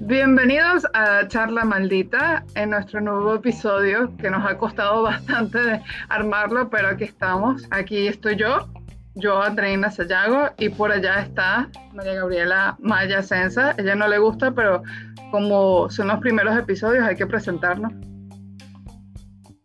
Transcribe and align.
Bienvenidos 0.00 0.86
a 0.92 1.28
Charla 1.28 1.64
Maldita 1.64 2.44
en 2.56 2.70
nuestro 2.70 3.00
nuevo 3.00 3.36
episodio 3.36 4.14
que 4.16 4.28
nos 4.28 4.44
ha 4.44 4.58
costado 4.58 5.02
bastante 5.04 5.82
armarlo, 6.08 6.68
pero 6.68 6.88
aquí 6.88 7.04
estamos. 7.04 7.66
Aquí 7.70 8.08
estoy 8.08 8.36
yo, 8.36 8.68
yo 9.14 9.40
Andreina 9.40 9.90
Sayago 9.90 10.50
y 10.58 10.68
por 10.68 10.92
allá 10.92 11.20
está 11.20 11.70
María 11.92 12.14
Gabriela 12.14 12.76
Maya 12.80 13.22
Sensa. 13.22 13.74
Ella 13.78 13.94
no 13.94 14.08
le 14.08 14.18
gusta, 14.18 14.50
pero 14.50 14.82
como 15.30 15.88
son 15.90 16.08
los 16.08 16.18
primeros 16.18 16.58
episodios 16.58 17.04
hay 17.04 17.16
que 17.16 17.26
presentarnos. 17.26 17.92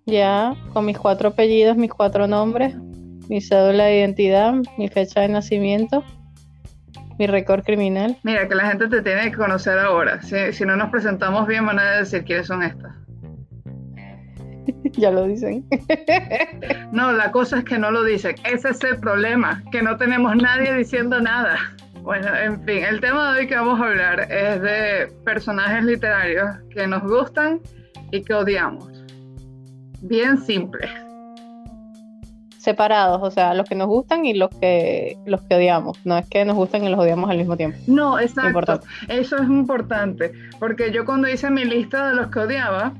Ya, 0.05 0.53
con 0.73 0.85
mis 0.85 0.99
cuatro 0.99 1.29
apellidos, 1.29 1.75
mis 1.75 1.91
cuatro 1.91 2.27
nombres, 2.27 2.75
mi 3.29 3.41
cédula 3.41 3.85
de 3.85 3.97
identidad, 3.97 4.53
mi 4.77 4.87
fecha 4.87 5.21
de 5.21 5.29
nacimiento 5.29 6.03
mi 7.17 7.27
récord 7.27 7.63
criminal. 7.63 8.17
Mira, 8.23 8.47
que 8.47 8.55
la 8.55 8.67
gente 8.67 8.87
te 8.87 9.01
tiene 9.01 9.31
que 9.31 9.37
conocer 9.37 9.77
ahora. 9.79 10.21
Si, 10.21 10.65
no 10.65 10.75
nos 10.75 10.89
presentamos 10.89 11.47
bien, 11.47 11.65
van 11.65 11.79
a 11.79 11.91
decir 11.97 12.23
quiénes 12.23 12.47
son 12.47 12.63
estas. 12.63 12.93
ya 14.97 15.11
lo 15.11 15.25
dicen. 15.25 15.65
no, 16.91 17.11
la 17.11 17.31
cosa 17.31 17.59
es 17.59 17.65
que 17.65 17.77
no 17.77 17.91
lo 17.91 18.03
dicen. 18.03 18.35
Ese 18.43 18.69
es 18.69 18.83
el 18.83 18.97
problema, 18.97 19.63
que 19.71 19.81
no 19.81 19.97
tenemos 19.97 20.35
nadie 20.35 20.73
diciendo 20.73 21.21
nada. 21.21 21.57
Bueno, 22.01 22.27
en 22.35 22.61
fin, 22.63 22.83
el 22.83 23.01
tema 23.01 23.33
de 23.33 23.39
hoy 23.39 23.47
que 23.47 23.55
vamos 23.55 23.79
a 23.79 23.85
hablar 23.85 24.31
es 24.31 24.61
de 24.61 25.07
personajes 25.23 25.83
literarios 25.83 26.49
que 26.69 26.85
nos 26.85 27.01
gustan 27.01 27.61
y 28.11 28.21
que 28.21 28.33
odiamos. 28.33 28.91
Bien 30.01 30.37
simple 30.37 31.04
separados, 32.65 33.21
o 33.21 33.31
sea, 33.31 33.53
los 33.53 33.69
que 33.69 33.75
nos 33.75 33.87
gustan 33.87 34.25
y 34.25 34.33
los 34.33 34.49
que 34.49 35.17
los 35.25 35.41
que 35.43 35.55
odiamos. 35.55 35.97
No 36.03 36.17
es 36.17 36.27
que 36.27 36.43
nos 36.43 36.55
gustan 36.55 36.83
y 36.83 36.89
los 36.89 36.99
odiamos 36.99 37.29
al 37.29 37.37
mismo 37.37 37.55
tiempo. 37.55 37.77
No, 37.87 38.19
exacto. 38.19 38.81
Eso 39.07 39.37
es 39.37 39.43
importante, 39.43 40.33
porque 40.59 40.91
yo 40.91 41.05
cuando 41.05 41.29
hice 41.29 41.49
mi 41.49 41.63
lista 41.63 42.09
de 42.09 42.15
los 42.15 42.27
que 42.27 42.39
odiaba, 42.39 42.93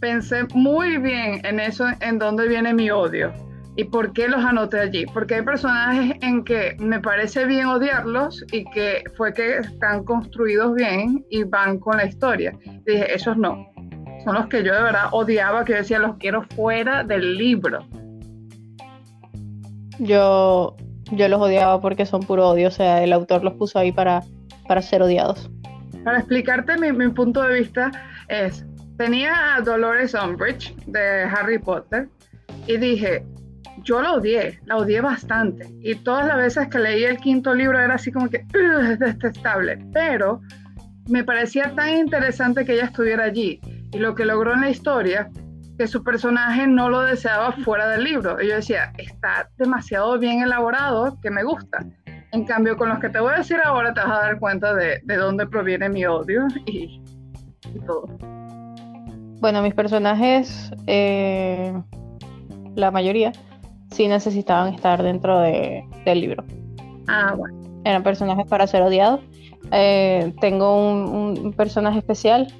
pensé 0.00 0.44
muy 0.54 0.96
bien 0.96 1.40
en 1.44 1.60
eso, 1.60 1.86
en 2.00 2.18
dónde 2.18 2.48
viene 2.48 2.74
mi 2.74 2.90
odio 2.90 3.32
y 3.76 3.84
por 3.84 4.12
qué 4.12 4.28
los 4.28 4.44
anoté 4.44 4.80
allí. 4.80 5.06
Porque 5.06 5.36
hay 5.36 5.42
personajes 5.42 6.16
en 6.22 6.44
que 6.44 6.76
me 6.78 7.00
parece 7.00 7.44
bien 7.44 7.66
odiarlos 7.66 8.44
y 8.52 8.64
que 8.70 9.04
fue 9.16 9.32
que 9.32 9.58
están 9.58 10.04
construidos 10.04 10.74
bien 10.74 11.24
y 11.30 11.44
van 11.44 11.78
con 11.78 11.96
la 11.96 12.06
historia. 12.06 12.52
dije, 12.84 13.14
esos 13.14 13.36
no. 13.36 13.70
Son 14.24 14.34
los 14.34 14.48
que 14.48 14.62
yo 14.62 14.74
de 14.74 14.82
verdad 14.82 15.08
odiaba, 15.12 15.64
que 15.64 15.72
yo 15.72 15.78
decía, 15.78 15.98
los 15.98 16.16
quiero 16.18 16.42
fuera 16.54 17.04
del 17.04 17.38
libro. 17.38 17.86
Yo, 20.00 20.76
yo 21.12 21.28
los 21.28 21.40
odiaba 21.40 21.80
porque 21.80 22.06
son 22.06 22.22
puro 22.22 22.48
odio, 22.48 22.68
o 22.68 22.72
sea, 22.72 23.02
el 23.02 23.12
autor 23.12 23.44
los 23.44 23.54
puso 23.54 23.78
ahí 23.78 23.92
para, 23.92 24.22
para 24.66 24.82
ser 24.82 25.02
odiados. 25.02 25.50
Para 26.04 26.18
explicarte 26.18 26.76
mi, 26.78 26.92
mi 26.92 27.08
punto 27.08 27.42
de 27.42 27.60
vista 27.60 27.92
es, 28.28 28.64
tenía 28.96 29.54
a 29.54 29.60
Dolores 29.60 30.14
Umbridge 30.14 30.74
de 30.86 31.24
Harry 31.24 31.58
Potter 31.58 32.08
y 32.66 32.76
dije, 32.76 33.24
yo 33.82 34.00
la 34.00 34.12
odié, 34.12 34.60
la 34.66 34.76
odié 34.76 35.00
bastante. 35.00 35.68
Y 35.80 35.94
todas 35.96 36.26
las 36.26 36.36
veces 36.36 36.68
que 36.68 36.78
leí 36.78 37.04
el 37.04 37.18
quinto 37.18 37.54
libro 37.54 37.78
era 37.78 37.94
así 37.94 38.12
como 38.12 38.28
que 38.28 38.44
es 38.54 38.98
detestable. 38.98 39.78
Pero 39.92 40.40
me 41.08 41.24
parecía 41.24 41.72
tan 41.74 41.96
interesante 41.96 42.64
que 42.64 42.74
ella 42.74 42.84
estuviera 42.84 43.24
allí. 43.24 43.60
Y 43.92 43.98
lo 43.98 44.14
que 44.14 44.24
logró 44.24 44.54
en 44.54 44.60
la 44.60 44.70
historia 44.70 45.30
que 45.80 45.88
su 45.88 46.04
personaje 46.04 46.66
no 46.66 46.90
lo 46.90 47.00
deseaba 47.00 47.52
fuera 47.52 47.88
del 47.88 48.04
libro. 48.04 48.36
Y 48.38 48.48
yo 48.48 48.56
decía, 48.56 48.92
está 48.98 49.48
demasiado 49.56 50.18
bien 50.18 50.42
elaborado 50.42 51.18
que 51.22 51.30
me 51.30 51.42
gusta. 51.42 51.86
En 52.32 52.44
cambio, 52.44 52.76
con 52.76 52.90
los 52.90 52.98
que 52.98 53.08
te 53.08 53.18
voy 53.18 53.32
a 53.32 53.38
decir 53.38 53.56
ahora, 53.64 53.94
te 53.94 54.00
vas 54.00 54.10
a 54.10 54.26
dar 54.26 54.38
cuenta 54.38 54.74
de, 54.74 55.00
de 55.02 55.16
dónde 55.16 55.46
proviene 55.46 55.88
mi 55.88 56.04
odio 56.04 56.46
y, 56.66 57.00
todo. 57.86 58.08
Bueno, 59.40 59.62
mis 59.62 59.72
personajes, 59.72 60.70
eh, 60.86 61.72
la 62.74 62.90
mayoría, 62.90 63.32
sí 63.90 64.06
necesitaban 64.06 64.74
estar 64.74 65.02
dentro 65.02 65.40
de, 65.40 65.82
del 66.04 66.20
libro. 66.20 66.44
Ah, 67.08 67.32
bueno. 67.34 67.58
Eran 67.86 68.02
personajes 68.02 68.46
para 68.46 68.66
ser 68.66 68.82
odiados. 68.82 69.20
Eh, 69.72 70.34
tengo 70.42 70.76
un, 70.76 71.38
un 71.38 71.52
personaje 71.54 72.00
especial 72.00 72.52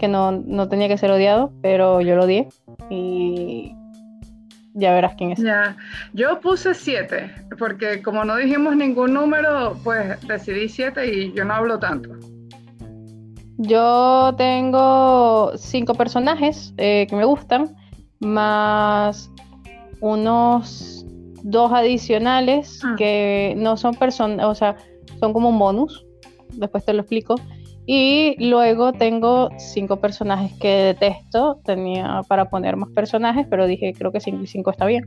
que 0.00 0.08
no, 0.08 0.32
no 0.32 0.66
tenía 0.68 0.88
que 0.88 0.96
ser 0.96 1.10
odiado, 1.10 1.52
pero 1.60 2.00
yo 2.00 2.16
lo 2.16 2.24
odié 2.24 2.48
y 2.88 3.74
ya 4.72 4.94
verás 4.94 5.14
quién 5.16 5.32
es. 5.32 5.38
Ya, 5.40 5.76
yo 6.14 6.40
puse 6.40 6.72
siete, 6.72 7.30
porque 7.58 8.00
como 8.02 8.24
no 8.24 8.36
dijimos 8.36 8.74
ningún 8.76 9.12
número, 9.12 9.76
pues 9.84 10.18
decidí 10.26 10.70
siete 10.70 11.14
y 11.14 11.32
yo 11.34 11.44
no 11.44 11.52
hablo 11.52 11.78
tanto. 11.78 12.10
Yo 13.58 14.34
tengo 14.38 15.52
cinco 15.58 15.94
personajes 15.94 16.72
eh, 16.78 17.06
que 17.10 17.14
me 17.14 17.26
gustan, 17.26 17.76
más 18.20 19.30
unos 20.00 21.04
dos 21.42 21.72
adicionales 21.72 22.80
ah. 22.84 22.94
que 22.96 23.52
no 23.58 23.76
son 23.76 23.94
personas, 23.96 24.46
o 24.46 24.54
sea, 24.54 24.76
son 25.18 25.34
como 25.34 25.50
un 25.50 25.58
bonus. 25.58 26.06
Después 26.54 26.86
te 26.86 26.94
lo 26.94 27.00
explico. 27.00 27.34
Y 27.92 28.36
luego 28.38 28.92
tengo 28.92 29.48
cinco 29.58 29.96
personajes 29.96 30.52
que 30.60 30.68
detesto. 30.68 31.58
Tenía 31.64 32.20
para 32.28 32.48
poner 32.48 32.76
más 32.76 32.88
personajes, 32.90 33.48
pero 33.50 33.66
dije 33.66 33.92
creo 33.98 34.12
que 34.12 34.20
cinco, 34.20 34.70
está 34.70 34.86
bien. 34.86 35.06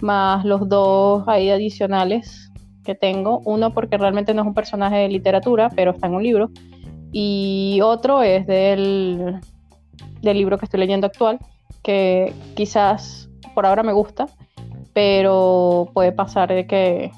Más 0.00 0.42
los 0.46 0.66
dos 0.66 1.28
ahí 1.28 1.50
adicionales 1.50 2.50
que 2.82 2.94
tengo. 2.94 3.42
Uno 3.44 3.74
porque 3.74 3.98
realmente 3.98 4.32
no 4.32 4.40
es 4.40 4.48
un 4.48 4.54
personaje 4.54 4.96
de 4.96 5.08
literatura, 5.10 5.68
pero 5.76 5.90
está 5.90 6.06
en 6.06 6.14
un 6.14 6.22
libro. 6.22 6.48
Y 7.12 7.80
otro 7.82 8.22
es 8.22 8.46
del, 8.46 9.38
del 10.22 10.38
libro 10.38 10.56
que 10.56 10.64
estoy 10.64 10.80
leyendo 10.80 11.06
actual, 11.06 11.38
que 11.82 12.32
quizás 12.54 13.28
por 13.54 13.66
ahora 13.66 13.82
me 13.82 13.92
gusta, 13.92 14.28
pero 14.94 15.90
puede 15.92 16.12
pasar 16.12 16.48
de 16.48 16.66
que 16.66 17.10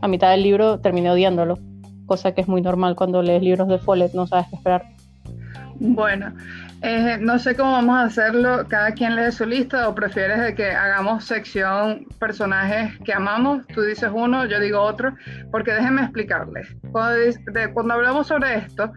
a 0.00 0.08
mitad 0.08 0.30
del 0.30 0.44
libro 0.44 0.80
termine 0.80 1.10
odiándolo 1.10 1.58
cosa 2.08 2.32
que 2.32 2.40
es 2.40 2.48
muy 2.48 2.60
normal 2.60 2.96
cuando 2.96 3.22
lees 3.22 3.42
libros 3.42 3.68
de 3.68 3.78
Follett, 3.78 4.14
no 4.14 4.26
sabes 4.26 4.48
qué 4.50 4.56
esperar. 4.56 4.84
Bueno, 5.80 6.32
eh, 6.82 7.18
no 7.20 7.38
sé 7.38 7.56
cómo 7.56 7.72
vamos 7.72 7.96
a 7.96 8.02
hacerlo, 8.02 8.64
cada 8.68 8.92
quien 8.92 9.14
lee 9.16 9.30
su 9.30 9.44
lista 9.44 9.88
o 9.88 9.94
prefieres 9.94 10.40
de 10.40 10.54
que 10.54 10.70
hagamos 10.70 11.24
sección 11.24 12.06
personajes 12.18 12.98
que 13.04 13.12
amamos, 13.12 13.66
tú 13.74 13.82
dices 13.82 14.10
uno, 14.12 14.44
yo 14.46 14.58
digo 14.58 14.80
otro, 14.80 15.12
porque 15.52 15.72
déjenme 15.72 16.02
explicarles. 16.02 16.68
Cuando, 16.92 17.94
hablamos 17.94 18.28
sobre 18.28 18.56
esto, 18.56 18.92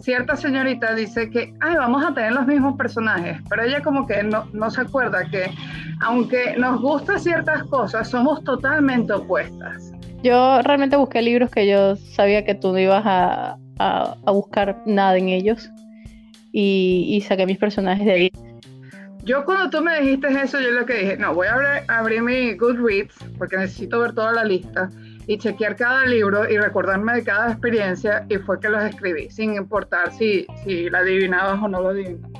cierta 0.00 0.36
señorita 0.36 0.94
dice 0.94 1.30
que, 1.30 1.52
ay, 1.60 1.76
vamos 1.76 2.04
a 2.04 2.14
tener 2.14 2.32
los 2.32 2.46
mismos 2.46 2.76
personajes, 2.76 3.40
pero 3.48 3.62
ella 3.62 3.82
como 3.82 4.06
que 4.06 4.22
no, 4.22 4.48
no 4.52 4.70
se 4.70 4.80
acuerda 4.80 5.24
que 5.30 5.50
aunque 6.00 6.56
nos 6.56 6.80
gustan 6.80 7.18
ciertas 7.18 7.64
cosas, 7.64 8.08
somos 8.08 8.42
totalmente 8.44 9.12
opuestas. 9.12 9.92
Yo 10.22 10.60
realmente 10.62 10.96
busqué 10.96 11.22
libros 11.22 11.50
que 11.50 11.66
yo 11.66 11.96
sabía 11.96 12.44
que 12.44 12.54
tú 12.54 12.72
no 12.72 12.78
ibas 12.78 13.02
a, 13.04 13.56
buscar 14.26 14.82
nada 14.86 15.18
en 15.18 15.28
ellos 15.28 15.70
y, 16.52 17.22
saqué 17.28 17.44
mis 17.46 17.58
personajes 17.58 18.06
de 18.06 18.12
ahí. 18.12 18.32
Yo 19.24 19.44
cuando 19.44 19.70
tú 19.70 19.84
me 19.84 20.00
dijiste 20.00 20.28
eso, 20.28 20.60
yo 20.60 20.70
lo 20.70 20.86
que 20.86 20.94
dije, 20.94 21.16
no, 21.16 21.34
voy 21.34 21.48
a 21.48 21.84
abrir, 21.88 22.22
mi 22.22 22.54
Goodreads 22.54 23.14
porque 23.36 23.56
necesito 23.56 24.00
ver 24.00 24.14
toda 24.14 24.32
la 24.32 24.44
lista 24.44 24.88
y 25.26 25.36
chequear 25.36 25.74
cada 25.76 26.06
libro 26.06 26.48
y 26.48 26.56
recordarme 26.56 27.14
de 27.14 27.24
cada 27.24 27.50
experiencia 27.50 28.24
y 28.28 28.36
fue 28.38 28.60
que 28.60 28.68
los 28.68 28.82
escribí, 28.84 29.28
sin 29.30 29.54
importar 29.54 30.12
si, 30.12 30.46
si 30.64 30.88
la 30.88 30.98
adivinabas 31.00 31.60
o 31.60 31.68
no 31.68 31.82
lo 31.82 31.88
adivinabas. 31.88 32.30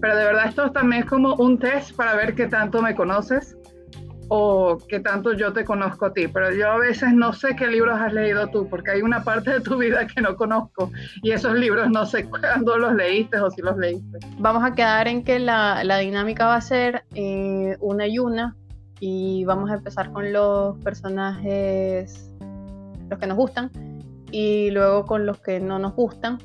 Pero 0.00 0.16
de 0.16 0.24
verdad 0.24 0.48
esto 0.48 0.70
también 0.70 1.02
es 1.02 1.08
como 1.08 1.34
un 1.36 1.58
test 1.58 1.96
para 1.96 2.14
ver 2.14 2.34
qué 2.34 2.46
tanto 2.46 2.80
me 2.82 2.94
conoces 2.94 3.57
o 4.28 4.78
qué 4.88 5.00
tanto 5.00 5.32
yo 5.32 5.52
te 5.52 5.64
conozco 5.64 6.06
a 6.06 6.12
ti, 6.12 6.28
pero 6.28 6.52
yo 6.52 6.70
a 6.70 6.78
veces 6.78 7.12
no 7.14 7.32
sé 7.32 7.56
qué 7.56 7.66
libros 7.66 7.98
has 7.98 8.12
leído 8.12 8.46
tú, 8.48 8.68
porque 8.68 8.92
hay 8.92 9.02
una 9.02 9.24
parte 9.24 9.50
de 9.50 9.60
tu 9.60 9.78
vida 9.78 10.06
que 10.06 10.20
no 10.20 10.36
conozco 10.36 10.90
y 11.22 11.32
esos 11.32 11.54
libros 11.54 11.90
no 11.90 12.04
sé 12.04 12.24
cuándo 12.24 12.76
los 12.76 12.94
leíste 12.94 13.38
o 13.40 13.50
si 13.50 13.62
los 13.62 13.76
leíste. 13.78 14.18
Vamos 14.38 14.62
a 14.62 14.74
quedar 14.74 15.08
en 15.08 15.24
que 15.24 15.38
la, 15.38 15.82
dinámica 15.98 16.46
va 16.46 16.56
a 16.56 16.60
ser 16.60 17.04
eh, 17.14 17.76
una 17.80 18.06
y 18.06 18.18
una 18.18 18.54
y 19.00 19.44
vamos 19.44 19.70
a 19.70 19.74
empezar 19.74 20.12
con 20.12 20.32
los 20.32 20.76
personajes, 20.78 22.30
los 23.08 23.18
que 23.18 23.26
nos 23.26 23.36
gustan 23.36 23.70
y 24.30 24.70
luego 24.70 25.06
con 25.06 25.24
los 25.24 25.40
que 25.40 25.58
no 25.58 25.78
nos 25.78 25.94
gustan. 25.94 26.38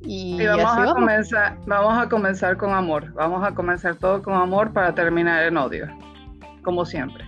Y, 0.00 0.44
vamos, 0.46 0.88
a 0.88 0.94
Comenzar, 0.94 1.58
vamos 1.66 1.98
a 1.98 2.08
comenzar 2.08 2.56
con 2.56 2.72
amor, 2.72 3.12
vamos 3.14 3.44
a 3.44 3.52
comenzar 3.54 3.96
todo 3.96 4.22
con 4.22 4.34
amor 4.34 4.72
para 4.72 4.94
terminar 4.94 5.42
en 5.42 5.56
odio 5.56 5.88
como 6.66 6.84
siempre. 6.84 7.24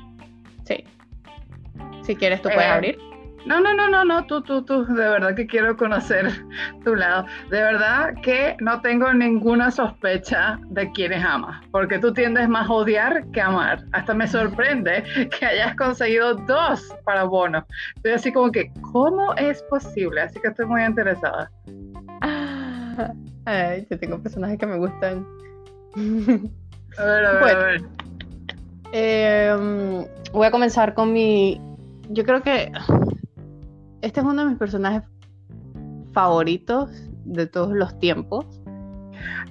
Sí. 0.64 0.84
Si 2.02 2.16
quieres, 2.16 2.42
tú 2.42 2.48
puedes 2.48 2.64
eh, 2.64 2.72
abrir. 2.72 2.98
No, 3.46 3.60
no, 3.60 3.72
no, 3.72 3.88
no, 3.88 4.04
no, 4.04 4.26
tú, 4.26 4.42
tú, 4.42 4.64
tú, 4.64 4.84
de 4.84 5.08
verdad 5.08 5.34
que 5.36 5.46
quiero 5.46 5.76
conocer 5.76 6.28
tu 6.84 6.96
lado. 6.96 7.24
De 7.50 7.62
verdad 7.62 8.14
que 8.20 8.56
no 8.60 8.80
tengo 8.80 9.12
ninguna 9.12 9.70
sospecha 9.70 10.58
de 10.70 10.90
quiénes 10.90 11.24
amas, 11.24 11.64
porque 11.70 12.00
tú 12.00 12.12
tiendes 12.12 12.48
más 12.48 12.68
a 12.68 12.72
odiar 12.72 13.24
que 13.30 13.40
a 13.40 13.46
amar. 13.46 13.84
Hasta 13.92 14.12
me 14.12 14.26
sorprende 14.26 15.04
que 15.38 15.46
hayas 15.46 15.76
conseguido 15.76 16.34
dos 16.34 16.94
para 17.04 17.22
bono. 17.22 17.64
Estoy 17.94 18.12
así 18.12 18.32
como 18.32 18.50
que, 18.50 18.72
¿cómo 18.92 19.32
es 19.36 19.62
posible? 19.62 20.20
Así 20.20 20.40
que 20.40 20.48
estoy 20.48 20.66
muy 20.66 20.82
interesada. 20.82 21.48
Ay, 23.44 23.86
yo 23.88 23.98
tengo 24.00 24.20
personajes 24.20 24.58
que 24.58 24.66
me 24.66 24.78
gustan. 24.78 25.24
A 26.98 27.04
ver, 27.04 27.24
a 27.24 27.32
ver, 27.32 27.56
a 27.56 27.58
ver. 27.60 28.07
Em, 28.92 30.06
voy 30.32 30.46
a 30.46 30.50
comenzar 30.50 30.94
con 30.94 31.12
mi. 31.12 31.60
Yo 32.10 32.24
creo 32.24 32.42
que 32.42 32.72
este 34.00 34.20
es 34.20 34.26
uno 34.26 34.42
de 34.42 34.50
mis 34.50 34.58
personajes 34.58 35.02
favoritos 36.12 36.90
de 37.24 37.46
todos 37.46 37.72
los 37.72 37.98
tiempos. 37.98 38.46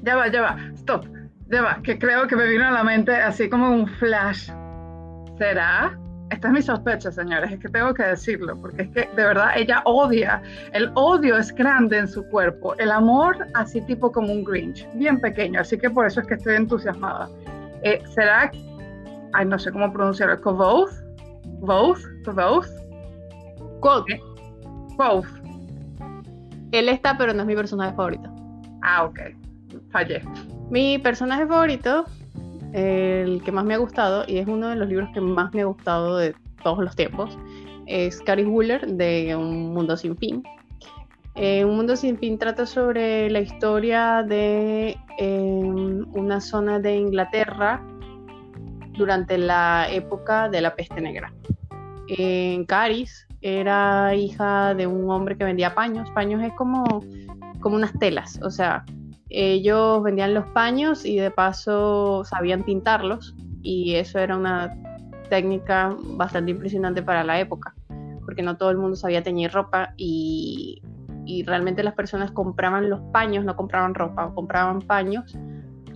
Ya 0.02 0.16
va, 0.16 0.28
ya 0.28 0.42
va, 0.42 0.58
stop, 0.76 1.06
ya 1.50 1.62
va, 1.62 1.80
que 1.84 2.00
creo 2.00 2.28
que 2.28 2.36
me 2.36 2.48
vino 2.48 2.66
a 2.66 2.72
la 2.72 2.84
mente 2.84 3.16
así 3.16 3.50
como 3.50 3.70
un 3.70 3.88
flash. 3.88 4.50
¿Será? 5.38 5.98
Esta 6.32 6.48
es 6.48 6.54
mi 6.54 6.62
sospecha, 6.62 7.12
señores, 7.12 7.52
es 7.52 7.60
que 7.60 7.70
tengo 7.70 7.94
que 7.94 8.04
decirlo, 8.04 8.60
porque 8.60 8.82
es 8.84 8.90
que 8.90 9.10
de 9.16 9.24
verdad 9.24 9.52
ella 9.56 9.82
odia, 9.86 10.42
el 10.74 10.92
odio 10.96 11.38
es 11.38 11.56
grande 11.56 12.00
en 12.00 12.08
su 12.08 12.26
cuerpo, 12.28 12.76
el 12.80 12.92
amor 12.92 13.48
así 13.54 13.80
tipo 13.82 14.12
como 14.12 14.34
un 14.34 14.44
Grinch, 14.44 14.86
bien 14.96 15.22
pequeño, 15.22 15.62
así 15.62 15.78
que 15.78 15.90
por 15.90 16.06
eso 16.06 16.20
es 16.20 16.28
que 16.28 16.34
estoy 16.34 16.56
entusiasmada. 16.56 17.30
Eh, 17.82 18.02
¿Será, 18.14 18.52
ay, 19.34 19.46
no 19.46 19.58
sé 19.60 19.72
cómo 19.72 19.92
pronunciarlo, 19.92 20.40
Kovoth? 20.42 20.92
¿Voth? 21.60 22.00
¿Kovoth? 22.26 22.68
Quote. 23.80 24.20
Both. 24.98 25.28
Él 26.72 26.90
está, 26.90 27.18
pero 27.18 27.34
no 27.34 27.42
es 27.42 27.48
mi 27.48 27.56
personaje 27.56 27.96
favorito. 27.96 28.30
Ah, 28.82 29.06
ok. 29.06 29.20
Fallé. 29.92 30.22
Mi 30.70 30.98
personaje 30.98 31.46
favorito, 31.48 32.06
el 32.74 33.42
que 33.44 33.52
más 33.52 33.66
me 33.66 33.76
ha 33.76 33.78
gustado, 33.78 34.24
y 34.28 34.38
es 34.38 34.48
uno 34.48 34.70
de 34.70 34.76
los 34.76 34.88
libros 34.90 35.10
que 35.14 35.22
más 35.22 35.54
me 35.54 35.62
ha 35.62 35.66
gustado 35.66 36.18
de 36.18 36.36
todos 36.64 36.80
los 36.84 36.96
tiempos, 36.96 37.38
es 37.86 38.22
Carrie 38.22 38.46
Wheeler 38.46 38.86
de 38.88 39.36
Un 39.36 39.74
Mundo 39.74 39.96
Sin 39.96 40.18
Fin. 40.18 40.44
Eh, 41.36 41.64
un 41.64 41.76
Mundo 41.76 41.96
Sin 41.96 42.18
Fin 42.18 42.38
trata 42.38 42.66
sobre 42.66 43.30
la 43.30 43.40
historia 43.40 44.24
de 44.24 44.98
em, 45.20 46.06
una 46.14 46.42
zona 46.42 46.80
de 46.80 46.98
Inglaterra 46.98 47.82
durante 48.98 49.38
la 49.38 49.88
época 49.92 50.50
de 50.50 50.62
la 50.62 50.76
peste 50.76 51.02
negra. 51.02 51.34
En 52.08 52.66
Caris, 52.66 53.28
era 53.42 54.16
hija 54.16 54.74
de 54.74 54.88
un 54.88 55.10
hombre 55.10 55.38
que 55.38 55.44
vendía 55.44 55.76
paños. 55.76 56.10
Paños 56.12 56.42
es 56.44 56.54
como, 56.54 57.04
como 57.60 57.76
unas 57.76 57.94
telas, 58.00 58.40
o 58.44 58.50
sea, 58.50 58.86
ellos 59.30 60.02
vendían 60.04 60.34
los 60.34 60.46
paños 60.48 61.06
y 61.06 61.18
de 61.18 61.32
paso 61.32 62.24
sabían 62.24 62.64
pintarlos 62.64 63.36
y 63.62 63.96
eso 63.96 64.20
era 64.20 64.38
una 64.38 64.74
técnica 65.30 65.96
bastante 66.16 66.52
impresionante 66.52 67.04
para 67.04 67.24
la 67.24 67.40
época, 67.40 67.76
porque 68.24 68.42
no 68.42 68.56
todo 68.56 68.72
el 68.72 68.78
mundo 68.78 68.96
sabía 68.96 69.24
teñir 69.24 69.52
ropa 69.52 69.94
y, 69.98 70.82
y 71.26 71.44
realmente 71.44 71.84
las 71.84 71.94
personas 71.94 72.32
compraban 72.32 72.90
los 72.90 73.02
paños, 73.12 73.44
no 73.44 73.56
compraban 73.58 73.94
ropa, 73.94 74.32
compraban 74.34 74.82
paños 74.82 75.38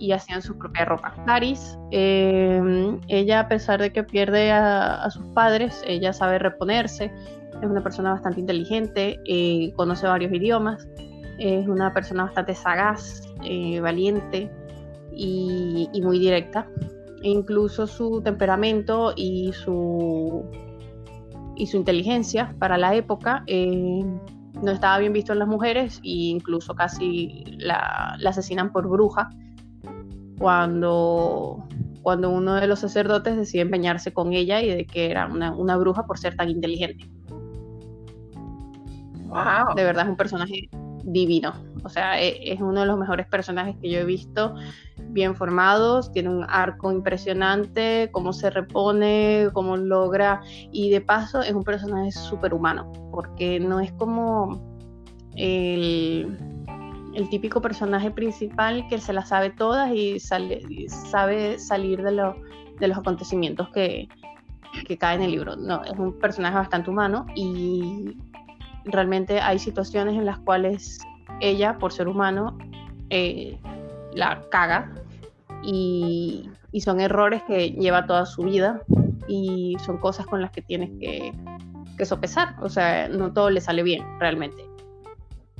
y 0.02 0.10
hacían 0.10 0.42
su 0.42 0.58
propia 0.58 0.84
ropa. 0.84 1.14
Daris, 1.28 1.78
em, 1.92 3.00
ella 3.06 3.38
a 3.38 3.48
pesar 3.48 3.80
de 3.80 3.92
que 3.92 4.02
pierde 4.02 4.50
a, 4.50 5.08
sus 5.10 5.24
padres, 5.28 5.80
ella 5.86 6.12
sabe 6.12 6.40
reponerse, 6.40 7.12
es 7.62 7.70
una 7.70 7.84
persona 7.84 8.10
bastante 8.10 8.40
inteligente, 8.40 9.20
eh, 9.24 9.72
conoce 9.76 10.08
varios 10.08 10.32
idiomas, 10.32 10.88
es 11.38 11.68
una 11.68 11.94
persona 11.94 12.24
bastante 12.24 12.52
sagaz, 12.56 13.22
eh, 13.44 13.78
valiente 13.78 14.50
y, 15.12 15.88
muy 16.02 16.18
directa. 16.18 16.66
E 17.22 17.28
incluso 17.28 17.86
su 17.86 18.20
temperamento 18.22 19.12
y 19.14 19.52
su, 19.52 20.42
y 21.54 21.68
su 21.68 21.76
inteligencia 21.76 22.56
para 22.58 22.76
la 22.76 22.96
época 22.96 23.44
eh, 23.46 24.04
no 24.60 24.72
estaba 24.72 24.98
bien 24.98 25.12
visto 25.12 25.32
en 25.32 25.38
las 25.38 25.46
mujeres 25.46 25.98
e 25.98 26.34
incluso 26.34 26.74
casi 26.74 27.44
la, 27.58 28.16
la 28.18 28.30
asesinan 28.30 28.72
por 28.72 28.88
bruja 28.88 29.30
cuando, 30.38 31.66
cuando 32.02 32.30
uno 32.30 32.54
de 32.54 32.66
los 32.66 32.80
sacerdotes 32.80 33.36
decide 33.36 33.62
empeñarse 33.62 34.12
con 34.12 34.32
ella 34.32 34.60
y 34.60 34.68
de 34.68 34.86
que 34.86 35.10
era 35.10 35.26
una, 35.26 35.76
bruja 35.76 36.06
por 36.06 36.18
ser 36.18 36.36
tan 36.36 36.48
inteligente. 36.48 37.08
Wow. 39.28 39.74
De 39.74 39.84
verdad 39.84 40.04
es 40.04 40.10
un 40.10 40.16
personaje 40.16 40.68
divino. 41.04 41.52
O 41.84 41.88
sea, 41.88 42.20
e, 42.20 42.52
es, 42.52 42.60
uno 42.60 42.80
de 42.80 42.86
los 42.86 42.98
mejores 42.98 43.26
personajes 43.26 43.76
que 43.80 43.90
yo 43.90 43.98
he 43.98 44.04
visto, 44.04 44.54
bien 45.08 45.34
formados, 45.34 46.12
tiene 46.12 46.28
un 46.28 46.44
arco 46.48 46.92
impresionante, 46.92 48.08
cómo 48.12 48.32
se 48.32 48.50
repone, 48.50 49.48
cómo 49.52 49.76
logra, 49.76 50.42
y 50.70 50.90
de 50.90 51.00
paso 51.00 51.42
es 51.42 51.52
un 51.52 51.64
personaje 51.64 52.12
súper 52.12 52.54
humano, 52.54 52.90
porque 53.10 53.58
no 53.58 53.80
es 53.80 53.92
como 53.92 54.60
el 55.34 56.36
el 57.14 57.28
típico 57.28 57.60
personaje 57.60 58.10
principal 58.10 58.86
que 58.88 58.98
se 58.98 59.12
la 59.12 59.24
sabe 59.24 59.50
todas 59.50 59.90
y, 59.92 60.18
sabe 60.20 61.58
salir 61.58 62.02
de, 62.02 62.32
de 62.78 62.88
los 62.88 62.98
acontecimientos 62.98 63.68
que, 63.70 64.08
que 64.86 64.98
caen 64.98 65.20
en 65.20 65.26
el 65.26 65.32
libro. 65.32 65.56
No, 65.56 65.84
es 65.84 65.92
un 65.98 66.18
personaje 66.18 66.56
bastante 66.56 66.90
humano 66.90 67.26
y 67.34 68.16
realmente 68.84 69.40
hay 69.40 69.58
situaciones 69.58 70.14
en 70.14 70.24
las 70.24 70.38
cuales 70.38 70.98
ella, 71.40 71.78
por 71.78 71.92
ser 71.92 72.08
humano, 72.08 72.56
eh, 73.10 73.58
la 74.14 74.42
caga 74.50 74.92
y, 75.62 76.48
y, 76.72 76.80
son 76.80 77.00
errores 77.00 77.42
que 77.44 77.70
lleva 77.70 78.06
toda 78.06 78.26
su 78.26 78.42
vida 78.42 78.82
y 79.28 79.76
son 79.84 79.98
cosas 79.98 80.26
con 80.26 80.40
las 80.40 80.50
que 80.50 80.62
tienes 80.62 80.90
que, 80.98 81.32
que 81.96 82.04
sopesar. 82.04 82.56
O 82.60 82.68
sea, 82.68 83.08
no 83.08 83.32
todo 83.32 83.50
le 83.50 83.60
sale 83.60 83.82
bien 83.82 84.04
realmente 84.18 84.71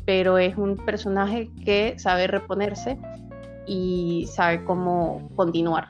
pero 0.05 0.39
es 0.39 0.57
un 0.57 0.77
personaje 0.77 1.51
que 1.65 1.99
sabe 1.99 2.27
reponerse 2.27 2.99
y 3.67 4.29
sabe 4.33 4.65
cómo 4.65 5.31
continuar. 5.37 5.89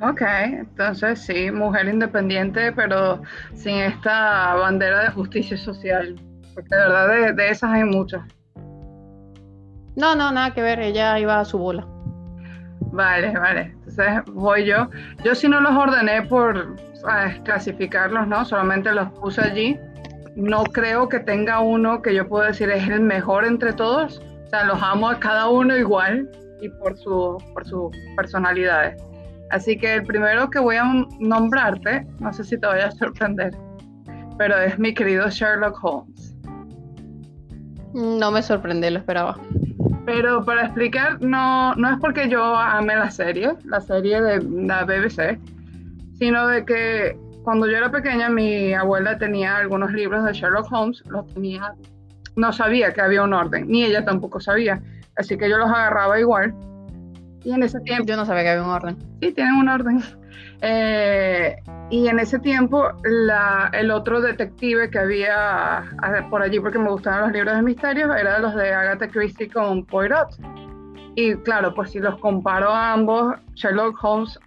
Ok, 0.00 0.22
entonces 0.22 1.20
sí, 1.20 1.50
mujer 1.50 1.86
independiente, 1.88 2.72
pero 2.72 3.20
sin 3.54 3.76
esta 3.76 4.54
bandera 4.54 5.04
de 5.04 5.10
justicia 5.10 5.58
social, 5.58 6.16
porque 6.54 6.74
de 6.74 6.80
verdad 6.80 7.34
de, 7.34 7.50
esas 7.50 7.70
hay 7.70 7.84
muchas. 7.84 8.22
No, 9.96 10.14
no, 10.14 10.32
nada 10.32 10.54
que 10.54 10.62
ver, 10.62 10.80
ella 10.80 11.18
iba 11.18 11.38
a 11.38 11.44
su 11.44 11.58
bola. 11.58 11.86
Vale, 12.92 13.32
vale. 13.32 13.74
Entonces 13.86 14.22
voy 14.32 14.64
yo. 14.64 14.88
Yo 15.22 15.34
sí 15.34 15.48
no 15.48 15.60
los 15.60 15.76
ordené 15.76 16.22
por 16.22 16.76
clasificarlos, 17.44 18.26
¿no? 18.26 18.44
Solamente 18.44 18.92
los 18.92 19.10
puse 19.12 19.42
allí 19.42 19.78
no 20.36 20.64
creo 20.64 21.08
que 21.08 21.20
tenga 21.20 21.60
uno 21.60 22.02
que 22.02 22.14
yo 22.14 22.28
pueda 22.28 22.48
decir 22.48 22.70
es 22.70 22.88
el 22.88 23.00
mejor 23.00 23.44
entre 23.44 23.72
todos. 23.72 24.20
O 24.46 24.48
sea, 24.48 24.64
los 24.64 24.82
amo 24.82 25.08
a 25.08 25.18
cada 25.18 25.48
uno 25.48 25.76
igual 25.76 26.28
y 26.60 26.68
por 26.68 26.96
su, 26.96 27.38
por 27.54 27.66
sus 27.66 27.94
personalidades. 28.16 29.02
Así 29.50 29.76
que 29.76 29.94
el 29.94 30.04
primero 30.04 30.48
que 30.48 30.60
voy 30.60 30.76
a 30.76 30.84
nombrarte, 31.18 32.06
no 32.20 32.32
sé 32.32 32.44
si 32.44 32.58
te 32.58 32.66
vaya 32.66 32.86
a 32.86 32.90
sorprender, 32.92 33.52
pero 34.38 34.56
es 34.58 34.78
mi 34.78 34.94
querido 34.94 35.28
Sherlock 35.28 35.78
Holmes. 35.82 36.36
No 37.92 38.30
me 38.30 38.42
sorprende, 38.42 38.90
lo 38.90 38.98
esperaba. 38.98 39.36
Pero 40.06 40.44
para 40.44 40.62
explicar, 40.62 41.20
no, 41.20 41.74
no 41.74 41.90
es 41.90 41.98
porque 42.00 42.28
yo 42.28 42.54
ame 42.56 42.94
la 42.94 43.10
serie, 43.10 43.54
la 43.64 43.80
serie 43.80 44.22
de 44.22 44.42
la 44.42 44.84
BBC, 44.84 45.38
sino 46.14 46.46
de 46.46 46.64
que 46.64 47.18
cuando 47.42 47.66
yo 47.66 47.76
era 47.76 47.90
pequeña, 47.90 48.28
mi 48.28 48.74
abuela 48.74 49.18
tenía 49.18 49.56
algunos 49.56 49.92
libros 49.92 50.24
de 50.24 50.32
Sherlock 50.32 50.70
Holmes, 50.72 51.02
los 51.06 51.26
tenía, 51.32 51.74
no 52.36 52.52
sabía 52.52 52.92
que 52.92 53.00
había 53.00 53.22
un 53.22 53.32
orden, 53.32 53.68
ni 53.68 53.84
ella 53.84 54.04
tampoco 54.04 54.40
sabía, 54.40 54.80
así 55.16 55.36
que 55.36 55.48
yo 55.48 55.58
los 55.58 55.70
agarraba 55.70 56.18
igual. 56.20 56.54
Y 57.42 57.52
en 57.52 57.62
ese 57.62 57.80
tiempo... 57.80 58.04
Yo 58.04 58.16
no 58.16 58.26
sabía 58.26 58.42
que 58.42 58.48
había 58.50 58.64
un 58.64 58.70
orden. 58.70 58.98
Sí, 59.20 59.32
tienen 59.32 59.54
un 59.54 59.68
orden. 59.68 60.02
Eh, 60.62 61.56
y 61.88 62.06
en 62.06 62.18
ese 62.18 62.38
tiempo, 62.38 62.92
la, 63.02 63.70
el 63.72 63.90
otro 63.90 64.20
detective 64.20 64.90
que 64.90 64.98
había 64.98 65.84
por 66.28 66.42
allí, 66.42 66.60
porque 66.60 66.78
me 66.78 66.90
gustaban 66.90 67.22
los 67.22 67.32
libros 67.32 67.56
de 67.56 67.62
misterios, 67.62 68.14
era 68.14 68.34
de 68.34 68.40
los 68.40 68.54
de 68.54 68.72
Agatha 68.72 69.08
Christie 69.08 69.48
con 69.48 69.86
Poirot. 69.86 70.28
Y 71.14 71.34
claro, 71.36 71.74
pues 71.74 71.90
si 71.90 71.98
los 71.98 72.18
comparo 72.18 72.70
a 72.70 72.92
ambos, 72.92 73.36
Sherlock 73.54 73.98
Holmes 74.02 74.38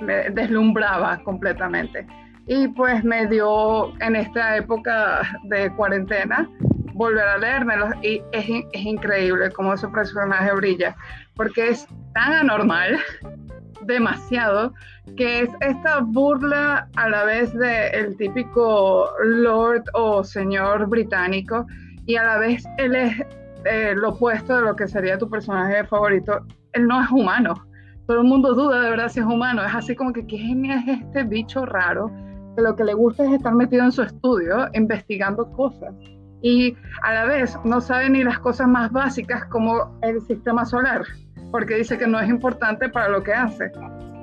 me 0.00 0.30
deslumbraba 0.30 1.18
completamente. 1.24 2.06
Y 2.46 2.68
pues 2.68 3.02
me 3.04 3.26
dio 3.26 3.92
en 4.00 4.16
esta 4.16 4.56
época 4.56 5.22
de 5.44 5.70
cuarentena 5.74 6.48
volver 6.94 7.26
a 7.26 7.38
leérmelos 7.38 7.90
y 8.02 8.22
es, 8.32 8.46
es 8.72 8.82
increíble 8.82 9.50
cómo 9.50 9.74
ese 9.74 9.88
personaje 9.88 10.52
brilla, 10.54 10.96
porque 11.34 11.68
es 11.68 11.86
tan 12.14 12.32
anormal, 12.32 12.98
demasiado, 13.82 14.72
que 15.16 15.42
es 15.42 15.50
esta 15.60 16.00
burla 16.00 16.88
a 16.96 17.08
la 17.08 17.24
vez 17.24 17.52
del 17.52 17.94
el 17.94 18.16
típico 18.16 19.10
lord 19.22 19.84
o 19.92 20.24
señor 20.24 20.86
británico 20.88 21.66
y 22.06 22.16
a 22.16 22.24
la 22.24 22.38
vez 22.38 22.64
él 22.78 22.94
es 22.94 23.20
eh, 23.64 23.94
lo 23.96 24.10
opuesto 24.10 24.56
de 24.56 24.62
lo 24.62 24.76
que 24.76 24.86
sería 24.86 25.18
tu 25.18 25.28
personaje 25.28 25.84
favorito. 25.84 26.46
Él 26.72 26.86
no 26.86 27.02
es 27.02 27.10
humano. 27.10 27.66
Todo 28.06 28.20
el 28.20 28.24
mundo 28.24 28.54
duda 28.54 28.82
de 28.82 28.90
verdad 28.90 29.08
si 29.08 29.20
es 29.20 29.26
humano. 29.26 29.64
Es 29.64 29.74
así 29.74 29.96
como 29.96 30.12
que 30.12 30.26
qué 30.26 30.38
genial 30.38 30.82
es 30.88 31.00
este 31.00 31.24
bicho 31.24 31.66
raro 31.66 32.10
que 32.56 32.62
lo 32.62 32.74
que 32.76 32.84
le 32.84 32.94
gusta 32.94 33.24
es 33.24 33.32
estar 33.32 33.54
metido 33.54 33.84
en 33.84 33.92
su 33.92 34.02
estudio 34.02 34.68
investigando 34.72 35.50
cosas 35.52 35.94
y 36.42 36.76
a 37.02 37.12
la 37.12 37.24
vez 37.24 37.58
no 37.64 37.80
sabe 37.80 38.08
ni 38.08 38.22
las 38.22 38.38
cosas 38.38 38.68
más 38.68 38.90
básicas 38.92 39.44
como 39.46 39.98
el 40.02 40.20
sistema 40.22 40.64
solar 40.64 41.02
porque 41.50 41.76
dice 41.76 41.98
que 41.98 42.06
no 42.06 42.20
es 42.20 42.28
importante 42.28 42.88
para 42.88 43.08
lo 43.08 43.22
que 43.22 43.32
hace. 43.32 43.70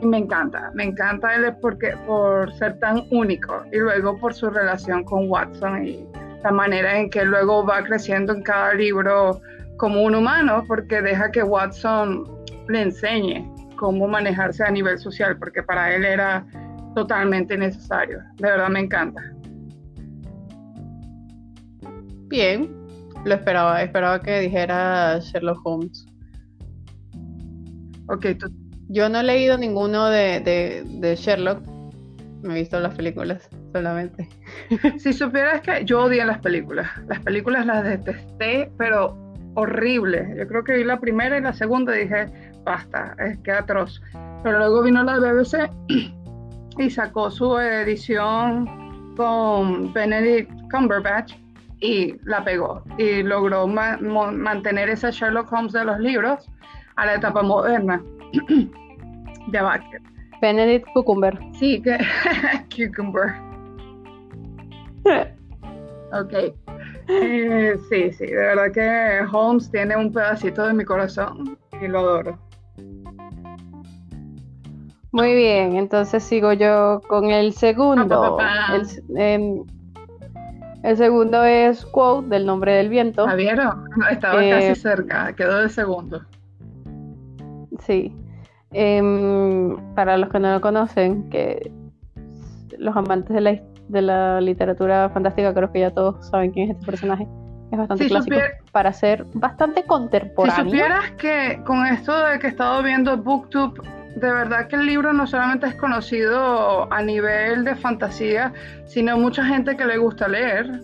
Y 0.01 0.05
me 0.05 0.17
encanta, 0.17 0.71
me 0.73 0.83
encanta 0.83 1.33
él 1.35 1.55
porque, 1.61 1.95
por 2.05 2.51
ser 2.53 2.77
tan 2.79 3.03
único 3.11 3.63
y 3.71 3.77
luego 3.77 4.17
por 4.19 4.33
su 4.33 4.49
relación 4.49 5.03
con 5.03 5.29
Watson 5.29 5.87
y 5.87 6.05
la 6.43 6.51
manera 6.51 6.99
en 6.99 7.09
que 7.09 7.23
luego 7.23 7.65
va 7.65 7.83
creciendo 7.83 8.33
en 8.33 8.43
cada 8.43 8.73
libro 8.73 9.41
como 9.77 10.03
un 10.03 10.15
humano 10.15 10.63
porque 10.67 11.01
deja 11.01 11.31
que 11.31 11.41
Watson 11.41 12.27
le 12.67 12.81
enseñe 12.81 13.49
cómo 13.75 14.07
manejarse 14.07 14.63
a 14.63 14.71
nivel 14.71 14.97
social 14.97 15.37
porque 15.37 15.63
para 15.63 15.93
él 15.95 16.05
era 16.05 16.45
totalmente 16.95 17.57
necesario. 17.57 18.19
De 18.37 18.49
verdad 18.49 18.69
me 18.69 18.81
encanta. 18.81 19.21
Bien, 22.27 22.69
lo 23.25 23.35
esperaba, 23.35 23.81
esperaba 23.81 24.21
que 24.21 24.39
dijera 24.39 25.19
Sherlock 25.19 25.59
Holmes. 25.63 26.05
Ok, 28.07 28.25
Yo 28.89 29.07
no 29.07 29.19
he 29.19 29.23
leído 29.23 29.57
ninguno 29.57 30.09
de, 30.09 31.15
Sherlock. 31.17 31.65
Me 32.41 32.55
he 32.55 32.59
visto 32.59 32.79
las 32.79 32.95
películas 32.95 33.49
solamente. 33.71 34.27
Si 34.97 35.13
supieras 35.13 35.61
que 35.61 35.85
yo 35.85 36.03
odié 36.03 36.25
las 36.25 36.39
películas. 36.39 36.89
Las 37.07 37.19
películas 37.21 37.65
las 37.65 37.83
detesté, 37.83 38.71
pero 38.77 39.17
horrible. 39.55 40.33
Yo 40.37 40.47
creo 40.47 40.63
que 40.63 40.77
vi 40.77 40.83
la 40.83 40.99
primera 40.99 41.37
y 41.37 41.41
la 41.41 41.53
segunda 41.53 41.95
y 41.95 42.03
dije, 42.03 42.42
basta, 42.63 43.15
es 43.19 43.37
que 43.39 43.51
atroz. 43.51 44.01
Pero 44.43 44.57
luego 44.59 44.83
vino 44.83 45.03
la 45.03 45.19
BBC 45.19 45.69
y 46.77 46.89
sacó 46.89 47.31
su 47.31 47.57
edición 47.57 49.15
con 49.15 49.93
Benedict 49.93 50.51
Cumberbatch 50.71 51.35
y 51.79 52.15
la 52.23 52.43
pegó. 52.43 52.83
Y 52.97 53.23
logró 53.23 53.67
mantener 53.67 54.89
ese 54.89 55.11
Sherlock 55.11 55.51
Holmes 55.51 55.73
de 55.73 55.85
los 55.85 55.99
libros 55.99 56.49
a 56.95 57.05
la 57.05 57.15
etapa 57.15 57.41
moderna 57.41 58.01
de 59.47 59.61
Baker. 59.61 60.01
Benedict 60.41 60.87
Cucumber. 60.93 61.37
Sí, 61.53 61.81
que 61.81 61.97
Cucumber. 62.75 63.33
ok. 66.11 66.33
Eh, 67.09 67.75
sí, 67.89 68.11
sí, 68.13 68.25
de 68.25 68.35
verdad 68.35 68.71
que 68.71 69.25
Holmes 69.31 69.69
tiene 69.71 69.95
un 69.95 70.11
pedacito 70.11 70.67
de 70.67 70.73
mi 70.73 70.85
corazón 70.85 71.57
y 71.81 71.87
lo 71.87 71.99
adoro. 71.99 72.39
Muy 75.13 75.35
bien, 75.35 75.75
entonces 75.75 76.23
sigo 76.23 76.53
yo 76.53 76.99
con 77.07 77.29
el 77.29 77.53
segundo. 77.53 78.39
El, 78.73 78.87
em, 79.15 79.63
el, 80.81 80.97
segundo 80.97 81.43
es 81.43 81.85
Quote 81.85 82.29
del 82.29 82.47
nombre 82.47 82.73
del 82.73 82.89
viento. 82.89 83.27
¿La 83.27 83.35
vieron? 83.35 83.89
Estaba 84.09 84.37
casi 84.37 84.65
eh, 84.65 84.75
cerca, 84.75 85.31
quedó 85.33 85.59
de 85.61 85.69
segundo. 85.69 86.23
Sí. 87.85 88.11
Em, 88.71 89.77
para 89.93 90.17
los 90.17 90.29
que 90.29 90.39
no 90.39 90.51
lo 90.51 90.61
conocen, 90.61 91.29
que 91.29 91.71
los 92.79 92.97
amantes 92.97 93.35
de 93.35 93.41
la, 93.41 93.61
de 93.89 94.01
la 94.01 94.41
literatura 94.41 95.11
fantástica, 95.11 95.53
creo 95.53 95.71
que 95.71 95.81
ya 95.81 95.91
todos 95.91 96.27
saben 96.27 96.49
quién 96.49 96.71
es 96.71 96.75
este 96.75 96.87
personaje. 96.87 97.27
Es 97.71 97.77
bastante 97.77 98.07
clásico 98.07 98.37
para 98.71 98.91
ser 98.93 99.27
bastante 99.35 99.83
contemporáneo. 99.83 100.63
Si 100.63 100.71
supieras 100.71 101.11
que 101.19 101.61
con 101.65 101.85
esto 101.85 102.17
de 102.25 102.39
que 102.39 102.47
he 102.47 102.49
estado 102.49 102.81
viendo 102.81 103.15
BookTube, 103.15 103.79
de 104.15 104.31
verdad 104.31 104.67
que 104.67 104.75
el 104.75 104.85
libro 104.85 105.13
no 105.13 105.25
solamente 105.25 105.67
es 105.67 105.75
conocido 105.75 106.91
a 106.91 107.01
nivel 107.01 107.63
de 107.63 107.75
fantasía, 107.75 108.53
sino 108.85 109.17
mucha 109.17 109.43
gente 109.45 109.75
que 109.75 109.85
le 109.85 109.97
gusta 109.97 110.27
leer 110.27 110.81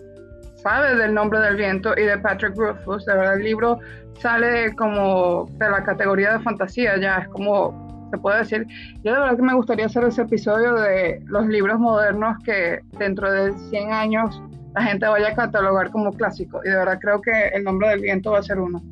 sabe 0.62 0.94
del 0.96 1.14
nombre 1.14 1.40
del 1.40 1.56
viento 1.56 1.92
y 1.96 2.02
de 2.02 2.18
Patrick 2.18 2.56
Rothfuss. 2.56 3.04
De 3.06 3.14
verdad, 3.14 3.36
el 3.36 3.44
libro 3.44 3.78
sale 4.18 4.74
como 4.76 5.46
de 5.52 5.70
la 5.70 5.82
categoría 5.82 6.34
de 6.34 6.40
fantasía, 6.40 6.98
ya 6.98 7.18
es 7.18 7.28
como 7.28 8.08
se 8.10 8.18
puede 8.18 8.38
decir. 8.38 8.66
Yo 9.02 9.12
de 9.12 9.20
verdad 9.20 9.36
que 9.36 9.42
me 9.42 9.54
gustaría 9.54 9.86
hacer 9.86 10.04
ese 10.04 10.22
episodio 10.22 10.74
de 10.74 11.22
los 11.26 11.46
libros 11.46 11.78
modernos 11.78 12.36
que 12.44 12.80
dentro 12.98 13.30
de 13.30 13.52
100 13.52 13.92
años 13.92 14.42
la 14.74 14.82
gente 14.82 15.06
vaya 15.06 15.28
a 15.28 15.34
catalogar 15.34 15.90
como 15.90 16.12
clásico. 16.12 16.60
Y 16.64 16.68
de 16.68 16.76
verdad 16.76 16.98
creo 17.00 17.20
que 17.20 17.48
el 17.54 17.64
nombre 17.64 17.88
del 17.88 18.00
viento 18.00 18.32
va 18.32 18.38
a 18.38 18.42
ser 18.42 18.58
uno. 18.58 18.82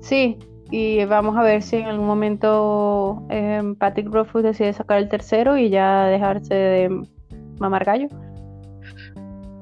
Sí, 0.00 0.38
y 0.70 1.04
vamos 1.04 1.36
a 1.36 1.42
ver 1.42 1.62
si 1.62 1.76
en 1.76 1.86
algún 1.86 2.06
momento 2.06 3.22
eh, 3.30 3.62
Patrick 3.78 4.08
Rothfuss 4.12 4.42
decide 4.42 4.72
sacar 4.72 4.98
el 4.98 5.08
tercero 5.08 5.56
y 5.56 5.70
ya 5.70 6.06
dejarse 6.06 6.54
de 6.54 7.06
mamar 7.58 7.84
gallo. 7.84 8.08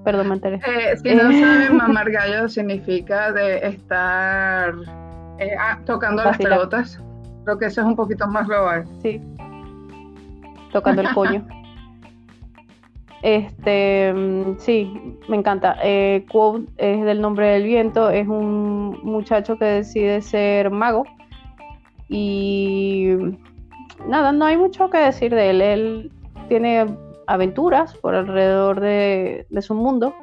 Perdón, 0.05 0.29
me 0.31 0.37
eh, 0.37 0.97
si 0.97 1.15
no 1.15 1.23
saben, 1.23 1.77
mamar 1.77 2.11
gallo 2.11 2.49
significa 2.49 3.31
de 3.33 3.59
estar 3.69 4.75
eh, 5.39 5.55
ah, 5.59 5.79
tocando 5.85 6.25
las 6.25 6.39
pelotas. 6.39 6.99
Creo 7.45 7.59
que 7.59 7.67
eso 7.67 7.81
es 7.81 7.87
un 7.87 7.97
poquito 7.97 8.27
más 8.27 8.47
global. 8.49 8.85
Sí. 9.01 9.21
Tocando 10.73 11.03
el 11.03 11.15
coño. 11.15 11.47
Este, 13.23 14.13
mm, 14.13 14.59
sí, 14.59 14.93
me 15.29 15.37
encanta. 15.37 15.77
Eh, 15.83 16.27
Quote 16.31 16.67
es 16.77 17.05
del 17.05 17.21
nombre 17.21 17.49
del 17.51 17.65
viento, 17.65 18.11
es 18.11 18.27
un 18.27 19.01
muchacho 19.05 19.57
que 19.57 19.65
decide 19.65 20.21
ser 20.21 20.71
mago 20.71 21.05
y 22.09 23.15
nada, 24.07 24.33
no 24.33 24.45
hay 24.45 24.57
mucho 24.57 24.91
que 24.91 24.99
decir 24.99 25.35
de 25.35 25.51
él. 25.51 25.63
Él 25.63 26.13
tiene 26.49 26.87
aventuras 27.29 27.97
por 27.97 28.15
alrededor 28.15 28.81
de, 28.81 29.47
su 29.61 29.75
mundo, 29.75 30.15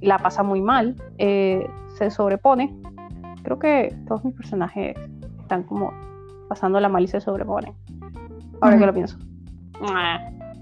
la 0.00 0.18
pasa 0.18 0.42
muy 0.42 0.60
mal, 0.60 0.96
eh, 1.16 1.66
se 1.96 2.10
sobrepone. 2.10 2.74
Creo 3.42 3.58
que 3.58 3.96
todos 4.06 4.22
mis 4.24 4.34
personajes 4.34 4.96
están 5.40 5.62
como 5.62 5.92
pasando 6.48 6.78
la 6.78 6.90
mal 6.90 7.02
y 7.02 7.08
se 7.08 7.20
sobreponen. 7.20 7.72
Ahora 8.60 8.78
que 8.78 8.86
lo 8.86 8.92
pienso. 8.92 9.18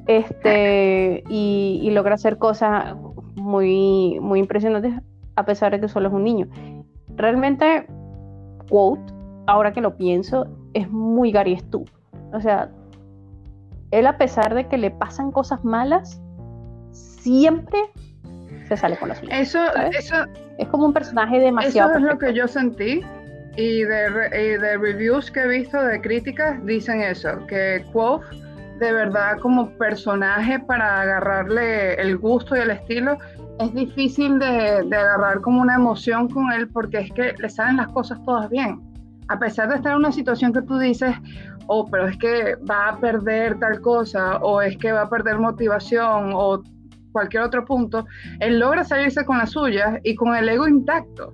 Este, 0.07 1.25
y, 1.29 1.91
logra 1.91 2.15
hacer 2.15 2.39
cosas 2.39 2.95
muy, 3.35 4.19
muy 4.21 4.39
impresionantes 4.39 4.95
a 5.35 5.45
pesar 5.45 5.73
de 5.73 5.81
que 5.81 5.89
solo 5.89 6.09
es 6.09 6.15
un 6.15 6.25
niño. 6.25 6.49
Realmente, 7.17 7.87
Quote, 8.69 9.13
ahora 9.47 9.73
que 9.73 9.81
lo 9.81 9.97
pienso, 9.97 10.47
es 10.75 10.89
muy 10.91 11.33
Gary 11.33 11.57
Stu. 11.57 11.85
O 12.33 12.41
sea, 12.41 12.71
él 13.91 14.07
a 14.07 14.17
pesar 14.17 14.55
de 14.55 14.67
que 14.69 14.79
le 14.79 14.91
pasan 14.91 15.33
cosas 15.33 15.65
malas, 15.65 16.21
siempre 16.93 17.79
se 18.69 18.77
sale 18.77 18.97
con 18.99 19.09
la 19.09 19.15
suya. 19.17 19.39
Eso, 19.39 19.61
eso 19.99 20.17
es 20.59 20.69
como 20.69 20.87
un 20.87 20.93
personaje 20.93 21.39
demasiado. 21.39 21.91
Eso 21.91 21.99
es 21.99 22.05
lo 22.05 22.19
que 22.19 22.35
yo 22.35 22.47
sentí. 22.49 23.03
Y 23.57 23.83
de, 23.85 24.11
de 24.59 24.77
reviews 24.77 25.31
que 25.31 25.41
he 25.41 25.49
visto 25.49 25.83
de 25.83 26.01
críticas 26.01 26.65
dicen 26.67 27.01
eso, 27.01 27.47
que 27.47 27.85
Quoth 27.93 28.25
de 28.79 28.93
verdad 28.93 29.39
como 29.39 29.71
personaje 29.79 30.59
para 30.61 31.01
agarrarle 31.01 31.95
el 31.95 32.19
gusto 32.19 32.57
y 32.57 32.61
el 32.61 32.71
estilo 32.71 33.17
es 33.59 33.73
difícil 33.75 34.39
de, 34.39 34.83
de 34.85 34.97
agarrar 34.97 35.41
como 35.41 35.63
una 35.63 35.77
emoción 35.77 36.29
con 36.29 36.53
él 36.53 36.69
porque 36.69 36.99
es 36.99 37.13
que 37.13 37.35
le 37.39 37.49
salen 37.49 37.79
las 37.79 37.89
cosas 37.89 38.23
todas 38.25 38.51
bien. 38.51 38.81
A 39.29 39.39
pesar 39.39 39.69
de 39.69 39.77
estar 39.77 39.93
en 39.93 39.99
una 39.99 40.13
situación 40.13 40.53
que 40.53 40.63
tú 40.63 40.79
dices, 40.79 41.15
oh, 41.67 41.87
pero 41.91 42.07
es 42.07 42.17
que 42.19 42.57
va 42.71 42.91
a 42.91 42.99
perder 42.99 43.59
tal 43.59 43.81
cosa, 43.81 44.37
o 44.39 44.61
es 44.61 44.77
que 44.77 44.93
va 44.93 45.03
a 45.03 45.11
perder 45.11 45.39
motivación, 45.39 46.31
o 46.33 46.63
cualquier 47.13 47.45
otro 47.45 47.65
punto, 47.65 48.07
él 48.41 48.59
logra 48.59 48.85
salirse 48.85 49.25
con 49.25 49.39
la 49.39 49.47
suya 49.47 50.01
y 50.05 50.15
con 50.15 50.37
el 50.37 50.49
ego 50.49 50.69
intacto. 50.69 51.33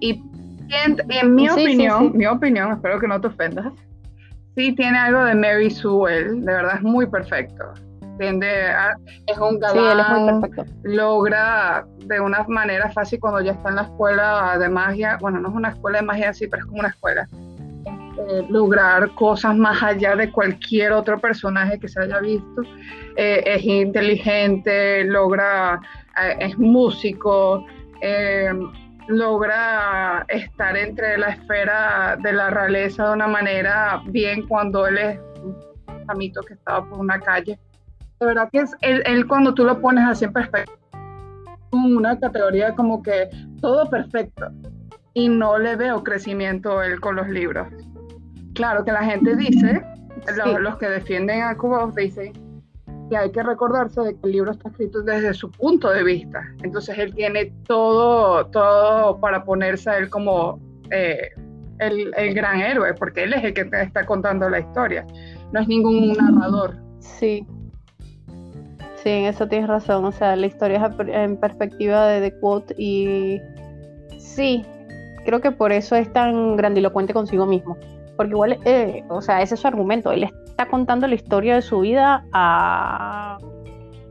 Y 0.00 0.22
en, 0.70 1.34
mi 1.34 1.48
opinión, 1.48 2.16
mi 2.16 2.26
opinión, 2.26 2.72
espero 2.72 3.00
que 3.00 3.08
no 3.08 3.20
te 3.20 3.26
ofendas, 3.28 3.72
sí 4.56 4.72
tiene 4.74 4.98
algo 4.98 5.24
de 5.24 5.34
Mary 5.34 5.70
Sewell, 5.70 6.44
de 6.44 6.52
verdad 6.52 6.76
es 6.76 6.82
muy 6.82 7.06
perfecto. 7.06 7.64
Tiende 8.18 8.72
es 9.26 9.38
un 9.38 9.60
galán, 9.60 10.40
logra 10.82 11.86
de 12.06 12.18
una 12.18 12.42
manera 12.48 12.90
fácil 12.90 13.20
cuando 13.20 13.42
ya 13.42 13.52
está 13.52 13.68
en 13.68 13.76
la 13.76 13.82
escuela 13.82 14.56
de 14.58 14.70
magia, 14.70 15.18
bueno, 15.20 15.38
no 15.38 15.50
es 15.50 15.54
una 15.54 15.68
escuela 15.68 16.00
de 16.00 16.06
magia 16.06 16.30
así, 16.30 16.46
pero 16.46 16.62
es 16.62 16.66
como 16.66 16.80
una 16.80 16.88
escuela, 16.88 17.28
eh, 17.84 18.46
lograr 18.48 19.10
cosas 19.16 19.54
más 19.56 19.82
allá 19.82 20.16
de 20.16 20.32
cualquier 20.32 20.92
otro 20.92 21.18
personaje 21.18 21.78
que 21.78 21.88
se 21.88 22.00
haya 22.00 22.20
visto. 22.20 22.62
Eh, 23.16 23.42
es 23.44 23.62
inteligente, 23.64 25.04
logra, 25.04 25.78
eh, 26.22 26.36
es 26.40 26.58
músico, 26.58 27.66
logra 29.08 30.24
estar 30.28 30.76
entre 30.76 31.18
la 31.18 31.28
esfera 31.28 32.16
de 32.22 32.32
la 32.32 32.50
realeza 32.50 33.08
de 33.08 33.12
una 33.14 33.28
manera 33.28 34.02
bien 34.06 34.46
cuando 34.46 34.86
él 34.86 34.98
es 34.98 35.20
un 35.42 35.56
amito 36.08 36.40
que 36.42 36.54
estaba 36.54 36.88
por 36.88 36.98
una 36.98 37.20
calle. 37.20 37.58
De 38.20 38.26
verdad 38.26 38.48
que 38.50 38.60
es 38.60 38.74
él, 38.80 39.26
cuando 39.26 39.54
tú 39.54 39.64
lo 39.64 39.80
pones 39.80 40.04
así 40.04 40.24
en 40.24 40.32
perspectiva, 40.32 40.78
una 41.72 42.18
categoría 42.18 42.74
como 42.74 43.02
que 43.02 43.28
todo 43.60 43.88
perfecto 43.90 44.48
y 45.14 45.28
no 45.28 45.58
le 45.58 45.76
veo 45.76 46.02
crecimiento 46.02 46.82
él 46.82 47.00
con 47.00 47.16
los 47.16 47.28
libros. 47.28 47.68
Claro 48.54 48.84
que 48.84 48.92
la 48.92 49.04
gente 49.04 49.36
dice, 49.36 49.82
los, 50.60 50.76
que 50.76 50.88
defienden 50.88 51.42
a 51.42 51.56
Kubo 51.56 51.92
dicen 51.94 52.32
que 53.08 53.16
hay 53.16 53.30
que 53.30 53.42
recordarse 53.42 54.00
de 54.00 54.14
que 54.14 54.26
el 54.26 54.32
libro 54.32 54.50
está 54.52 54.68
escrito 54.68 55.02
desde 55.02 55.34
su 55.34 55.50
punto 55.50 55.90
de 55.90 56.02
vista. 56.02 56.42
Entonces 56.62 56.98
él 56.98 57.14
tiene 57.14 57.52
todo, 57.66 58.46
todo 58.46 59.20
para 59.20 59.44
ponerse 59.44 59.90
a 59.90 59.98
él 59.98 60.10
como 60.10 60.60
eh, 60.90 61.30
el, 61.78 62.12
el, 62.16 62.34
gran 62.34 62.60
héroe, 62.60 62.94
porque 62.94 63.24
él 63.24 63.34
es 63.34 63.44
el 63.44 63.54
que 63.54 63.64
te 63.64 63.82
está 63.82 64.06
contando 64.06 64.48
la 64.48 64.60
historia, 64.60 65.06
no 65.52 65.60
es 65.60 65.68
ningún 65.68 66.12
narrador. 66.14 66.76
Sí. 67.00 67.46
Sí, 69.02 69.10
en 69.10 69.24
eso 69.26 69.46
tienes 69.46 69.68
razón. 69.68 70.04
O 70.04 70.12
sea, 70.12 70.34
la 70.34 70.46
historia 70.46 70.84
es 70.84 71.08
en 71.08 71.36
perspectiva 71.36 72.06
de 72.06 72.30
The 72.30 72.40
Quote 72.40 72.74
y 72.76 73.40
sí, 74.18 74.64
creo 75.24 75.40
que 75.40 75.52
por 75.52 75.70
eso 75.70 75.94
es 75.94 76.12
tan 76.12 76.56
grandilocuente 76.56 77.12
consigo 77.12 77.46
mismo. 77.46 77.76
Porque 78.16 78.32
igual, 78.32 78.58
eh, 78.64 79.04
o 79.08 79.20
sea, 79.20 79.42
ese 79.42 79.54
es 79.54 79.60
su 79.60 79.68
argumento. 79.68 80.10
Él 80.10 80.24
está 80.56 80.68
contando 80.68 81.06
la 81.06 81.14
historia 81.14 81.56
de 81.56 81.60
su 81.60 81.80
vida 81.80 82.24
a, 82.32 83.36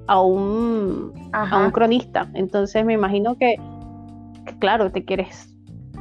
a, 0.06 0.22
un, 0.22 1.12
a 1.34 1.58
un 1.58 1.72
cronista. 1.72 2.28
Entonces 2.36 2.86
me 2.86 2.94
imagino 2.94 3.36
que, 3.36 3.56
claro, 4.60 4.92
te 4.92 5.04
quieres 5.04 5.52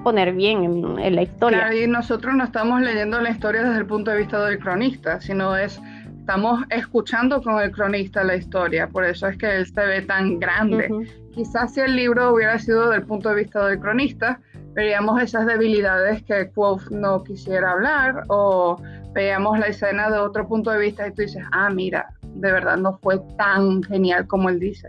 poner 0.03 0.35
bien 0.35 0.65
en, 0.99 1.17
la 1.17 1.23
historia. 1.23 1.61
Claro, 1.61 1.75
y 1.75 1.87
nosotros 1.87 2.35
no 2.35 2.45
estamos 2.45 2.83
leyendo 2.83 3.23
la 3.23 3.31
historia 3.31 3.63
desde 3.63 3.79
el 3.79 3.87
punto 3.87 4.11
de 4.11 4.19
vista 4.19 4.45
del 4.45 4.59
cronista, 4.59 5.19
sino 5.19 5.57
es 5.57 5.81
estamos 6.19 6.63
escuchando 6.69 7.41
con 7.41 7.59
el 7.63 7.71
cronista 7.71 8.23
la 8.23 8.37
historia, 8.37 8.87
por 8.87 9.05
eso 9.07 9.27
es 9.29 9.39
que 9.39 9.57
él 9.57 9.67
se 9.67 9.81
ve 9.81 10.03
tan 10.03 10.39
grande. 10.39 10.91
Quizás 11.33 11.73
si 11.73 11.81
el 11.81 11.97
libro 11.97 12.35
hubiera 12.35 12.59
sido 12.59 12.91
del 12.91 13.05
punto 13.05 13.31
de 13.31 13.37
vista 13.37 13.67
del 13.67 13.81
cronista, 13.81 14.41
veríamos 14.75 15.23
esas 15.23 15.47
debilidades 15.47 16.23
que 16.25 16.51
Quoth 16.51 16.91
no 16.91 17.23
quisiera 17.23 17.73
hablar 17.73 18.25
o 18.29 18.77
veíamos 19.13 19.59
la 19.59 19.69
escena 19.69 20.11
de 20.11 20.19
otro 20.19 20.47
punto 20.47 20.71
de 20.71 20.79
vista 20.79 21.07
y 21.07 21.13
tú 21.13 21.23
dices, 21.23 21.45
ah, 21.53 21.71
mira, 21.71 22.09
de 22.23 22.53
verdad 22.53 22.77
no 22.77 22.99
fue 22.99 23.21
tan 23.39 23.83
genial 23.85 24.27
como 24.27 24.49
él 24.49 24.59
dice. 24.59 24.89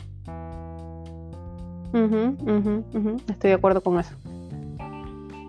Estoy 3.29 3.49
de 3.49 3.53
acuerdo 3.53 3.81
con 3.81 3.99
eso. 3.99 4.15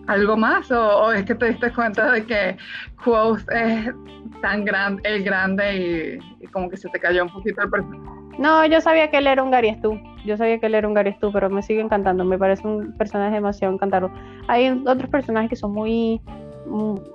¿Algo 0.07 0.37
más? 0.37 0.71
¿O, 0.71 1.13
es 1.13 1.25
que 1.25 1.35
te 1.35 1.47
diste 1.47 1.73
cuenta 1.73 2.13
de 2.13 2.25
que 2.25 2.57
Quoth 3.03 3.51
es 3.51 3.93
tan 4.41 4.65
grande, 4.65 5.03
el 5.05 5.25
grande 5.25 6.21
y, 6.41 6.47
como 6.49 6.71
que 6.71 6.77
se 6.77 6.89
te 6.91 7.01
cayó 7.01 7.25
un 7.25 7.33
poquito 7.33 7.63
el 7.63 7.71
personaje? 7.71 8.16
No, 8.39 8.67
yo 8.67 8.81
sabía 8.81 9.11
que 9.11 9.19
él 9.19 9.27
era 9.27 9.43
un 9.43 9.51
Gary 9.51 9.75
Stu. 9.75 9.99
Yo 10.25 10.37
sabía 10.37 10.59
que 10.59 10.67
él 10.67 10.75
era 10.75 10.87
un 10.87 10.95
Gary 10.95 11.13
Stu, 11.13 11.33
pero 11.33 11.49
me 11.49 11.63
sigue 11.63 11.81
encantando. 11.81 12.25
Me 12.25 12.39
parece 12.39 12.67
un 12.67 12.93
personaje 12.97 13.35
demasiado 13.35 13.73
encantador. 13.73 14.11
Hay 14.49 14.69
otros 14.87 15.09
personajes 15.11 15.49
que 15.49 15.57
son 15.57 15.73
muy, 15.73 16.21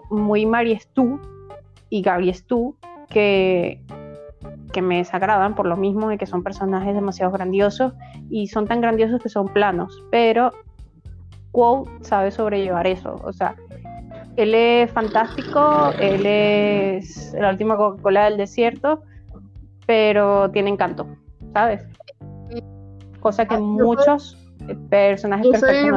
muy 0.10 0.46
Mary 0.46 0.78
Stu 0.80 1.20
y 1.90 2.02
Gary 2.02 2.34
Stu 2.34 2.76
que, 3.10 3.80
que 4.72 4.82
me 4.82 4.98
desagradan 4.98 5.54
por 5.54 5.68
lo 5.68 5.78
mismo 5.78 6.10
de 6.10 6.18
que 6.18 6.26
son 6.26 6.42
personajes 6.42 6.96
demasiado 6.96 7.32
grandiosos 7.32 7.94
y 8.30 8.48
son 8.48 8.66
tan 8.68 8.82
grandiosos 8.82 9.22
que 9.22 9.30
son 9.30 9.48
planos. 9.48 10.04
Pero 10.10 10.52
Quote 11.52 11.92
sabe 12.02 12.32
sobrellevar 12.32 12.88
eso. 12.88 13.20
O 13.24 13.34
sea, 13.34 13.56
él 14.38 14.56
es 14.56 14.90
fantástico, 14.92 15.92
él 16.00 16.26
es 16.26 17.34
la 17.38 17.50
última 17.50 17.78
Coca-Cola 17.78 18.26
del 18.26 18.38
desierto 18.38 19.04
pero 19.86 20.50
tiene 20.52 20.70
encanto, 20.70 21.08
¿sabes? 21.54 21.86
Cosa 23.20 23.46
que 23.46 23.56
ah, 23.56 23.60
muchos 23.60 24.38
personajes 24.90 25.48
yo 25.52 25.60
soy 25.60 25.92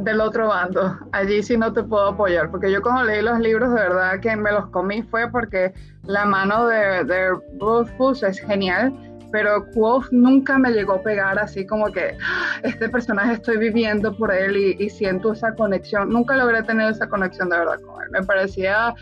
del 0.00 0.20
otro 0.20 0.48
bando, 0.48 0.98
allí 1.12 1.42
sí 1.42 1.56
no 1.56 1.72
te 1.72 1.82
puedo 1.82 2.08
apoyar, 2.08 2.50
porque 2.50 2.70
yo 2.70 2.82
cuando 2.82 3.04
leí 3.04 3.22
los 3.22 3.38
libros 3.38 3.70
de 3.70 3.80
verdad 3.80 4.20
que 4.20 4.34
me 4.36 4.50
los 4.50 4.66
comí 4.70 5.02
fue 5.02 5.30
porque 5.30 5.72
la 6.04 6.24
mano 6.24 6.66
de, 6.66 7.04
de 7.04 7.30
Rufus 7.60 8.22
es 8.22 8.40
genial, 8.40 8.92
pero 9.30 9.66
Quoth 9.74 10.10
nunca 10.10 10.58
me 10.58 10.70
llegó 10.70 10.94
a 10.94 11.02
pegar 11.02 11.38
así 11.38 11.66
como 11.66 11.86
que 11.92 12.16
ah, 12.22 12.60
este 12.62 12.88
personaje 12.88 13.34
estoy 13.34 13.58
viviendo 13.58 14.16
por 14.16 14.32
él 14.32 14.56
y, 14.56 14.82
y, 14.82 14.88
siento 14.88 15.32
esa 15.32 15.54
conexión. 15.54 16.08
Nunca 16.08 16.34
logré 16.36 16.62
tener 16.62 16.90
esa 16.90 17.06
conexión 17.08 17.50
de 17.50 17.58
verdad 17.58 17.78
con 17.82 18.02
él. 18.02 18.08
Me 18.10 18.22
parecía 18.22 18.94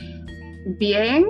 bien 0.79 1.25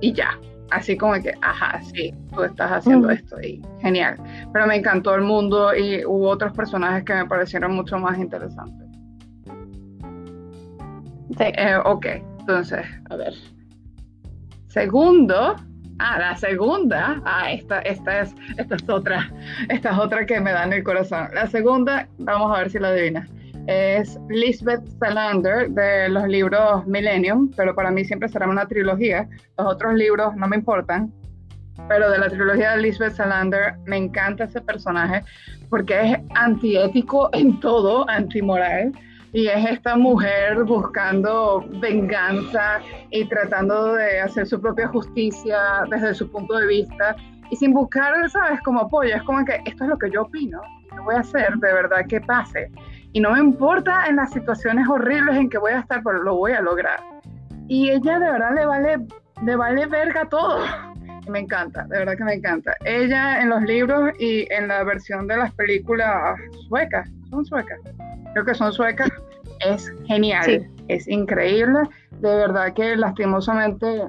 y 0.00 0.12
ya 0.12 0.36
así 0.72 0.96
como 0.96 1.14
que, 1.14 1.34
ajá, 1.42 1.80
sí, 1.82 2.14
tú 2.34 2.42
estás 2.42 2.70
haciendo 2.70 3.10
esto 3.10 3.40
y 3.40 3.62
genial. 3.80 4.16
Pero 4.52 4.66
me 4.66 4.76
encantó 4.76 5.14
el 5.14 5.22
mundo 5.22 5.74
y 5.74 6.04
hubo 6.04 6.28
otros 6.28 6.52
personajes 6.52 7.04
que 7.04 7.14
me 7.14 7.26
parecieron 7.26 7.74
mucho 7.74 7.98
más 7.98 8.18
interesantes. 8.18 8.88
Sí. 11.38 11.44
Eh, 11.44 11.76
ok, 11.84 12.06
entonces, 12.40 12.84
a 13.10 13.16
ver. 13.16 13.34
Segundo, 14.68 15.56
ah, 15.98 16.18
la 16.18 16.36
segunda, 16.36 17.20
ah, 17.24 17.50
esta, 17.50 17.80
esta 17.80 18.20
es, 18.20 18.34
esta 18.56 18.74
es 18.74 18.88
otra, 18.88 19.30
esta 19.68 19.90
es 19.90 19.98
otra 19.98 20.26
que 20.26 20.40
me 20.40 20.52
da 20.52 20.64
en 20.64 20.72
el 20.72 20.82
corazón. 20.82 21.28
La 21.34 21.46
segunda, 21.46 22.08
vamos 22.18 22.54
a 22.54 22.60
ver 22.60 22.70
si 22.70 22.78
la 22.78 22.88
adivinas 22.88 23.28
es 23.66 24.18
Lisbeth 24.28 24.86
Salander 24.98 25.70
de 25.70 26.08
los 26.08 26.26
libros 26.26 26.86
Millennium, 26.86 27.50
pero 27.56 27.74
para 27.74 27.90
mí 27.90 28.04
siempre 28.04 28.28
será 28.28 28.48
una 28.48 28.66
trilogía. 28.66 29.28
Los 29.58 29.74
otros 29.74 29.94
libros 29.94 30.34
no 30.36 30.48
me 30.48 30.56
importan, 30.56 31.12
pero 31.88 32.10
de 32.10 32.18
la 32.18 32.28
trilogía 32.28 32.72
de 32.72 32.82
Lisbeth 32.82 33.14
Salander 33.14 33.74
me 33.86 33.96
encanta 33.96 34.44
ese 34.44 34.60
personaje 34.60 35.22
porque 35.70 36.00
es 36.00 36.18
antiético 36.34 37.30
en 37.32 37.58
todo, 37.60 38.08
antimoral. 38.08 38.92
Y 39.34 39.46
es 39.46 39.64
esta 39.64 39.96
mujer 39.96 40.62
buscando 40.64 41.64
venganza 41.80 42.80
y 43.10 43.24
tratando 43.24 43.94
de 43.94 44.20
hacer 44.20 44.46
su 44.46 44.60
propia 44.60 44.88
justicia 44.88 45.58
desde 45.88 46.14
su 46.14 46.30
punto 46.30 46.58
de 46.58 46.66
vista 46.66 47.16
y 47.50 47.56
sin 47.56 47.72
buscar, 47.72 48.28
¿sabes?, 48.28 48.60
como 48.60 48.80
apoyo. 48.80 49.14
Es 49.14 49.22
como 49.22 49.42
que 49.46 49.58
esto 49.64 49.84
es 49.84 49.90
lo 49.90 49.96
que 49.96 50.10
yo 50.10 50.22
opino 50.22 50.60
y 50.90 50.96
lo 50.96 51.04
voy 51.04 51.14
a 51.14 51.20
hacer 51.20 51.54
de 51.54 51.72
verdad 51.72 52.04
que 52.06 52.20
pase 52.20 52.70
y 53.12 53.20
no 53.20 53.32
me 53.32 53.40
importa 53.40 54.06
en 54.06 54.16
las 54.16 54.32
situaciones 54.32 54.88
horribles 54.88 55.36
en 55.36 55.50
que 55.50 55.58
voy 55.58 55.72
a 55.72 55.80
estar, 55.80 56.02
pero 56.02 56.22
lo 56.22 56.36
voy 56.36 56.52
a 56.52 56.62
lograr. 56.62 57.00
Y 57.68 57.90
ella 57.90 58.18
de 58.18 58.30
verdad 58.30 58.54
le 58.54 58.66
vale, 58.66 59.06
le 59.44 59.56
vale 59.56 59.86
verga 59.86 60.24
todo. 60.28 60.64
Y 61.26 61.30
me 61.30 61.40
encanta, 61.40 61.84
de 61.84 61.98
verdad 61.98 62.16
que 62.16 62.24
me 62.24 62.34
encanta. 62.34 62.74
Ella 62.84 63.40
en 63.42 63.50
los 63.50 63.62
libros 63.62 64.12
y 64.18 64.46
en 64.52 64.68
la 64.68 64.82
versión 64.84 65.26
de 65.26 65.36
las 65.36 65.52
películas 65.54 66.38
suecas, 66.68 67.08
son 67.30 67.44
suecas, 67.44 67.78
creo 68.32 68.44
que 68.44 68.54
son 68.54 68.72
suecas, 68.72 69.10
es 69.60 69.92
genial, 70.06 70.66
es 70.88 71.06
increíble. 71.06 71.80
De 72.20 72.34
verdad 72.34 72.72
que 72.72 72.96
lastimosamente 72.96 74.04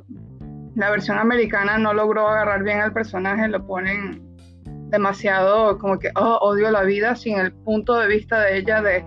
la 0.76 0.89
versión 0.89 1.18
americana 1.18 1.78
no 1.78 1.94
logró 1.94 2.30
agarrar 2.30 2.63
bien 2.63 2.80
al 2.80 2.94
personaje, 2.94 3.48
lo 3.48 3.66
ponen 3.66 4.33
demasiado 4.94 5.80
como 5.80 5.98
que, 5.98 6.10
oh, 6.16 6.38
odio 6.42 6.70
la 6.70 6.84
vida 6.84 7.16
sin 7.16 7.40
el 7.40 7.52
punto 7.52 7.96
de 7.96 8.08
vista 8.08 8.40
de 8.42 8.60
ella 8.60 8.82
de, 8.82 9.04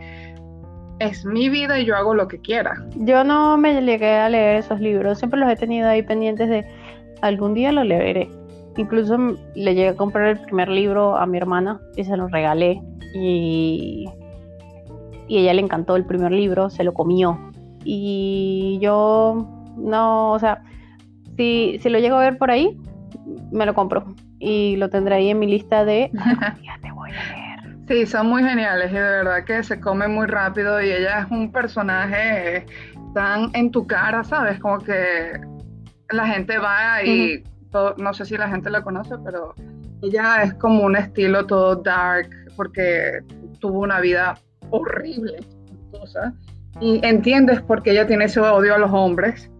es 0.99 1.25
mi 1.25 1.49
vida 1.49 1.79
y 1.79 1.87
yo 1.87 1.97
hago 1.97 2.13
lo 2.13 2.27
que 2.27 2.41
quiera. 2.41 2.75
Yo 2.97 3.23
no 3.23 3.57
me 3.57 3.81
llegué 3.81 4.17
a 4.17 4.29
leer 4.29 4.57
esos 4.57 4.81
libros, 4.81 5.19
siempre 5.19 5.39
los 5.39 5.49
he 5.49 5.55
tenido 5.55 5.89
ahí 5.89 6.03
pendientes 6.03 6.49
de, 6.49 6.67
algún 7.23 7.55
día 7.55 7.71
lo 7.71 7.85
leeré. 7.85 8.29
Incluso 8.77 9.17
le 9.55 9.75
llegué 9.75 9.89
a 9.91 9.97
comprar 9.97 10.27
el 10.27 10.41
primer 10.41 10.69
libro 10.69 11.17
a 11.17 11.25
mi 11.25 11.39
hermana 11.39 11.81
y 11.97 12.05
se 12.05 12.17
lo 12.17 12.27
regalé 12.27 12.83
y, 13.15 14.07
y 15.29 15.39
ella 15.39 15.55
le 15.55 15.63
encantó 15.63 15.95
el 15.95 16.05
primer 16.05 16.33
libro, 16.33 16.69
se 16.69 16.83
lo 16.83 16.93
comió. 16.93 17.39
Y 17.85 18.79
yo 18.83 19.47
no, 19.77 20.33
o 20.33 20.39
sea, 20.41 20.65
si, 21.37 21.79
si 21.81 21.89
lo 21.89 22.01
llego 22.01 22.17
a 22.17 22.21
ver 22.21 22.39
por 22.39 22.51
ahí, 22.51 22.77
me 23.53 23.65
lo 23.65 23.73
compro 23.73 24.05
y 24.39 24.77
lo 24.77 24.91
tendré 24.91 25.17
ahí 25.17 25.31
en 25.31 25.39
mi 25.39 25.47
lista 25.47 25.85
de 25.85 26.11
ya 26.63 26.79
te 26.83 26.93
voy 26.93 27.11
a 27.11 27.35
leer. 27.35 27.47
Sí, 27.89 28.07
son 28.07 28.29
muy 28.29 28.43
geniales 28.43 28.91
y 28.91 28.95
de 28.95 29.01
verdad 29.01 29.45
que 29.45 29.63
se 29.63 29.81
come 29.81 30.09
muy 30.09 30.27
rápido 30.27 30.83
y 30.83 30.91
ella 30.91 31.21
es 31.21 31.31
un 31.31 31.53
personaje 31.53 32.67
tan 33.15 33.51
en 33.55 33.71
tu 33.71 33.87
cara, 33.87 34.25
¿sabes? 34.25 34.59
Como 34.59 34.79
que 34.79 35.33
la 36.11 36.27
gente 36.27 36.59
va 36.59 37.03
y 37.03 37.45
no 37.97 38.15
sé 38.15 38.25
si 38.25 38.37
la 38.37 38.49
gente 38.49 38.71
la 38.71 38.83
conoce, 38.83 39.15
pero 39.25 39.55
ella 40.03 40.43
es 40.43 40.55
como 40.55 40.83
un 40.83 40.97
estilo 40.97 41.47
todo 41.47 41.77
dark 41.77 42.29
porque 42.57 43.21
tuvo 43.61 43.81
una 43.81 44.01
vida 44.01 44.37
horrible 44.71 45.39
y 46.81 47.01
entiendes 47.07 47.63
por 47.63 47.83
qué 47.83 47.93
ella 47.93 48.07
tiene 48.07 48.25
ese 48.27 48.41
odio 48.41 48.75
a 48.75 48.79
los 48.79 48.91
hombres 48.93 49.51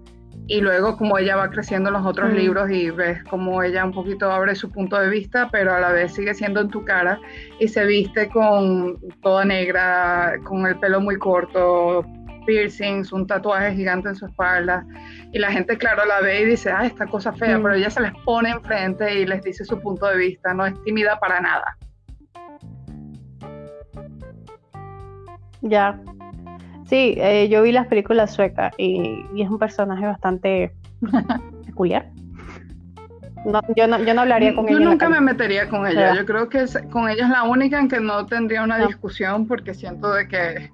y 0.49 0.61
luego 0.61 0.97
como 0.97 1.19
ella 1.19 1.37
va 1.37 1.51
creciendo 1.51 1.89
en 1.89 1.95
los 1.95 2.07
otros 2.07 2.31
mm. 2.31 2.35
libros 2.35 2.71
y 2.71 2.91
ves 2.91 3.23
como 3.25 3.63
ella 3.63 3.85
un 3.85 3.93
poquito 3.93 4.31
abre 4.31 4.55
su 4.55 4.71
punto 4.71 4.99
de 4.99 5.09
vista, 5.09 5.49
pero 5.51 5.75
a 5.75 5.81
la 5.81 5.91
vez 5.91 6.15
sigue 6.15 6.35
siendo 6.35 6.61
en 6.61 6.69
tu 6.69 6.85
cara 6.85 7.19
y 7.59 7.69
se 7.69 7.85
viste 7.85 8.29
con 8.29 8.97
toda 9.23 9.45
negra, 9.45 10.35
con 10.45 10.67
el 10.67 10.79
pelo 10.79 11.01
muy 11.01 11.19
corto, 11.19 12.05
piercings, 12.47 13.13
un 13.13 13.27
tatuaje 13.27 13.75
gigante 13.75 14.11
en 14.11 14.17
su 14.17 14.27
espalda 14.27 14.87
y 15.33 15.39
la 15.39 15.51
gente 15.51 15.77
claro 15.77 16.05
la 16.07 16.21
ve 16.21 16.43
y 16.43 16.45
dice, 16.45 16.71
ah, 16.71 16.87
esta 16.87 17.07
cosa 17.07 17.33
fea, 17.33 17.59
mm. 17.59 17.63
pero 17.63 17.75
ella 17.75 17.91
se 17.91 18.01
les 18.01 18.13
pone 18.25 18.51
enfrente 18.51 19.21
y 19.21 19.27
les 19.27 19.43
dice 19.43 19.65
su 19.65 19.81
punto 19.81 20.07
de 20.07 20.17
vista, 20.17 20.55
no 20.55 20.65
es 20.65 20.81
tímida 20.85 21.19
para 21.19 21.41
nada. 21.41 21.77
Ya, 25.63 25.99
Sí, 26.87 27.15
eh, 27.19 27.49
yo 27.49 27.63
vi 27.63 27.73
las 27.73 27.89
películas 27.89 28.33
suecas 28.33 28.73
y, 28.79 29.25
es 29.37 29.49
un 29.49 29.59
personaje 29.59 30.07
bastante 30.07 30.73
peculiar. 31.67 32.07
yo, 33.75 33.87
no, 33.89 33.99
yo 34.05 34.15
no 34.15 34.21
hablaría 34.21 34.55
con 34.55 34.69
ella. 34.69 34.79
Yo 34.79 34.85
nunca 34.85 35.09
me 35.09 35.21
metería 35.21 35.69
con 35.69 35.87
ella. 35.87 36.15
Yo 36.15 36.25
creo 36.25 36.49
que 36.49 36.65
con 36.91 37.09
ella 37.09 37.25
es 37.25 37.31
la 37.31 37.43
única 37.43 37.81
en 37.81 37.89
que 37.89 38.01
no 38.01 38.25
tendría 38.27 38.63
una 38.63 38.87
discusión 38.87 39.47
porque 39.49 39.75
siento 39.75 40.13
de 40.13 40.29
que, 40.29 40.71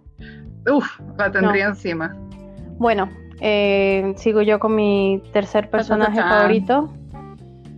uff, 0.71 1.01
la 1.17 1.33
tendría 1.33 1.67
encima. 1.67 2.15
Bueno, 2.77 3.09
eh, 3.41 4.13
sigo 4.17 4.43
yo 4.43 4.59
con 4.59 4.75
mi 4.75 5.23
tercer 5.33 5.71
personaje 5.71 6.21
favorito. 6.21 6.93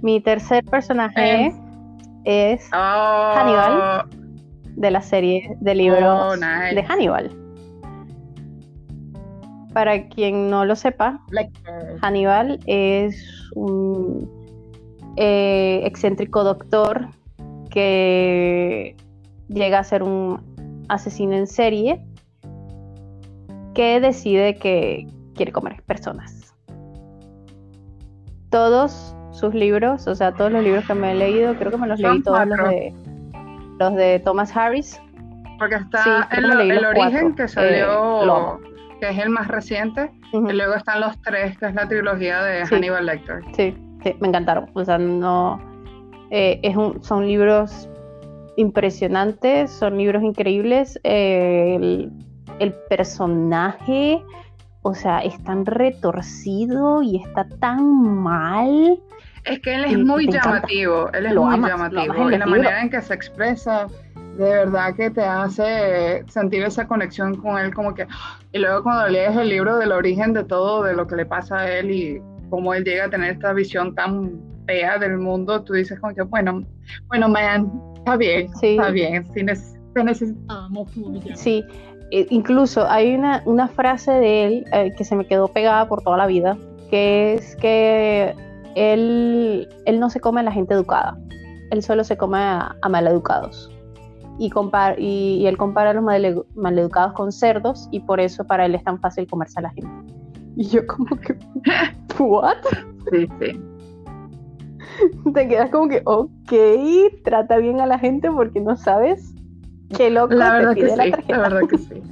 Mi 0.03 0.20
tercer 0.20 0.64
personaje 0.64 1.55
es, 2.25 2.68
oh. 2.75 3.33
Hannibal 3.37 4.07
de 4.77 4.90
la 4.90 5.01
serie 5.01 5.57
de 5.61 5.75
libros 5.77 6.35
oh, 6.35 6.37
de 6.37 6.85
Hannibal. 6.87 7.43
Para 9.75 10.09
quien 10.09 10.49
no 10.49 10.65
lo 10.65 10.77
sepa, 10.77 11.21
Hannibal 12.01 12.61
es 12.67 13.51
un 13.57 14.31
eh, 15.17 15.81
excéntrico 15.85 16.45
doctor 16.45 17.09
que 17.71 18.97
llega 19.49 19.81
a 19.81 19.85
ser 19.85 20.05
un 20.05 20.85
asesino 20.89 21.35
en 21.35 21.49
serie 21.49 22.01
que 23.75 23.99
decide 24.01 24.57
que 24.57 25.09
quiere 25.35 25.51
comer 25.51 25.83
personas. 25.83 26.55
Todos 28.51 29.17
sus 29.33 29.53
libros, 29.55 30.07
o 30.07 30.15
sea, 30.15 30.33
todos 30.33 30.53
los 30.53 30.63
libros 30.63 30.87
que 30.87 30.95
me 30.95 31.11
he 31.11 31.15
leído, 31.17 31.57
creo 31.57 31.73
que 31.73 31.79
me 31.79 31.89
los 31.89 31.99
leí 31.99 32.23
todos 32.23 32.47
los 32.47 32.59
de, 32.69 32.95
los 33.81 33.95
de 33.97 34.21
Thomas 34.21 34.57
Harris. 34.57 35.01
Porque 35.59 35.75
está 35.75 36.29
el, 36.31 36.85
origen 36.85 37.35
que 37.35 37.49
salió 37.49 38.55
eh, 38.55 38.74
que 39.05 39.11
es 39.11 39.19
el 39.19 39.29
más 39.29 39.49
reciente, 39.49 40.11
y 40.33 40.38
luego 40.38 40.75
están 40.75 41.03
los 41.03 41.21
tres, 41.21 41.59
que 41.59 41.67
es 41.67 41.75
la 41.75 41.87
trilogía 41.87 42.43
de 42.43 42.64
Hannibal 42.64 43.05
Lecter. 43.05 43.43
Sí, 43.55 43.77
sí, 44.03 44.17
me 44.21 44.29
encantaron. 44.29 44.71
O 44.73 44.83
sea, 44.83 44.97
no. 44.97 45.61
Eh, 46.31 46.59
es 46.62 46.75
un, 46.75 47.05
son 47.05 47.27
libros 47.27 47.87
impresionantes, 48.57 49.71
son 49.71 49.99
libros 49.99 50.23
increíbles. 50.23 50.99
Eh, 51.05 52.09
el, 52.61 52.75
personaje, 52.88 54.23
o 54.81 54.95
sea, 54.95 55.19
es 55.19 55.43
tan 55.45 55.67
retorcido 55.67 57.03
y 57.03 57.23
está 57.23 57.47
tan 57.61 58.23
mal. 58.23 58.99
Es 59.45 59.61
que 59.61 59.75
él 59.75 59.85
es 59.85 59.99
muy 59.99 60.29
llamativo, 60.31 61.12
él 61.12 61.27
es 61.27 61.35
muy 61.35 61.69
llamativo. 61.69 62.31
En 62.31 62.38
la 62.38 62.47
manera 62.47 62.81
en 62.81 62.88
que 62.88 63.03
se 63.03 63.12
expresa, 63.12 63.87
de 64.37 64.44
verdad 64.44 64.94
que 64.94 65.11
te 65.11 65.23
hace 65.23 66.25
sentir 66.29 66.62
esa 66.62 66.87
conexión 66.87 67.37
con 67.37 67.59
él, 67.59 67.73
como 67.73 67.94
que, 67.94 68.07
y 68.53 68.59
luego 68.59 68.83
cuando 68.83 69.09
lees 69.09 69.37
el 69.37 69.49
libro 69.49 69.77
del 69.77 69.92
origen 69.92 70.33
de 70.33 70.44
todo, 70.44 70.83
de 70.83 70.94
lo 70.94 71.07
que 71.07 71.16
le 71.16 71.27
pasa 71.27 71.59
a 71.59 71.79
él 71.79 71.90
y 71.90 72.23
cómo 72.51 72.75
él 72.75 72.85
llega 72.85 73.05
a 73.05 73.11
tener 73.11 73.33
esta 73.33 73.53
visión 73.53 73.94
tan 73.94 74.40
fea 74.66 74.99
del 74.99 75.18
mundo, 75.18 75.62
tú 75.62 75.75
dices 75.75 75.99
como 76.01 76.14
que, 76.14 76.23
bueno, 76.23 76.64
bueno, 77.09 77.29
man, 77.29 77.70
está 77.97 78.16
bien, 78.16 78.51
está 78.61 78.90
bien, 78.90 79.25
si 79.33 79.42
necesitamos 79.42 80.90
Sí, 81.35 81.64
e, 82.11 82.27
incluso 82.31 82.88
hay 82.88 83.14
una, 83.14 83.42
una 83.44 83.68
frase 83.68 84.11
de 84.11 84.47
él 84.47 84.64
eh, 84.73 84.92
que 84.97 85.05
se 85.05 85.14
me 85.14 85.27
quedó 85.27 85.49
pegada 85.49 85.88
por 85.88 86.03
toda 86.03 86.16
la 86.16 86.27
vida, 86.27 86.57
que 86.90 87.35
es 87.35 87.57
que 87.57 88.35
él, 88.75 89.68
él 89.87 90.01
no 90.01 90.11
se 90.11 90.20
come 90.20 90.40
a 90.40 90.44
la 90.44 90.53
gente 90.53 90.75
educada, 90.75 91.16
él 91.70 91.83
solo 91.83 92.03
se 92.03 92.16
come 92.16 92.38
a, 92.38 92.75
a 92.83 92.88
maleducados 92.88 93.74
y, 94.38 94.51
y, 94.99 95.47
él 95.47 95.57
compara 95.57 95.90
a 95.90 95.94
los 95.94 96.05
maleducados 96.55 97.12
con 97.12 97.33
cerdos 97.33 97.88
y 97.90 98.01
por 98.01 98.20
eso 98.20 98.44
para 98.44 98.66
él 98.66 98.75
es 98.75 98.83
tan 98.83 99.01
fácil 99.01 99.27
comerse 99.27 99.61
a 99.61 99.62
la 99.62 99.70
gente. 99.70 100.12
Y 100.57 100.64
yo 100.68 100.87
como 100.87 101.16
que, 101.16 101.37
¿what? 102.18 102.57
Sí, 103.11 103.29
sí. 103.40 103.61
Te 105.33 105.49
quedas 105.49 105.70
como 105.70 105.88
que, 105.88 106.03
ok, 106.05 106.53
trata 107.25 107.59
bien 107.59 107.81
a 107.81 107.87
la 107.87 107.99
gente 107.99 108.31
porque 108.31 108.61
no 108.61 108.77
sabes 108.77 109.35
qué 109.97 110.11
loco 110.11 110.35
la 110.35 110.53
verdad 110.55 110.75
que 110.75 110.88
sí, 110.88 111.12
La 111.29 111.38
verdad 111.38 111.61
que 111.68 111.79
sí. 111.79 112.03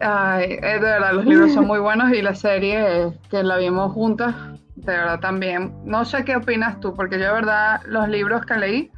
Ay, 0.00 0.56
de 0.56 0.78
verdad, 0.78 1.12
los 1.12 1.26
libros 1.26 1.52
son 1.52 1.66
muy 1.66 1.78
buenos 1.78 2.10
y 2.12 2.22
la 2.22 2.34
serie 2.34 3.12
que 3.30 3.42
la 3.42 3.58
vimos 3.58 3.92
juntas, 3.92 4.34
de 4.76 4.92
verdad 4.92 5.20
también. 5.20 5.74
No 5.84 6.04
sé 6.04 6.24
qué 6.24 6.36
opinas 6.36 6.80
tú, 6.80 6.94
porque 6.94 7.18
yo 7.18 7.26
de 7.26 7.32
verdad 7.32 7.80
los 7.86 8.08
libros 8.08 8.46
que 8.46 8.56
leí 8.56 8.90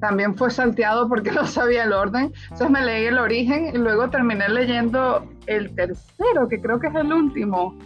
también 0.00 0.36
fue 0.36 0.50
salteado 0.50 1.08
porque 1.08 1.30
no 1.32 1.46
sabía 1.46 1.84
el 1.84 1.92
orden. 1.92 2.32
Entonces 2.44 2.70
me 2.70 2.84
leí 2.84 3.06
el 3.06 3.18
origen 3.18 3.68
y 3.74 3.78
luego 3.78 4.10
terminé 4.10 4.48
leyendo 4.48 5.24
el 5.46 5.74
tercero, 5.74 6.48
que 6.48 6.60
creo 6.60 6.80
que 6.80 6.88
es 6.88 6.94
el 6.94 7.12
último. 7.12 7.76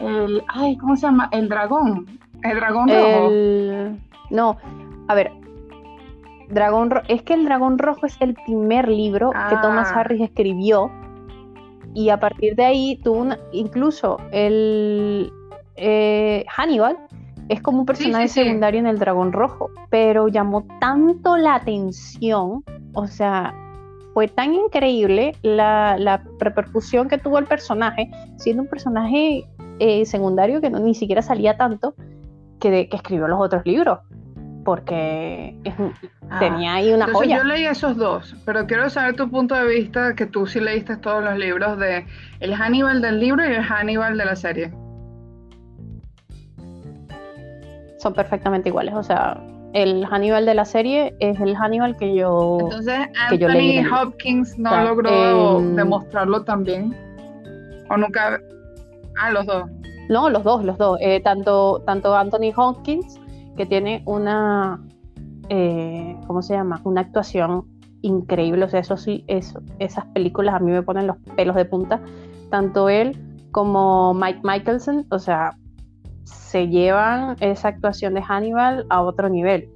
El, 0.00 0.42
ay, 0.48 0.76
¿cómo 0.78 0.96
se 0.96 1.02
llama? 1.02 1.28
El 1.32 1.48
dragón. 1.48 2.06
El 2.42 2.56
dragón 2.56 2.88
rojo. 2.88 3.30
No, 4.30 4.56
a 5.08 5.14
ver. 5.14 5.30
Dragón 6.50 6.90
es 7.08 7.22
que 7.22 7.34
el 7.34 7.46
dragón 7.46 7.78
rojo 7.78 8.06
es 8.06 8.16
el 8.20 8.34
primer 8.34 8.88
libro 8.88 9.30
que 9.30 9.56
Thomas 9.62 9.90
ah. 9.92 10.00
Harris 10.00 10.20
escribió 10.20 10.90
y 11.94 12.10
a 12.10 12.20
partir 12.20 12.54
de 12.54 12.64
ahí 12.64 13.00
tuvo 13.02 13.18
una, 13.18 13.38
incluso 13.52 14.18
el 14.30 15.32
eh, 15.76 16.44
Hannibal 16.54 16.98
es 17.48 17.60
como 17.60 17.80
un 17.80 17.86
personaje 17.86 18.28
secundario 18.28 18.80
en 18.80 18.86
el 18.86 18.98
Dragón 18.98 19.32
Rojo, 19.32 19.70
pero 19.90 20.28
llamó 20.28 20.66
tanto 20.80 21.36
la 21.36 21.56
atención, 21.56 22.64
o 22.94 23.06
sea, 23.06 23.54
fue 24.14 24.28
tan 24.28 24.54
increíble 24.54 25.36
la, 25.42 26.22
repercusión 26.38 27.08
que 27.08 27.18
tuvo 27.18 27.38
el 27.38 27.46
personaje, 27.46 28.10
siendo 28.36 28.62
un 28.62 28.68
personaje 28.68 29.44
eh, 29.78 30.06
secundario 30.06 30.60
que 30.60 30.70
no, 30.70 30.78
ni 30.78 30.94
siquiera 30.94 31.20
salía 31.20 31.56
tanto, 31.56 31.94
que, 32.60 32.88
que 32.88 32.96
escribió 32.96 33.28
los 33.28 33.40
otros 33.40 33.66
libros, 33.66 33.98
porque 34.64 35.54
ah, 36.30 36.38
tenía 36.38 36.74
ahí 36.74 36.92
una 36.92 37.08
joya. 37.12 37.38
Yo 37.38 37.44
leí 37.44 37.66
esos 37.66 37.96
dos, 37.96 38.34
pero 38.46 38.66
quiero 38.66 38.88
saber 38.88 39.16
tu 39.16 39.28
punto 39.28 39.54
de 39.54 39.66
vista, 39.66 40.14
que 40.14 40.26
tú 40.26 40.46
sí 40.46 40.60
leíste 40.60 40.96
todos 40.96 41.22
los 41.22 41.36
libros 41.36 41.78
de 41.78 42.06
el 42.40 42.54
Hannibal 42.54 43.02
del 43.02 43.20
libro 43.20 43.44
y 43.44 43.52
el 43.52 43.62
Hannibal 43.62 44.16
de 44.16 44.24
la 44.24 44.36
serie. 44.36 44.72
Son 48.04 48.12
perfectamente 48.12 48.68
iguales. 48.68 48.94
O 48.94 49.02
sea, 49.02 49.42
el 49.72 50.04
Hannibal 50.06 50.46
de 50.46 50.54
la 50.54 50.64
serie 50.64 51.16
es 51.18 51.40
el 51.40 51.56
Hannibal 51.56 51.96
que 51.96 52.14
yo. 52.14 52.58
Entonces, 52.60 53.08
Anthony 53.28 53.82
Hopkins 53.92 54.56
no 54.58 54.84
logró 54.84 55.60
demostrarlo 55.74 56.44
también. 56.44 56.94
¿O 57.90 57.96
nunca.? 57.96 58.38
Ah, 59.20 59.30
los 59.30 59.46
dos. 59.46 59.64
No, 60.08 60.28
los 60.28 60.44
dos, 60.44 60.64
los 60.64 60.76
dos. 60.78 60.98
Eh, 61.00 61.20
tanto, 61.20 61.82
tanto 61.86 62.14
Anthony 62.14 62.52
Hopkins, 62.54 63.18
que 63.56 63.66
tiene 63.66 64.02
una. 64.04 64.80
Eh, 65.48 66.16
¿Cómo 66.26 66.42
se 66.42 66.54
llama? 66.54 66.80
Una 66.84 67.00
actuación 67.00 67.64
increíble. 68.02 68.66
O 68.66 68.68
sea, 68.68 68.80
eso 68.80 68.98
sí, 68.98 69.24
eso, 69.28 69.60
esas 69.78 70.04
películas 70.06 70.54
a 70.54 70.58
mí 70.58 70.72
me 70.72 70.82
ponen 70.82 71.06
los 71.06 71.16
pelos 71.36 71.56
de 71.56 71.64
punta. 71.64 72.00
Tanto 72.50 72.88
él 72.90 73.18
como 73.50 74.12
Mike 74.14 74.40
Michelson, 74.42 75.06
o 75.10 75.18
sea, 75.18 75.56
se 76.24 76.68
llevan 76.68 77.36
esa 77.40 77.68
actuación 77.68 78.14
de 78.14 78.22
Hannibal 78.22 78.86
a 78.90 79.02
otro 79.02 79.28
nivel. 79.28 79.68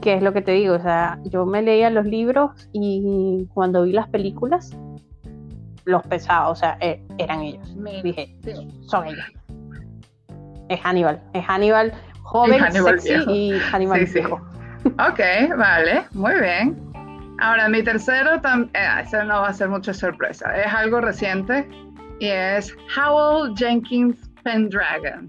¿Qué 0.00 0.14
es 0.14 0.22
lo 0.22 0.32
que 0.32 0.42
te 0.42 0.52
digo? 0.52 0.74
O 0.74 0.80
sea, 0.80 1.18
yo 1.24 1.44
me 1.44 1.62
leía 1.62 1.90
los 1.90 2.06
libros 2.06 2.68
y 2.72 3.46
cuando 3.52 3.82
vi 3.82 3.92
las 3.92 4.08
películas, 4.08 4.76
los 5.84 6.02
pesaba, 6.06 6.48
o 6.50 6.54
sea, 6.54 6.78
e, 6.80 7.02
eran 7.18 7.40
ellos. 7.40 7.74
Me 7.74 8.02
dije, 8.02 8.36
son 8.82 9.06
ellos. 9.06 9.24
Es 10.68 10.80
Hannibal, 10.80 11.20
es 11.32 11.44
Hannibal 11.44 11.92
joven, 12.22 12.60
sexy 12.72 13.14
y 13.28 13.58
Hannibal 13.58 14.04
viejo. 14.04 14.40
Ok, 14.84 15.20
vale, 15.56 16.04
muy 16.12 16.38
bien. 16.40 16.76
Ahora, 17.40 17.68
mi 17.68 17.82
tercero, 17.82 18.34
eh, 18.34 18.88
ese 19.02 19.24
no 19.24 19.40
va 19.40 19.48
a 19.48 19.52
ser 19.52 19.68
mucha 19.68 19.94
sorpresa, 19.94 20.56
es 20.56 20.72
algo 20.72 21.00
reciente 21.00 21.68
y 22.20 22.26
es 22.26 22.76
Howell 22.96 23.56
Jenkins 23.56 24.27
Pendragon. 24.48 25.28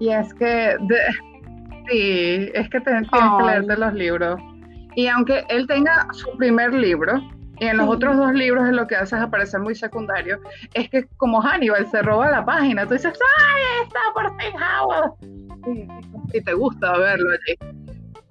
Y 0.00 0.08
es 0.08 0.32
que, 0.34 0.76
sí, 1.90 2.50
es 2.54 2.68
que 2.70 2.80
tienes 2.80 3.08
que 3.10 3.44
leerte 3.44 3.76
los 3.76 3.92
libros. 3.94 4.40
Y 4.96 5.06
aunque 5.06 5.44
él 5.48 5.66
tenga 5.66 6.06
su 6.12 6.34
primer 6.38 6.72
libro, 6.72 7.20
Y 7.60 7.66
en 7.66 7.76
los 7.76 7.88
otros 7.88 8.16
dos 8.16 8.32
libros 8.32 8.68
lo 8.70 8.86
que 8.86 8.96
hace 8.96 9.14
es 9.16 9.22
aparecer 9.22 9.60
muy 9.60 9.74
secundario. 9.74 10.40
Es 10.72 10.88
que 10.88 11.06
como 11.18 11.40
Hannibal 11.40 11.86
se 11.88 12.02
roba 12.02 12.30
la 12.30 12.44
página, 12.44 12.84
tú 12.86 12.94
dices, 12.94 13.12
¡ay, 13.38 13.62
está 13.84 14.00
por 14.12 14.28
fin 14.40 14.52
Howard! 14.60 15.12
Y, 16.32 16.40
te 16.40 16.52
gusta 16.52 16.98
verlo 16.98 17.30
allí. 17.30 17.74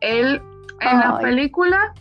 Él, 0.01 0.41
en 0.81 0.99
la 0.99 1.19
película, 1.19 1.93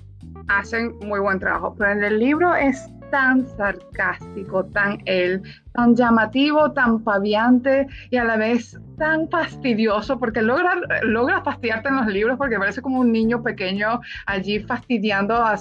hacen 0.49 0.99
muy 1.01 1.21
buen 1.21 1.39
trabajo, 1.39 1.75
pero 1.79 1.93
en 1.93 2.03
el 2.03 2.19
libro 2.19 2.55
es 2.55 2.92
tan 3.13 3.47
sarcástico, 3.47 4.65
tan 4.65 5.03
él, 5.05 5.43
tan 5.75 5.95
llamativo, 5.95 6.73
tan 6.73 7.05
paviante 7.05 7.87
y 8.11 8.17
a 8.17 8.25
la 8.25 8.39
vez 8.39 8.81
tan 8.97 9.29
fastidioso, 9.29 10.19
porque 10.19 10.41
logra, 10.41 10.81
logra 11.03 11.45
fastidiarte 11.45 11.91
en 11.91 11.97
los 11.97 12.07
libros 12.07 12.39
porque 12.39 12.59
parece 12.59 12.81
como 12.81 13.01
un 13.01 13.13
niño 13.13 13.43
pequeño 13.43 14.01
allí 14.27 14.61
fastidiando 14.61 15.37
a, 15.37 15.59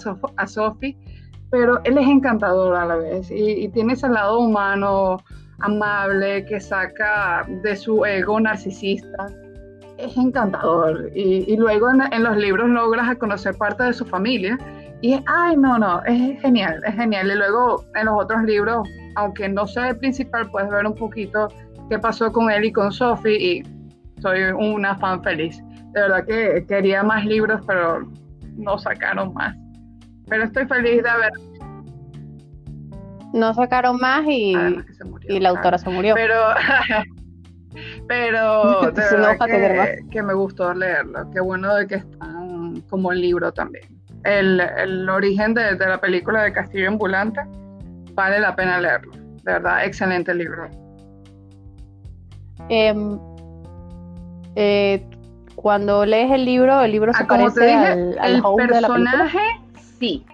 Sophie, 0.47 0.97
pero 1.51 1.81
él 1.83 1.97
es 1.97 2.07
encantador 2.07 2.73
a 2.77 2.85
la 2.85 2.95
vez 2.95 3.29
y, 3.29 3.67
tiene 3.69 3.93
ese 3.93 4.07
lado 4.07 4.39
humano, 4.39 5.17
amable, 5.59 6.45
que 6.45 6.61
saca 6.61 7.45
de 7.63 7.75
su 7.75 8.05
ego 8.05 8.39
narcisista. 8.39 9.27
Es 9.97 10.15
encantador 10.15 11.11
y, 11.13 11.57
luego 11.57 11.89
en 11.91 12.23
los 12.23 12.37
libros 12.37 12.69
logras 12.69 13.13
conocer 13.17 13.55
parte 13.57 13.83
de 13.83 13.93
su 13.93 14.05
familia 14.05 14.57
y 15.01 15.13
es, 15.13 15.21
ay, 15.25 15.57
no, 15.57 15.79
no, 15.79 16.03
es 16.05 16.39
genial, 16.41 16.81
es 16.85 16.95
genial. 16.95 17.31
Y 17.31 17.35
luego 17.35 17.83
en 17.95 18.05
los 18.05 18.23
otros 18.23 18.43
libros, 18.43 18.87
aunque 19.15 19.49
no 19.49 19.65
sea 19.65 19.89
el 19.89 19.97
principal, 19.97 20.49
puedes 20.51 20.69
ver 20.69 20.85
un 20.85 20.93
poquito 20.93 21.47
qué 21.89 21.97
pasó 21.97 22.31
con 22.31 22.51
él 22.51 22.65
y 22.65 22.71
con 22.71 22.91
Sophie 22.91 23.35
y 23.35 23.63
soy 24.21 24.43
una 24.43 24.95
fan 24.97 25.23
feliz. 25.23 25.59
De 25.93 26.01
verdad 26.01 26.25
que 26.25 26.65
quería 26.67 27.01
más 27.01 27.25
libros, 27.25 27.61
pero 27.65 28.07
no 28.57 28.77
sacaron 28.77 29.33
más. 29.33 29.55
Pero 30.27 30.43
estoy 30.43 30.67
feliz 30.67 31.01
de 31.01 31.09
haber... 31.09 31.31
No 33.33 33.53
sacaron 33.55 33.97
más 33.97 34.23
y, 34.27 34.55
y 35.29 35.39
la 35.39 35.49
autora 35.49 35.79
se 35.79 35.89
murió. 35.89 36.13
Pero, 36.13 36.35
pero 38.07 38.81
de 38.91 39.01
verdad 39.01 39.37
que, 39.47 40.09
que 40.11 40.21
me 40.21 40.35
gustó 40.35 40.73
leerlo. 40.75 41.27
Qué 41.31 41.39
bueno 41.39 41.73
de 41.75 41.87
que 41.87 41.95
están 41.95 42.81
como 42.89 43.11
el 43.11 43.21
libro 43.21 43.51
también 43.51 43.90
el, 44.23 45.09
origen 45.09 45.53
de, 45.53 45.75
la 45.77 45.99
película 45.99 46.43
de 46.43 46.53
Castillo 46.53 46.87
Ambulante, 46.87 47.41
vale 48.13 48.39
la 48.39 48.55
pena 48.55 48.79
leerlo. 48.79 49.11
De 49.43 49.53
verdad, 49.53 49.85
excelente 49.85 50.33
libro. 50.33 50.69
Em, 52.69 53.19
eh, 54.55 55.03
cuando 55.55 56.05
lees 56.05 56.31
el 56.31 56.45
libro, 56.45 56.81
el 56.81 56.91
libro 56.91 57.13
se 57.13 57.23
ah, 57.23 57.27
parece 57.27 57.73
al, 57.73 58.15
el 58.19 58.67
personaje, 58.67 59.39
sí. 59.99 60.25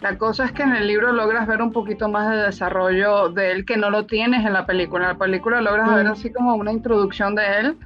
La 0.00 0.16
cosa 0.16 0.46
es 0.46 0.52
que 0.52 0.62
en 0.62 0.74
el 0.74 0.86
libro 0.86 1.12
logras 1.12 1.46
ver 1.46 1.60
un 1.60 1.72
poquito 1.72 2.08
más 2.08 2.30
de 2.30 2.36
desarrollo 2.44 3.28
de 3.28 3.52
él 3.52 3.64
que 3.66 3.76
no 3.76 3.90
lo 3.90 4.06
tienes 4.06 4.46
en 4.46 4.54
la 4.54 4.64
película. 4.64 5.04
En 5.04 5.12
la 5.12 5.18
película 5.18 5.60
logras 5.60 5.94
ver 5.94 6.06
mm. 6.06 6.12
así 6.12 6.32
como 6.32 6.54
una 6.54 6.72
introducción 6.72 7.34
de 7.34 7.58
él 7.58 7.78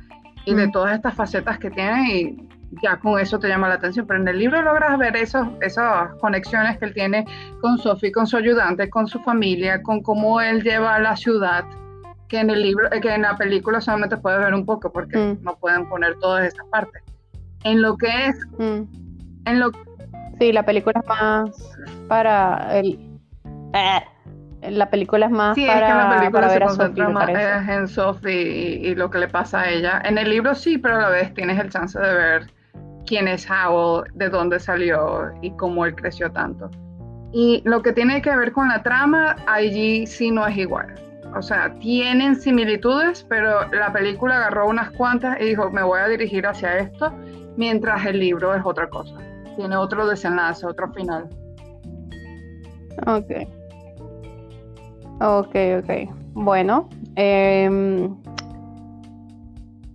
y 0.45 0.55
de 0.55 0.69
mm. 0.69 0.73
todas 0.73 0.95
estas 0.95 1.15
facetas 1.15 1.59
que 1.59 1.71
tiene 1.71 2.15
y 2.15 2.49
ya 2.83 2.99
con 2.99 3.19
eso 3.21 3.39
te 3.39 3.49
llama 3.49 3.69
la 3.69 3.75
atención, 3.75 4.07
pero 4.07 4.21
en 4.21 4.29
el 4.29 4.39
libro 4.39 4.63
logras 4.63 4.99
ver 4.99 5.17
esos, 5.17 5.47
esas 5.61 6.15
conexiones 6.21 6.79
que 6.79 6.87
él 6.87 6.95
tiene 6.95 7.27
con 7.61 7.79
Sophie, 7.79 8.13
con 8.13 8.27
su 8.27 8.37
ayudante, 8.37 8.89
con 8.91 9.07
su 9.07 9.21
familia, 9.21 9.83
con 9.83 10.03
cómo 10.03 10.41
él 10.41 10.63
lleva 10.63 10.97
a 10.97 11.01
la 11.01 11.17
ciudad, 11.17 11.65
que 12.29 12.41
en 12.41 12.51
el 12.51 12.63
libro, 12.63 12.89
que 12.91 13.15
en 13.15 13.23
la 13.23 13.37
película 13.37 13.81
solamente 13.81 14.17
puedes 14.17 14.41
ver 14.41 14.55
un 14.55 14.65
poco, 14.65 14.93
porque 14.93 15.17
mm. 15.17 15.43
no 15.43 15.57
pueden 15.57 15.89
poner 15.89 16.19
todas 16.19 16.47
esas 16.47 16.67
partes. 16.69 17.03
En 17.65 17.83
lo 17.83 17.97
que 17.97 18.09
es, 18.27 18.37
mm. 18.59 18.83
en 19.47 19.61
lo 19.61 19.71
Sí, 20.39 20.53
la 20.53 20.65
película 20.65 21.01
es 21.01 21.07
más 21.07 21.77
para 22.09 22.79
el... 22.79 22.99
Eh, 23.73 24.71
la 24.71 24.89
película 24.89 25.27
es 25.27 25.33
más 25.33 25.55
sí, 25.55 25.67
para, 25.67 25.87
es 25.87 25.93
que 25.93 25.99
la 25.99 26.19
película 26.19 26.49
se 26.49 26.61
concentra 26.61 27.09
más 27.11 27.69
en 27.69 27.87
Sophie 27.87 28.81
y, 28.81 28.87
y, 28.89 28.95
lo 28.95 29.11
que 29.11 29.19
le 29.19 29.29
pasa 29.29 29.61
a 29.61 29.69
ella. 29.69 30.01
En 30.05 30.17
el 30.17 30.31
libro 30.31 30.55
sí, 30.55 30.79
pero 30.79 30.97
a 30.97 31.03
la 31.03 31.09
vez 31.11 31.35
tienes 31.35 31.59
el 31.61 31.69
chance 31.69 31.99
de 31.99 32.15
ver 32.15 32.51
quién 33.07 33.29
es 33.29 33.49
Howell, 33.51 34.05
de 34.15 34.29
dónde 34.29 34.59
salió 34.59 35.33
y 35.43 35.51
cómo 35.53 35.85
él 35.85 35.95
creció 35.95 36.31
tanto. 36.31 36.71
Y 37.33 37.63
lo 37.65 37.83
que 37.83 37.93
tiene 37.93 38.23
que 38.23 38.35
ver 38.37 38.53
con 38.53 38.69
la 38.69 38.83
trama, 38.83 39.37
allí 39.47 40.07
sí 40.07 40.31
no 40.31 40.47
es 40.47 40.57
igual. 40.57 40.95
O 41.37 41.43
sea, 41.43 41.75
tienen 41.81 42.37
similitudes, 42.37 43.27
pero 43.29 43.69
la 43.73 43.93
película 43.93 44.37
agarró 44.37 44.69
unas 44.69 44.91
cuantas 44.93 45.41
y 45.41 45.47
dijo, 45.47 45.69
me 45.71 45.83
voy 45.83 45.99
a 46.01 46.07
dirigir 46.07 46.47
hacia 46.47 46.79
esto, 46.79 47.13
mientras 47.57 48.07
el 48.07 48.21
libro 48.21 48.55
es 48.55 48.63
otra 48.65 48.89
cosa. 48.89 49.17
Tiene 49.57 49.77
otro 49.77 50.07
desenlace, 50.07 50.65
otro 50.65 50.93
final. 50.93 51.29
Ok. 53.07 53.33
Ok, 55.21 55.57
ok. 55.81 56.15
Bueno, 56.35 56.89
eh, 57.17 58.09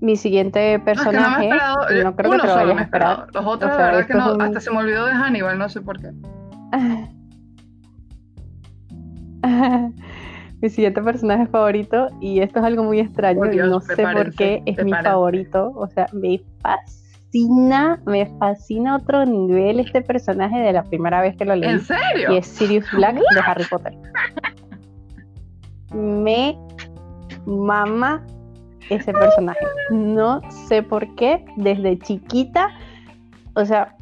mi 0.02 0.16
siguiente 0.16 0.80
personaje. 0.80 1.50
No, 1.50 2.16
creo 2.16 2.32
que 2.32 2.40
te 2.40 2.48
lo 2.48 2.56
hayas 2.56 2.82
esperado. 2.82 3.28
Los 3.34 3.46
otros, 3.46 3.72
la 3.72 3.78
verdad 3.78 4.08
que 4.08 4.14
no, 4.14 4.38
hasta 4.40 4.60
se 4.60 4.72
me 4.72 4.78
olvidó 4.78 5.06
de 5.06 5.14
Hannibal, 5.14 5.58
no 5.58 5.70
sé 5.70 5.82
por 5.82 6.00
qué. 6.00 6.12
mi 10.62 10.70
siguiente 10.70 11.02
personaje 11.02 11.48
favorito, 11.48 12.10
y 12.22 12.42
esto 12.42 12.60
es 12.60 12.66
algo 12.66 12.84
muy 12.84 13.00
extraño, 13.00 13.52
y 13.52 13.58
no 13.58 13.80
sé 13.82 13.96
por 13.96 14.34
qué 14.36 14.62
es 14.66 14.84
mi 14.84 14.92
favorito. 14.92 15.72
O 15.76 15.88
sea, 15.88 16.08
me 16.14 16.42
fascina, 16.62 18.00
me 18.06 18.26
fascina 18.38 18.98
otro 18.98 19.26
nivel 19.26 19.80
este 19.80 20.02
personaje 20.02 20.60
de 20.60 20.74
la 20.74 20.84
primera 20.84 21.22
vez 21.22 21.36
que 21.36 21.46
lo 21.46 21.56
leí. 21.56 21.70
¿En 21.70 21.82
serio? 21.82 22.34
Y 22.34 22.38
es 22.38 22.48
Sirius 22.48 22.92
Black 22.92 23.16
de 23.16 23.40
Harry 23.46 23.66
Potter. 23.66 23.94
me 25.94 26.58
mama 27.46 28.24
ese 28.90 29.14
personaje. 29.14 29.66
No 29.92 30.42
sé 30.68 30.84
por 30.84 31.16
qué, 31.16 31.46
desde 31.56 32.00
chiquita, 32.00 32.70
o 33.54 33.66
sea, 33.66 33.96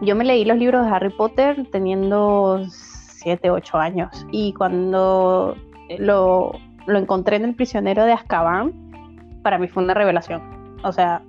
yo 0.00 0.16
me 0.16 0.24
leí 0.24 0.44
los 0.44 0.58
libros 0.58 0.84
de 0.84 0.92
Harry 0.92 1.10
Potter 1.10 1.66
teniendo 1.70 2.64
7, 2.68 3.50
8 3.50 3.78
años 3.78 4.26
y 4.30 4.52
cuando 4.54 5.56
lo, 5.98 6.52
lo 6.86 6.98
encontré 6.98 7.36
en 7.36 7.44
El 7.44 7.54
prisionero 7.54 8.04
de 8.04 8.12
Azkaban, 8.12 8.72
para 9.42 9.58
mí 9.58 9.68
fue 9.68 9.82
una 9.82 9.94
revelación. 9.94 10.42
O 10.84 10.92
sea, 10.92 11.22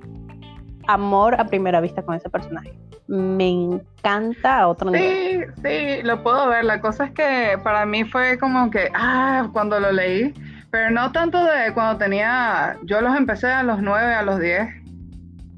amor 0.88 1.40
a 1.40 1.46
primera 1.46 1.82
vista 1.82 2.02
con 2.02 2.16
ese 2.16 2.30
personaje. 2.30 2.74
Me 3.08 3.50
encanta 3.50 4.60
a 4.60 4.68
otro 4.68 4.90
nivel. 4.90 5.54
Sí, 5.56 5.62
sí, 5.64 6.04
lo 6.04 6.24
puedo 6.24 6.48
ver. 6.48 6.66
La 6.66 6.80
cosa 6.82 7.06
es 7.06 7.12
que 7.12 7.60
para 7.64 7.86
mí 7.86 8.06
fue 8.06 8.38
como 8.40 8.70
que, 8.72 8.90
ah, 8.94 9.50
cuando 9.52 9.80
lo 9.80 9.92
leí, 9.92 10.34
pero 10.74 10.90
no 10.90 11.12
tanto 11.12 11.38
de 11.46 11.72
cuando 11.72 12.00
tenía, 12.00 12.80
yo 12.82 13.00
los 13.00 13.16
empecé 13.16 13.46
a 13.46 13.62
los 13.62 13.80
9, 13.80 14.12
a 14.12 14.24
los 14.24 14.40
10, 14.40 14.70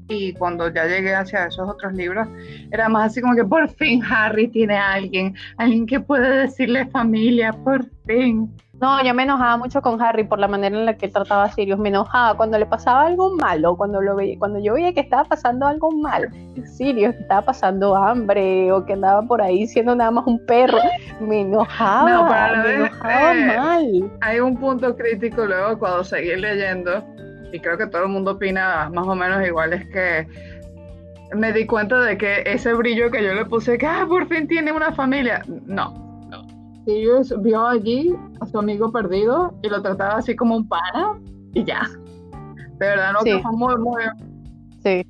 y 0.08 0.34
cuando 0.34 0.70
ya 0.70 0.84
llegué 0.84 1.14
hacia 1.14 1.46
esos 1.46 1.66
otros 1.66 1.94
libros, 1.94 2.28
era 2.70 2.90
más 2.90 3.12
así 3.12 3.22
como 3.22 3.34
que 3.34 3.42
por 3.42 3.66
fin 3.76 4.02
Harry 4.04 4.46
tiene 4.48 4.76
a 4.76 4.92
alguien, 4.92 5.34
alguien 5.56 5.86
que 5.86 6.00
puede 6.00 6.42
decirle 6.42 6.84
familia, 6.88 7.54
por 7.54 7.86
fin. 8.06 8.54
No, 8.80 9.02
yo 9.02 9.14
me 9.14 9.22
enojaba 9.22 9.56
mucho 9.56 9.80
con 9.80 10.00
Harry 10.02 10.24
por 10.24 10.38
la 10.38 10.48
manera 10.48 10.76
en 10.76 10.84
la 10.84 10.96
que 10.96 11.06
él 11.06 11.12
trataba 11.12 11.44
a 11.44 11.52
Sirius. 11.52 11.78
Me 11.78 11.88
enojaba 11.88 12.36
cuando 12.36 12.58
le 12.58 12.66
pasaba 12.66 13.06
algo 13.06 13.34
malo, 13.34 13.74
cuando 13.76 14.02
lo 14.02 14.16
veía, 14.16 14.38
cuando 14.38 14.58
yo 14.58 14.74
veía 14.74 14.92
que 14.92 15.00
estaba 15.00 15.24
pasando 15.24 15.66
algo 15.66 15.90
mal. 15.90 16.28
Sirius 16.76 17.14
que 17.14 17.22
estaba 17.22 17.42
pasando 17.42 17.96
hambre 17.96 18.70
o 18.72 18.84
que 18.84 18.92
andaba 18.92 19.22
por 19.22 19.40
ahí 19.40 19.66
siendo 19.66 19.94
nada 19.94 20.10
más 20.10 20.26
un 20.26 20.44
perro. 20.44 20.78
Me 21.20 21.40
enojaba, 21.40 22.10
no, 22.10 22.28
para 22.28 22.62
me 22.62 22.74
enojaba 22.74 23.34
eh, 23.34 23.56
mal. 23.56 24.10
Hay 24.20 24.40
un 24.40 24.56
punto 24.58 24.94
crítico 24.94 25.46
luego 25.46 25.78
cuando 25.78 26.04
seguí 26.04 26.36
leyendo, 26.36 27.02
y 27.52 27.60
creo 27.60 27.78
que 27.78 27.86
todo 27.86 28.02
el 28.02 28.08
mundo 28.08 28.32
opina 28.32 28.90
más 28.92 29.06
o 29.06 29.14
menos 29.14 29.46
igual, 29.46 29.72
es 29.72 29.86
que 29.86 30.26
me 31.34 31.52
di 31.52 31.64
cuenta 31.64 31.98
de 32.00 32.18
que 32.18 32.42
ese 32.44 32.74
brillo 32.74 33.10
que 33.10 33.24
yo 33.24 33.32
le 33.32 33.46
puse, 33.46 33.78
que 33.78 33.86
ah, 33.86 34.04
por 34.06 34.28
fin 34.28 34.46
tiene 34.46 34.70
una 34.70 34.92
familia, 34.92 35.42
no 35.64 36.05
Sirius 36.86 37.34
vio 37.42 37.66
allí 37.66 38.14
a 38.40 38.46
su 38.46 38.58
amigo 38.60 38.92
perdido 38.92 39.52
y 39.62 39.68
lo 39.68 39.82
trataba 39.82 40.18
así 40.18 40.36
como 40.36 40.56
un 40.56 40.68
pana 40.68 41.18
y 41.52 41.64
ya. 41.64 41.82
De 42.78 42.86
verdad, 42.86 43.12
no, 43.12 43.20
que 43.24 43.40
fue 43.40 43.52
muy, 43.52 43.76
muy... 43.76 44.02
Sí, 44.84 45.04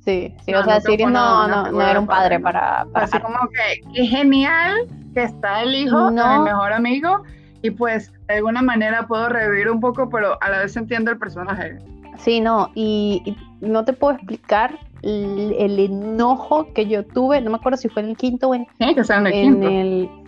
sí, 0.00 0.34
sí. 0.44 0.54
o 0.54 0.64
sea, 0.64 0.80
Sirius 0.80 1.10
no, 1.10 1.46
no, 1.46 1.70
no, 1.70 1.82
era 1.82 2.00
un 2.00 2.06
padre, 2.06 2.40
para, 2.40 2.86
para... 2.92 3.04
Así 3.04 3.18
como 3.20 3.36
que 3.50 4.02
es 4.02 4.08
genial 4.08 4.86
que 5.12 5.24
está 5.24 5.62
el 5.62 5.74
hijo, 5.74 6.08
el 6.08 6.14
mejor 6.14 6.72
amigo, 6.72 7.22
y 7.60 7.70
pues 7.70 8.10
de 8.26 8.36
alguna 8.36 8.62
manera 8.62 9.06
puedo 9.06 9.28
revivir 9.28 9.68
un 9.68 9.80
poco, 9.80 10.08
pero 10.08 10.38
a 10.40 10.48
la 10.48 10.60
vez 10.60 10.74
entiendo 10.74 11.10
el 11.10 11.18
personaje. 11.18 11.76
Sí, 12.16 12.40
no, 12.40 12.70
y, 12.74 13.36
no 13.60 13.84
te 13.84 13.92
puedo 13.92 14.14
explicar 14.14 14.78
el, 15.02 15.78
enojo 15.78 16.72
que 16.72 16.86
yo 16.86 17.04
tuve, 17.04 17.42
no 17.42 17.50
me 17.50 17.56
acuerdo 17.56 17.76
si 17.76 17.90
fue 17.90 18.02
en 18.02 18.10
el 18.10 18.16
quinto 18.16 18.48
o 18.48 18.54
en, 18.54 18.66
que 18.94 19.04
sea 19.04 19.18
en 19.18 19.26
el 19.26 19.32
quinto. 19.32 20.19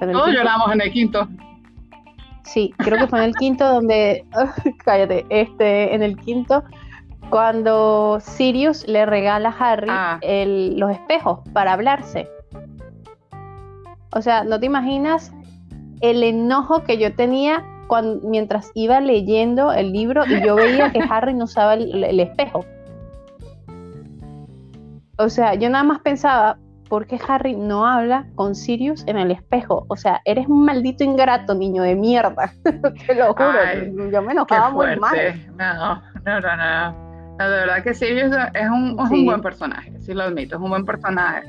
Todos 0.00 0.30
lloramos 0.30 0.72
en 0.72 0.80
el 0.80 0.92
quinto. 0.92 1.28
Sí, 2.44 2.72
creo 2.78 2.98
que 2.98 3.08
fue 3.08 3.18
en 3.18 3.24
el 3.26 3.34
quinto 3.34 3.64
donde, 3.66 4.24
cállate, 4.84 5.26
este, 5.30 5.94
en 5.94 6.02
el 6.02 6.16
quinto, 6.16 6.62
cuando 7.30 8.18
Sirius 8.20 8.86
le 8.86 9.04
regala 9.04 9.48
a 9.48 9.72
Harry 9.72 9.88
ah. 9.90 10.20
los 10.22 10.90
espejos 10.92 11.40
para 11.52 11.72
hablarse. 11.72 12.28
O 14.12 14.22
sea, 14.22 14.44
no 14.44 14.58
te 14.60 14.66
imaginas 14.66 15.32
el 16.00 16.22
enojo 16.22 16.84
que 16.84 16.98
yo 16.98 17.14
tenía 17.14 17.64
cuando, 17.88 18.26
mientras 18.26 18.70
iba 18.74 19.00
leyendo 19.00 19.72
el 19.72 19.92
libro 19.92 20.24
y 20.26 20.44
yo 20.44 20.54
veía 20.54 20.92
que 20.92 21.00
Harry 21.10 21.34
no 21.34 21.44
usaba 21.44 21.74
el, 21.74 22.20
espejo. 22.20 22.64
O 25.18 25.28
sea, 25.28 25.54
yo 25.54 25.68
nada 25.70 25.84
más 25.84 26.00
pensaba, 26.00 26.58
¿por 26.88 27.06
qué 27.06 27.18
Harry 27.28 27.54
no 27.54 27.86
habla 27.86 28.26
con 28.34 28.54
Sirius 28.54 29.04
en 29.06 29.18
el 29.18 29.30
espejo? 29.30 29.86
O 29.88 29.96
sea, 29.96 30.20
eres 30.24 30.46
un 30.46 30.64
maldito 30.64 31.04
ingrato, 31.04 31.54
niño 31.54 31.82
de 31.82 31.94
mierda. 31.94 32.52
Te 33.06 33.14
lo 33.14 33.34
juro. 33.34 34.10
yo 34.10 34.22
me 34.22 34.32
enojaba 34.32 34.70
muy 34.70 34.96
mal. 34.96 35.16
No, 35.56 36.02
no, 36.24 36.40
no, 36.40 36.56
no. 36.56 37.44
de 37.44 37.50
verdad 37.50 37.82
que 37.82 37.94
Sirius 37.94 38.34
es 38.54 38.68
un, 38.68 38.98
es 39.00 39.10
un 39.10 39.24
buen 39.24 39.40
personaje, 39.40 39.92
sí 40.00 40.14
lo 40.14 40.24
admito, 40.24 40.56
es 40.56 40.62
un 40.62 40.70
buen 40.70 40.84
personaje. 40.84 41.46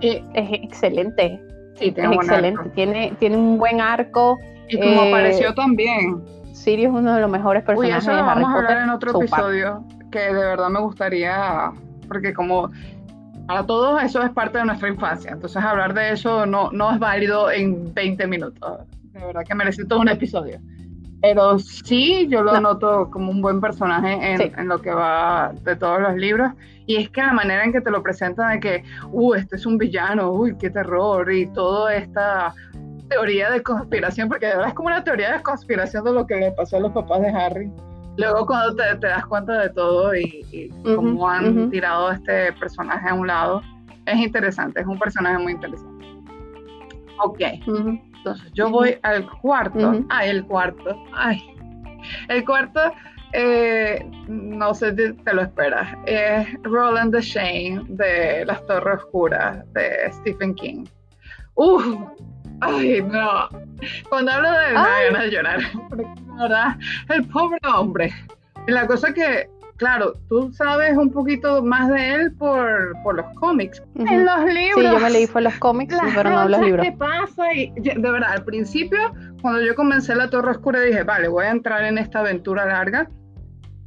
Y, 0.00 0.24
es 0.34 0.52
excelente. 0.52 1.40
Sí, 1.76 1.92
tiene 1.92 2.14
es 2.14 2.16
excelente. 2.16 2.70
Tiene, 2.70 3.14
tiene 3.18 3.36
un 3.36 3.58
buen 3.58 3.80
arco. 3.80 4.38
Y 4.68 4.78
como 4.78 5.02
apareció 5.02 5.50
eh, 5.50 5.54
también. 5.54 6.22
Sirius 6.52 6.92
es 6.92 7.00
uno 7.00 7.14
de 7.14 7.20
los 7.20 7.30
mejores 7.30 7.62
personajes. 7.62 7.94
Uy, 7.94 7.98
eso 7.98 8.12
lo 8.12 8.24
vamos 8.24 8.50
a 8.50 8.58
hablar 8.58 8.82
en 8.82 8.90
otro 8.90 9.16
episodio, 9.16 9.84
que 10.10 10.18
de 10.18 10.32
verdad 10.32 10.68
me 10.68 10.80
gustaría, 10.80 11.72
porque 12.08 12.34
como 12.34 12.70
para 13.52 13.66
todos 13.66 14.02
eso 14.02 14.22
es 14.22 14.30
parte 14.30 14.56
de 14.56 14.64
nuestra 14.64 14.88
infancia, 14.88 15.30
entonces 15.30 15.62
hablar 15.62 15.92
de 15.92 16.12
eso 16.12 16.46
no, 16.46 16.70
no 16.72 16.90
es 16.90 16.98
válido 16.98 17.50
en 17.50 17.92
20 17.92 18.26
minutos. 18.26 18.80
De 19.12 19.20
verdad 19.20 19.42
que 19.46 19.54
merece 19.54 19.84
todo 19.84 20.00
un 20.00 20.08
episodio. 20.08 20.58
Pero 21.20 21.58
sí, 21.58 22.26
yo 22.30 22.42
lo 22.42 22.58
noto 22.62 23.10
como 23.10 23.30
un 23.30 23.42
buen 23.42 23.60
personaje 23.60 24.32
en, 24.32 24.58
en, 24.58 24.68
lo 24.68 24.80
que 24.80 24.90
va 24.90 25.52
de 25.64 25.76
todos 25.76 26.00
los 26.00 26.16
libros. 26.16 26.50
Y 26.86 26.96
es 26.96 27.10
que 27.10 27.20
la 27.20 27.34
manera 27.34 27.62
en 27.62 27.72
que 27.72 27.82
te 27.82 27.90
lo 27.90 28.02
presentan 28.02 28.54
de 28.54 28.60
que, 28.60 28.84
uh, 29.12 29.34
este 29.34 29.56
es 29.56 29.66
un 29.66 29.76
villano, 29.76 30.32
uy, 30.32 30.56
qué 30.58 30.70
terror, 30.70 31.30
y 31.30 31.46
toda 31.48 31.94
esta 31.94 32.54
teoría 33.10 33.50
de 33.50 33.62
conspiración, 33.62 34.28
porque 34.28 34.46
de 34.46 34.52
verdad 34.52 34.68
es 34.68 34.74
como 34.74 34.88
una 34.88 35.04
teoría 35.04 35.36
de 35.36 35.42
conspiración 35.42 36.04
de 36.04 36.12
lo 36.12 36.26
que 36.26 36.36
le 36.36 36.52
pasó 36.52 36.78
a 36.78 36.80
los 36.80 36.92
papás 36.92 37.20
de 37.20 37.28
Harry. 37.28 37.70
Luego 38.16 38.46
cuando 38.46 38.76
te, 38.76 38.96
te 38.96 39.06
das 39.06 39.26
cuenta 39.26 39.58
de 39.58 39.70
todo 39.70 40.14
y, 40.14 40.70
cómo 40.84 41.28
han 41.28 41.70
tirado 41.70 42.08
a 42.08 42.14
este 42.14 42.52
personaje 42.54 43.08
a 43.08 43.14
un 43.14 43.26
lado, 43.26 43.62
es 44.06 44.16
interesante, 44.16 44.80
es 44.80 44.86
un 44.86 44.98
personaje 44.98 45.38
muy 45.38 45.52
interesante. 45.52 46.06
Ok. 47.24 47.40
Entonces, 48.24 48.52
yo 48.52 48.70
voy 48.70 48.98
al 49.02 49.28
cuarto. 49.40 50.04
Ay, 50.08 50.30
el 50.30 50.44
cuarto. 50.44 51.02
Ay. 51.14 51.42
El 52.28 52.44
cuarto, 52.44 52.80
eh, 53.32 54.04
no 54.28 54.74
sé 54.74 54.90
si 54.94 55.12
te 55.12 55.34
lo 55.34 55.42
esperas. 55.42 55.96
Es 56.06 56.46
Roland 56.62 57.14
the 57.14 57.20
Shane 57.20 57.82
de 57.88 58.44
Las 58.44 58.64
Torres 58.66 58.98
Oscuras 59.04 59.64
de 59.72 60.12
Stephen 60.12 60.54
King. 60.54 60.84
Uf, 61.54 61.84
ay, 62.62 63.02
no. 63.02 63.48
Cuando 64.08 64.32
hablo 64.32 64.50
de 64.50 64.68
él, 64.68 64.74
me 64.74 65.04
ganas 65.06 65.22
de 65.22 65.30
llorar. 65.30 65.60
Porque, 65.88 66.06
verdad, 66.38 66.76
el 67.08 67.24
pobre 67.28 67.58
hombre. 67.64 68.12
Y 68.66 68.72
la 68.72 68.86
cosa 68.86 69.12
que 69.12 69.48
claro, 69.82 70.12
tú 70.28 70.52
sabes 70.52 70.96
un 70.96 71.10
poquito 71.10 71.60
más 71.60 71.88
de 71.88 72.14
él 72.14 72.32
por, 72.34 72.94
los 73.16 73.26
cómics. 73.40 73.82
En 73.96 74.24
los 74.24 74.44
libros. 74.44 74.76
Sí, 74.76 74.82
yo 74.84 75.00
me 75.00 75.10
leí 75.10 75.26
fue 75.26 75.42
los 75.42 75.54
cómics, 75.56 75.96
pero 76.14 76.30
no 76.30 76.48
los 76.48 76.60
libros. 76.60 76.86
¿Qué 76.86 76.92
pasa? 76.92 77.52
Y 77.52 77.72
de 77.74 77.98
verdad, 77.98 78.30
al 78.30 78.44
principio, 78.44 79.12
cuando 79.40 79.60
yo 79.60 79.74
comencé 79.74 80.14
La 80.14 80.30
Torre 80.30 80.52
Oscura, 80.52 80.80
dije, 80.80 81.02
vale, 81.02 81.26
voy 81.26 81.46
a 81.46 81.50
entrar 81.50 81.84
en 81.84 81.98
esta 81.98 82.20
aventura 82.20 82.64
larga. 82.64 83.08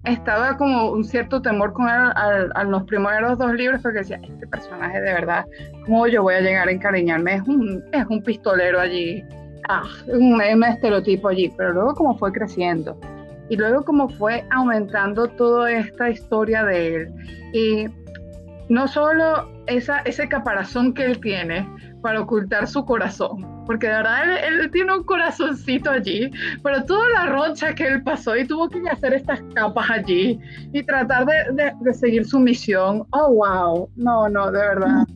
Estaba 0.05 0.55
como 0.57 0.91
un 0.91 1.03
cierto 1.03 1.41
temor 1.41 1.73
con 1.73 1.89
él 1.89 2.11
a, 2.55 2.63
los 2.63 2.83
primeros 2.83 3.37
dos 3.37 3.53
libros 3.53 3.81
porque 3.81 3.99
decía, 3.99 4.19
este 4.21 4.47
personaje 4.47 5.01
de 5.01 5.13
verdad, 5.13 5.45
¿cómo 5.85 6.07
yo 6.07 6.23
voy 6.23 6.35
a 6.35 6.41
llegar 6.41 6.67
a 6.67 6.71
encariñarme? 6.71 7.35
Es 7.35 7.41
un, 7.43 7.83
es 7.91 8.05
un 8.07 8.21
pistolero 8.21 8.79
allí, 8.79 9.23
ah, 9.67 9.83
un, 10.07 10.33
un 10.33 10.63
estereotipo 10.63 11.29
allí, 11.29 11.51
pero 11.57 11.73
luego 11.73 11.95
como 11.95 12.17
fue 12.17 12.31
creciendo 12.31 12.99
y 13.49 13.55
luego 13.55 13.83
como 13.83 14.09
fue 14.09 14.45
aumentando 14.51 15.27
toda 15.27 15.71
esta 15.71 16.09
historia 16.09 16.63
de 16.63 16.95
él. 16.95 17.13
Y 17.53 17.85
no 18.69 18.87
solo 18.87 19.47
esa, 19.67 19.99
ese 19.99 20.27
caparazón 20.27 20.93
que 20.93 21.05
él 21.05 21.19
tiene 21.19 21.67
para 22.05 22.21
ocultar 22.21 22.67
su 22.67 22.85
corazón, 22.85 23.65
porque 23.65 23.87
de 23.87 23.93
verdad 23.93 24.45
él, 24.45 24.69
tiene 24.69 24.93
un 24.93 25.03
corazoncito 25.03 25.89
allí, 25.89 26.29
pero 26.61 26.85
toda 26.85 27.09
la 27.09 27.25
roncha 27.25 27.73
que 27.73 27.87
él 27.87 28.03
pasó 28.03 28.37
y 28.37 28.45
tuvo 28.45 28.69
que 28.69 28.79
hacer 28.87 29.15
estas 29.15 29.41
capas 29.55 29.89
allí 29.89 30.39
y 30.71 30.83
tratar 30.83 31.25
de, 31.25 31.73
de 31.81 31.93
seguir 31.95 32.23
su 32.23 32.39
misión. 32.39 33.07
Oh, 33.09 33.33
wow, 33.33 33.89
no, 33.95 34.29
no, 34.29 34.51
de 34.51 34.59
verdad. 34.59 35.07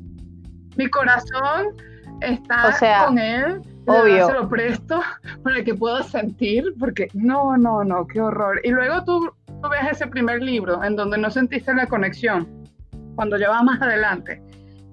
Mi 0.77 0.89
corazón 0.89 1.77
está 2.21 3.05
con 3.05 3.19
él 3.19 3.61
Obvio. 3.85 4.25
Se 4.25 4.33
lo 4.33 4.49
presto 4.49 4.99
para 5.43 5.63
que 5.63 5.75
pueda 5.75 6.01
sentir, 6.01 6.73
porque 6.79 7.07
no, 7.13 7.55
no, 7.55 7.83
no, 7.83 8.07
qué 8.07 8.19
horror. 8.19 8.59
Y 8.63 8.71
luego 8.71 9.03
tú, 9.03 9.31
ves 9.69 9.91
ese 9.91 10.07
primer 10.07 10.41
libro 10.41 10.83
en 10.83 10.95
donde 10.95 11.19
no 11.19 11.29
sentiste 11.29 11.71
la 11.75 11.85
conexión, 11.85 12.47
cuando 13.13 13.37
ya 13.37 13.61
más 13.61 13.79
adelante, 13.79 14.41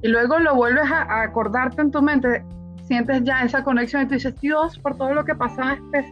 y 0.02 0.08
luego 0.08 0.38
lo 0.38 0.54
vuelves 0.54 0.90
a, 0.90 1.22
acordarte 1.22 1.82
en 1.82 1.90
tu 1.90 2.02
mente, 2.02 2.44
sientes 2.84 3.22
ya 3.24 3.42
esa 3.42 3.64
conexión 3.64 4.02
y 4.02 4.06
tú 4.06 4.14
dices, 4.14 4.38
Dios, 4.40 4.78
por 4.78 4.96
todo 4.96 5.14
lo 5.14 5.24
que 5.24 5.34
pasaste, 5.34 6.04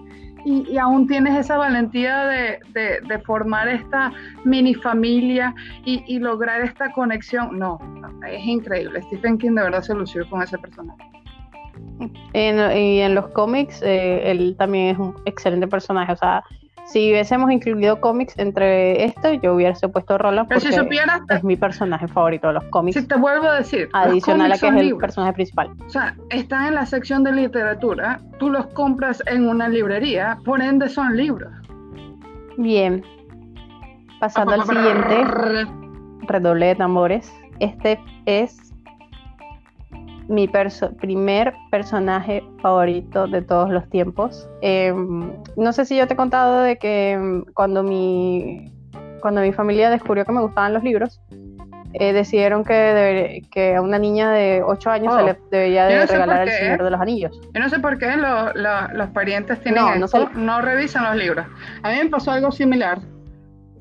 y, 0.44 0.76
aún 0.76 1.06
tienes 1.06 1.38
esa 1.38 1.56
valentía 1.56 2.26
de, 2.26 3.18
formar 3.24 3.68
esta 3.68 4.12
mini 4.44 4.74
familia 4.74 5.54
y, 5.84 6.18
lograr 6.18 6.60
esta 6.60 6.92
conexión. 6.92 7.58
No, 7.58 7.78
es 8.28 8.44
increíble. 8.44 9.00
Stephen 9.02 9.38
King 9.38 9.52
de 9.52 9.62
verdad 9.62 9.82
se 9.82 9.94
lució 9.94 10.28
con 10.28 10.42
ese 10.42 10.58
personaje. 10.58 11.02
y 12.34 12.98
en 12.98 13.14
los 13.14 13.28
cómics, 13.28 13.80
eh, 13.82 14.30
él 14.30 14.54
también 14.58 14.88
es 14.88 14.98
un 14.98 15.14
excelente 15.24 15.66
personaje. 15.66 16.12
O 16.12 16.16
sea, 16.16 16.44
si 16.86 17.10
hubiésemos 17.10 17.50
incluido 17.50 18.00
cómics 18.00 18.38
entre 18.38 19.04
esto, 19.04 19.32
yo 19.34 19.54
hubiese 19.54 19.88
puesto 19.88 20.18
Roland 20.18 20.48
porque 20.48 20.68
es 20.68 21.44
mi 21.44 21.56
personaje 21.56 22.06
favorito 22.08 22.48
de 22.48 22.54
los 22.54 22.64
cómics. 22.64 23.00
Si 23.00 23.06
te 23.06 23.16
vuelvo 23.16 23.48
a 23.48 23.56
decir, 23.56 23.88
adicional 23.92 24.52
a 24.52 24.58
que 24.58 24.68
es 24.68 24.74
el 24.74 24.96
personaje 24.96 25.32
principal. 25.32 25.70
O 25.86 25.88
sea, 25.88 26.14
está 26.30 26.68
en 26.68 26.74
la 26.74 26.86
sección 26.86 27.24
de 27.24 27.32
literatura, 27.32 28.20
tú 28.38 28.50
los 28.50 28.66
compras 28.68 29.22
en 29.26 29.48
una 29.48 29.68
librería, 29.68 30.38
por 30.44 30.60
ende 30.60 30.88
son 30.88 31.16
libros. 31.16 31.52
Bien. 32.58 33.02
Pasando 34.20 34.52
al 34.54 34.62
siguiente, 34.64 35.66
redoble 36.22 36.66
de 36.66 36.74
tambores. 36.74 37.32
Este 37.60 37.98
es 38.26 38.63
mi 40.28 40.48
primer 40.48 41.54
personaje 41.70 42.42
favorito 42.60 43.26
de 43.26 43.42
todos 43.42 43.70
los 43.70 43.88
tiempos. 43.90 44.48
Em, 44.62 45.32
no 45.56 45.72
sé 45.72 45.84
si 45.84 45.96
yo 45.96 46.06
te 46.06 46.14
he 46.14 46.16
contado 46.16 46.62
de 46.62 46.76
que 46.76 47.12
em, 47.12 47.44
cuando 47.54 47.82
mi, 47.82 48.72
cuando 49.20 49.40
mi 49.40 49.52
familia 49.52 49.90
descubrió 49.90 50.24
que 50.24 50.32
me 50.32 50.40
gustaban 50.40 50.72
los 50.72 50.82
libros, 50.82 51.20
eh, 51.94 52.12
decidieron 52.12 52.64
que, 52.64 53.42
que 53.52 53.76
a 53.76 53.80
una 53.80 53.98
niña 53.98 54.32
de 54.32 54.62
8 54.64 54.90
años 54.90 55.14
se 55.14 55.22
oh. 55.22 55.26
le 55.26 55.38
debería 55.50 55.86
de 55.86 56.06
regalar 56.06 56.48
El 56.48 56.50
Señor 56.50 56.82
de 56.82 56.90
los 56.90 57.00
Anillos. 57.00 57.40
Yo 57.54 57.60
no 57.60 57.68
sé 57.68 57.78
por 57.78 57.98
qué 57.98 58.16
los 58.16 59.10
parientes 59.10 59.60
tienen 59.60 60.00
no, 60.00 60.30
no 60.34 60.60
revisan 60.60 61.04
los 61.04 61.16
libros. 61.16 61.46
A 61.84 61.90
mí 61.90 61.98
me 62.02 62.10
pasó 62.10 62.32
algo 62.32 62.50
similar 62.50 62.98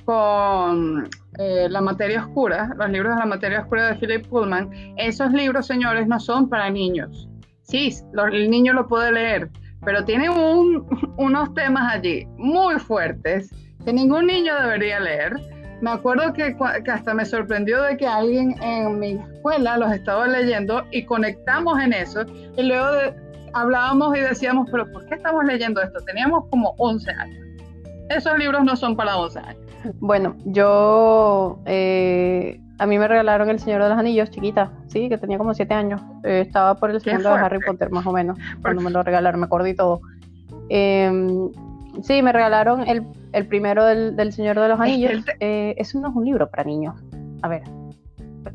con 0.06 1.10
eh, 1.40 1.68
La 1.70 1.82
materia 1.82 2.26
oscura, 2.26 2.74
los 2.78 2.90
libros 2.90 3.16
de 3.16 3.20
la 3.20 3.26
materia 3.26 3.62
oscura 3.62 3.88
de 3.88 3.96
Philip 3.96 4.28
Pullman, 4.28 4.70
esos 4.98 5.32
libros, 5.32 5.68
señores, 5.68 6.08
no 6.08 6.20
son 6.20 6.50
para 6.50 6.70
niños. 6.70 7.28
Sí, 7.64 7.94
el 8.32 8.50
niño 8.50 8.74
lo 8.74 8.88
puede 8.88 9.12
leer, 9.12 9.50
pero 9.84 10.04
tiene 10.06 10.30
unos 11.18 11.54
temas 11.54 11.94
allí 11.94 12.28
muy 12.38 12.80
fuertes 12.80 13.50
que 13.84 13.94
ningún 13.94 14.28
niño 14.28 14.56
debería 14.62 15.00
leer. 15.00 15.34
Me 15.82 15.92
acuerdo 15.92 16.32
que, 16.34 16.56
hasta 16.90 17.14
me 17.14 17.26
sorprendió 17.26 17.82
de 17.84 17.98
que 17.98 18.08
alguien 18.08 18.56
en 18.64 19.00
mi 19.00 19.14
escuela 19.14 19.78
los 19.78 19.92
estaba 19.92 20.28
leyendo 20.28 20.86
y 20.92 21.04
conectamos 21.04 21.78
en 21.82 21.92
eso. 21.92 22.22
Y 22.58 22.64
luego 22.64 22.88
hablábamos 23.54 24.16
y 24.16 24.22
decíamos, 24.22 24.70
pero 24.72 24.90
¿por 24.92 25.06
qué 25.08 25.16
estamos 25.16 25.44
leyendo 25.44 25.82
esto? 25.82 26.00
Teníamos 26.06 26.46
como 26.50 26.74
11 26.78 27.12
años. 27.12 27.46
Esos 28.10 28.38
libros 28.38 28.64
no 28.64 28.76
son 28.76 28.96
para 28.96 29.18
11 29.18 29.40
años. 29.40 29.63
Bueno, 30.00 30.36
yo 30.46 31.60
eh, 31.66 32.60
a 32.78 32.86
mí 32.86 32.98
me 32.98 33.08
regalaron 33.08 33.50
El 33.50 33.60
Señor 33.60 33.84
de 33.84 33.90
los 33.90 33.98
Anillos, 33.98 34.30
chiquita, 34.30 34.72
sí, 34.88 35.10
que 35.10 35.18
tenía 35.18 35.38
como 35.38 35.54
siete 35.54 35.74
años. 35.74 36.02
Eh, 36.24 36.42
estaba 36.42 36.76
por 36.76 36.92
el 36.92 37.02
segundo 37.02 37.30
de 37.30 37.36
Harry 37.36 37.60
Potter, 37.66 37.90
más 37.92 38.06
o 38.06 38.12
menos, 38.12 38.38
cuando 38.62 38.82
me 38.82 38.90
lo 38.90 39.04
regalaron, 39.04 39.40
me 39.40 39.46
acordé 39.46 39.72
y 39.72 39.76
todo. 39.76 40.02
Em, 40.70 41.50
sí, 42.02 42.22
me 42.22 42.32
regalaron 42.32 42.86
el, 42.88 43.48
primero 43.48 43.86
del, 43.86 44.34
Señor 44.34 44.60
de 44.60 44.68
los 44.68 44.80
Anillos. 44.80 45.24
Eh, 45.40 45.76
eso 45.78 46.00
no 46.00 46.10
es 46.10 46.16
un 46.16 46.26
libro 46.26 46.50
para 46.50 46.64
niños. 46.64 46.96
A 47.42 47.48
ver, 47.48 47.64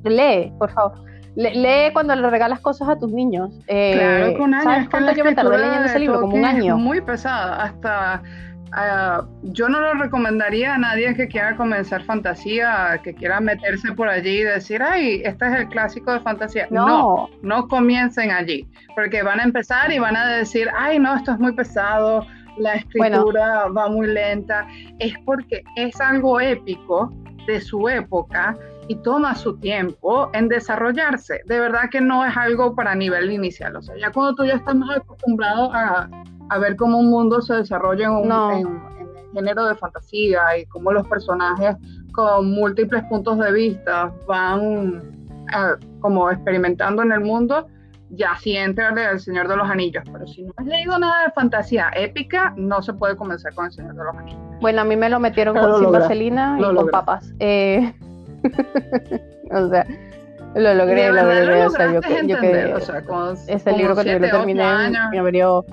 lee, 0.04 0.52
por 0.58 0.70
favor. 0.70 1.04
lee 1.36 1.92
cuando 1.92 2.14
le 2.14 2.28
regalas 2.30 2.60
cosas 2.60 2.88
a 2.88 2.98
tus 2.98 3.12
niños. 3.12 3.50
claro, 3.66 4.36
con 4.38 4.54
años. 4.54 4.64
¿Sabes 4.64 4.88
cuánto 4.88 5.12
yo 5.12 5.24
me 5.24 5.34
tardé 5.34 5.58
leyendo 5.58 5.84
ese 5.84 5.98
libro? 5.98 6.20
Como 6.20 6.36
un 6.36 6.44
año. 6.44 6.76
muy 6.76 7.00
pesada, 7.00 7.62
hasta 7.62 8.22
Ah, 8.72 9.24
yo 9.42 9.68
no 9.68 9.80
lo 9.80 9.94
recomendaría 9.94 10.74
a 10.74 10.78
nadie 10.78 11.14
que 11.14 11.28
quiera 11.28 11.56
comenzar 11.56 12.02
fantasía, 12.04 13.00
que 13.02 13.14
quiera 13.14 13.40
meterse 13.40 13.92
por 13.92 14.08
allí 14.08 14.40
y 14.40 14.44
decir, 14.44 14.82
ay, 14.82 15.22
este 15.24 15.46
es 15.46 15.52
el 15.60 15.68
clásico 15.68 16.12
de 16.12 16.20
fantasía. 16.20 16.66
No. 16.70 17.28
no, 17.42 17.68
comiencen 17.68 18.30
allí, 18.30 18.68
porque 18.94 19.22
van 19.22 19.40
a 19.40 19.44
empezar 19.44 19.90
y 19.92 19.98
van 19.98 20.16
a 20.16 20.26
decir, 20.28 20.68
ay, 20.76 20.98
no, 20.98 21.16
esto 21.16 21.32
es 21.32 21.38
muy 21.38 21.52
pesado, 21.52 22.26
la 22.58 22.74
escritura 22.74 23.68
va 23.68 23.88
muy 23.88 24.06
lenta. 24.06 24.66
Es 24.98 25.14
porque 25.24 25.62
es 25.76 26.00
algo 26.00 26.40
épico 26.40 27.12
de 27.46 27.60
su 27.60 27.88
época 27.88 28.56
y 28.88 28.96
toma 28.96 29.34
su 29.34 29.58
tiempo 29.58 30.30
en 30.32 30.48
desarrollarse. 30.48 31.42
De 31.46 31.60
verdad 31.60 31.90
que 31.90 32.00
no 32.00 32.24
es 32.24 32.36
algo 32.36 32.74
para 32.74 32.94
nivel 32.94 33.30
inicial. 33.30 33.76
O 33.76 33.82
sea, 33.82 33.94
ya 33.98 34.10
cuando 34.10 34.34
tú 34.34 34.44
ya 34.44 34.54
estás 34.54 34.74
más 34.74 34.98
acostumbrado 34.98 35.70
a 35.72 36.08
a 36.50 36.58
ver 36.58 36.76
cómo 36.76 36.98
un 36.98 37.10
mundo 37.10 37.40
se 37.40 37.54
desarrolla 37.54 38.06
en, 38.06 38.12
un, 38.12 38.82
género 39.32 39.66
de 39.66 39.74
fantasía 39.74 40.40
y 40.58 40.66
cómo 40.66 40.92
los 40.92 41.06
personajes 41.06 41.76
con 42.12 42.50
múltiples 42.50 43.04
puntos 43.04 43.38
de 43.38 43.52
vista 43.52 44.12
van 44.26 45.02
eh, 45.52 45.84
como 46.00 46.30
experimentando 46.30 47.02
en 47.02 47.12
el 47.12 47.20
mundo, 47.20 47.68
ya 48.10 48.36
sí 48.40 48.56
entra 48.56 48.88
el 49.10 49.20
Señor 49.20 49.48
de 49.48 49.56
los 49.56 49.68
Anillos. 49.68 50.02
Pero 50.10 50.26
si 50.26 50.42
no 50.42 50.52
has 50.56 50.66
leído 50.66 50.98
nada 50.98 51.24
de 51.24 51.32
fantasía 51.32 51.90
épica, 51.94 52.54
no 52.56 52.82
se 52.82 52.92
puede 52.92 53.16
comenzar 53.16 53.54
con 53.54 53.66
el 53.66 53.72
Señor 53.72 53.94
de 53.94 54.04
los 54.04 54.16
Anillos. 54.16 54.40
Bueno, 54.60 54.80
a 54.80 54.84
mí 54.84 54.96
me 54.96 55.08
lo 55.08 55.20
metieron 55.20 55.56
con 55.56 55.78
sin 55.78 55.92
vaselina 55.92 56.56
y 56.58 56.62
con 56.62 56.88
papas. 56.88 57.32
Eh, 57.38 57.92
o 59.50 59.68
sea, 59.68 59.86
lo 60.54 60.74
logré, 60.74 61.08
lo 61.08 61.22
logré. 61.22 61.66
O 61.66 61.70
sea, 61.70 61.92
yo, 61.92 62.00
que, 62.00 62.74
o 62.74 62.80
sea, 62.80 63.02
con, 63.02 63.36
ese 63.46 63.72
libro 63.72 63.94
que 63.94 64.04
yo 64.04 64.18
lo 64.18 64.28
terminé 64.28 64.90
me 65.10 65.18
abrió 65.18 65.64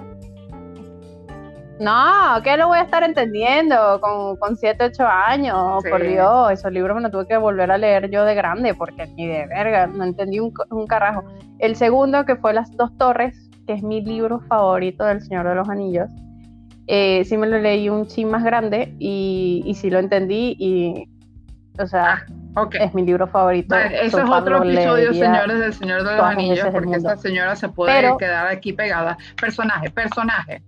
no, 1.80 2.42
¿qué 2.44 2.56
lo 2.58 2.68
voy 2.68 2.78
a 2.80 2.84
estar 2.84 3.04
entendiendo 3.04 4.00
con, 4.00 4.38
con 4.38 4.56
7, 4.56 4.86
8 4.86 5.08
años? 5.08 5.84
Por 5.90 6.02
Dios, 6.04 6.52
esos 6.52 6.72
libros 6.72 6.96
me 6.96 7.02
los 7.02 7.12
tuve 7.12 7.28
que 7.28 7.38
volver 7.38 7.72
a 7.72 7.78
leer 7.78 8.10
yo 8.10 8.24
de 8.24 8.34
grande 8.34 8.74
porque 8.74 9.08
ni 9.08 9.28
de 9.28 9.46
verga, 9.48 9.88
no 9.88 10.04
entendí 10.04 10.40
un, 10.40 10.54
carajo. 10.88 11.24
El 11.60 11.76
segundo, 11.76 12.26
que 12.26 12.36
fue 12.36 12.54
Las 12.54 12.72
dos 12.78 12.98
torres, 12.98 13.50
que 13.68 13.74
es 13.74 13.84
mi 13.84 14.02
libro 14.02 14.40
favorito 14.48 15.04
del 15.04 15.22
Señor 15.22 15.48
de 15.48 15.56
los 15.56 15.68
Anillos, 15.68 16.10
eh, 16.88 17.24
sí 17.26 17.36
me 17.38 17.48
lo 17.48 17.58
leí 17.58 17.90
un 17.90 18.08
chin 18.08 18.30
más 18.30 18.44
grande 18.44 18.96
y, 19.00 19.64
y 19.66 19.74
sí 19.74 19.90
lo 19.90 20.00
entendí 20.00 20.56
y, 20.60 21.10
o 21.78 21.88
sea, 21.88 22.26
ah, 22.56 22.70
es 22.80 22.94
mi 22.94 23.04
libro 23.04 23.28
favorito. 23.28 23.76
Ese 23.76 24.06
es 24.06 24.30
otro 24.30 24.64
episodio, 24.64 25.14
señores, 25.14 25.60
del 25.60 25.74
Señor 25.74 26.04
de 26.04 26.16
los 26.16 26.24
Anillos, 26.24 26.68
porque 26.72 26.96
esta 26.96 27.18
señora 27.18 27.56
se 27.56 27.68
puede 27.68 28.16
quedar 28.18 28.48
aquí 28.48 28.72
pegada. 28.72 29.18
Personaje, 29.42 29.90
personaje. 29.90 30.62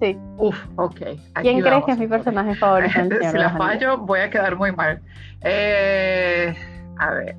Sí. 0.00 0.16
Uf, 0.38 0.56
ok. 0.76 1.00
¿Quién 1.42 1.60
crees 1.60 1.84
que 1.84 1.92
es 1.92 1.98
mi 1.98 2.06
personaje 2.06 2.54
favorito? 2.54 2.92
si 3.30 3.36
la 3.36 3.50
fallo, 3.50 3.98
voy 3.98 4.20
a 4.20 4.30
quedar 4.30 4.56
muy 4.56 4.72
mal. 4.72 5.00
Eh, 5.42 6.54
a 6.98 7.10
ver. 7.10 7.36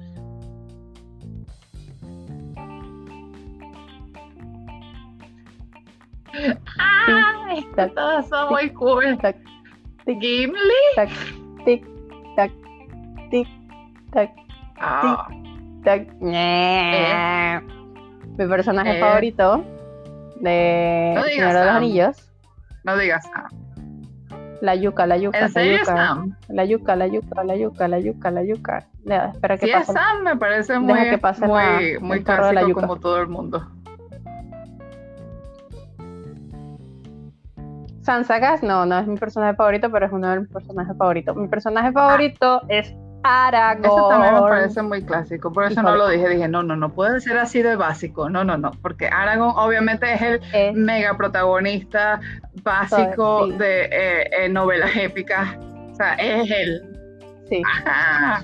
¡Ah! 6.79 7.55
Todas 7.95 8.29
son 8.29 8.49
muy 8.51 8.69
cool. 8.69 9.17
Tac, 9.17 9.35
Gimli. 10.05 10.55
Tac, 10.95 11.09
tic, 11.65 11.85
tac, 12.35 12.51
tic, 13.31 13.47
tac, 14.13 14.31
ah. 14.79 15.27
tac. 15.83 16.07
Eh. 16.21 17.59
Mi 18.37 18.47
personaje 18.47 18.97
eh. 18.97 18.99
favorito 18.99 19.65
de 20.39 21.13
no 21.15 21.23
Señor 21.23 21.53
de 21.53 21.65
los 21.65 21.67
Anillos 21.67 22.30
no 22.83 22.97
digas 22.97 23.25
Sam. 23.25 23.49
La 24.61 24.75
yuca, 24.75 25.07
la 25.07 25.17
yuca, 25.17 25.39
¿En 25.39 25.49
serio 25.51 25.73
la 25.73 25.79
yuca. 25.79 25.95
Sam? 25.95 26.37
La 26.49 26.65
yuca, 26.65 26.95
la 26.95 27.07
yuca, 27.07 27.43
la 27.43 27.55
yuca, 27.55 27.87
la 27.87 27.99
yuca, 27.99 28.31
la 28.31 28.43
yuca. 28.43 28.87
espera 29.33 29.57
que 29.57 29.65
sí, 29.65 29.71
pase. 29.71 29.93
Sam 29.93 30.23
me 30.23 30.35
parece 30.37 30.77
muy, 30.77 31.09
que 31.09 31.17
pase 31.17 31.47
muy, 31.47 31.97
muy 31.99 32.23
clásico 32.23 32.73
como 32.79 32.97
todo 32.97 33.19
el 33.19 33.27
mundo. 33.27 33.67
Sansagas, 38.03 38.63
no, 38.63 38.85
no 38.85 38.99
es 38.99 39.07
mi 39.07 39.17
personaje 39.17 39.55
favorito, 39.55 39.91
pero 39.91 40.07
es 40.07 40.11
uno 40.11 40.29
de 40.29 40.39
mis 40.41 40.49
personajes 40.49 40.97
favoritos. 40.97 41.35
Mi 41.35 41.47
personaje 41.47 41.91
favorito 41.91 42.61
es 42.67 42.95
Aragorn. 43.23 43.85
Eso 43.85 44.09
también 44.09 44.33
me 44.33 44.41
parece 44.41 44.81
muy 44.81 45.03
clásico, 45.03 45.51
por 45.51 45.65
eso 45.65 45.81
no 45.81 45.95
lo 45.95 46.07
dije. 46.07 46.29
Dije, 46.29 46.47
no, 46.47 46.63
no, 46.63 46.75
no 46.75 46.89
puede 46.89 47.19
ser 47.21 47.37
así 47.37 47.61
de 47.61 47.75
básico. 47.75 48.29
No, 48.29 48.43
no, 48.43 48.57
no, 48.57 48.71
porque 48.81 49.07
Aragorn 49.07 49.53
obviamente 49.57 50.13
es 50.13 50.21
el 50.53 50.73
mega 50.73 51.15
protagonista 51.15 52.19
básico 52.63 53.47
de 53.47 53.85
eh, 53.85 54.29
eh, 54.39 54.49
novelas 54.49 54.95
épicas. 54.95 55.55
O 55.91 55.95
sea, 55.95 56.13
es 56.15 56.49
él. 56.49 56.81
Sí. 57.49 57.61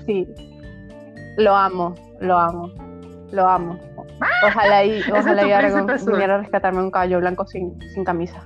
Sí. 0.06 0.28
Lo 1.38 1.54
amo, 1.54 1.94
lo 2.20 2.38
amo, 2.38 2.70
lo 3.32 3.48
amo. 3.48 3.78
Ojalá 4.44 4.84
y, 4.84 5.02
ojalá 5.10 5.46
y 5.46 5.52
Aragorn 5.52 5.86
viniera 6.06 6.34
a 6.34 6.38
rescatarme 6.38 6.80
un 6.80 6.90
caballo 6.90 7.20
blanco 7.20 7.46
sin, 7.46 7.80
sin 7.94 8.04
camisa. 8.04 8.42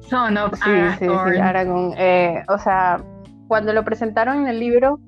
Son 0.00 0.36
of 0.36 0.54
sí, 0.54 0.70
sí, 0.98 1.06
sí, 1.06 1.38
Aragorn. 1.38 1.94
Eh, 1.98 2.44
o 2.48 2.58
sea, 2.58 3.00
cuando 3.48 3.72
lo 3.72 3.84
presentaron 3.84 4.42
en 4.42 4.48
el 4.48 4.60
libro, 4.60 5.00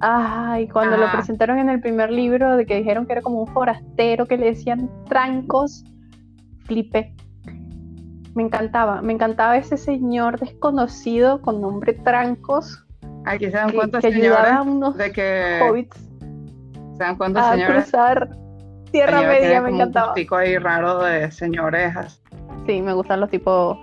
ay, 0.00 0.68
cuando 0.68 0.96
lo 0.96 1.10
presentaron 1.10 1.58
en 1.58 1.68
el 1.68 1.80
primer 1.80 2.10
libro, 2.10 2.56
de 2.56 2.66
que 2.66 2.76
dijeron 2.76 3.06
que 3.06 3.12
era 3.12 3.22
como 3.22 3.40
un 3.42 3.46
forastero, 3.48 4.26
que 4.26 4.36
le 4.36 4.46
decían 4.46 4.90
trancos, 5.08 5.84
flipé. 6.64 7.14
Me 8.34 8.44
encantaba, 8.44 9.02
me 9.02 9.12
encantaba 9.12 9.56
ese 9.56 9.76
señor 9.76 10.38
desconocido 10.38 11.42
con 11.42 11.60
nombre 11.60 11.94
Trancos. 11.94 12.84
Aquí 13.24 13.46
se 13.46 13.50
dan 13.50 13.72
cuenta, 13.72 14.00
que, 14.00 14.06
ayudaba 14.06 14.56
a 14.58 14.62
unos 14.62 14.96
de 14.96 15.10
que 15.10 15.60
hobbits 15.68 15.96
se 16.92 17.04
dan 17.04 17.16
cuenta, 17.16 17.52
a 17.52 17.66
cruzar 17.66 18.30
Tierra 18.92 19.22
Media, 19.22 19.60
me 19.60 19.70
encantaba. 19.70 20.14
Un 20.14 20.38
ahí 20.38 20.56
raro 20.56 21.02
de 21.02 21.30
señorejas. 21.32 22.22
Sí, 22.66 22.80
me 22.80 22.92
gustan 22.92 23.20
los 23.20 23.30
tipos 23.30 23.78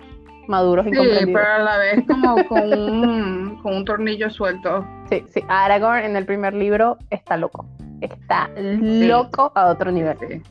maduros 0.48 0.86
y 0.88 0.92
Sí, 0.92 1.26
pero 1.26 1.48
a 1.48 1.60
la 1.60 1.78
vez 1.78 2.04
como 2.08 2.36
con 2.48 2.74
un, 2.74 3.60
con 3.62 3.76
un 3.76 3.86
tornillo 3.86 4.30
suelto. 4.30 4.86
Sí, 5.10 5.24
sí. 5.28 5.44
Aragorn 5.48 6.04
en 6.04 6.16
el 6.16 6.26
primer 6.26 6.54
libro 6.54 6.98
está 7.10 7.38
loco. 7.38 7.68
Está 8.02 8.50
loco 8.58 9.52
a 9.56 9.68
otro 9.68 9.92
nivel. 9.92 10.18
Sí. 10.20 10.42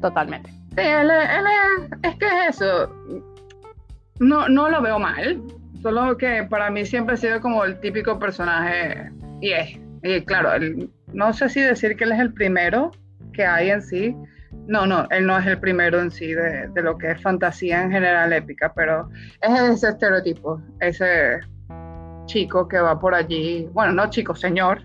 Totalmente. 0.00 0.50
Sí, 0.50 0.80
él, 0.80 1.10
es, 2.02 2.16
que 2.16 2.26
es 2.26 2.60
eso. 2.60 2.90
No, 4.20 4.48
no 4.48 4.68
lo 4.68 4.80
veo 4.80 4.98
mal. 4.98 5.42
Solo 5.82 6.16
que 6.16 6.44
para 6.48 6.70
mí 6.70 6.86
siempre 6.86 7.14
ha 7.14 7.18
sido 7.18 7.40
como 7.40 7.64
el 7.64 7.78
típico 7.80 8.18
personaje. 8.18 9.10
Y 9.40 9.52
es. 9.52 9.78
Y 10.02 10.20
claro, 10.22 10.50
no 11.12 11.32
sé 11.32 11.48
si 11.48 11.60
decir 11.60 11.96
que 11.96 12.04
él 12.04 12.12
es 12.12 12.20
el 12.20 12.32
primero 12.32 12.90
que 13.32 13.44
hay 13.44 13.70
en 13.70 13.82
sí, 13.82 14.16
no, 14.66 14.86
no, 14.86 15.06
él 15.10 15.26
no 15.26 15.38
es 15.38 15.46
el 15.46 15.58
primero 15.58 16.00
en 16.00 16.10
sí 16.10 16.32
de, 16.32 16.70
lo 16.76 16.96
que 16.96 17.10
es 17.10 17.22
fantasía 17.22 17.82
en 17.82 17.90
general 17.90 18.32
épica, 18.32 18.72
pero 18.74 19.08
es 19.40 19.60
ese 19.60 19.88
estereotipo, 19.88 20.60
ese 20.80 21.40
chico 22.26 22.68
que 22.68 22.78
va 22.78 22.98
por 22.98 23.14
allí, 23.14 23.68
bueno, 23.72 23.92
no 23.92 24.08
chico, 24.10 24.34
señor, 24.34 24.82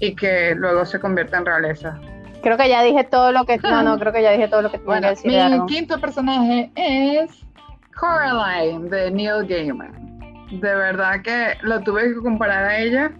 y 0.00 0.14
que 0.14 0.54
luego 0.54 0.84
se 0.86 1.00
convierte 1.00 1.36
en 1.36 1.46
realeza. 1.46 2.00
Creo 2.42 2.56
que 2.56 2.68
ya 2.68 2.82
dije 2.82 3.02
todo 3.04 3.32
lo 3.32 3.44
que... 3.44 3.58
No, 3.58 3.82
no, 3.82 3.98
creo 3.98 4.12
que 4.12 4.22
ya 4.22 4.30
dije 4.30 4.48
todo 4.48 4.62
lo 4.62 4.70
que 4.70 4.78
tenía 4.78 5.00
que 5.00 5.08
decir. 5.08 5.32
Mi 5.32 5.66
quinto 5.66 6.00
personaje 6.00 6.70
es 6.76 7.44
Coraline 7.98 8.88
de 8.88 9.10
Neil 9.10 9.46
Gaiman. 9.48 9.92
De 10.52 10.74
verdad 10.74 11.20
que 11.22 11.54
lo 11.62 11.80
tuve 11.80 12.14
que 12.14 12.20
comparar 12.22 12.64
a 12.64 12.78
ella 12.78 13.10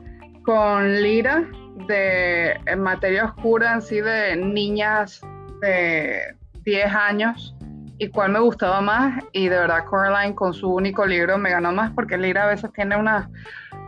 con 0.45 1.03
Lira 1.03 1.45
de 1.89 2.59
materia 2.77 3.25
oscura 3.27 3.75
en 3.75 3.83
sí 3.83 4.01
de 4.01 4.37
niñas 4.37 5.21
de 5.61 6.37
10 6.65 6.95
años 6.95 7.55
y 7.99 8.09
cuál 8.09 8.33
me 8.33 8.39
gustaba 8.39 8.81
más 8.81 9.25
y 9.33 9.49
de 9.49 9.57
verdad 9.57 9.85
Coraline 9.85 10.35
con 10.35 10.55
su 10.55 10.73
único 10.73 11.05
libro 11.05 11.37
me 11.37 11.51
ganó 11.51 11.73
más 11.73 11.91
porque 11.93 12.17
libro 12.17 12.43
a 12.43 12.47
veces 12.47 12.73
tiene 12.73 12.97
unas, 12.97 13.29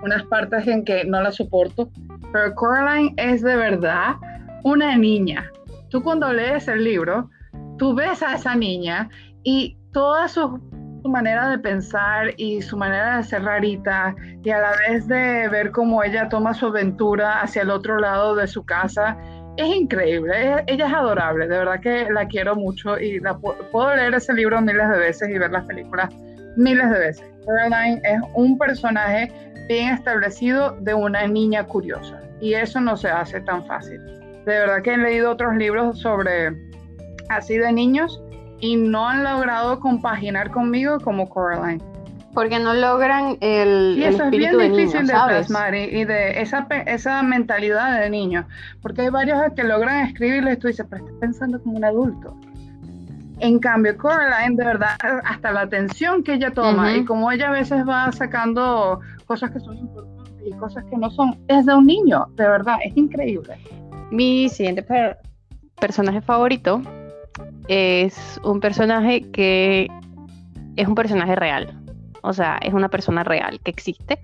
unas 0.03 0.25
partes 0.25 0.67
en 0.67 0.85
que 0.85 1.05
no 1.05 1.21
la 1.21 1.31
soporto, 1.31 1.91
pero 2.33 2.55
Coraline 2.55 3.15
es 3.17 3.43
de 3.43 3.57
verdad 3.57 4.17
una 4.65 4.97
niña. 4.97 5.51
Tú 5.91 6.03
cuando 6.03 6.33
lees 6.33 6.69
el 6.69 6.85
libro, 6.85 7.31
tú 7.79 7.95
ves 7.95 8.23
a 8.23 8.35
esa 8.35 8.55
niña 8.55 9.09
y 9.43 9.77
toda 9.93 10.29
su, 10.29 10.61
su 11.03 11.09
manera 11.09 11.49
de 11.49 11.59
pensar 11.59 12.35
y 12.37 12.63
su 12.63 12.77
manera 12.77 13.19
de 13.19 13.23
ser 13.23 13.45
rarita 13.45 14.15
y 14.43 14.51
a 14.51 14.59
la 14.59 14.73
vez 14.89 15.07
de 15.07 15.49
ver 15.49 15.71
cómo 15.71 16.03
ella 16.03 16.29
toma 16.29 16.53
su 16.55 16.67
aventura 16.67 17.41
hacia 17.41 17.63
el 17.63 17.71
otro 17.71 17.99
lado 17.99 18.35
de 18.35 18.47
su 18.47 18.65
casa 18.65 19.17
es 19.61 19.77
increíble, 19.77 20.33
ella 20.67 20.87
es 20.87 20.93
adorable, 20.93 21.47
de 21.47 21.59
verdad 21.59 21.81
que 21.81 22.11
la 22.11 22.27
quiero 22.27 22.57
mucho 22.57 22.99
y 22.99 23.21
la, 23.21 23.37
puedo 23.39 23.95
leer 23.95 24.15
ese 24.15 24.33
libro 24.33 24.61
miles 24.61 24.89
de 24.89 24.99
veces 24.99 25.29
y 25.29 25.39
ver 25.39 25.51
las 25.51 25.65
películas 25.65 26.15
miles 26.57 26.91
de 26.91 26.99
veces. 26.99 27.25
Caroline 27.47 28.01
es 28.05 28.21
un 28.35 28.59
personaje 28.59 29.33
bien 29.69 29.93
establecido 29.95 30.77
de 30.81 30.95
una 30.95 31.27
niña 31.27 31.65
curiosa 31.65 32.21
y 32.41 32.55
eso 32.55 32.81
no 32.81 32.97
se 32.97 33.09
hace 33.09 33.41
tan 33.43 33.65
fácil. 33.67 34.01
De 34.45 34.59
verdad 34.59 34.83
que 34.83 34.95
he 34.95 34.99
leído 34.99 35.31
otros 35.31 35.55
libros 35.57 36.01
sobre 36.01 36.53
así 37.29 37.57
de 37.57 37.73
niños 37.73 38.23
y 38.61 38.77
no 38.77 39.09
han 39.09 39.25
logrado 39.25 39.79
compaginar 39.81 40.51
conmigo 40.51 40.99
como 41.01 41.29
Coraline. 41.29 41.83
Porque 42.33 42.59
no 42.61 42.75
logran 42.75 43.39
el, 43.41 43.95
sí, 43.97 44.05
eso 44.05 44.25
es 44.25 44.31
bien 44.31 44.57
difícil 44.57 45.07
de 45.07 45.13
plasmar 45.13 45.75
y, 45.75 46.05
de 46.05 46.41
esa, 46.41 46.67
esa 46.87 47.23
mentalidad 47.23 48.01
de 48.01 48.09
niño. 48.09 48.47
Porque 48.81 49.03
hay 49.03 49.11
varios 49.11 49.41
que 49.57 49.65
logran 49.65 50.07
escribirlo 50.07 50.53
y 50.53 50.57
tú 50.57 50.69
dices, 50.69 50.87
pero 50.89 51.05
estás 51.05 51.19
pensando 51.21 51.61
como 51.61 51.77
un 51.77 51.85
adulto. 51.85 52.37
En 53.41 53.59
cambio, 53.59 53.97
Coraline, 53.97 54.55
de 54.55 54.65
verdad, 54.65 54.97
hasta 55.25 55.51
la 55.51 55.63
atención 55.63 56.23
que 56.23 56.35
ella 56.35 56.53
toma 56.53 56.95
y 56.95 57.05
como 57.05 57.33
ella 57.33 57.49
a 57.49 57.53
veces 57.53 57.89
va 57.89 58.13
sacando 58.13 59.01
cosas 59.25 59.51
que 59.51 59.61
son 59.61 59.79
importantes 59.79 60.21
y 60.47 60.53
cosas 60.53 60.85
que 60.85 60.97
no 60.97 61.11
son, 61.11 61.39
es 61.49 61.67
de 61.67 61.75
un 61.75 61.87
niño, 61.87 62.27
de 62.37 62.49
verdad, 62.49 62.77
es 62.85 62.97
increíble. 62.97 63.57
Mi 64.11 64.49
siguiente 64.49 64.85
personaje 65.81 66.21
favorito 66.21 66.83
es 67.69 68.41
un 68.45 68.61
personaje 68.61 69.31
que 69.31 69.89
es 70.77 70.87
un 70.87 70.95
personaje 70.95 71.35
real. 71.35 71.75
O 72.23 72.33
sea, 72.33 72.59
es 72.63 72.73
una 72.75 72.89
persona 72.89 73.25
real 73.25 73.61
que 73.63 73.71
existe. 73.71 74.19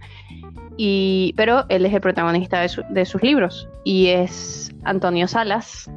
Y, 0.76 1.32
pero 1.36 1.64
él 1.68 1.86
es 1.86 1.94
el 1.94 2.00
protagonista 2.00 2.60
de, 2.60 3.04
sus 3.04 3.22
libros. 3.22 3.68
Y 3.84 4.08
es 4.08 4.74
Antonio 4.84 5.26
Salas, 5.26 5.90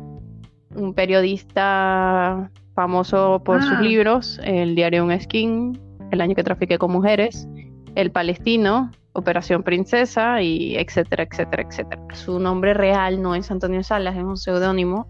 un 0.76 0.94
periodista 0.94 2.50
famoso 2.76 3.42
por 3.44 3.62
sus 3.62 3.74
ah. 3.78 3.82
libros, 3.82 4.40
El 4.44 4.76
diario 4.76 5.04
Un 5.04 5.20
Skin, 5.20 5.80
El 6.12 6.22
año 6.22 6.36
que 6.36 6.44
trafiqué 6.44 6.78
con 6.78 6.92
mujeres, 6.92 7.48
El 7.96 8.12
Palestino, 8.12 8.92
Operación 9.20 9.64
Princesa 9.64 10.42
y 10.42 10.76
etcétera, 10.78 11.24
etcétera, 11.24 11.64
etcétera. 11.64 12.02
Su 12.14 12.40
nombre 12.40 12.74
real 12.74 13.22
no 13.22 13.36
es 13.36 13.52
Antonio 13.52 13.84
Salas, 13.84 14.16
es 14.16 14.24
un 14.24 14.38
seudónimo. 14.38 15.08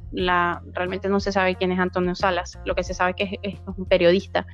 Realmente 0.74 1.10
no 1.10 1.20
se 1.20 1.32
sabe 1.32 1.56
quién 1.56 1.72
es 1.72 1.80
Antonio 1.80 2.16
Salas. 2.16 2.60
Lo 2.66 2.76
que 2.76 2.84
se 2.84 2.94
sabe 2.94 3.14
que 3.14 3.24
es, 3.24 3.54
es, 3.54 3.60
un 3.78 3.86
periodista. 3.86 4.46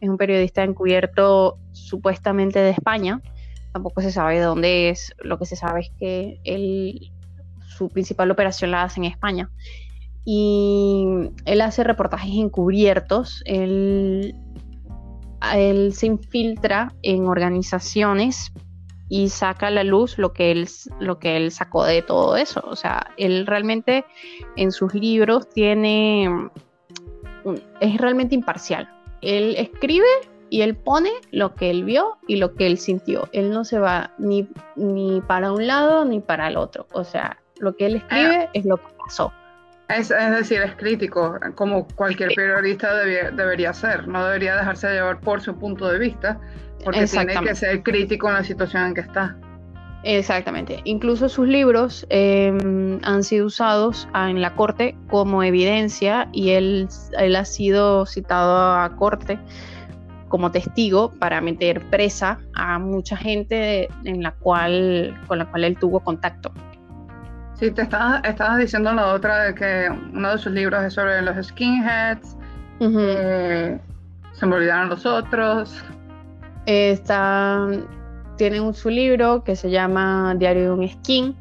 Es 0.00 0.08
un 0.08 0.16
periodista 0.16 0.64
encubierto 0.64 1.58
supuestamente 1.72 2.58
de 2.58 2.70
España. 2.70 3.20
Tampoco 3.72 4.00
se 4.00 4.12
sabe 4.12 4.34
de 4.38 4.44
dónde 4.44 4.90
es. 4.90 5.14
Lo 5.22 5.38
que 5.38 5.46
se 5.46 5.56
sabe 5.56 5.80
es 5.80 5.90
que 5.98 6.40
él, 6.44 7.12
su 7.60 7.88
principal 7.88 8.30
operación 8.30 8.70
la 8.70 8.82
hace 8.82 9.00
en 9.00 9.04
España. 9.04 9.50
Y 10.24 11.04
él 11.44 11.60
hace 11.60 11.84
reportajes 11.84 12.34
encubiertos. 12.34 13.42
Él, 13.46 14.34
él 15.54 15.92
se 15.94 16.06
infiltra 16.06 16.94
en 17.02 17.26
organizaciones 17.26 18.52
y 19.12 19.28
saca 19.28 19.66
a 19.66 19.70
la 19.70 19.84
luz 19.84 20.16
lo 20.16 20.32
que 20.32 20.50
él, 20.50 20.66
lo 20.98 21.18
que 21.18 21.36
él 21.36 21.50
sacó 21.50 21.84
de 21.84 22.00
todo 22.00 22.34
eso. 22.38 22.62
O 22.64 22.74
sea, 22.74 23.12
él 23.18 23.46
realmente 23.46 24.06
en 24.56 24.72
sus 24.72 24.94
libros 24.94 25.50
tiene, 25.50 26.48
es 27.80 27.98
realmente 27.98 28.34
imparcial. 28.34 28.88
Él 29.20 29.54
escribe 29.58 30.06
y 30.48 30.62
él 30.62 30.74
pone 30.76 31.10
lo 31.30 31.54
que 31.54 31.68
él 31.68 31.84
vio 31.84 32.16
y 32.26 32.36
lo 32.36 32.54
que 32.54 32.66
él 32.66 32.78
sintió. 32.78 33.28
Él 33.32 33.50
no 33.50 33.66
se 33.66 33.78
va 33.78 34.14
ni, 34.16 34.48
ni 34.76 35.20
para 35.20 35.52
un 35.52 35.66
lado 35.66 36.06
ni 36.06 36.20
para 36.20 36.48
el 36.48 36.56
otro. 36.56 36.86
O 36.92 37.04
sea, 37.04 37.36
lo 37.58 37.76
que 37.76 37.84
él 37.84 37.96
escribe 37.96 38.46
ah. 38.46 38.50
es 38.54 38.64
lo 38.64 38.78
que 38.78 38.94
pasó. 38.98 39.30
Es, 39.90 40.08
decir, 40.08 40.62
es 40.62 40.74
crítico, 40.76 41.38
como 41.54 41.86
cualquier 41.96 42.30
periodista 42.34 42.94
debería 42.94 43.74
ser. 43.74 44.08
No 44.08 44.24
debería 44.24 44.56
dejarse 44.56 44.90
llevar 44.90 45.20
por 45.20 45.42
su 45.42 45.54
punto 45.58 45.86
de 45.86 45.98
vista, 45.98 46.40
porque 46.84 47.06
tiene 47.06 47.34
que 47.34 47.54
ser 47.54 47.82
crítico 47.82 48.28
en 48.28 48.34
la 48.34 48.44
situación 48.44 48.88
en 48.88 48.94
que 48.94 49.00
está. 49.02 49.36
Exactamente. 50.04 50.80
Incluso 50.84 51.28
sus 51.28 51.46
libros 51.46 52.06
em, 52.08 52.98
han 53.04 53.22
sido 53.22 53.46
usados 53.46 54.08
en 54.14 54.40
la 54.40 54.54
corte 54.54 54.96
como 55.08 55.42
evidencia 55.42 56.28
y 56.32 56.50
él, 56.50 56.88
él 57.18 57.36
ha 57.36 57.44
sido 57.44 58.04
citado 58.06 58.80
a 58.80 58.96
corte 58.96 59.38
como 60.28 60.50
testigo 60.50 61.12
para 61.18 61.40
meter 61.40 61.88
presa 61.90 62.40
a 62.54 62.78
mucha 62.78 63.16
gente 63.16 63.88
en 64.04 64.22
la 64.22 64.32
cual, 64.32 65.14
con 65.28 65.38
la 65.38 65.44
cual 65.44 65.64
él 65.64 65.76
tuvo 65.78 66.00
contacto. 66.00 66.52
Sí, 67.54 67.70
te 67.70 67.82
estabas, 67.82 68.24
estabas 68.24 68.58
diciendo 68.58 68.92
la 68.92 69.12
otra 69.12 69.44
de 69.44 69.54
que 69.54 69.88
uno 70.12 70.32
de 70.32 70.38
sus 70.38 70.50
libros 70.50 70.82
es 70.82 70.94
sobre 70.94 71.22
los 71.22 71.46
skinheads. 71.46 72.36
Eh, 72.80 73.78
se 74.32 74.46
me 74.46 74.56
olvidaron 74.56 74.88
los 74.88 75.06
otros. 75.06 75.84
Está, 76.66 77.68
tiene 78.36 78.72
su 78.74 78.88
libro 78.88 79.42
que 79.44 79.56
se 79.56 79.70
llama 79.70 80.34
Diario 80.38 80.62
de 80.62 80.70
un 80.70 80.88
Skin, 80.88 81.36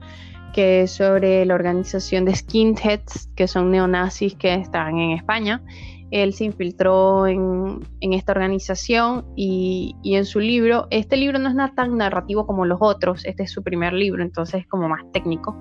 que 0.54 0.82
es 0.82 0.92
sobre 0.92 1.46
la 1.46 1.56
organización 1.56 2.26
de 2.26 2.36
skinheads, 2.36 3.30
que 3.36 3.48
son 3.48 3.72
neonazis 3.72 4.36
que 4.36 4.54
están 4.54 4.98
en 4.98 5.12
España. 5.12 5.64
Él 6.12 6.34
se 6.34 6.44
infiltró 6.44 7.26
en, 7.26 7.80
esta 8.02 8.34
organización 8.34 9.26
y, 9.38 9.96
en 10.04 10.26
su 10.26 10.40
libro, 10.40 10.88
este 10.90 11.16
libro 11.16 11.40
no 11.40 11.50
es 11.50 11.76
tan 11.76 11.98
narrativo 11.98 12.46
como 12.46 12.66
los 12.66 12.80
otros, 12.82 13.24
este 13.26 13.44
es 13.44 13.52
su 13.52 13.64
primer 13.64 13.94
libro, 13.94 14.22
entonces 14.22 14.62
es 14.62 14.68
como 14.68 14.90
más 14.90 15.02
técnico. 15.14 15.58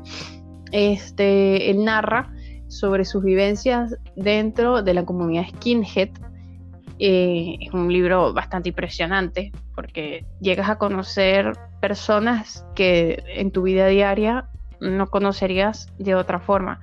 Este, 0.72 1.70
él 1.70 1.84
narra 1.84 2.32
sobre 2.66 3.04
sus 3.04 3.22
vivencias 3.22 3.96
dentro 4.16 4.82
de 4.82 4.94
la 4.94 5.04
comunidad 5.04 5.46
skinhead 5.56 6.10
eh, 7.02 7.56
es 7.60 7.72
un 7.72 7.90
libro 7.90 8.34
bastante 8.34 8.68
impresionante 8.68 9.52
porque 9.74 10.26
llegas 10.38 10.68
a 10.68 10.76
conocer 10.76 11.54
personas 11.80 12.66
que 12.74 13.22
en 13.26 13.50
tu 13.52 13.62
vida 13.62 13.86
diaria 13.86 14.50
no 14.80 15.06
conocerías 15.06 15.88
de 15.98 16.14
otra 16.14 16.40
forma. 16.40 16.78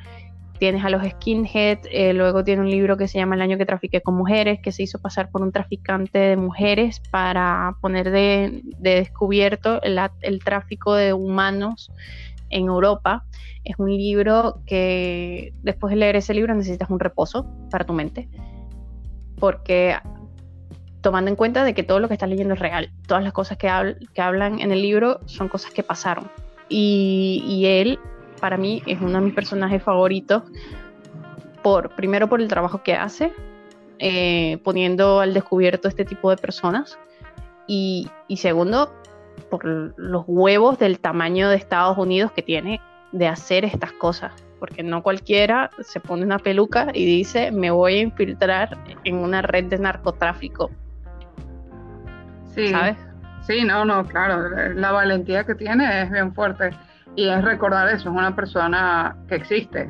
Tienes 0.58 0.84
a 0.84 0.90
los 0.90 1.08
skinhead, 1.08 1.78
eh, 1.92 2.16
luego 2.16 2.44
tiene 2.44 2.64
un 2.64 2.72
libro 2.72 2.98
que 2.98 3.08
se 3.08 3.20
llama 3.20 3.36
El 3.36 3.44
año 3.44 3.60
que 3.60 3.68
trafiqué 3.68 4.02
con 4.02 4.16
mujeres, 4.16 4.60
que 4.60 4.72
se 4.72 4.82
hizo 4.82 4.98
pasar 4.98 5.30
por 5.30 5.44
un 5.44 5.52
traficante 5.52 6.18
de 6.18 6.36
mujeres 6.36 7.00
para 7.12 7.76
poner 7.80 8.10
de, 8.10 8.64
descubierto 8.80 9.80
el, 9.84 10.00
el, 10.22 10.40
tráfico 10.44 10.96
de 10.96 11.14
humanos 11.14 11.92
en 12.50 12.66
Europa. 12.66 13.24
Es 13.64 13.78
un 13.78 13.96
libro 13.96 14.64
que 14.66 15.54
después 15.62 15.92
de 15.92 15.98
leer 15.98 16.16
ese 16.16 16.34
libro 16.34 16.56
necesitas 16.56 16.90
un 16.90 17.00
reposo 17.00 17.46
para 17.70 17.86
tu 17.86 17.94
mente 17.94 18.28
porque 19.40 19.96
tomando 21.02 21.30
en 21.30 21.36
cuenta 21.36 21.64
de 21.64 21.74
que 21.74 21.84
todo 21.84 22.00
lo 22.00 22.08
que 22.08 22.16
estás 22.16 22.30
leyendo 22.30 22.54
es 22.56 22.60
real, 22.60 22.92
todas 23.08 23.24
las 23.24 23.34
cosas 23.34 23.58
que, 23.58 23.70
que 24.14 24.22
hablan 24.22 24.60
en 24.60 24.72
el 24.72 24.82
libro 24.82 25.20
son 25.26 25.48
cosas 25.48 25.72
que 25.72 25.84
pasaron. 25.84 26.30
Y, 26.70 27.64
él, 27.66 28.00
para 28.42 28.58
mí, 28.58 28.84
es 28.86 29.00
uno 29.00 29.20
de 29.20 29.22
mis 29.22 29.34
personajes 29.34 29.82
favoritos, 29.82 30.44
por, 31.64 31.96
primero 31.96 32.28
por 32.28 32.42
el 32.42 32.48
trabajo 32.48 32.84
que 32.84 32.94
hace, 32.94 33.32
eh, 34.00 34.60
poniendo 34.64 35.22
al 35.22 35.34
descubierto 35.34 35.88
este 35.88 36.04
tipo 36.04 36.30
de 36.30 36.38
personas, 36.38 37.00
y, 37.68 38.10
y 38.28 38.38
segundo, 38.38 38.94
por 39.50 39.66
los 39.66 40.24
huevos 40.28 40.78
del 40.78 41.00
tamaño 41.00 41.50
de 41.50 41.56
Estados 41.56 41.98
Unidos 41.98 42.32
que 42.32 42.42
tiene 42.42 42.82
de 43.14 43.28
hacer 43.28 43.64
estas 43.64 43.94
cosas 43.94 44.34
porque 44.60 44.84
no 44.84 45.04
cualquiera 45.04 45.70
se 45.82 46.00
pone 46.00 46.24
una 46.24 46.40
peluca 46.40 46.88
y 46.94 47.06
dice 47.06 47.52
me 47.52 47.72
voy 47.72 47.96
a 47.96 48.02
infiltrar 48.02 48.78
en 49.04 49.16
una 49.16 49.42
red 49.42 49.66
de 49.66 49.78
narcotráfico. 49.78 50.72
Sí, 52.54 52.70
¿sabes? 52.70 52.98
Sí, 53.42 53.64
no, 53.64 53.86
no, 53.86 54.06
claro, 54.06 54.50
la 54.74 54.92
valentía 54.92 55.46
que 55.46 55.56
tiene 55.56 56.02
es 56.02 56.12
bien 56.12 56.34
fuerte 56.34 56.72
y 57.16 57.30
es 57.30 57.44
recordar 57.44 57.88
eso, 57.88 58.10
es 58.10 58.16
una 58.16 58.36
persona 58.36 59.16
que 59.30 59.36
existe, 59.36 59.90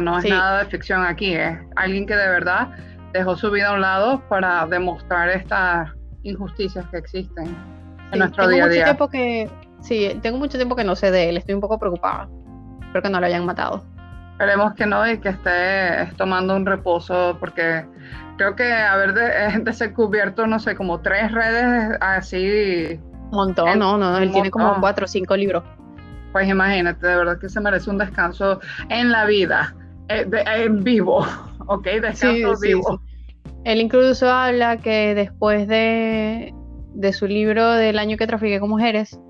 no 0.00 0.18
es 0.18 0.28
nada 0.28 0.64
de 0.64 0.70
ficción 0.70 1.04
aquí, 1.04 1.34
es 1.34 1.58
alguien 1.76 2.06
que 2.06 2.16
de 2.16 2.28
verdad 2.28 2.68
dejó 3.12 3.36
su 3.36 3.50
vida 3.50 3.68
a 3.68 3.74
un 3.74 3.80
lado 3.80 4.22
para 4.28 4.66
demostrar 4.66 5.28
estas 5.28 5.90
injusticias 6.22 6.86
que 6.90 6.98
existen 6.98 7.56
en 8.12 8.18
nuestro 8.18 8.48
día 8.48 8.64
a 8.64 8.68
día. 8.68 8.80
Mucho 8.80 8.84
tiempo 8.84 9.08
que, 9.08 9.50
sí, 9.80 10.18
tengo 10.22 10.38
mucho 10.38 10.56
tiempo 10.56 10.74
que 10.76 10.84
no 10.84 10.96
sé 10.96 11.10
de 11.10 11.28
él, 11.28 11.36
estoy 11.36 11.54
un 11.54 11.60
poco 11.60 11.78
preocupada. 11.78 12.28
Espero 12.88 13.02
que 13.02 13.10
no 13.10 13.20
lo 13.20 13.26
hayan 13.26 13.44
matado. 13.44 13.84
Esperemos 14.32 14.72
que 14.74 14.86
no 14.86 15.06
y 15.06 15.18
que 15.18 15.28
esté 15.28 16.10
tomando 16.16 16.56
un 16.56 16.64
reposo 16.64 17.36
porque 17.38 17.84
creo 18.38 18.56
que 18.56 18.72
haber 18.72 19.12
de, 19.12 19.58
descubierto, 19.64 20.46
no 20.46 20.58
sé, 20.58 20.74
como 20.74 21.00
tres 21.00 21.30
redes 21.30 21.98
así. 22.00 22.98
Un 23.30 23.30
montón, 23.30 23.78
no, 23.78 23.98
no, 23.98 24.16
él 24.16 24.32
tiene 24.32 24.50
como 24.50 24.80
cuatro 24.80 25.04
o 25.04 25.08
cinco 25.08 25.36
libros. 25.36 25.64
Pues 26.32 26.48
imagínate, 26.48 27.06
de 27.06 27.16
verdad 27.16 27.38
que 27.38 27.50
se 27.50 27.60
merece 27.60 27.90
un 27.90 27.98
descanso 27.98 28.60
en 28.88 29.12
la 29.12 29.26
vida, 29.26 29.74
eh, 30.08 30.26
en 30.56 30.82
vivo, 30.82 31.26
¿ok? 31.66 31.84
Descanso 32.00 32.54
vivo. 32.58 33.02
Él 33.64 33.82
incluso 33.82 34.30
habla 34.30 34.78
que 34.78 35.14
después 35.14 35.68
de, 35.68 36.54
de 36.94 37.12
su 37.12 37.26
libro 37.26 37.70
del 37.72 37.98
año 37.98 38.16
que 38.16 38.26
trafiqué 38.26 38.60
con 38.60 38.70
mujeres, 38.70 39.20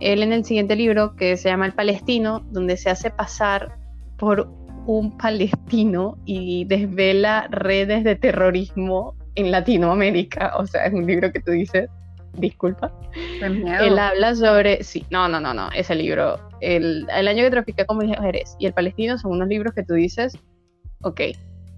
él 0.00 0.22
en 0.22 0.32
el 0.32 0.44
siguiente 0.44 0.76
libro, 0.76 1.14
que 1.16 1.36
se 1.36 1.48
llama 1.48 1.66
El 1.66 1.72
Palestino, 1.72 2.40
donde 2.50 2.76
se 2.76 2.90
hace 2.90 3.10
pasar 3.10 3.76
por 4.18 4.48
un 4.86 5.16
palestino 5.16 6.18
y 6.24 6.64
desvela 6.64 7.48
redes 7.50 8.02
de 8.04 8.16
terrorismo 8.16 9.14
en 9.34 9.50
Latinoamérica. 9.50 10.56
O 10.56 10.66
sea, 10.66 10.86
es 10.86 10.92
un 10.92 11.06
libro 11.06 11.30
que 11.30 11.40
tú 11.40 11.52
dices, 11.52 11.88
disculpa. 12.34 12.92
Él 13.40 13.98
habla 13.98 14.34
sobre, 14.34 14.82
sí, 14.82 15.04
no, 15.10 15.28
no, 15.28 15.40
no, 15.40 15.54
no, 15.54 15.70
ese 15.72 15.94
libro, 15.94 16.40
el, 16.60 17.06
el 17.14 17.28
año 17.28 17.44
que 17.44 17.50
trafiqué 17.50 17.84
con 17.86 17.98
mujeres 17.98 18.56
y 18.58 18.66
el 18.66 18.72
palestino 18.72 19.18
son 19.18 19.32
unos 19.32 19.48
libros 19.48 19.74
que 19.74 19.82
tú 19.82 19.94
dices, 19.94 20.36
ok, 21.02 21.20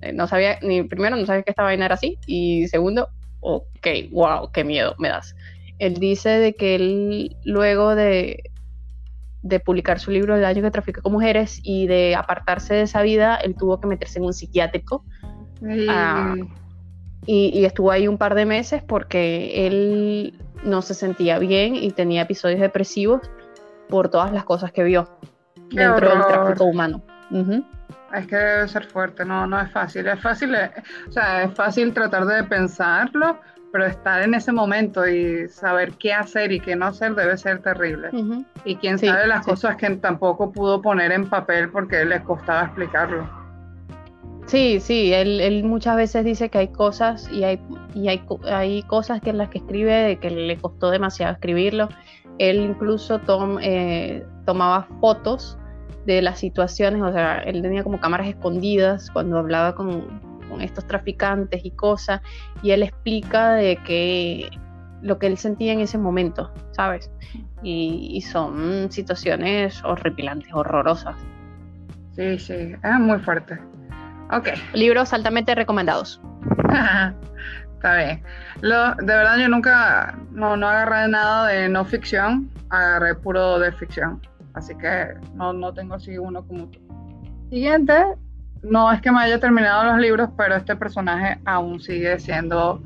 Eh, 0.03 0.13
no 0.13 0.27
sabía, 0.27 0.59
ni 0.63 0.83
primero 0.83 1.15
no 1.15 1.25
sabía 1.27 1.45
que 1.45 1.53
esta 1.53 1.63
vaina 1.63 1.87
era 1.87 1.95
así, 1.95 2.19
y 2.27 2.67
segundo, 2.67 3.09
ok, 3.41 3.87
wow, 4.11 4.51
qué 4.53 4.65
miedo 4.65 4.97
me 4.99 5.09
das. 5.09 5.33
Él 5.83 5.95
dice 5.95 6.29
de 6.29 6.55
que 6.55 6.77
él 6.77 7.37
luego 7.45 7.97
de, 7.97 8.45
de 9.43 9.59
publicar 9.59 9.99
su 9.99 10.13
libro 10.13 10.37
El 10.37 10.45
año 10.45 10.63
que 10.63 10.71
traficó 10.71 11.03
con 11.03 11.13
mujeres 11.13 11.59
y 11.65 11.89
de 11.89 12.15
apartarse 12.15 12.75
de 12.75 12.83
esa 12.83 13.03
vida, 13.03 13.35
él 13.35 13.57
tuvo 13.57 13.81
que 13.81 13.89
meterse 13.89 14.21
en 14.21 14.27
un 14.27 14.33
psiquiátrico. 14.33 15.05
Ah, 15.89 16.37
y, 17.27 17.65
estuvo 17.65 17.91
ahí 17.91 18.07
un 18.07 18.17
par 18.17 18.37
de 18.37 18.47
meses 18.47 18.81
porque 18.81 19.67
él 19.67 20.39
no 20.63 20.83
se 20.83 20.95
sentía 20.95 21.41
bien 21.41 21.75
y 21.75 21.91
tenía 21.91 22.23
episodios 22.23 22.61
depresivos 22.61 23.21
por 23.89 24.09
todas 24.09 24.31
las 24.31 24.45
cosas 24.45 24.71
que 24.71 24.85
vio 24.85 25.19
dentro 25.71 26.11
del 26.11 26.27
tráfico 26.27 26.65
humano. 26.65 27.03
Es 28.15 28.27
que 28.29 28.37
debe 28.37 28.69
ser 28.69 28.85
fuerte, 28.87 29.25
no, 29.25 29.49
no 29.49 29.61
es 29.61 29.71
fácil. 29.73 30.07
Es 30.07 30.21
fácil, 30.21 30.55
eh, 30.55 30.71
o 31.09 31.11
sea, 31.11 31.43
es 31.43 31.55
fácil 31.55 31.93
tratar 31.93 32.25
de 32.27 32.45
pensarlo, 32.45 33.41
pero 33.73 33.87
estar 33.87 34.23
en 34.23 34.35
ese 34.35 34.53
momento 34.53 35.09
y 35.09 35.49
saber 35.49 35.95
qué 35.95 36.13
hacer 36.13 36.53
y 36.53 36.61
qué 36.61 36.77
no 36.77 36.87
hacer 36.87 37.15
debe 37.15 37.37
ser 37.39 37.63
terrible. 37.63 38.11
Y 38.65 38.77
quién 38.77 38.99
sabe 38.99 39.27
las 39.27 39.47
cosas 39.47 39.77
que 39.77 39.89
tampoco 39.97 40.53
pudo 40.53 40.83
poner 40.83 41.11
en 41.11 41.29
papel 41.29 41.71
porque 41.71 42.05
le 42.05 42.23
costaba 42.23 42.65
explicarlo. 42.65 43.27
Sí, 44.47 44.81
sí, 44.81 45.15
él, 45.15 45.41
él, 45.41 45.65
muchas 45.65 45.97
veces 45.97 46.25
dice 46.25 46.51
que 46.51 46.59
hay 46.59 46.69
cosas 46.69 47.31
y 47.33 47.45
hay, 47.45 47.61
y 47.95 48.09
hay, 48.09 48.23
hay 48.45 48.83
cosas 48.83 49.21
que 49.23 49.31
en 49.31 49.39
las 49.39 49.49
que 49.49 49.59
escribe 49.59 49.93
de 49.93 50.19
que 50.19 50.31
le 50.31 50.57
costó 50.59 50.91
demasiado 50.91 51.33
escribirlo. 51.33 51.89
Él 52.39 52.61
incluso 52.61 53.21
eh, 53.63 54.27
tomaba 54.45 54.89
fotos 55.01 55.57
de 56.07 56.21
las 56.21 56.41
situaciones, 56.41 57.01
o 57.01 57.13
sea, 57.13 57.39
él 57.39 57.63
tenía 57.63 57.85
como 57.85 58.01
cámaras 58.01 58.27
escondidas 58.27 59.11
cuando 59.13 59.39
hablaba 59.39 59.75
con, 59.75 60.32
con 60.53 60.61
estos 60.61 60.87
traficantes 60.87 61.65
y 61.65 61.71
cosas, 61.71 62.21
y 62.63 62.73
él 62.73 62.83
explica 62.83 63.55
de 63.55 63.77
que 63.79 64.51
lo 65.01 65.19
que 65.19 65.27
él 65.27 65.39
sentía 65.39 65.73
en 65.73 65.81
ese 65.81 65.99
momento, 65.99 66.53
¿sabes? 66.73 67.11
Y, 67.63 68.21
son 68.23 68.91
situaciones 68.91 69.83
horripilantes, 69.85 70.53
horrorosas. 70.53 71.17
Sí, 72.15 72.39
sí, 72.39 72.75
es 72.83 72.99
muy 72.99 73.19
fuerte. 73.21 73.59
Ok. 74.31 74.49
Libros 74.75 75.13
altamente 75.13 75.55
recomendados. 75.55 76.21
Está 77.75 77.97
bien. 77.97 78.23
Lo, 78.61 78.95
de 78.95 79.05
verdad 79.07 79.39
yo 79.39 79.49
nunca, 79.49 80.19
no, 80.31 80.57
no 80.57 80.69
agarré 80.69 81.09
nada 81.09 81.49
de 81.49 81.69
no 81.69 81.85
ficción, 81.85 82.51
agarré 82.71 83.15
puro 83.15 83.59
de 83.59 83.73
ficción. 83.73 84.21
Así 84.55 84.75
que 84.77 85.15
no, 85.35 85.53
no 85.53 85.73
tengo 85.73 85.95
así 85.95 86.19
uno 86.19 86.47
como 86.47 86.67
tú. 86.67 86.81
Siguiente, 87.51 87.95
no 88.63 88.93
es 88.93 89.01
que 89.01 89.11
me 89.11 89.21
haya 89.21 89.41
terminado 89.41 89.85
los 89.85 89.99
libros, 89.99 90.31
pero 90.37 90.55
este 90.57 90.77
personaje 90.77 91.39
aún 91.45 91.81
sigue 91.81 92.19
siendo 92.19 92.83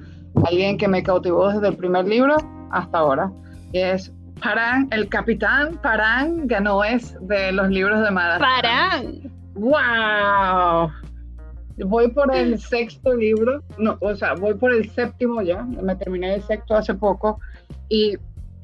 alguien 0.46 0.78
que 0.78 0.88
me 0.88 1.02
cautivó 1.02 1.50
desde 1.52 1.68
el 1.68 1.76
primer 1.76 2.06
libro 2.06 2.36
hasta 2.70 2.98
ahora. 2.98 3.30
Y 3.72 3.78
es 3.78 4.12
Parán, 4.40 4.88
el 4.90 5.08
capitán 5.08 5.78
Parán 5.82 6.46
Ganoes 6.46 7.16
de 7.22 7.52
los 7.52 7.68
libros 7.68 8.02
de 8.02 8.10
Madagascar. 8.10 8.62
¡Parán! 8.62 9.32
¡Wow! 9.54 10.90
Voy 11.86 12.10
por 12.10 12.34
el 12.34 12.58
sexto 12.60 13.14
libro, 13.14 13.62
no, 13.78 13.96
o 14.00 14.14
sea, 14.14 14.34
voy 14.34 14.54
por 14.54 14.72
el 14.72 14.90
séptimo 14.90 15.42
ya, 15.42 15.62
me 15.62 15.94
terminé 15.96 16.34
el 16.34 16.42
sexto 16.42 16.74
hace 16.74 16.94
poco 16.94 17.38
y 17.88 18.16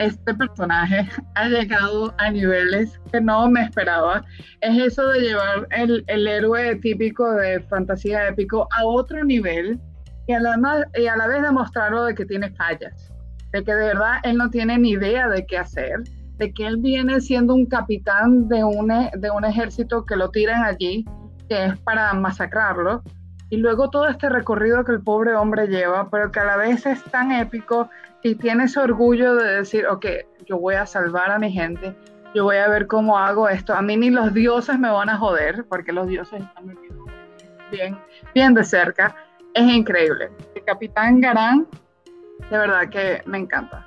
este 0.05 0.34
personaje 0.34 1.09
ha 1.34 1.48
llegado 1.48 2.14
a 2.18 2.30
niveles 2.30 3.00
que 3.11 3.20
no 3.20 3.48
me 3.48 3.62
esperaba. 3.62 4.24
Es 4.61 4.78
eso 4.78 5.07
de 5.09 5.20
llevar 5.20 5.68
el, 5.70 6.05
héroe 6.28 6.76
típico 6.76 7.30
de 7.32 7.61
fantasía 7.61 8.28
épico 8.28 8.68
a 8.72 8.84
otro 8.84 9.24
nivel 9.24 9.80
y 10.26 10.32
a, 10.32 10.40
la, 10.40 10.86
y 10.96 11.07
a 11.07 11.16
la 11.16 11.26
vez 11.26 11.42
demostrarlo 11.42 12.05
de 12.05 12.14
que 12.14 12.24
tiene 12.24 12.50
fallas, 12.53 13.12
de 13.53 13.64
que 13.64 13.74
de 13.74 13.86
verdad 13.86 14.16
él 14.22 14.36
no 14.36 14.50
tiene 14.50 14.78
ni 14.78 14.90
idea 14.90 15.28
de 15.28 15.46
qué 15.46 15.59
hacer, 15.59 16.03
de 16.38 16.53
que 16.53 16.66
él 16.66 16.76
viene 16.78 17.20
siendo 17.20 17.55
un 17.55 17.66
capitán 17.66 18.48
de 18.48 18.64
un, 18.64 18.88
de 18.88 19.30
un 19.30 19.44
ejército 19.44 20.05
que 20.05 20.16
lo 20.16 20.30
tiran 20.30 20.64
allí, 20.64 21.05
que 21.48 21.66
es 21.66 21.78
para 21.80 22.12
masacrarlo. 22.14 23.03
Y 23.53 23.59
luego 23.59 23.90
todo 23.90 24.09
este 24.09 24.30
recorrido 24.30 24.82
que 24.82 24.92
el 24.92 25.03
pobre 25.03 25.34
hombre 25.34 25.66
lleva, 25.66 26.09
pero 26.09 26.32
que 26.32 26.40
a 26.40 26.44
la 26.44 26.57
vez 26.57 26.86
es 26.86 27.05
tan 27.05 27.32
épico 27.32 27.90
y 28.22 28.34
tiene 28.34 28.64
ese 28.64 28.80
orgullo 28.80 29.34
de 29.34 29.57
decir, 29.57 29.86
ok, 29.86 30.07
yo 30.46 30.57
voy 30.57 30.76
a 30.76 30.86
salvar 30.86 31.30
a 31.30 31.38
mi 31.38 31.53
gente, 31.53 31.94
yo 32.34 32.44
voy 32.44 32.57
a 32.57 32.66
ver 32.68 32.86
cómo 32.86 33.18
hago 33.18 33.50
esto. 33.50 33.74
A 33.74 33.82
mí 33.82 33.94
ni 33.94 34.09
los 34.09 34.32
dioses 34.32 34.78
me 34.78 34.90
van 34.90 35.11
a 35.11 35.18
joder, 35.18 35.66
porque 35.68 35.92
los 35.92 36.07
dioses 36.07 36.42
están 36.42 36.74
bien, 37.70 37.98
bien 38.34 38.55
de 38.55 38.64
cerca. 38.64 39.14
Es 39.53 39.70
increíble. 39.70 40.30
El 40.55 40.64
capitán 40.64 41.20
Garán, 41.20 41.66
de 42.50 42.57
verdad 42.57 42.88
que 42.88 43.20
me 43.26 43.36
encanta. 43.36 43.86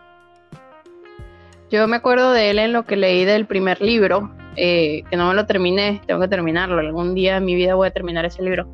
Yo 1.71 1.87
me 1.87 1.95
acuerdo 1.95 2.33
de 2.33 2.51
él 2.51 2.59
en 2.59 2.71
lo 2.71 2.85
que 2.85 2.97
leí 2.97 3.25
del 3.25 3.47
primer 3.47 3.81
libro, 3.81 4.29
eh, 4.57 5.01
que 5.09 5.17
no 5.17 5.29
me 5.29 5.33
lo 5.33 5.47
terminé, 5.47 6.03
tengo 6.05 6.21
que 6.21 6.27
terminarlo. 6.27 6.77
Algún 6.77 7.15
día 7.15 7.37
en 7.37 7.45
mi 7.45 7.55
vida 7.55 7.73
voy 7.73 7.87
a 7.87 7.91
terminar 7.91 8.25
ese 8.25 8.43
libro. 8.43 8.67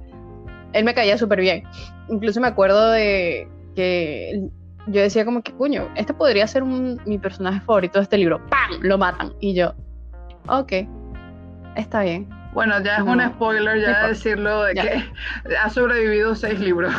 Él 0.73 0.83
me 0.83 0.93
caía 0.93 1.17
súper 1.17 1.41
bien. 1.41 1.63
Incluso 2.09 2.39
me 2.41 2.47
acuerdo 2.47 2.91
de 2.91 3.47
que 3.75 4.49
yo 4.87 5.01
decía 5.01 5.25
como 5.25 5.41
que, 5.41 5.53
cuño, 5.53 5.89
este 5.95 6.13
podría 6.13 6.47
ser 6.47 6.63
mi 6.63 7.17
personaje 7.19 7.61
favorito 7.61 7.99
de 7.99 8.03
este 8.03 8.17
libro. 8.17 8.41
¡Pam! 8.49 8.79
Lo 8.81 8.97
matan. 8.97 9.33
Y 9.39 9.53
yo, 9.53 9.73
ok, 10.47 10.73
está 11.75 12.01
bien. 12.03 12.27
Bueno, 12.53 12.81
ya 12.81 12.97
es 12.97 13.03
un 13.03 13.21
spoiler 13.21 13.79
ya 13.79 14.07
decirlo 14.07 14.63
de 14.63 14.73
que 14.73 15.03
ha 15.55 15.69
sobrevivido 15.69 16.35
seis 16.35 16.59
libros. 16.59 16.93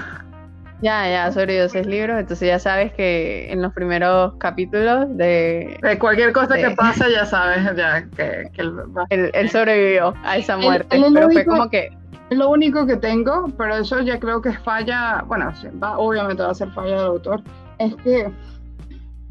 Ya, 0.81 1.09
ya 1.09 1.27
ha 1.27 1.33
sobrevivido 1.33 1.69
seis 1.69 1.87
libros, 1.87 2.19
entonces 2.19 2.49
ya 2.49 2.59
sabes 2.59 2.93
que 2.93 3.53
en 3.53 3.63
los 3.63 3.73
primeros 3.73 4.35
capítulos 4.39 5.07
de... 5.17 5.79
De 5.81 5.99
cualquier 5.99 6.33
cosa 6.33 6.57
que 6.57 6.71
pasa 6.71 7.09
ya 7.09 7.25
sabes 7.25 7.65
ya 7.77 8.05
que, 8.17 8.51
él, 9.11 9.51
sobrevivió 9.51 10.15
a 10.25 10.39
esa 10.39 10.57
muerte, 10.57 11.01
pero 11.13 11.31
fue 11.31 11.45
como 11.45 11.69
que... 11.69 11.91
Es 12.33 12.39
lo 12.39 12.49
único 12.49 12.87
que 12.87 12.97
tengo, 12.97 13.53
pero 13.59 13.77
eso 13.77 14.01
ya 14.01 14.19
creo 14.19 14.41
que 14.41 14.49
es 14.49 14.59
falla, 14.61 15.23
bueno, 15.27 15.53
va, 15.83 15.99
obviamente 15.99 16.43
va 16.43 16.53
a 16.53 16.55
ser 16.55 16.71
falla 16.71 16.97
del 16.97 17.07
autor, 17.09 17.43
es 17.79 17.95
que 17.97 18.33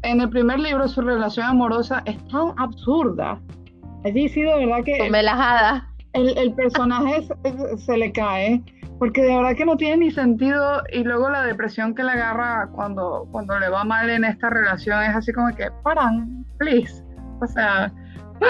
en 0.02 0.20
el 0.20 0.30
primer 0.30 0.60
libro 0.60 0.86
su 0.86 1.00
relación 1.00 1.46
amorosa 1.46 2.04
es 2.04 2.16
tan 2.28 2.54
absurda. 2.58 3.40
Así 4.04 4.28
sí, 4.28 4.42
de 4.42 4.54
verdad 4.54 4.84
que... 4.84 5.10
El, 6.12 6.38
el 6.38 6.54
personaje 6.54 7.26
se, 7.76 7.96
le 7.96 8.12
cae, 8.12 8.62
porque 9.00 9.22
de 9.22 9.34
verdad 9.34 9.56
que 9.56 9.64
no 9.64 9.76
tiene 9.76 9.96
ni 9.96 10.10
sentido 10.12 10.80
y 10.92 11.02
luego 11.02 11.28
la 11.28 11.42
depresión 11.42 11.96
que 11.96 12.04
le 12.04 12.12
agarra 12.12 12.68
cuando, 12.70 13.26
cuando 13.32 13.58
le 13.58 13.68
va 13.68 13.82
mal 13.82 14.10
en 14.10 14.22
esta 14.22 14.48
relación 14.48 15.02
es 15.02 15.16
así 15.16 15.32
como 15.32 15.52
que, 15.56 15.66
paran, 15.82 16.46
please. 16.58 17.02
O 17.40 17.48
sea, 17.48 17.92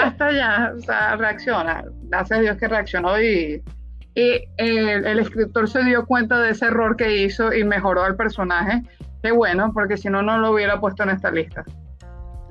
hasta 0.05 0.31
ya, 0.31 0.73
o 0.77 0.79
sea, 0.79 1.15
reacciona. 1.15 1.83
Gracias 2.03 2.37
a 2.37 2.41
Dios 2.43 2.57
que 2.57 2.67
reaccionó 2.67 3.19
y, 3.19 3.63
y 4.15 4.45
el, 4.57 5.05
el 5.05 5.19
escritor 5.19 5.69
se 5.69 5.83
dio 5.83 6.05
cuenta 6.05 6.39
de 6.39 6.51
ese 6.51 6.65
error 6.65 6.95
que 6.95 7.23
hizo 7.23 7.53
y 7.53 7.63
mejoró 7.63 8.03
al 8.03 8.15
personaje 8.15 8.83
Qué 9.23 9.31
bueno, 9.31 9.71
porque 9.73 9.95
si 9.95 10.09
no, 10.09 10.21
no 10.21 10.37
lo 10.37 10.51
hubiera 10.51 10.81
puesto 10.81 11.03
en 11.03 11.11
esta 11.11 11.31
lista. 11.31 11.63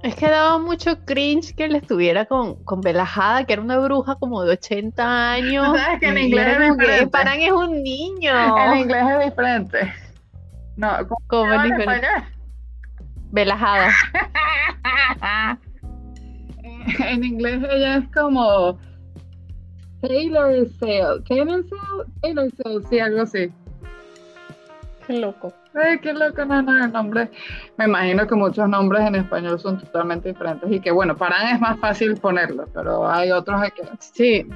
Es 0.02 0.16
que 0.16 0.26
daba 0.26 0.58
mucho 0.58 1.04
cringe 1.04 1.54
que 1.54 1.66
él 1.66 1.76
estuviera 1.76 2.24
con, 2.24 2.64
con 2.64 2.80
Belajada, 2.80 3.44
que 3.44 3.52
era 3.52 3.60
una 3.60 3.78
bruja 3.78 4.14
como 4.14 4.42
de 4.42 4.52
80 4.52 5.32
años. 5.32 5.66
¿Sabes 5.78 6.00
que 6.00 6.08
en 6.08 6.18
inglés 6.18 6.46
es 6.48 6.70
diferente? 6.70 7.06
Paran 7.08 7.40
es 7.40 7.52
un 7.52 7.82
niño. 7.82 8.32
En 8.56 8.78
inglés 8.78 9.04
es 9.06 9.24
diferente. 9.26 9.92
No, 10.76 10.88
¿cómo, 11.26 11.52
es 11.52 11.62
diferente? 11.62 12.08
Belajada. 13.30 13.90
en 17.06 17.22
inglés 17.22 17.62
ella 17.70 17.96
es 17.96 18.08
como 18.14 18.78
Taylor 20.02 20.66
Sale. 20.80 21.22
Taylor 21.28 21.64
Sale, 21.68 22.10
Taylor 22.20 22.50
Sale, 22.56 22.80
sí, 22.90 22.98
algo 22.98 23.22
así. 23.22 23.52
Qué 25.06 25.14
loco. 25.14 25.52
Ay, 25.74 25.98
qué 26.00 26.12
loco, 26.12 26.44
no, 26.44 26.60
no, 26.60 26.84
el 26.84 26.92
nombre. 26.92 27.30
Me 27.76 27.86
imagino 27.86 28.26
que 28.26 28.34
muchos 28.34 28.68
nombres 28.68 29.06
en 29.06 29.14
español 29.14 29.58
son 29.58 29.78
totalmente 29.78 30.28
diferentes 30.28 30.70
y 30.70 30.80
que, 30.80 30.90
bueno, 30.90 31.16
Parán 31.16 31.54
es 31.54 31.60
más 31.60 31.78
fácil 31.78 32.16
ponerlo, 32.16 32.68
pero 32.74 33.08
hay 33.08 33.30
otros 33.30 33.62
que. 33.74 33.82
Sí. 34.00 34.46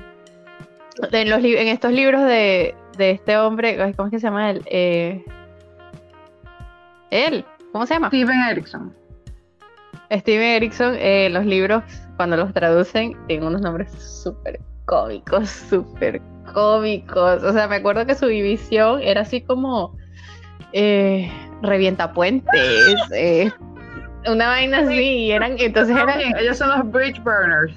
En, 1.13 1.31
los, 1.31 1.45
en 1.45 1.69
estos 1.69 1.93
libros 1.93 2.23
de, 2.23 2.75
de 2.97 3.11
este 3.13 3.37
hombre, 3.39 3.77
¿cómo 3.97 4.07
es 4.09 4.11
que 4.11 4.19
se 4.19 4.27
llama 4.27 4.51
él? 4.51 4.63
Eh, 4.67 5.25
él, 7.11 7.45
¿cómo 7.73 7.87
se 7.87 7.95
llama? 7.95 8.09
Steven 8.09 8.41
Erickson. 8.51 8.95
Steven 10.11 10.43
Erickson, 10.43 10.95
eh, 10.99 11.29
los 11.31 11.45
libros, 11.45 11.83
cuando 12.17 12.37
los 12.37 12.53
traducen, 12.53 13.17
tienen 13.27 13.47
unos 13.47 13.61
nombres 13.61 13.91
súper 13.93 14.61
cómicos, 14.87 15.49
súper 15.51 16.21
cómicos. 16.55 17.43
O 17.43 17.53
sea, 17.53 17.69
me 17.69 17.77
acuerdo 17.77 18.07
que 18.07 18.15
su 18.15 18.27
división 18.27 19.03
era 19.03 19.21
así 19.21 19.43
como 19.43 19.97
eh, 20.73 21.31
revienta 21.63 22.13
puentes, 22.13 23.01
eh, 23.13 23.51
una 24.27 24.49
vaina 24.49 24.79
así, 24.79 25.31
eran, 25.31 25.57
entonces 25.59 25.97
eran... 25.97 26.21
Ellos 26.39 26.59
son 26.59 26.71
los 26.71 26.91
bridge 26.91 27.23
burners. 27.23 27.75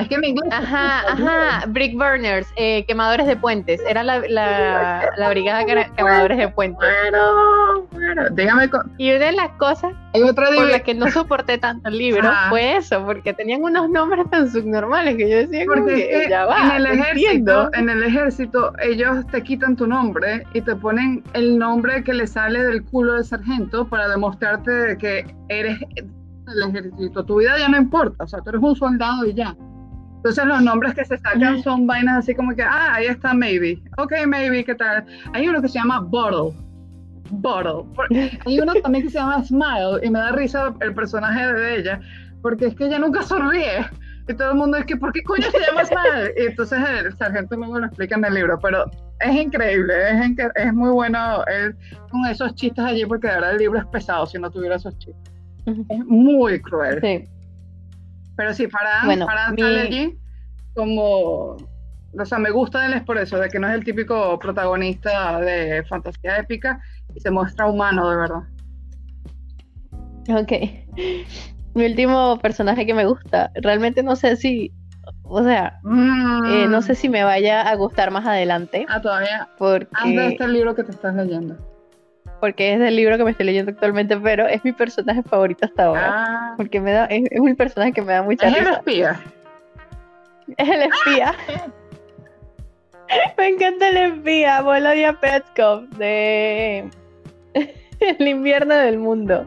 Es 0.00 0.08
que 0.08 0.14
en 0.14 0.24
inglés. 0.24 0.48
Ajá, 0.52 1.00
ajá. 1.12 1.64
Brick 1.68 1.94
burners, 1.94 2.46
eh, 2.56 2.84
quemadores 2.86 3.26
de 3.26 3.36
puentes. 3.36 3.80
Era 3.88 4.02
la, 4.02 4.20
la, 4.28 5.10
la 5.16 5.30
brigada 5.30 5.64
que 5.64 5.86
quemadores 5.96 6.38
de 6.38 6.48
puentes. 6.48 6.78
Bueno, 6.78 7.86
bueno. 7.92 8.22
Dígame. 8.32 8.70
Y 8.98 9.10
una 9.10 9.26
de 9.26 9.32
las 9.32 9.50
cosas 9.52 9.92
por 10.12 10.70
las 10.70 10.82
que 10.82 10.94
no 10.94 11.10
soporté 11.10 11.58
tanto 11.58 11.88
el 11.88 11.98
libro 11.98 12.28
Ajá. 12.28 12.50
fue 12.50 12.76
eso, 12.76 13.04
porque 13.04 13.32
tenían 13.32 13.62
unos 13.62 13.88
nombres 13.90 14.28
tan 14.30 14.50
subnormales 14.50 15.16
que 15.16 15.28
yo 15.28 15.36
decía 15.38 15.64
Porque 15.66 15.94
que, 15.94 16.08
que 16.22 16.26
ya 16.28 16.46
va, 16.46 16.76
en 16.76 16.76
el 16.76 16.86
ejército, 16.86 17.28
entiendo. 17.30 17.70
en 17.74 17.90
el 17.90 18.02
ejército, 18.02 18.72
ellos 18.82 19.26
te 19.30 19.42
quitan 19.42 19.76
tu 19.76 19.86
nombre 19.86 20.44
y 20.54 20.60
te 20.60 20.74
ponen 20.76 21.22
el 21.34 21.58
nombre 21.58 22.02
que 22.02 22.14
le 22.14 22.26
sale 22.26 22.62
del 22.62 22.84
culo 22.84 23.14
del 23.14 23.24
sargento 23.24 23.86
para 23.86 24.08
demostrarte 24.08 24.96
que 24.98 25.26
eres 25.48 25.78
del 26.46 26.62
ejército. 26.70 27.24
Tu 27.24 27.36
vida 27.38 27.58
ya 27.58 27.68
no 27.68 27.76
importa, 27.76 28.24
o 28.24 28.26
sea, 28.26 28.40
tú 28.40 28.50
eres 28.50 28.62
un 28.62 28.74
soldado 28.76 29.24
y 29.26 29.34
ya. 29.34 29.54
Entonces 30.18 30.44
los 30.46 30.62
nombres 30.62 30.94
que 30.94 31.04
se 31.04 31.16
sacan 31.16 31.62
son 31.62 31.86
vainas 31.86 32.18
así 32.18 32.34
como 32.34 32.54
que, 32.54 32.62
ah, 32.62 32.94
ahí 32.94 33.06
está 33.06 33.34
Maybe. 33.34 33.80
Ok, 33.98 34.12
Maybe, 34.26 34.64
¿qué 34.64 34.74
tal? 34.74 35.06
Hay 35.32 35.48
uno 35.48 35.62
que 35.62 35.68
se 35.68 35.78
llama 35.78 36.00
Bottle. 36.00 36.58
Bottle. 37.30 37.84
Hay 38.44 38.58
uno 38.58 38.74
también 38.82 39.04
que 39.04 39.10
se 39.10 39.18
llama 39.18 39.44
Smile 39.44 40.00
y 40.02 40.10
me 40.10 40.18
da 40.18 40.32
risa 40.32 40.74
el 40.80 40.92
personaje 40.94 41.52
de 41.52 41.76
ella 41.76 42.00
porque 42.42 42.66
es 42.66 42.74
que 42.74 42.86
ella 42.86 42.98
nunca 42.98 43.22
sonríe. 43.22 43.86
Y 44.28 44.34
todo 44.34 44.50
el 44.50 44.56
mundo 44.56 44.76
es 44.76 44.84
que, 44.84 44.96
¿por 44.96 45.12
qué 45.12 45.22
coño 45.22 45.50
se 45.50 45.58
llama 45.58 45.84
Smile? 45.84 46.34
Y 46.36 46.46
entonces 46.48 46.78
el 47.04 47.16
sargento 47.16 47.56
mismo 47.56 47.78
lo 47.78 47.86
explica 47.86 48.16
en 48.16 48.24
el 48.24 48.34
libro, 48.34 48.58
pero 48.60 48.84
es 49.20 49.34
increíble, 49.34 49.94
es, 50.10 50.36
es 50.54 50.74
muy 50.74 50.90
bueno 50.90 51.44
él 51.46 51.74
con 52.10 52.26
esos 52.26 52.54
chistes 52.54 52.84
allí 52.84 53.06
porque 53.06 53.26
de 53.26 53.34
verdad 53.34 53.52
el 53.52 53.58
libro 53.58 53.78
es 53.78 53.86
pesado 53.86 54.26
si 54.26 54.38
no 54.38 54.50
tuviera 54.50 54.76
esos 54.76 54.98
chistes. 54.98 55.32
Ujú. 55.66 55.86
Es 55.88 56.04
muy 56.04 56.60
cruel. 56.60 57.00
Sí. 57.00 57.24
Pero 58.38 58.54
sí, 58.54 58.68
para 58.68 59.04
Bueno, 59.04 59.26
para 59.26 59.50
mi- 59.50 59.62
allí 59.62 60.18
como... 60.72 61.56
O 62.16 62.24
sea, 62.24 62.38
me 62.38 62.50
gusta 62.50 62.86
él 62.86 62.94
es 62.94 63.02
por 63.02 63.18
eso, 63.18 63.36
de 63.36 63.48
que 63.50 63.58
no 63.58 63.68
es 63.68 63.74
el 63.74 63.84
típico 63.84 64.38
protagonista 64.38 65.40
de 65.40 65.84
fantasía 65.84 66.38
épica 66.38 66.80
y 67.14 67.20
se 67.20 67.30
muestra 67.32 67.66
humano 67.66 68.08
de 68.08 68.16
verdad. 68.16 68.42
Ok. 70.30 70.52
Mi 71.74 71.84
último 71.84 72.38
personaje 72.38 72.86
que 72.86 72.94
me 72.94 73.06
gusta, 73.06 73.50
realmente 73.56 74.02
no 74.04 74.14
sé 74.14 74.36
si, 74.36 74.72
o 75.24 75.42
sea, 75.42 75.80
eh, 76.46 76.66
no 76.68 76.80
sé 76.80 76.94
si 76.94 77.08
me 77.08 77.24
vaya 77.24 77.68
a 77.68 77.74
gustar 77.74 78.10
más 78.12 78.24
adelante, 78.24 78.86
Ah, 78.88 79.02
todavía. 79.02 79.48
Porque, 79.58 80.28
este 80.28 80.48
libro 80.48 80.74
que 80.76 80.84
te 80.84 80.92
estás 80.92 81.14
leyendo. 81.14 81.56
Porque 82.40 82.74
es 82.74 82.78
del 82.80 82.96
libro 82.96 83.16
que 83.16 83.24
me 83.24 83.30
estoy 83.32 83.46
leyendo 83.46 83.70
actualmente, 83.72 84.16
pero 84.16 84.46
es 84.46 84.64
mi 84.64 84.72
personaje 84.72 85.22
favorito 85.22 85.66
hasta 85.66 85.84
ahora. 85.84 86.08
Ah, 86.14 86.54
Porque 86.56 86.80
me 86.80 86.92
da, 86.92 87.06
es, 87.06 87.24
es 87.30 87.40
un 87.40 87.54
personaje 87.56 87.92
que 87.92 88.02
me 88.02 88.12
da 88.12 88.22
mucha 88.22 88.48
es 88.48 88.54
el 88.56 88.60
risa. 88.60 88.78
espía. 88.78 89.20
Es 90.56 90.68
el 90.68 90.82
espía. 90.82 91.34
Me 93.38 93.48
encanta 93.48 93.88
el 93.88 93.96
espía, 93.96 94.62
Volodia 94.62 95.12
Petkov 95.14 95.88
de 95.96 96.88
El 98.00 98.28
invierno 98.28 98.74
del 98.74 98.98
mundo. 98.98 99.46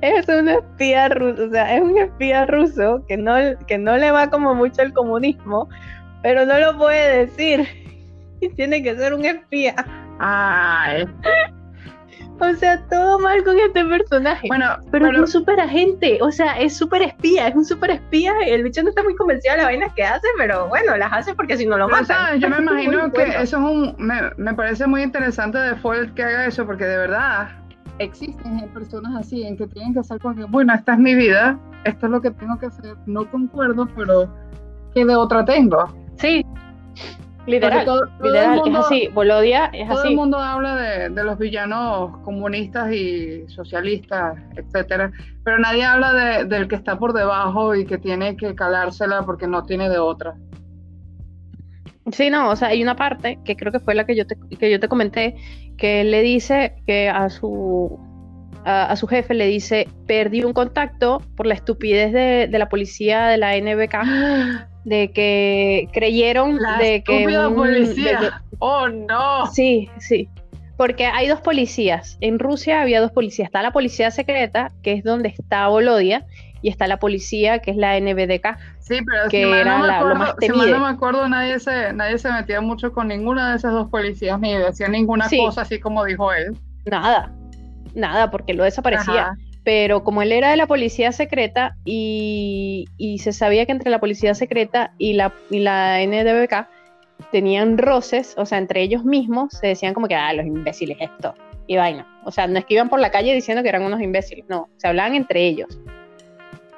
Es 0.00 0.28
un 0.28 0.48
espía 0.48 1.08
ruso, 1.08 1.44
o 1.44 1.50
sea, 1.50 1.76
es 1.76 1.82
un 1.82 1.96
espía 1.96 2.46
ruso 2.46 3.04
que 3.06 3.16
no, 3.16 3.34
que 3.66 3.78
no 3.78 3.96
le 3.96 4.10
va 4.10 4.28
como 4.30 4.54
mucho 4.54 4.82
el 4.82 4.92
comunismo, 4.92 5.68
pero 6.22 6.44
no 6.44 6.58
lo 6.58 6.76
puede 6.76 7.26
decir. 7.26 7.66
Y 8.40 8.48
tiene 8.56 8.82
que 8.82 8.96
ser 8.96 9.14
un 9.14 9.24
espía. 9.24 9.74
Ay. 10.18 11.06
O 12.38 12.54
sea, 12.54 12.80
todo 12.88 13.18
mal 13.20 13.44
con 13.44 13.58
este 13.58 13.84
personaje. 13.84 14.48
Bueno, 14.48 14.66
Pero, 14.90 15.06
pero, 15.06 15.12
es 15.12 15.18
un 15.20 15.28
super 15.28 15.60
agente, 15.60 16.18
o 16.20 16.32
sea, 16.32 16.58
es 16.58 16.76
súper 16.76 17.02
espía, 17.02 17.48
es 17.48 17.54
un 17.54 17.64
súper 17.64 17.90
espía. 17.92 18.32
El 18.46 18.64
bicho 18.64 18.82
no 18.82 18.88
está 18.88 19.02
muy 19.02 19.14
convencido 19.14 19.52
de 19.52 19.58
las 19.58 19.66
vainas 19.66 19.92
que 19.94 20.02
hace, 20.02 20.26
pero 20.36 20.68
bueno, 20.68 20.96
las 20.96 21.12
hace 21.12 21.34
porque 21.34 21.56
si 21.56 21.66
no 21.66 21.78
lo 21.78 21.88
matan. 21.88 22.06
¿sabes? 22.06 22.40
yo 22.40 22.48
me 22.48 22.58
imagino 22.62 23.12
que 23.12 23.24
bueno. 23.24 23.34
eso 23.34 23.56
es 23.58 23.62
un. 23.62 23.94
Me, 23.98 24.14
me 24.36 24.54
parece 24.54 24.86
muy 24.86 25.02
interesante 25.02 25.58
de 25.58 25.76
Fold 25.76 26.14
que 26.14 26.24
haga 26.24 26.46
eso, 26.46 26.66
porque 26.66 26.84
de 26.84 26.96
verdad 26.96 27.50
existen 27.98 28.68
personas 28.72 29.14
así 29.16 29.44
en 29.44 29.56
que 29.56 29.66
tienen 29.66 29.92
que 29.92 30.00
hacer 30.00 30.18
como 30.18 30.34
que, 30.34 30.44
bueno, 30.44 30.74
esta 30.74 30.94
es 30.94 30.98
mi 30.98 31.14
vida, 31.14 31.58
esto 31.84 32.06
es 32.06 32.12
lo 32.12 32.20
que 32.20 32.30
tengo 32.30 32.58
que 32.58 32.66
hacer, 32.66 32.96
no 33.06 33.30
concuerdo, 33.30 33.88
pero 33.94 34.32
¿qué 34.94 35.04
de 35.04 35.14
otra 35.14 35.44
tengo? 35.44 35.94
Sí, 36.16 36.44
literal, 37.46 37.84
todo, 37.84 38.00
todo 38.06 38.16
el 38.18 38.32
literal, 38.32 38.56
mundo- 38.60 38.78
es 38.80 38.86
así. 38.86 39.08
Volodia 39.12 39.66
es 39.72 39.88
Todo 39.88 40.00
el 40.02 40.06
así. 40.08 40.16
mundo 40.16 40.38
habla 40.38 40.76
de, 40.76 41.08
de 41.10 41.24
los 41.24 41.38
villanos 41.38 42.16
comunistas 42.24 42.92
y 42.92 43.44
socialistas, 43.48 44.38
etcétera, 44.56 45.10
pero 45.44 45.58
nadie 45.58 45.84
habla 45.84 46.12
de- 46.12 46.44
del 46.44 46.68
que 46.68 46.76
está 46.76 46.98
por 46.98 47.12
debajo 47.12 47.74
y 47.74 47.84
que 47.84 47.98
tiene 47.98 48.36
que 48.36 48.54
calársela 48.54 49.22
porque 49.22 49.46
no 49.46 49.64
tiene 49.64 49.88
de 49.88 49.98
otra. 49.98 50.34
Sí, 52.10 52.30
no, 52.30 52.50
o 52.50 52.56
sea, 52.56 52.68
hay 52.68 52.82
una 52.82 52.96
parte 52.96 53.38
que 53.44 53.56
creo 53.56 53.70
que 53.72 53.78
fue 53.80 53.94
la 53.94 54.04
que 54.04 54.16
yo 54.16 54.26
te, 54.26 54.36
que 54.58 54.70
yo 54.70 54.80
te 54.80 54.88
comenté, 54.88 55.36
que 55.78 56.00
él 56.00 56.10
le 56.10 56.20
dice 56.22 56.74
que 56.86 57.08
a 57.08 57.30
su, 57.30 57.96
a, 58.64 58.86
a 58.86 58.96
su 58.96 59.06
jefe 59.06 59.34
le 59.34 59.46
dice, 59.46 59.88
perdí 60.06 60.42
un 60.42 60.52
contacto 60.52 61.22
por 61.36 61.46
la 61.46 61.54
estupidez 61.54 62.12
de, 62.12 62.48
de 62.50 62.58
la 62.58 62.68
policía 62.68 63.26
de 63.28 63.36
la 63.38 63.56
NBK, 63.56 63.94
de 64.84 65.10
que 65.12 65.88
creyeron 65.92 66.56
La 66.60 66.78
de 66.78 67.02
que... 67.02 67.26
un- 67.26 67.54
policía. 67.54 68.20
de 68.20 68.26
que- 68.28 68.34
¡Oh, 68.58 68.88
no! 68.88 69.46
Sí, 69.46 69.88
sí. 69.98 70.28
Porque 70.76 71.06
hay 71.06 71.28
dos 71.28 71.40
policías. 71.40 72.16
En 72.20 72.38
Rusia 72.38 72.82
había 72.82 73.00
dos 73.00 73.12
policías. 73.12 73.46
Está 73.46 73.62
la 73.62 73.72
policía 73.72 74.10
secreta, 74.10 74.72
que 74.82 74.92
es 74.94 75.04
donde 75.04 75.28
está 75.28 75.68
Volodia, 75.68 76.26
y 76.62 76.68
está 76.68 76.86
la 76.86 76.98
policía, 76.98 77.58
que 77.58 77.72
es 77.72 77.76
la 77.76 77.96
NBDK. 77.98 78.56
Sí, 78.78 78.98
pero 79.04 79.28
que 79.28 79.42
si 79.44 79.48
mal 79.50 79.58
era 79.60 79.72
no 79.74 79.78
me 79.82 79.86
la- 79.86 79.92
lo 79.94 79.98
acuerdo, 79.98 80.18
más 80.18 80.34
si 80.40 80.46
temido. 80.46 80.78
no 80.78 80.84
me 80.86 80.92
acuerdo, 80.92 81.28
nadie 81.28 81.58
se, 81.60 81.92
nadie 81.92 82.18
se 82.18 82.32
metía 82.32 82.60
mucho 82.60 82.92
con 82.92 83.08
ninguna 83.08 83.50
de 83.50 83.56
esas 83.56 83.72
dos 83.72 83.88
policías, 83.88 84.38
ni 84.40 84.54
decía 84.56 84.88
ninguna 84.88 85.28
Sí. 85.28 85.38
cosa 85.38 85.62
así 85.62 85.78
como 85.80 86.04
dijo 86.04 86.32
él. 86.32 86.56
Nada, 86.86 87.32
nada, 87.94 88.30
porque 88.30 88.54
lo 88.54 88.64
desaparecía. 88.64 89.22
Ajá. 89.22 89.36
Pero 89.64 90.02
como 90.02 90.22
él 90.22 90.32
era 90.32 90.50
de 90.50 90.56
la 90.56 90.66
policía 90.66 91.12
secreta 91.12 91.76
y, 91.84 92.86
se 93.20 93.32
sabía 93.32 93.66
que 93.66 93.72
entre 93.72 93.90
la 93.90 94.00
policía 94.00 94.34
secreta 94.34 94.92
y 94.98 95.12
la, 95.12 95.32
y 95.50 95.60
la 95.60 96.04
NDBK 96.04 96.68
tenían 97.30 97.78
roces, 97.78 98.34
o 98.36 98.44
sea, 98.44 98.58
entre 98.58 98.82
ellos 98.82 99.04
mismos 99.04 99.52
se 99.54 99.68
decían 99.68 99.94
como 99.94 100.08
que, 100.08 100.16
ah, 100.16 100.32
los 100.32 100.46
imbéciles 100.46 100.98
esto, 101.00 101.34
y 101.68 101.76
vaina. 101.76 102.06
O 102.24 102.32
sea, 102.32 102.48
no 102.48 102.58
es 102.58 102.64
que 102.64 102.74
iban 102.74 102.88
por 102.88 102.98
la 102.98 103.10
calle 103.10 103.32
diciendo 103.32 103.62
que 103.62 103.68
eran 103.68 103.82
unos 103.82 104.00
imbéciles, 104.00 104.44
no, 104.48 104.68
se 104.78 104.88
hablaban 104.88 105.14
entre 105.14 105.46
ellos. 105.46 105.78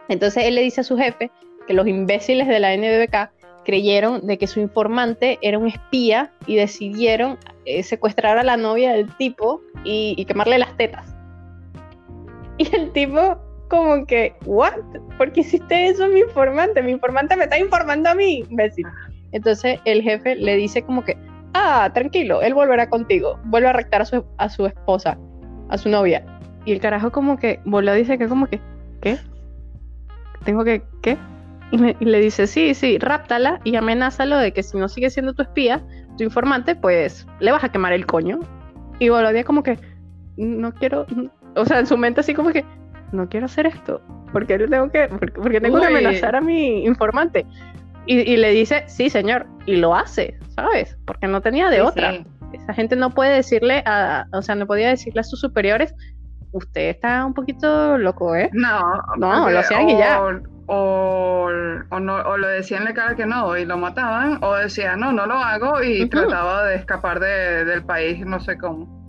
Entonces 0.09 0.45
él 0.45 0.55
le 0.55 0.63
dice 0.63 0.83
a 0.83 0.85
su 0.85 0.99
jefe 0.99 1.31
que 1.67 1.73
los 1.73 1.87
imbéciles 1.87 2.47
de 2.47 2.61
la 2.61 2.77
NDBK 2.77 3.31
creyeron 3.65 4.27
de 4.27 4.37
que 4.37 4.47
su 4.47 4.61
informante 4.61 5.39
era 5.41 5.59
un 5.59 5.69
espía 5.69 6.31
y 6.47 6.57
decidieron 6.57 7.39
eh, 7.65 7.83
secuestrar 7.83 8.37
a 8.37 8.43
la 8.43 8.59
novia 8.59 8.93
del 8.93 9.15
tipo 9.17 9.63
y 9.87 10.23
quemarle 10.27 10.59
las 10.59 10.77
tetas. 10.77 11.14
Y 12.59 12.75
el 12.75 12.93
tipo 12.93 13.37
como 13.69 14.07
que, 14.07 14.37
¿what? 14.47 14.73
¿Por 15.19 15.33
qué 15.33 15.41
hiciste 15.41 15.89
eso 15.89 16.05
a 16.05 16.09
mi 16.09 16.21
informante? 16.21 16.83
Mi 16.83 16.93
informante 16.93 17.37
me 17.37 17.45
está 17.45 17.59
informando 17.59 18.11
a 18.11 18.15
mí, 18.15 18.45
imbécil. 18.49 18.87
Entonces 19.33 19.81
el 19.85 20.03
jefe 20.03 20.37
le 20.37 20.55
dice 20.57 20.83
como 20.83 21.03
que, 21.03 21.17
ah, 21.55 21.91
tranquilo, 21.93 22.43
él 22.43 22.55
volverá 22.55 22.89
contigo. 22.89 23.39
Vuelve 23.45 23.69
a 23.69 23.73
rectar 23.73 24.03
a 24.03 24.05
su, 24.05 24.25
a 24.39 24.49
su 24.49 24.67
esposa, 24.67 25.19
a 25.71 25.79
su 25.79 25.89
novia. 25.89 26.25
Y 26.65 26.73
el 26.73 26.81
carajo 26.81 27.11
como 27.11 27.37
que, 27.39 27.59
volvió 27.65 27.93
dice 27.95 28.17
que 28.19 28.29
como 28.29 28.47
que, 28.47 28.61
¿qué? 29.01 29.19
Tengo 30.45 30.65
que, 30.65 30.83
¿qué? 31.03 31.17
Y, 31.73 31.79
me- 31.79 31.97
y 31.99 32.05
le 32.05 32.21
dice, 32.21 32.47
sí, 32.47 32.75
sí, 32.75 32.99
ráptala 32.99 33.61
y 33.65 33.77
amenázalo 33.77 34.39
de 34.39 34.53
que 34.53 34.63
si 34.63 34.77
no 34.79 34.89
sigue 34.89 35.11
siendo 35.11 35.33
tu 35.33 35.43
espía, 35.43 35.83
tu 36.17 36.23
informante, 36.25 36.77
pues 36.77 37.27
le 37.41 37.51
vas 37.51 37.65
a 37.65 37.71
quemar 37.71 37.93
el 37.93 38.07
coño. 38.07 38.41
Y 39.01 39.09
Volodia 39.09 39.43
como 39.45 39.63
que, 39.63 39.79
no 40.37 40.73
quiero, 40.75 41.07
o 41.57 41.65
sea, 41.65 41.79
en 41.81 41.87
su 41.87 41.97
mente 41.97 42.21
así 42.21 42.35
como 42.35 42.51
que, 42.53 42.65
no 43.13 43.29
quiero 43.29 43.47
hacer 43.47 43.67
esto, 43.67 44.01
porque 44.33 44.59
tengo 44.59 44.91
que, 44.91 45.09
porque, 45.09 45.33
porque 45.41 45.61
tengo 45.61 45.81
que 45.81 45.87
amenazar 45.87 46.35
a 46.37 46.41
mi 46.41 46.85
informante. 46.85 47.47
Y, 48.07 48.19
y 48.21 48.37
le 48.37 48.51
dice, 48.51 48.85
sí, 48.87 49.09
señor, 49.09 49.47
y 49.67 49.77
lo 49.77 49.95
hace, 49.95 50.39
¿sabes? 50.55 50.99
Porque 51.07 51.27
no 51.27 51.41
tenía 51.41 51.71
de 51.71 51.77
Sí, 51.77 51.83
otra. 51.83 52.13
sí. 52.13 52.27
Esa 52.53 52.75
gente 52.75 52.97
no 52.97 53.11
puede 53.11 53.35
decirle 53.35 53.83
a, 53.87 54.27
o 54.33 54.43
sea, 54.43 54.55
no 54.55 54.67
podía 54.67 54.89
decirle 54.89 55.21
a 55.21 55.25
sus 55.25 55.41
superiores, 55.41 55.95
usted 56.53 56.91
está 56.91 57.25
un 57.25 57.35
poquito 57.35 57.97
loco, 57.99 58.35
¿eh? 58.37 58.51
No, 58.53 59.01
No, 59.17 59.49
lo 59.51 59.59
hacían 59.59 59.89
y 59.89 59.97
ya. 59.99 60.21
O, 60.67 61.49
o, 61.91 62.01
no, 62.01 62.15
o 62.17 62.37
le 62.39 62.47
decían 62.49 62.85
la 62.85 62.95
cara 62.95 63.15
que 63.17 63.27
no 63.27 63.57
y 63.57 63.65
lo 63.65 63.77
mataban, 63.77 64.39
o 64.43 64.55
decía 64.55 64.97
no, 64.97 65.13
no 65.13 65.27
lo 65.27 65.35
hago 65.35 65.83
y 65.83 66.09
trataba 66.09 66.65
de 66.67 66.77
escapar 66.77 67.21
de- 67.21 67.65
del 67.65 67.85
país, 67.85 68.25
no 68.25 68.41
sé 68.41 68.57
cómo. 68.59 69.04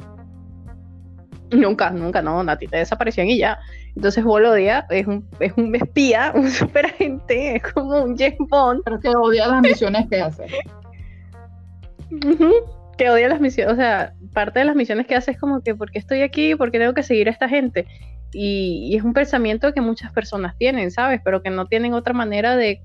Nunca, 1.51 1.91
nunca, 1.91 2.21
no, 2.21 2.43
Nati, 2.43 2.67
te 2.67 2.77
desaparecían 2.77 3.27
y 3.27 3.37
ya. 3.37 3.59
Entonces 3.95 4.23
Volodia 4.23 4.85
es 4.89 5.07
un, 5.07 5.27
es 5.39 5.53
un 5.55 5.75
espía, 5.75 6.31
un 6.35 6.49
superagente, 6.49 7.57
es 7.57 7.63
como 7.63 8.03
un 8.03 8.17
James 8.17 8.37
Bond 8.49 8.81
Pero 8.83 8.99
que 8.99 9.09
odia 9.09 9.47
las 9.47 9.61
misiones 9.61 10.07
que 10.09 10.21
hace. 10.21 10.45
que 12.97 13.09
odia 13.09 13.27
las 13.27 13.41
misiones, 13.41 13.73
o 13.73 13.75
sea, 13.75 14.13
parte 14.33 14.59
de 14.59 14.65
las 14.65 14.75
misiones 14.75 15.07
que 15.07 15.15
hace 15.15 15.31
es 15.31 15.39
como 15.39 15.61
que, 15.61 15.75
¿por 15.75 15.91
qué 15.91 15.99
estoy 15.99 16.21
aquí? 16.21 16.55
¿Por 16.55 16.71
qué 16.71 16.79
tengo 16.79 16.93
que 16.93 17.03
seguir 17.03 17.27
a 17.27 17.31
esta 17.31 17.47
gente? 17.47 17.85
Y, 18.33 18.89
y 18.91 18.97
es 18.97 19.03
un 19.03 19.13
pensamiento 19.13 19.73
que 19.73 19.81
muchas 19.81 20.11
personas 20.11 20.57
tienen, 20.57 20.91
¿sabes? 20.91 21.21
Pero 21.23 21.41
que 21.41 21.49
no 21.49 21.67
tienen 21.67 21.93
otra 21.93 22.13
manera 22.13 22.55
de 22.57 22.81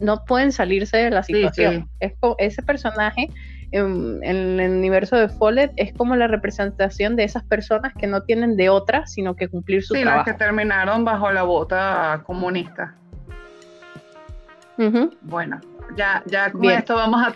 no 0.00 0.24
pueden 0.24 0.52
salirse 0.52 0.96
de 0.96 1.10
la 1.10 1.22
situación. 1.22 1.88
Es 2.00 2.14
ese 2.38 2.62
personaje 2.62 3.30
en, 3.72 4.22
el 4.22 4.70
universo 4.70 5.16
de 5.16 5.28
Follett 5.28 5.72
es 5.76 5.92
como 5.92 6.16
la 6.16 6.26
representación 6.26 7.16
de 7.16 7.24
esas 7.24 7.44
personas 7.44 7.92
que 7.94 8.06
no 8.06 8.22
tienen 8.22 8.56
de 8.56 8.70
otra 8.70 9.06
sino 9.06 9.36
que 9.36 9.48
cumplir 9.48 9.82
su 9.82 9.94
trabajo. 9.94 10.10
Sí, 10.10 10.16
las 10.16 10.24
que 10.24 10.44
terminaron 10.44 11.04
bajo 11.04 11.30
la 11.32 11.42
bota 11.42 12.22
comunista. 12.24 12.94
Bueno, 15.22 15.60
ya, 15.96 16.22
ya 16.26 16.52
con 16.52 16.64
esto 16.64 16.94
vamos 16.94 17.20
a 17.26 17.32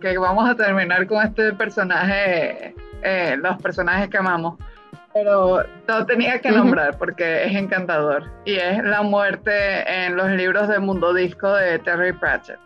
que 0.00 0.18
vamos 0.18 0.50
a 0.50 0.56
terminar 0.56 1.06
con 1.06 1.24
este 1.24 1.52
personaje, 1.52 2.74
eh, 3.02 3.36
los 3.38 3.62
personajes 3.62 4.08
que 4.08 4.18
amamos. 4.18 4.58
Pero 5.14 5.62
lo 5.86 6.06
tenía 6.06 6.40
que 6.40 6.50
nombrar 6.50 6.96
porque 6.98 7.44
es 7.44 7.54
encantador. 7.54 8.30
Y 8.44 8.56
es 8.56 8.82
la 8.82 9.02
muerte 9.02 10.04
en 10.04 10.16
los 10.16 10.30
libros 10.30 10.68
de 10.68 10.78
Mundo 10.80 11.14
Disco 11.14 11.54
de 11.54 11.78
Terry 11.78 12.12
Pratchett. 12.12 12.58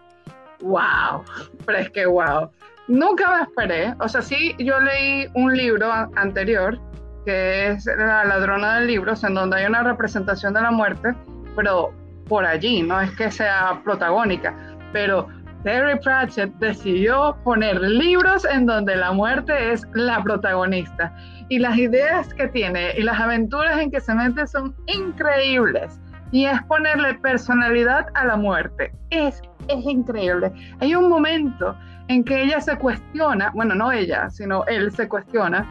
¡Wow! 0.61 1.25
Pero 1.65 1.79
es 1.79 1.91
que 1.91 2.07
wow. 2.07 2.51
Nunca 2.89 3.37
me 3.37 3.43
esperé. 3.43 3.95
O 4.01 4.09
sea, 4.09 4.23
sí, 4.23 4.55
yo 4.59 4.79
leí 4.81 5.27
un 5.35 5.57
libro 5.57 5.91
anterior 6.17 6.79
que 7.25 7.71
es 7.71 7.87
La 7.87 8.25
ladrona 8.25 8.79
de 8.79 8.87
libros, 8.87 9.25
en 9.25 9.35
donde 9.35 9.57
hay 9.57 9.67
una 9.67 9.83
representación 9.83 10.55
de 10.55 10.63
la 10.63 10.71
muerte, 10.71 11.13
pero 11.57 11.93
por 12.29 12.47
allí, 12.47 12.83
no 12.83 13.01
es 13.01 13.11
que 13.17 13.31
sea 13.31 13.81
protagónica, 13.85 14.55
pero 14.93 15.27
Terry 15.65 15.99
Pratchett 15.99 16.53
decidió 16.61 17.37
poner 17.43 17.81
libros 17.81 18.45
en 18.45 18.67
donde 18.67 18.95
la 18.95 19.11
muerte 19.11 19.73
es 19.73 19.83
la 19.95 20.23
protagonista. 20.23 21.13
Y 21.49 21.59
las 21.59 21.77
ideas 21.77 22.33
que 22.35 22.47
tiene 22.49 22.93
y 22.97 23.03
las 23.03 23.19
aventuras 23.21 23.79
en 23.81 23.91
que 23.91 24.01
se 24.01 24.15
mete 24.15 24.47
son 24.47 24.75
increíbles. 24.87 26.01
Y 26.33 26.45
es 26.47 26.61
ponerle 26.65 27.15
personalidad 27.15 28.07
a 28.15 28.25
la 28.25 28.37
muerte. 28.37 28.93
Es, 29.11 29.41
es 29.69 29.85
increíble. 29.85 30.53
Hay 30.81 30.95
un 30.95 31.09
momento 31.09 31.77
en 32.09 32.25
que 32.25 32.43
ella 32.43 32.61
se 32.61 32.77
cuestiona, 32.77 33.51
bueno, 33.55 33.75
no 33.75 33.93
ella, 33.93 34.31
sino 34.31 34.65
él 34.67 34.93
se 34.93 35.09
cuestiona 35.09 35.67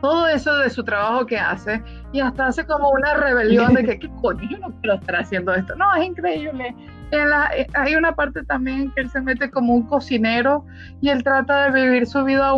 todo 0.00 0.28
eso 0.28 0.56
de 0.58 0.70
su 0.70 0.84
trabajo 0.84 1.26
que 1.26 1.38
hace 1.38 1.82
y 2.12 2.20
hasta 2.20 2.46
hace 2.46 2.64
como 2.66 2.90
una 2.90 3.14
rebelión 3.14 3.74
de 3.74 3.84
que, 3.84 3.98
¿qué 3.98 4.08
coño? 4.20 4.48
Yo 4.48 4.58
no 4.58 4.72
quiero 4.80 4.96
estar 4.96 5.16
haciendo 5.16 5.54
esto. 5.54 5.74
No, 5.76 5.94
es 5.96 6.06
increíble. 6.06 6.74
Eh, 7.10 7.66
hay 7.74 7.94
una 7.94 8.14
parte 8.14 8.44
también 8.44 8.92
que 8.92 9.02
él 9.02 9.10
se 9.10 9.20
mete 9.20 9.50
como 9.50 9.74
un 9.74 9.86
cocinero 9.86 10.64
y 11.00 11.08
él 11.08 11.24
trata 11.24 11.70
de 11.70 11.82
vivir 11.82 12.06
su 12.06 12.22
vida 12.24 12.52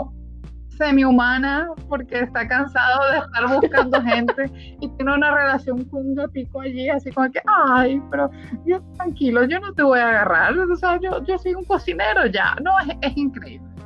semi-humana 0.81 1.69
porque 1.89 2.21
está 2.21 2.49
cansado 2.49 3.11
de 3.13 3.19
estar 3.19 3.61
buscando 3.61 4.03
gente 4.05 4.51
y 4.81 4.89
tiene 4.89 5.15
una 5.15 5.35
relación 5.35 5.85
con 5.85 6.07
un 6.07 6.15
gatico 6.15 6.63
allí, 6.63 6.89
así 6.89 7.11
como 7.13 7.31
que, 7.31 7.43
ay, 7.67 8.03
pero 8.11 8.31
yo 8.65 8.81
tranquilo, 8.97 9.45
yo 9.45 9.61
no 9.61 9.73
te 9.75 9.83
voy 9.83 9.99
a 9.99 10.09
agarrar, 10.09 10.59
o 10.59 10.77
sea, 10.77 10.99
yo, 11.01 11.23
yo 11.25 11.39
soy 11.39 11.55
un 11.55 11.65
cocinero 11.65 12.27
ya, 12.27 12.57
no, 12.63 12.73
es 13.01 13.17
increíble. 13.17 13.69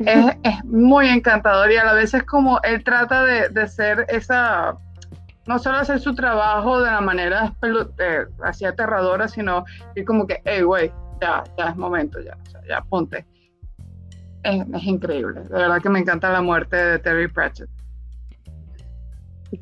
Es, 0.00 0.64
muy 0.64 1.06
encantador 1.06 1.70
y 1.70 1.76
a 1.76 1.84
la 1.84 1.92
vez 1.92 2.12
es 2.12 2.24
como 2.24 2.58
él 2.64 2.82
trata 2.82 3.24
de, 3.24 3.68
ser 3.68 4.04
esa, 4.08 4.76
no 5.46 5.60
solo 5.60 5.78
hacer 5.78 6.00
su 6.00 6.12
trabajo 6.12 6.82
de 6.82 6.90
la 6.90 7.00
manera 7.00 7.54
eh, 7.98 8.26
así 8.42 8.64
aterradora, 8.64 9.28
sino 9.28 9.64
ir 9.94 10.04
como 10.04 10.26
que, 10.26 10.42
hey, 10.44 10.62
güey, 10.62 10.90
ya, 11.20 11.44
ya 11.56 11.68
es 11.68 11.76
momento, 11.76 12.18
ya, 12.20 12.36
ya 12.68 12.80
ponte. 12.80 13.24
Es, 14.42 14.84
increíble, 14.84 15.40
de 15.40 15.48
verdad 15.48 15.82
que 15.82 15.88
me 15.88 15.98
encanta 15.98 16.30
la 16.30 16.40
muerte 16.40 16.76
de 16.76 16.98
Terry 16.98 17.28
Pratchett. 17.28 17.68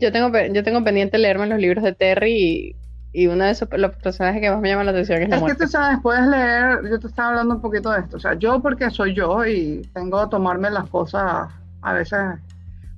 Yo 0.00 0.12
tengo, 0.12 0.30
yo 0.52 0.62
tengo 0.62 0.84
pendiente 0.84 1.16
leerme 1.18 1.46
los 1.46 1.58
libros 1.58 1.84
de 1.84 1.92
Terry 1.92 2.32
y 2.32 2.76
y 3.16 3.28
uno 3.28 3.44
de 3.44 3.52
esos, 3.52 3.66
los 3.72 3.96
personajes 3.96 4.42
que 4.42 4.50
más 4.50 4.60
me 4.60 4.68
llama 4.68 4.84
la 4.84 4.90
atención 4.90 5.22
es 5.22 5.30
la 5.30 5.36
Es 5.36 5.42
que 5.44 5.54
tú 5.54 5.66
sabes, 5.66 5.98
puedes 6.02 6.26
leer, 6.26 6.80
yo 6.90 7.00
te 7.00 7.06
estaba 7.06 7.30
hablando 7.30 7.54
un 7.54 7.62
poquito 7.62 7.90
de 7.90 8.00
esto, 8.00 8.18
o 8.18 8.20
sea, 8.20 8.34
yo 8.34 8.60
porque 8.60 8.90
soy 8.90 9.14
yo 9.14 9.46
y 9.46 9.80
tengo 9.94 10.22
que 10.22 10.28
tomarme 10.28 10.68
las 10.70 10.86
cosas 10.90 11.50
a 11.80 11.92
veces 11.94 12.20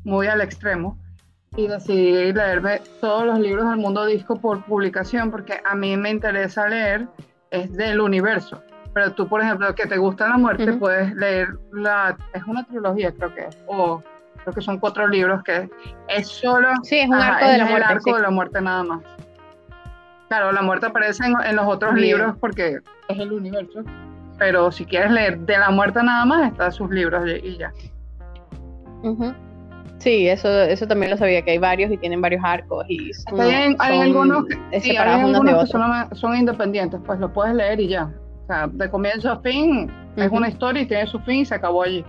muy 0.02 0.26
al 0.26 0.40
extremo 0.40 0.98
y 1.56 1.68
decidí 1.68 2.32
leerme 2.32 2.80
todos 3.00 3.26
los 3.26 3.38
libros 3.38 3.70
del 3.70 3.78
mundo 3.78 4.04
disco 4.06 4.34
por 4.40 4.64
publicación 4.64 5.30
porque 5.30 5.60
a 5.64 5.76
mí 5.76 5.96
me 5.96 6.10
interesa 6.10 6.66
leer 6.66 7.06
es 7.52 7.72
del 7.74 8.00
universo. 8.00 8.60
Pero 8.94 9.12
tú, 9.12 9.28
por 9.28 9.40
ejemplo, 9.40 9.74
que 9.74 9.86
te 9.86 9.96
gusta 9.96 10.28
la 10.28 10.38
muerte, 10.38 10.72
puedes 10.74 11.14
leer 11.14 11.48
la, 11.72 12.16
es 12.32 12.42
una 12.44 12.64
trilogía 12.64 13.12
creo 13.12 13.34
que 13.34 13.46
es, 13.46 13.58
o 13.66 14.02
creo 14.42 14.54
que 14.54 14.60
son 14.60 14.78
cuatro 14.78 15.06
libros 15.06 15.42
que 15.44 15.68
es 16.08 16.26
solo... 16.26 16.70
Sí, 16.82 16.98
es 16.98 17.08
un 17.08 17.14
arco 17.14 17.46
de 17.46 17.58
la 17.58 17.66
muerte. 17.66 17.86
arco 17.86 18.16
de 18.16 18.22
la 18.22 18.30
muerte 18.30 18.60
nada 18.60 18.82
más. 18.82 19.02
Claro, 20.28 20.52
la 20.52 20.62
muerte 20.62 20.86
aparece 20.86 21.24
en, 21.24 21.56
los 21.56 21.66
otros 21.66 21.94
libros 21.94 22.36
porque 22.38 22.78
es 23.08 23.18
el 23.18 23.32
universo. 23.32 23.82
Pero 24.38 24.70
si 24.70 24.84
quieres 24.84 25.10
leer 25.10 25.38
de 25.40 25.58
la 25.58 25.70
muerte 25.70 26.02
nada 26.02 26.24
más, 26.24 26.52
están 26.52 26.70
sus 26.70 26.90
libros 26.90 27.24
y 27.42 27.56
ya. 27.56 27.72
Sí, 29.98 30.28
eso, 30.28 30.48
eso 30.62 30.86
también 30.86 31.10
lo 31.10 31.16
sabía, 31.16 31.42
que 31.42 31.52
hay 31.52 31.58
varios 31.58 31.90
y 31.90 31.96
tienen 31.96 32.20
varios 32.20 32.42
arcos. 32.44 32.84
Y 32.88 33.10
hay, 33.40 34.00
algunos 34.00 34.44
que, 34.46 34.80
sí, 34.80 34.96
hay 34.96 35.20
algunos 35.20 35.42
que 35.44 36.16
son, 36.16 36.36
independientes, 36.36 37.00
pues 37.04 37.18
lo 37.18 37.32
puedes 37.32 37.54
leer 37.54 37.80
y 37.80 37.88
ya. 37.88 38.10
Sea, 38.48 38.66
de 38.66 38.90
comienzo 38.90 39.30
a 39.30 39.40
fin 39.40 39.92
es 40.16 40.30
una 40.30 40.48
historia 40.48 40.80
y 40.80 40.86
tiene 40.86 41.06
su 41.06 41.20
fin 41.20 41.40
y 41.40 41.44
se 41.44 41.54
acabó 41.54 41.82
allí. 41.82 42.02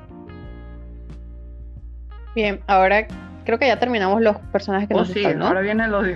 Bien, 2.34 2.62
ahora 2.68 3.06
creo 3.44 3.60
que 3.60 3.68
ya 3.68 3.78
terminamos 3.78 4.22
los 4.22 4.38
personajes 4.54 4.88
que 4.88 4.96
oh, 4.96 5.00
nos 5.00 5.10
sí, 5.10 5.26
ahora 5.26 5.60
viene 5.60 5.84
el 5.84 5.94
odio. 5.94 6.16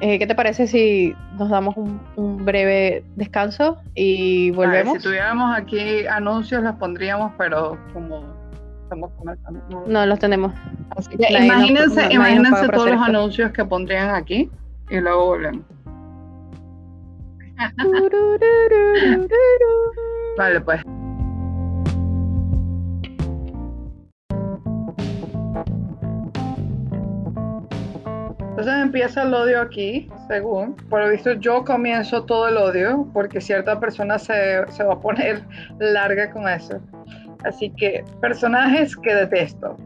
Eh, 0.00 0.18
¿Qué 0.20 0.28
te 0.28 0.34
parece 0.36 0.68
si 0.68 1.12
nos 1.38 1.50
damos 1.50 1.76
un, 1.76 2.44
breve 2.44 3.04
descanso 3.16 3.78
y 3.96 4.52
volvemos? 4.52 4.98
si 4.98 5.02
tuviéramos 5.02 5.56
aquí 5.56 6.06
anuncios 6.06 6.62
los 6.62 6.76
pondríamos, 6.76 7.32
pero 7.36 7.78
como 7.92 8.24
estamos 8.84 9.10
comenzando. 9.18 9.84
No, 9.88 10.06
los 10.06 10.20
tenemos. 10.20 10.52
imagínense, 11.18 12.12
imagínense 12.12 12.68
todos 12.68 12.90
los 12.90 13.02
anuncios 13.02 13.50
que 13.50 13.64
pondrían 13.64 14.14
aquí 14.14 14.48
y 14.88 15.00
luego 15.00 15.26
volvemos. 15.26 15.71
vale, 20.36 20.60
pues. 20.60 20.82
Entonces 28.62 28.82
empieza 28.82 29.22
el 29.22 29.34
odio 29.34 29.60
aquí, 29.60 30.08
según. 30.28 30.76
Por 30.88 31.00
lo 31.00 31.08
visto 31.08 31.32
yo 31.32 31.64
comienzo 31.64 32.24
todo 32.24 32.48
el 32.48 32.56
odio 32.56 33.08
porque 33.12 33.40
cierta 33.40 33.80
persona 33.80 34.18
se, 34.18 34.60
va 34.84 34.92
a 34.92 35.00
poner 35.00 35.42
larga 35.80 36.30
con 36.30 36.48
eso. 36.48 36.80
Así 37.44 37.70
que 37.70 38.04
personajes 38.20 38.96
que 38.96 39.14
detesto. 39.14 39.76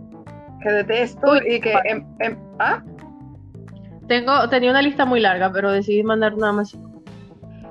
Que 0.63 0.73
detesto 0.73 1.37
y 1.37 1.61
que... 1.61 1.73
Em, 1.85 2.05
em, 2.19 2.37
¿Ah? 2.59 2.83
Tengo, 4.09 4.49
tenía 4.49 4.73
una 4.73 4.83
lista 4.83 5.07
muy 5.07 5.21
larga, 5.21 5.51
pero 5.51 5.71
decidí 5.71 6.03
mandar 6.03 6.37
nada 6.37 6.53
más. 6.53 6.77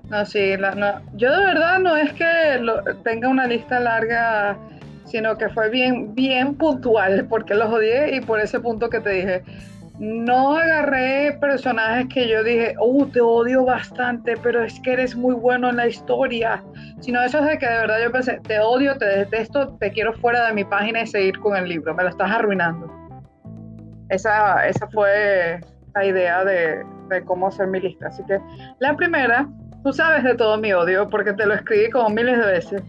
No, 0.09 0.25
sí, 0.25 0.53
no. 0.57 1.01
yo 1.15 1.31
de 1.35 1.45
verdad 1.45 1.79
no 1.79 1.95
es 1.95 2.13
que 2.13 2.61
tenga 3.03 3.27
una 3.27 3.47
lista 3.47 3.79
larga, 3.79 4.57
sino 5.05 5.37
que 5.37 5.49
fue 5.49 5.69
bien, 5.69 6.13
bien 6.13 6.55
puntual, 6.55 7.25
porque 7.27 7.55
los 7.55 7.71
odié 7.71 8.15
y 8.15 8.21
por 8.21 8.39
ese 8.39 8.59
punto 8.59 8.89
que 8.89 8.99
te 8.99 9.09
dije, 9.09 9.43
no 9.99 10.57
agarré 10.57 11.37
personajes 11.39 12.07
que 12.13 12.27
yo 12.27 12.43
dije, 12.43 12.75
oh, 12.79 13.05
te 13.07 13.21
odio 13.21 13.63
bastante, 13.63 14.35
pero 14.37 14.63
es 14.63 14.79
que 14.81 14.93
eres 14.93 15.15
muy 15.15 15.33
bueno 15.35 15.69
en 15.69 15.77
la 15.77 15.87
historia. 15.87 16.63
Sino 16.99 17.23
eso 17.23 17.39
es 17.39 17.45
de 17.45 17.57
que 17.57 17.67
de 17.67 17.77
verdad 17.77 17.97
yo 18.03 18.11
pensé, 18.11 18.39
te 18.45 18.59
odio, 18.59 18.97
te 18.97 19.05
detesto, 19.05 19.75
te 19.77 19.91
quiero 19.91 20.13
fuera 20.13 20.47
de 20.47 20.53
mi 20.53 20.63
página 20.65 21.01
y 21.01 21.07
seguir 21.07 21.39
con 21.39 21.55
el 21.55 21.69
libro, 21.69 21.93
me 21.95 22.03
lo 22.03 22.09
estás 22.09 22.29
arruinando. 22.29 22.91
Esa, 24.09 24.67
esa 24.67 24.87
fue 24.87 25.59
la 25.95 26.05
idea 26.05 26.43
de, 26.43 26.85
cómo 27.25 27.47
hacer 27.47 27.67
mi 27.67 27.79
lista. 27.79 28.07
Así 28.07 28.23
que 28.25 28.39
la 28.79 28.95
primera, 28.95 29.47
tú 29.85 29.93
sabes 29.93 30.23
de 30.23 30.33
todo 30.33 30.57
mi 30.57 30.73
odio, 30.73 31.07
porque 31.07 31.31
te 31.33 31.45
lo 31.45 31.53
escribí 31.53 31.91
como 31.91 32.09
miles 32.09 32.39
de 32.39 32.45
veces, 32.47 32.83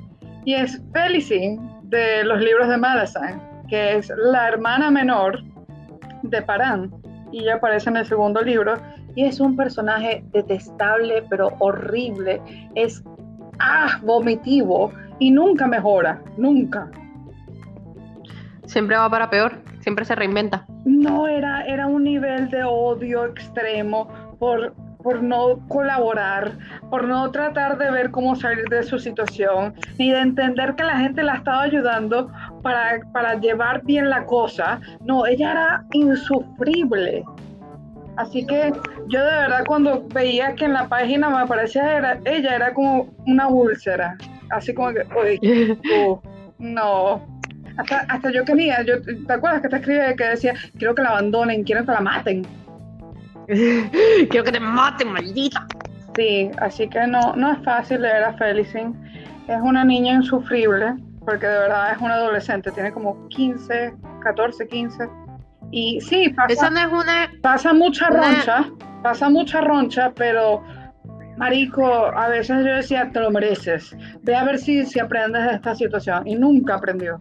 y 0.47 0.55
es 0.55 0.83
Felicine 0.95 1.61
de 1.83 2.25
los 2.25 2.41
libros 2.41 2.69
de 2.69 2.79
Madison, 2.79 3.39
que 3.69 3.99
es 3.99 4.11
la 4.17 4.49
hermana 4.49 4.91
menor 4.91 5.43
de 6.23 6.41
Parán. 6.41 6.91
Y 7.33 7.41
ella 7.41 7.57
aparece 7.57 7.91
en 7.91 7.99
el 7.99 8.07
segundo 8.07 8.41
libro. 8.41 8.77
Y 9.15 9.25
es 9.25 9.41
un 9.41 9.57
personaje 9.57 10.25
detestable 10.33 11.23
pero 11.29 11.53
horrible, 11.59 12.41
es 12.75 13.05
ah, 13.59 13.99
vomitivo. 14.03 14.91
Y 15.19 15.31
nunca 15.31 15.67
mejora, 15.67 16.23
nunca. 16.39 16.91
Siempre 18.65 18.97
va 18.97 19.11
para 19.11 19.29
peor, 19.29 19.59
siempre 19.81 20.07
se 20.07 20.15
reinventa. 20.15 20.65
No, 20.87 21.29
era, 21.29 21.67
era 21.67 21.89
un 21.89 22.05
nivel 22.05 22.49
de 22.49 22.65
odio 22.65 23.27
extremo 23.27 24.09
por 24.39 24.73
por 25.07 25.23
no 25.23 25.61
colaborar, 25.69 26.59
por 26.91 27.05
no 27.05 27.31
tratar 27.31 27.79
de 27.79 27.93
ver 27.93 28.11
cómo 28.11 28.35
salir 28.35 28.65
de 28.65 28.83
su 28.83 28.99
situación, 28.99 29.73
ni 29.99 30.11
de 30.11 30.19
entender 30.19 30.75
que 30.75 30.83
la 30.83 30.99
gente 30.99 31.23
la 31.23 31.35
estaba 31.35 31.63
ayudando 31.63 32.29
para, 32.61 33.35
llevar 33.41 33.85
bien 33.85 34.11
la 34.11 34.25
cosa. 34.25 34.81
No, 35.05 35.25
ella 35.25 35.53
era 35.53 35.85
insufrible. 35.93 37.23
Así 38.17 38.45
que 38.45 38.73
yo 39.07 39.25
de 39.25 39.31
verdad 39.31 39.63
cuando 39.69 40.05
veía 40.13 40.57
que 40.57 40.65
en 40.65 40.73
la 40.73 40.89
página 40.89 41.31
me 41.31 41.39
aparecía 41.39 41.99
era, 41.99 42.19
ella, 42.25 42.57
era 42.57 42.75
como 42.75 43.15
una 43.29 43.47
úlcera. 43.47 44.17
Así 44.51 44.75
como 44.75 44.93
que, 44.93 45.07
uy, 45.15 45.79
uh, 46.05 46.19
no. 46.59 47.25
Hasta, 47.77 48.01
hasta 48.09 48.33
yo 48.33 48.45
quería, 48.45 48.83
yo, 48.83 49.01
¿te 49.01 49.33
acuerdas 49.33 49.63
que 49.63 49.69
te 49.69 49.77
escribí 49.77 50.17
que 50.17 50.25
decía, 50.25 50.55
quiero 50.77 50.97
que 50.97 51.03
la 51.03 51.11
abandonen, 51.11 51.63
quiero 51.63 51.87
que 51.87 51.93
la 51.93 52.01
maten? 52.01 52.45
quiero 54.31 54.45
que 54.45 54.53
te 54.53 54.61
maten, 54.61 55.13
maldita. 55.13 55.67
Sí, 56.17 56.51
así 56.59 56.89
que 56.89 57.07
no, 57.07 57.35
no 57.37 57.53
es 57.53 57.59
fácil 57.65 58.03
leer 58.03 58.25
a 58.25 58.33
Felicin. 58.35 58.95
Es 59.49 59.61
una 59.63 59.85
niña 59.85 60.15
insufrible, 60.15 60.95
porque 61.25 61.47
de 61.47 61.59
verdad 61.59 61.93
es 61.93 61.99
una 61.99 62.15
adolescente, 62.15 62.71
tiene 62.73 62.93
como 62.93 63.29
15, 63.29 63.95
14, 64.23 64.67
15 64.67 65.09
y 65.71 66.01
sí, 66.01 66.29
pasa, 66.31 66.71
no 66.71 66.79
es 66.79 66.87
una, 66.87 67.31
pasa 67.43 67.73
mucha 67.73 68.09
roncha, 68.09 68.71
pasa 69.03 69.29
mucha 69.29 69.61
roncha, 69.61 70.13
pero 70.15 70.63
Marico, 71.37 71.85
a 71.85 72.29
veces 72.29 72.65
yo 72.65 72.75
decía, 72.75 73.11
te 73.13 73.21
lo 73.21 73.31
mereces. 73.31 73.95
Ve 74.23 74.35
a 74.35 74.45
ver 74.45 74.59
si, 74.59 74.87
si 74.87 75.01
aprendes 75.01 75.45
de 75.45 75.55
esta 75.55 75.75
situación. 75.75 76.27
Y 76.27 76.35
nunca 76.35 76.77
aprendió. 76.77 77.21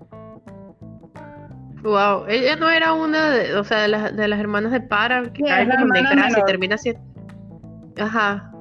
Wow, 1.85 2.25
ella 2.27 2.55
no 2.55 2.67
era 2.67 2.93
una 2.93 3.29
de, 3.29 3.53
o 3.53 3.63
sea, 3.63 3.83
de, 3.83 3.87
las, 3.87 4.15
de 4.15 4.27
las 4.27 4.39
hermanas 4.39 4.71
de 4.71 4.81
Para, 4.81 5.31
que 5.31 5.43
cae 5.43 5.69
como 5.69 5.93
en 5.93 6.05
y 6.05 6.43
termina 6.47 6.75
así. 6.75 6.95
Ajá. 8.01 8.51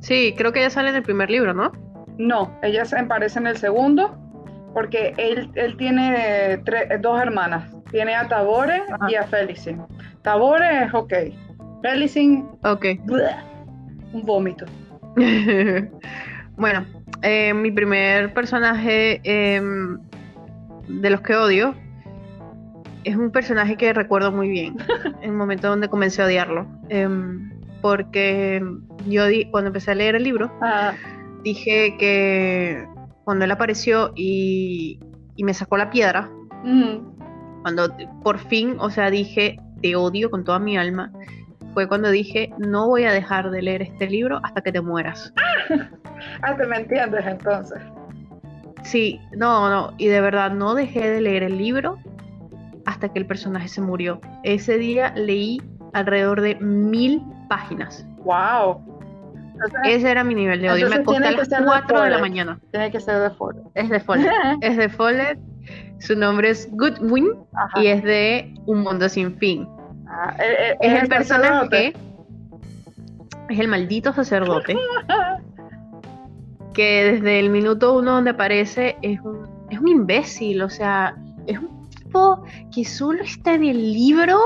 Sí, 0.00 0.34
creo 0.36 0.52
que 0.52 0.60
ella 0.60 0.68
sale 0.68 0.90
en 0.90 0.96
el 0.96 1.02
primer 1.02 1.30
libro, 1.30 1.54
¿no? 1.54 1.72
No, 2.18 2.54
ella 2.62 2.84
se 2.84 2.98
aparece 2.98 3.38
en 3.38 3.46
el 3.46 3.56
segundo, 3.56 4.18
porque 4.74 5.14
él, 5.16 5.50
él 5.54 5.78
tiene 5.78 6.62
dos 7.00 7.22
hermanas. 7.22 7.74
Tiene 7.90 8.14
a 8.14 8.28
Tabore 8.28 8.82
y 9.08 9.14
a 9.14 9.24
Felicin. 9.24 9.82
Tabore 10.20 10.84
es 10.84 10.92
ok. 10.92 11.14
Felicin, 11.80 12.46
ok. 12.64 12.84
un 14.12 14.22
vómito. 14.26 14.66
bueno, 16.56 16.84
eh, 17.22 17.54
mi 17.54 17.70
primer 17.70 18.34
personaje 18.34 19.22
em, 19.24 19.98
de 20.86 21.08
los 21.08 21.22
que 21.22 21.34
odio 21.34 21.74
es 23.04 23.16
un 23.16 23.30
personaje 23.30 23.76
que 23.76 23.92
recuerdo 23.92 24.32
muy 24.32 24.48
bien. 24.48 24.76
en 25.22 25.22
el 25.30 25.32
momento 25.32 25.68
donde 25.68 25.88
comencé 25.88 26.22
a 26.22 26.26
odiarlo. 26.26 26.66
Em, 26.88 27.50
porque 27.80 28.62
yo 29.06 29.26
di, 29.26 29.46
cuando 29.50 29.68
empecé 29.68 29.92
a 29.92 29.94
leer 29.94 30.14
el 30.14 30.24
libro, 30.24 30.52
ah. 30.60 30.92
dije 31.42 31.96
que 31.98 32.86
cuando 33.24 33.44
él 33.44 33.50
apareció 33.50 34.12
y, 34.14 34.98
me 35.38 35.54
sacó 35.54 35.78
la 35.78 35.88
piedra, 35.88 36.28
cuando 37.62 37.96
por 38.22 38.38
fin, 38.38 38.76
o 38.78 38.90
sea, 38.90 39.10
dije, 39.10 39.58
te 39.80 39.96
odio 39.96 40.30
con 40.30 40.44
toda 40.44 40.58
mi 40.58 40.76
alma, 40.76 41.10
fue 41.72 41.88
cuando 41.88 42.10
dije, 42.10 42.52
no 42.58 42.88
voy 42.88 43.04
a 43.04 43.12
dejar 43.12 43.50
de 43.50 43.62
leer 43.62 43.80
este 43.80 44.06
libro 44.06 44.40
hasta 44.42 44.60
que 44.60 44.70
te 44.70 44.82
mueras. 44.82 45.32
ah, 46.42 46.56
te 46.56 46.66
me 46.66 46.76
entiendes 46.76 47.24
entonces. 47.24 47.78
Sí, 48.82 49.18
no, 49.32 49.70
no, 49.70 49.94
y 49.96 50.08
de 50.08 50.20
verdad 50.20 50.52
no 50.52 50.74
dejé 50.74 51.08
de 51.08 51.20
leer 51.22 51.42
el 51.42 51.56
libro 51.56 51.98
hasta 52.86 53.12
que 53.12 53.18
el 53.18 53.26
personaje 53.26 53.68
se 53.68 53.80
murió. 53.80 54.20
Ese 54.42 54.78
día 54.78 55.12
leí 55.14 55.60
alrededor 55.92 56.40
de 56.40 56.56
mil 56.56 57.22
páginas. 57.48 58.06
¡Wow! 58.24 58.90
Ese 59.84 60.10
era 60.10 60.24
mi 60.24 60.34
nivel 60.34 60.60
de 60.62 60.70
odio. 60.70 60.88
Me 60.88 60.96
acosté 60.96 61.26
a 61.26 61.32
las 61.32 61.48
4 61.48 62.02
de, 62.02 62.10
la 62.10 62.18
mañana. 62.18 62.58
Tiene 62.70 62.90
que 62.90 63.00
ser 63.00 63.20
de 63.20 63.30
Follett. 63.30 63.64
Es 63.74 63.90
de 63.90 64.00
Follett. 64.00 64.32
es 64.62 64.76
de 64.76 64.88
Follett. 64.88 65.38
Su 65.98 66.16
nombre 66.16 66.50
es 66.50 66.68
Goodwin 66.72 67.34
y 67.76 67.88
es 67.88 68.02
de 68.02 68.54
Un 68.66 68.80
Mundo 68.80 69.08
Sin 69.08 69.36
Fin. 69.36 69.68
Ah, 70.08 70.34
eh, 70.38 70.70
eh, 70.70 70.76
es, 70.80 71.02
el 71.02 71.08
personaje, 71.08 71.92
es 73.48 73.58
el 73.58 73.68
maldito 73.68 74.12
sacerdote, 74.12 74.76
que 76.74 77.12
desde 77.12 77.38
el 77.38 77.50
minuto 77.50 77.96
uno 77.96 78.12
donde 78.12 78.30
aparece 78.30 78.96
es 79.02 79.20
un, 79.20 79.46
es 79.70 79.78
un 79.78 79.86
imbécil, 79.86 80.62
o 80.62 80.70
sea, 80.70 81.14
es 81.46 81.58
un 81.58 81.79
que 82.74 82.84
solo 82.84 83.22
está 83.22 83.54
en 83.54 83.64
el 83.64 83.92
libro 83.92 84.38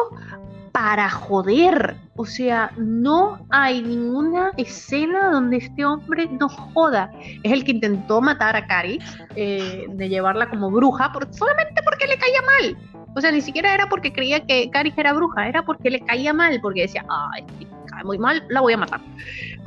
para 0.73 1.09
joder. 1.09 1.97
O 2.17 2.27
sea, 2.27 2.73
no 2.77 3.47
hay 3.51 3.81
ninguna 3.81 4.51
escena 4.57 5.31
donde 5.31 5.59
este 5.59 5.85
hombre 5.85 6.27
no 6.27 6.49
joda. 6.49 7.13
Es 7.45 7.53
el 7.53 7.65
que 7.65 7.71
intentó 7.73 8.21
matar 8.21 8.57
a 8.57 8.67
Cari, 8.67 8.99
eh, 9.37 9.87
de 9.89 10.09
llevarla 10.09 10.51
como 10.51 10.71
bruja, 10.71 11.13
solamente 11.31 11.81
porque 11.85 12.09
le 12.09 12.19
caía 12.19 12.43
mal. 12.43 12.77
O 13.17 13.21
sea, 13.21 13.31
ni 13.31 13.41
siquiera 13.41 13.73
era 13.73 13.89
porque 13.89 14.13
creía 14.13 14.45
que 14.45 14.69
Caris 14.71 14.95
era 14.97 15.13
bruja, 15.13 15.49
era 15.49 15.65
porque 15.65 15.91
le 15.91 16.01
caía 16.01 16.33
mal, 16.33 16.59
porque 16.61 16.83
decía, 16.83 17.05
ay, 17.09 17.45
cae 17.87 18.03
muy 18.05 18.19
mal, 18.19 18.45
la 18.49 18.61
voy 18.61 18.73
a 18.73 18.79
matar. 18.79 19.01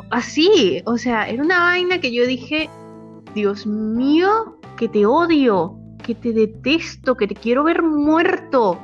Así, 0.10 0.82
o 0.86 0.98
sea, 0.98 1.30
era 1.30 1.42
una 1.42 1.60
vaina 1.60 2.00
que 2.00 2.14
yo 2.14 2.28
dije, 2.28 2.70
Dios 3.34 3.66
mío, 3.66 4.58
que 4.78 4.90
te 4.90 5.06
odio, 5.06 5.78
que 6.08 6.16
te 6.16 6.32
detesto, 6.32 7.16
que 7.16 7.28
te 7.28 7.36
quiero 7.36 7.66
ver 7.66 7.84
muerto. 7.84 8.82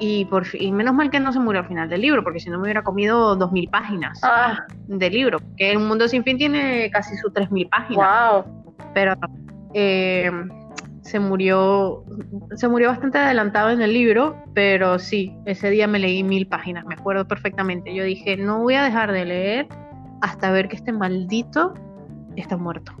Y, 0.00 0.26
por 0.26 0.44
menos 0.60 0.94
mal 0.94 1.10
que 1.10 1.18
no 1.18 1.32
se 1.32 1.40
murió 1.40 1.60
al 1.60 1.68
final 1.68 1.88
del 1.88 2.02
libro, 2.02 2.22
porque 2.22 2.38
si 2.40 2.50
no 2.50 2.58
me 2.58 2.64
hubiera 2.64 2.82
comido 2.82 3.34
dos 3.34 3.50
mil 3.50 3.68
páginas 3.68 4.20
ah. 4.22 4.66
del 4.86 5.12
libro. 5.12 5.38
Que 5.56 5.70
El 5.72 5.78
Mundo 5.78 6.06
Sin 6.08 6.22
Fin 6.24 6.36
tiene 6.36 6.90
casi 6.90 7.16
sus 7.16 7.32
tres 7.32 7.50
mil 7.50 7.68
páginas. 7.68 8.32
Wow. 8.32 8.44
Pero 8.94 9.14
eh, 9.74 10.30
se 11.02 11.18
murió, 11.18 12.04
se 12.54 12.68
murió 12.68 12.88
bastante 12.88 13.18
adelantado 13.18 13.70
en 13.70 13.82
el 13.82 13.92
libro, 13.92 14.36
pero 14.54 14.98
sí, 14.98 15.36
ese 15.46 15.70
día 15.70 15.86
me 15.86 15.98
leí 15.98 16.22
mil 16.22 16.46
páginas, 16.46 16.84
me 16.84 16.94
acuerdo 16.94 17.26
perfectamente. 17.26 17.94
Yo 17.94 18.04
dije, 18.04 18.36
no 18.36 18.60
voy 18.62 18.74
a 18.74 18.82
dejar 18.82 19.10
de 19.12 19.24
leer 19.24 19.68
hasta 20.20 20.50
ver 20.50 20.68
que 20.68 20.76
este 20.76 20.92
maldito 20.92 21.74
está 22.36 22.56
muerto. 22.56 22.92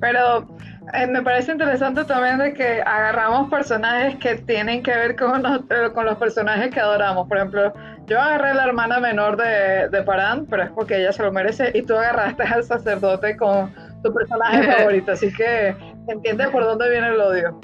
Pero 0.00 0.48
eh, 0.94 1.06
me 1.06 1.22
parece 1.22 1.52
interesante 1.52 2.04
también 2.04 2.38
de 2.38 2.54
que 2.54 2.80
agarramos 2.82 3.50
personajes 3.50 4.16
que 4.16 4.36
tienen 4.36 4.82
que 4.82 4.90
ver 4.90 5.16
con 5.16 5.42
los, 5.42 5.60
eh, 5.70 5.90
con 5.94 6.06
los 6.06 6.16
personajes 6.18 6.72
que 6.72 6.80
adoramos. 6.80 7.28
Por 7.28 7.36
ejemplo, 7.36 7.72
yo 8.06 8.20
agarré 8.20 8.50
a 8.50 8.54
la 8.54 8.64
hermana 8.64 9.00
menor 9.00 9.36
de, 9.36 9.88
de 9.88 10.02
Parán, 10.02 10.46
pero 10.46 10.62
es 10.62 10.70
porque 10.70 10.98
ella 10.98 11.12
se 11.12 11.22
lo 11.22 11.32
merece, 11.32 11.70
y 11.74 11.82
tú 11.82 11.94
agarraste 11.94 12.42
al 12.42 12.64
sacerdote 12.64 13.36
con 13.36 13.72
tu 14.02 14.12
personaje 14.12 14.62
favorito, 14.72 15.12
así 15.12 15.32
que 15.32 15.74
entiendes 16.08 16.48
por 16.48 16.64
dónde 16.64 16.88
viene 16.90 17.08
el 17.08 17.20
odio. 17.20 17.60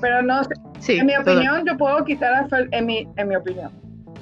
Pero 0.00 0.22
no 0.22 0.42
sé, 0.44 0.54
en 0.88 1.06
mi 1.06 1.16
opinión, 1.16 1.64
yo 1.66 1.76
puedo 1.76 2.04
quitar 2.04 2.32
a 2.32 2.48
Fel, 2.48 2.68
en 2.72 2.86
mi, 2.86 3.08
en 3.16 3.28
mi 3.28 3.36
opinión. 3.36 3.70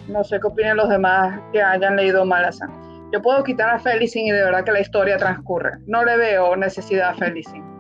No 0.09 0.25
sé 0.25 0.39
qué 0.41 0.47
opinen 0.47 0.77
los 0.77 0.89
demás 0.89 1.41
que 1.53 1.63
hayan 1.63 1.97
leído 1.97 2.25
Malazan. 2.25 2.71
Yo 3.13 3.23
puedo 3.23 3.45
quitar 3.45 3.71
a 3.71 3.79
Felicin 3.79 4.27
y 4.27 4.33
de 4.33 4.43
verdad 4.43 4.65
que 4.65 4.73
la 4.73 4.81
historia 4.81 5.17
transcurre. 5.17 5.79
No 5.87 6.05
le 6.05 6.17
veo 6.17 6.57
necesidad 6.57 7.11
a 7.11 7.15
Felicin 7.15 7.74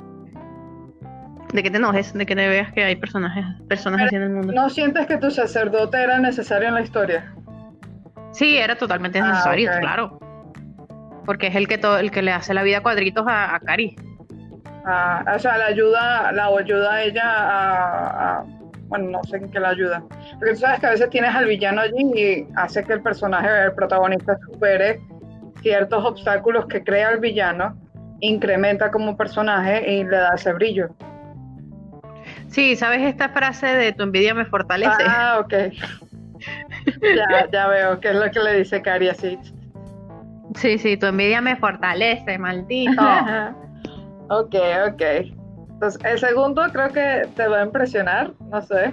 de 1.54 1.62
que 1.62 1.70
te 1.70 1.76
enojes, 1.76 2.12
de 2.12 2.26
que 2.26 2.34
te 2.34 2.48
veas 2.48 2.72
que 2.72 2.82
hay 2.82 2.96
personajes, 2.96 3.44
personas 3.68 4.02
así 4.02 4.16
en 4.16 4.22
el 4.22 4.30
mundo. 4.30 4.52
¿No 4.52 4.68
sientes 4.68 5.06
que 5.06 5.18
tu 5.18 5.30
sacerdote 5.30 6.02
era 6.02 6.18
necesario 6.18 6.66
en 6.66 6.74
la 6.74 6.80
historia? 6.80 7.32
Sí, 8.32 8.56
era 8.56 8.76
totalmente 8.76 9.20
ah, 9.20 9.28
necesario, 9.28 9.70
claro. 9.78 10.18
Porque 11.24 11.46
es 11.46 11.54
el 11.54 11.68
que 11.68 11.78
todo, 11.78 11.98
el 11.98 12.10
que 12.10 12.22
le 12.22 12.32
hace 12.32 12.54
la 12.54 12.64
vida 12.64 12.82
cuadritos 12.82 13.24
a, 13.28 13.54
a 13.54 13.60
Cari. 13.60 13.94
Ah, 14.84 15.24
o 15.32 15.38
sea, 15.38 15.56
la 15.56 15.66
ayuda, 15.66 16.32
la 16.32 16.46
ayuda 16.46 16.92
a 16.92 17.02
ella 17.04 17.22
a, 17.24 18.44
bueno, 18.88 19.10
no 19.10 19.22
sé 19.22 19.36
en 19.36 19.48
qué 19.48 19.60
la 19.60 19.68
ayuda. 19.68 20.02
Porque 20.40 20.54
tú 20.54 20.58
sabes 20.58 20.80
que 20.80 20.86
a 20.86 20.90
veces 20.90 21.08
tienes 21.10 21.32
al 21.36 21.46
villano 21.46 21.82
allí 21.82 22.02
y 22.16 22.48
hace 22.56 22.82
que 22.82 22.94
el 22.94 23.00
personaje, 23.00 23.48
el 23.66 23.74
protagonista, 23.74 24.36
supere 24.50 25.00
ciertos 25.62 26.04
obstáculos 26.04 26.66
que 26.66 26.82
crea 26.82 27.10
el 27.10 27.20
villano, 27.20 27.80
incrementa 28.18 28.90
como 28.90 29.16
personaje 29.16 29.88
y 29.88 30.02
le 30.02 30.16
da 30.16 30.34
ese 30.34 30.52
brillo. 30.52 30.88
Sí, 32.54 32.76
¿sabes 32.76 33.02
esta 33.02 33.30
frase 33.30 33.66
de 33.66 33.92
tu 33.92 34.04
envidia 34.04 34.32
me 34.32 34.44
fortalece? 34.44 35.02
Ah, 35.08 35.40
ok. 35.40 35.52
ya, 37.02 37.50
ya 37.50 37.66
veo 37.66 37.98
qué 37.98 38.10
es 38.10 38.14
lo 38.14 38.30
que 38.30 38.38
le 38.38 38.58
dice 38.58 38.80
Cari 38.80 39.08
así. 39.08 39.36
Sí, 40.54 40.78
sí, 40.78 40.96
tu 40.96 41.06
envidia 41.06 41.40
me 41.40 41.56
fortalece, 41.56 42.38
maldito. 42.38 43.02
ok, 44.28 44.54
ok. 44.88 45.02
Entonces, 45.68 46.00
el 46.04 46.20
segundo 46.20 46.62
creo 46.72 46.90
que 46.90 47.28
te 47.34 47.48
va 47.48 47.58
a 47.58 47.64
impresionar, 47.64 48.30
no 48.48 48.62
sé. 48.62 48.92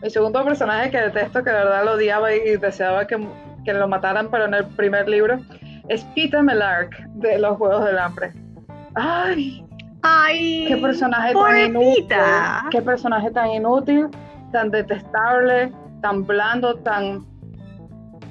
Mi 0.00 0.08
segundo 0.08 0.44
personaje 0.44 0.92
que 0.92 1.00
detesto, 1.00 1.42
que 1.42 1.50
de 1.50 1.56
verdad 1.56 1.84
lo 1.84 1.92
odiaba 1.94 2.32
y 2.32 2.56
deseaba 2.58 3.08
que, 3.08 3.18
que 3.64 3.74
lo 3.74 3.88
mataran, 3.88 4.30
pero 4.30 4.44
en 4.44 4.54
el 4.54 4.66
primer 4.66 5.08
libro, 5.08 5.40
es 5.88 6.04
Peter 6.14 6.44
Melark 6.44 6.96
de 7.14 7.40
los 7.40 7.56
Juegos 7.56 7.86
del 7.86 7.98
Hambre. 7.98 8.30
¡Ay! 8.94 9.63
Ay, 10.06 10.66
qué 10.68 10.76
personaje 10.76 11.32
tan 11.32 11.58
inútil, 11.58 12.06
qué 12.70 12.82
personaje 12.82 13.30
tan 13.30 13.48
inútil, 13.48 14.08
tan 14.52 14.70
detestable, 14.70 15.72
tan 16.02 16.26
blando, 16.26 16.74
tan 16.80 17.20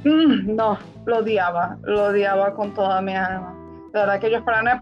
mm, 0.03 0.55
no, 0.55 0.77
lo 1.07 1.17
odiaba, 1.17 1.75
lo 1.81 2.05
odiaba 2.05 2.53
con 2.53 2.75
toda 2.75 3.01
mi 3.01 3.15
alma. 3.15 3.55
La 3.91 4.01
verdad 4.01 4.19
que 4.19 4.29
yo 4.29 4.37
esperaba 4.37 4.81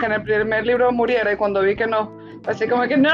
que 0.00 0.06
en 0.06 0.12
el 0.12 0.22
primer 0.22 0.66
libro 0.66 0.90
muriera 0.92 1.30
y 1.30 1.36
cuando 1.36 1.60
vi 1.60 1.76
que 1.76 1.86
no, 1.86 2.10
así 2.46 2.66
como 2.66 2.84
que 2.84 2.96
no, 2.96 3.10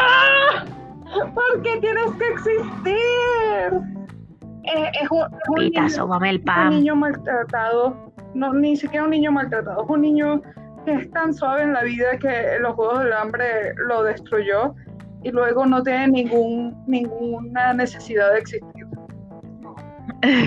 ¿por 1.34 1.62
qué 1.62 1.76
tienes 1.78 2.12
que 2.16 2.28
existir? 2.28 3.80
es, 4.64 5.10
un, 5.10 5.24
un 5.48 6.70
niño 6.70 6.94
maltratado, 6.94 8.12
no, 8.34 8.52
ni 8.54 8.76
siquiera 8.76 9.04
un 9.04 9.10
niño 9.10 9.32
maltratado, 9.32 9.82
es 9.82 9.90
un 9.90 10.00
niño 10.00 10.42
es 10.86 11.10
tan 11.10 11.34
suave 11.34 11.62
en 11.62 11.72
la 11.72 11.82
vida 11.82 12.18
que 12.18 12.58
los 12.60 12.74
Juegos 12.74 13.04
del 13.04 13.12
Hambre 13.12 13.74
lo 13.76 14.02
destruyó 14.02 14.74
y 15.22 15.30
luego 15.30 15.66
no 15.66 15.82
tiene 15.82 16.08
ningún, 16.08 16.84
ninguna 16.86 17.72
necesidad 17.72 18.32
de 18.32 18.38
existir. 18.38 18.86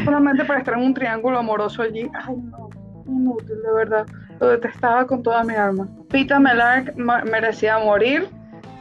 Solamente 0.05 0.45
para 0.45 0.59
estar 0.59 0.75
en 0.75 0.83
un 0.83 0.93
triángulo 0.93 1.39
amoroso 1.39 1.81
allí. 1.81 2.09
Ay, 2.13 2.35
no, 2.35 2.69
inútil, 3.07 3.61
de 3.61 3.73
verdad. 3.73 4.05
Lo 4.39 4.49
detestaba 4.49 5.05
con 5.05 5.23
toda 5.23 5.43
mi 5.43 5.55
alma. 5.55 5.87
Pita 6.09 6.39
Melark 6.39 6.95
merecía 6.95 7.79
morir, 7.79 8.27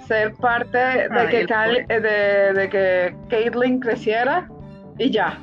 ser 0.06 0.34
parte 0.34 0.78
de, 0.78 1.28
que, 1.30 2.00
de, 2.00 2.52
de 2.54 2.68
que 2.68 3.16
Caitlyn 3.28 3.80
creciera 3.80 4.48
y 4.98 5.10
ya. 5.10 5.38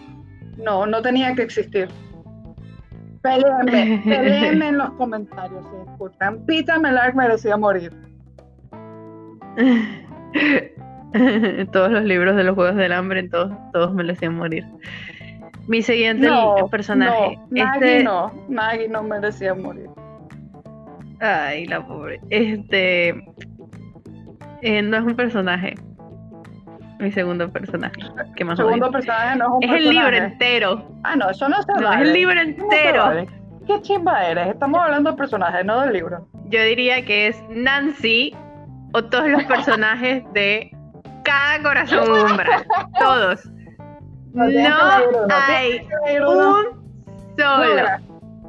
No, 0.57 0.86
no 0.86 1.01
tenía 1.01 1.34
que 1.34 1.41
existir. 1.43 1.89
Peleenme, 3.24 4.01
peleenme 4.05 4.67
en 4.67 4.78
los 4.78 4.91
comentarios 4.91 5.65
si 5.71 5.89
disculpan. 5.89 6.45
Pita 6.45 6.78
Melark 6.78 7.15
merecía 7.15 7.57
morir. 7.57 7.91
todos 11.71 11.91
los 11.91 12.03
libros 12.03 12.36
de 12.36 12.43
los 12.43 12.55
Juegos 12.55 12.76
del 12.76 12.91
Hambre, 12.91 13.30
todos, 13.30 13.53
todos 13.71 13.93
merecían 13.93 14.36
morir. 14.36 14.65
Mi 15.67 15.82
siguiente 15.82 16.28
personaje. 16.69 17.38
No, 17.38 17.47
Maggie 17.49 17.86
este 17.86 18.03
no, 18.03 18.32
Maggie 18.49 18.89
no 18.89 19.03
merecía 19.03 19.53
morir. 19.53 19.89
Ay, 21.21 21.65
la 21.67 21.86
pobre. 21.86 22.19
Este. 22.30 23.09
Eh, 24.61 24.82
no 24.82 24.97
es 24.97 25.03
un 25.03 25.15
personaje. 25.15 25.76
Mi 26.99 27.11
segundo 27.11 27.51
personaje. 27.51 28.01
Que 28.35 28.45
más 28.45 28.57
segundo 28.57 28.91
personaje 28.91 29.37
no 29.37 29.45
es 29.45 29.51
un 29.51 29.63
Es 29.63 29.81
el 29.81 29.89
libro 29.89 30.15
entero. 30.15 30.87
Ah, 31.03 31.15
no, 31.15 31.29
eso 31.29 31.49
no 31.49 31.61
se 31.61 31.73
No, 31.73 31.93
es 31.93 32.01
el 32.01 32.13
libro 32.13 32.39
entero. 32.39 33.27
¿Qué 33.67 33.81
chimba 33.81 34.25
eres? 34.27 34.49
Estamos 34.49 34.81
hablando 34.81 35.11
de 35.11 35.17
personajes, 35.17 35.65
no 35.65 35.81
del 35.81 35.93
libro. 35.93 36.27
Yo 36.49 36.61
diría 36.63 37.03
que 37.05 37.27
es 37.27 37.41
Nancy 37.49 38.35
o 38.93 39.03
todos 39.03 39.27
los 39.29 39.43
personajes 39.45 40.23
de 40.33 40.71
cada 41.23 41.61
corazón 41.61 42.11
umbral. 42.11 42.65
Todos. 42.99 43.41
No, 44.35 44.41
hay 45.29 45.87
un 46.19 46.63
solo. 47.37 47.83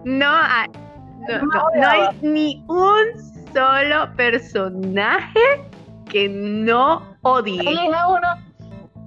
No 0.07 0.27
hay. 0.31 0.71
No, 1.43 1.87
hay 1.87 2.09
ni 2.23 2.65
un 2.69 3.05
solo 3.53 4.11
personaje 4.17 5.41
que 6.15 6.29
no 6.29 7.03
odie. 7.23 7.61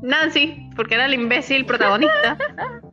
Nancy, 0.01 0.69
porque 0.75 0.95
era 0.95 1.05
el 1.05 1.13
imbécil 1.13 1.65
protagonista. 1.65 2.37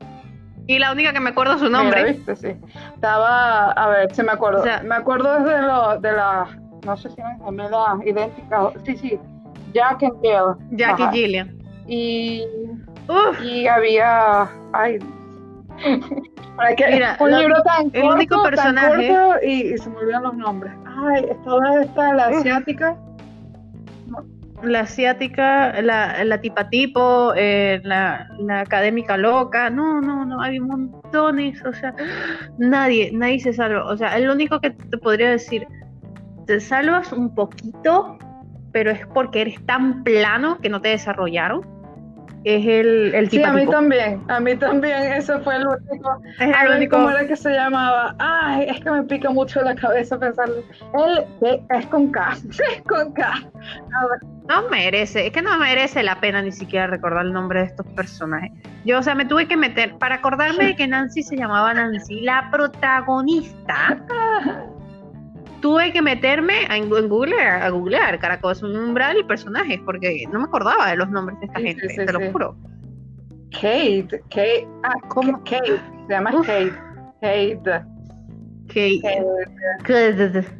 y 0.69 0.79
la 0.79 0.93
única 0.93 1.13
que 1.13 1.19
me 1.19 1.31
acuerdo 1.31 1.59
su 1.59 1.69
nombre. 1.69 2.13
viste, 2.13 2.37
sí. 2.37 2.49
Estaba, 2.95 3.73
a 3.73 3.89
ver, 3.89 4.15
si 4.15 4.23
me 4.23 4.31
acuerdo. 4.31 4.63
me 4.85 4.95
acuerdo 4.95 5.41
desde 5.41 5.63
lo, 5.63 5.99
de 5.99 6.13
la, 6.13 6.47
no 6.87 6.97
sé 6.97 7.11
si 7.11 7.21
eran 7.21 7.45
gemelas 7.45 8.07
idénticas. 8.07 8.75
Sí, 8.87 8.97
sí. 8.97 9.19
Jack 9.75 10.05
and 10.05 10.21
Jill. 10.23 10.79
Jack 10.79 11.01
y 11.01 11.17
Gillian. 11.17 11.59
Y, 11.89 12.45
y 13.43 13.67
había, 13.67 14.49
ay, 14.73 15.01
para 16.57 16.77
que 16.77 16.87
Mira, 16.89 17.17
un 17.19 17.37
libro 17.37 17.61
tan 17.65 17.91
el 17.93 18.05
único 18.05 18.41
personaje 18.45 19.09
tan 19.09 19.39
y, 19.43 19.77
se 19.77 19.91
me 19.91 19.97
olvidan 19.97 20.23
los 20.23 20.35
nombres. 20.35 20.73
Ay, 20.87 21.27
toda 21.45 21.83
esta 21.83 22.15
la 22.15 22.27
asiática. 22.29 22.97
La 24.65 24.81
asiática, 24.81 25.81
la, 25.83 26.25
la 26.25 26.41
tipa 26.41 26.69
tipo, 26.71 27.33
eh, 27.37 27.81
la, 27.85 28.29
la, 28.39 28.61
académica 28.61 29.17
loca, 29.17 29.71
no, 29.71 30.01
no, 30.01 30.25
no, 30.25 30.41
hay 30.41 30.61
montones, 30.61 31.63
o 31.65 31.73
sea, 31.73 31.95
nadie, 32.59 33.11
nadie 33.13 33.41
se 33.41 33.53
salva, 33.53 33.85
o 33.85 33.97
sea, 33.97 34.17
el 34.17 34.29
único 34.31 34.61
que 34.61 34.71
te 34.71 34.99
podría 34.99 35.31
decir, 35.31 35.67
te 36.47 36.61
salvas 36.61 37.13
un 37.13 37.35
poquito, 37.35 38.19
pero 38.73 38.91
es 38.91 39.07
porque 39.09 39.43
eres 39.43 39.65
tan 39.67 40.03
plano 40.03 40.59
que 40.61 40.69
no 40.69 40.81
te 40.81 40.89
desarrollaron 40.91 41.74
es 42.45 42.67
el, 42.67 43.15
el 43.15 43.31
Sí, 43.31 43.43
a 43.43 43.53
mí 43.53 43.67
también, 43.67 44.23
a 44.29 44.39
mí 44.39 44.55
también, 44.57 45.13
eso 45.15 45.41
fue 45.41 45.57
el 45.57 45.67
único. 45.67 46.23
Es 46.39 46.55
el 46.63 46.77
único. 46.77 46.97
¿Cómo 46.97 47.11
era 47.11 47.27
que 47.27 47.37
se 47.37 47.51
llamaba? 47.51 48.15
Ay, 48.19 48.67
es 48.69 48.81
que 48.81 48.91
me 48.91 49.03
pica 49.05 49.31
mucho 49.31 49.63
la 49.63 49.75
cabeza 49.75 50.19
pensarlo. 50.19 50.57
Él 50.95 51.63
es 51.71 51.87
con 51.87 52.13
K, 52.13 52.37
es 52.51 52.83
con 52.83 53.13
K. 53.13 53.33
No 54.49 54.69
merece, 54.69 55.27
es 55.27 55.33
que 55.33 55.41
no 55.41 55.59
merece 55.59 56.03
la 56.03 56.21
pena 56.21 56.43
ni 56.43 56.53
siquiera 56.53 56.87
recordar 56.87 57.25
el 57.25 57.33
nombre 57.33 57.61
de 57.61 57.67
estos 57.67 57.87
personajes. 57.89 58.53
Yo, 58.85 58.99
o 58.99 59.03
sea, 59.03 59.15
me 59.15 59.25
tuve 59.25 59.49
que 59.49 59.57
meter, 59.57 59.97
para 59.97 60.17
acordarme 60.17 60.67
de 60.67 60.77
que 60.77 60.87
Nancy 60.87 61.23
se 61.23 61.37
llamaba 61.37 61.73
Nancy, 61.73 62.21
la 62.21 62.51
protagonista. 62.51 63.99
Tuve 65.65 65.95
que 65.95 66.03
meterme 66.03 66.67
en, 66.69 66.91
Google 66.91 67.41
a 67.43 67.71
googlear 67.71 68.19
Caracol 68.19 68.55
un 68.65 68.77
umbral 68.77 69.17
y 69.17 69.25
personajes 69.25 69.81
porque 69.87 70.27
no 70.31 70.41
me 70.41 70.45
acordaba 70.45 70.91
de 70.91 70.97
los 70.97 71.09
nombres 71.09 71.41
de 71.41 71.47
esta 71.47 71.59
gente, 71.59 71.89
te 71.89 72.13
lo 72.13 72.21
juro. 72.31 72.55
Kate, 73.51 74.23
Kate, 74.29 74.69
ah, 74.83 74.93
¿cómo? 75.09 75.39
Kate, 75.39 75.81
se 76.07 76.13
llama 76.13 76.33
Kate, 76.33 76.75
Kate. 77.23 77.61
Kate. 78.69 79.01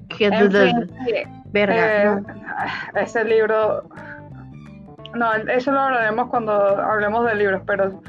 Kate. 0.09 1.29
Verga. 1.53 2.17
Eh, 2.17 2.23
ese 3.03 3.25
libro. 3.27 3.87
No, 5.15 5.35
eso 5.35 5.71
lo 5.71 5.81
hablaremos 5.81 6.31
cuando 6.31 6.55
hablemos 6.55 7.27
de 7.27 7.35
libros, 7.35 7.61
pero 7.67 8.01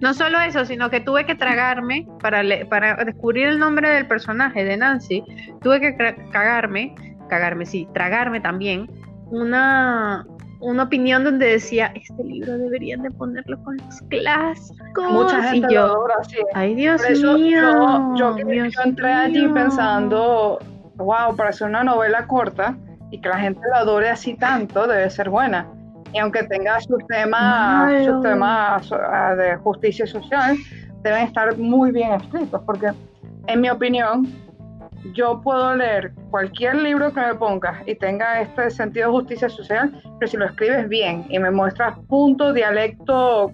no 0.00 0.14
solo 0.14 0.40
eso, 0.40 0.64
sino 0.64 0.90
que 0.90 1.00
tuve 1.00 1.26
que 1.26 1.34
tragarme 1.34 2.06
para, 2.20 2.42
para 2.68 3.04
descubrir 3.04 3.48
el 3.48 3.58
nombre 3.58 3.88
del 3.90 4.06
personaje 4.06 4.64
de 4.64 4.76
Nancy, 4.76 5.24
tuve 5.60 5.80
que 5.80 5.96
cagarme, 6.30 6.94
cagarme, 7.28 7.66
sí, 7.66 7.88
tragarme 7.92 8.40
también 8.40 8.88
una, 9.30 10.24
una 10.60 10.82
opinión 10.84 11.24
donde 11.24 11.46
decía, 11.46 11.92
este 11.94 12.22
libro 12.22 12.58
deberían 12.58 13.02
de 13.02 13.10
ponerlo 13.10 13.62
con 13.64 13.76
los 13.76 14.00
clásicos. 14.08 15.12
Mucha 15.12 15.42
gente 15.42 15.74
yo, 15.74 15.88
lo 15.88 16.08
Ay, 16.54 16.74
Dios 16.74 17.02
mío. 17.10 18.14
Yo, 18.16 18.36
entré 18.84 19.12
allí 19.12 19.48
pensando, 19.48 20.58
wow, 20.96 21.34
para 21.36 21.50
hacer 21.50 21.68
una 21.68 21.82
novela 21.82 22.26
corta 22.26 22.76
y 23.10 23.20
que 23.20 23.28
la 23.28 23.38
gente 23.38 23.60
la 23.70 23.78
adore 23.78 24.10
así 24.10 24.34
tanto, 24.34 24.86
debe 24.86 25.10
ser 25.10 25.28
buena 25.28 25.66
y 26.12 26.18
aunque 26.18 26.42
tenga 26.44 26.80
sus 26.80 27.06
temas, 27.06 28.04
sus 28.04 28.22
temas 28.22 28.90
ah, 28.92 29.34
de 29.36 29.56
justicia 29.56 30.06
social, 30.06 30.56
deben 31.02 31.24
estar 31.24 31.56
muy 31.58 31.92
bien 31.92 32.12
escritos, 32.12 32.60
porque 32.64 32.90
en 33.46 33.60
mi 33.60 33.70
opinión, 33.70 34.26
yo 35.14 35.40
puedo 35.40 35.74
leer 35.76 36.12
cualquier 36.30 36.76
libro 36.76 37.12
que 37.12 37.20
me 37.20 37.34
pongas 37.34 37.76
y 37.86 37.94
tenga 37.94 38.40
este 38.40 38.70
sentido 38.70 39.08
de 39.08 39.18
justicia 39.18 39.48
social, 39.48 40.02
pero 40.18 40.30
si 40.30 40.36
lo 40.36 40.46
escribes 40.46 40.88
bien 40.88 41.24
y 41.28 41.38
me 41.38 41.50
muestras 41.50 41.98
punto, 42.08 42.52
dialecto 42.52 43.52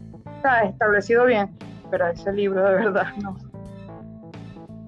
establecido 0.64 1.24
bien, 1.24 1.56
pero 1.90 2.06
ese 2.08 2.32
libro 2.32 2.62
de 2.64 2.74
verdad 2.74 3.06
no. 3.22 3.36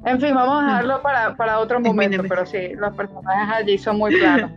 En 0.05 0.21
fin, 0.21 0.35
vamos 0.35 0.63
a 0.63 0.67
dejarlo 0.67 1.03
para, 1.03 1.37
para 1.37 1.59
otro 1.59 1.81
momento, 1.81 2.23
pero 2.29 2.47
sí, 2.47 2.75
los 2.77 2.95
personajes 2.95 3.57
allí 3.57 3.79
son 3.79 3.99
muy 3.99 4.17
claros. 4.19 4.53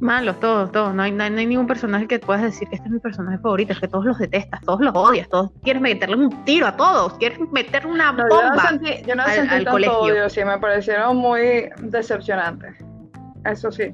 Malos, 0.00 0.38
todos, 0.38 0.70
todos. 0.70 0.94
No 0.94 1.02
hay, 1.02 1.12
no, 1.12 1.24
hay, 1.24 1.30
ningún 1.30 1.66
personaje 1.66 2.06
que 2.06 2.18
puedas 2.18 2.42
decir 2.42 2.68
que 2.68 2.76
este 2.76 2.86
es 2.86 2.92
mi 2.92 3.00
personaje 3.00 3.38
favorito. 3.38 3.72
Es 3.72 3.80
que 3.80 3.88
todos 3.88 4.04
los 4.04 4.18
detestas, 4.18 4.60
todos 4.62 4.80
los 4.80 4.94
odias, 4.94 5.28
todos 5.28 5.50
quieres 5.62 5.82
meterle 5.82 6.16
un 6.16 6.44
tiro 6.44 6.66
a 6.66 6.76
todos, 6.76 7.14
quieres 7.14 7.38
meterle 7.52 7.90
una 7.90 8.12
bomba. 8.12 8.28
yo 8.30 8.50
no 8.50 8.60
sentí, 8.60 9.02
yo 9.06 9.14
no 9.16 9.24
sentí 9.26 9.64
tanto 9.64 10.00
odio, 10.00 10.28
sí, 10.28 10.44
me 10.44 10.58
parecieron 10.58 11.16
muy 11.16 11.68
decepcionantes. 11.78 12.76
Eso 13.44 13.72
sí. 13.72 13.92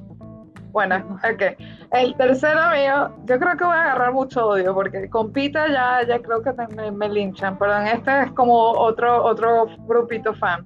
Bueno, 0.73 0.97
ok. 1.23 1.57
El 1.93 2.17
tercero 2.17 2.61
mío, 2.71 3.15
yo 3.27 3.39
creo 3.39 3.57
que 3.57 3.65
voy 3.65 3.77
a 3.77 3.83
agarrar 3.83 4.13
mucho 4.13 4.45
odio 4.45 4.75
porque 4.75 5.09
con 5.09 5.33
Pita 5.33 5.69
ya, 5.69 6.07
ya 6.07 6.21
creo 6.21 6.43
que 6.43 6.53
me, 6.75 6.91
me 6.91 7.09
linchan, 7.09 7.57
pero 7.59 7.79
en 7.79 7.87
este 7.87 8.23
es 8.23 8.33
como 8.33 8.55
otro, 8.55 9.25
otro 9.25 9.69
grupito 9.87 10.35
fan 10.35 10.65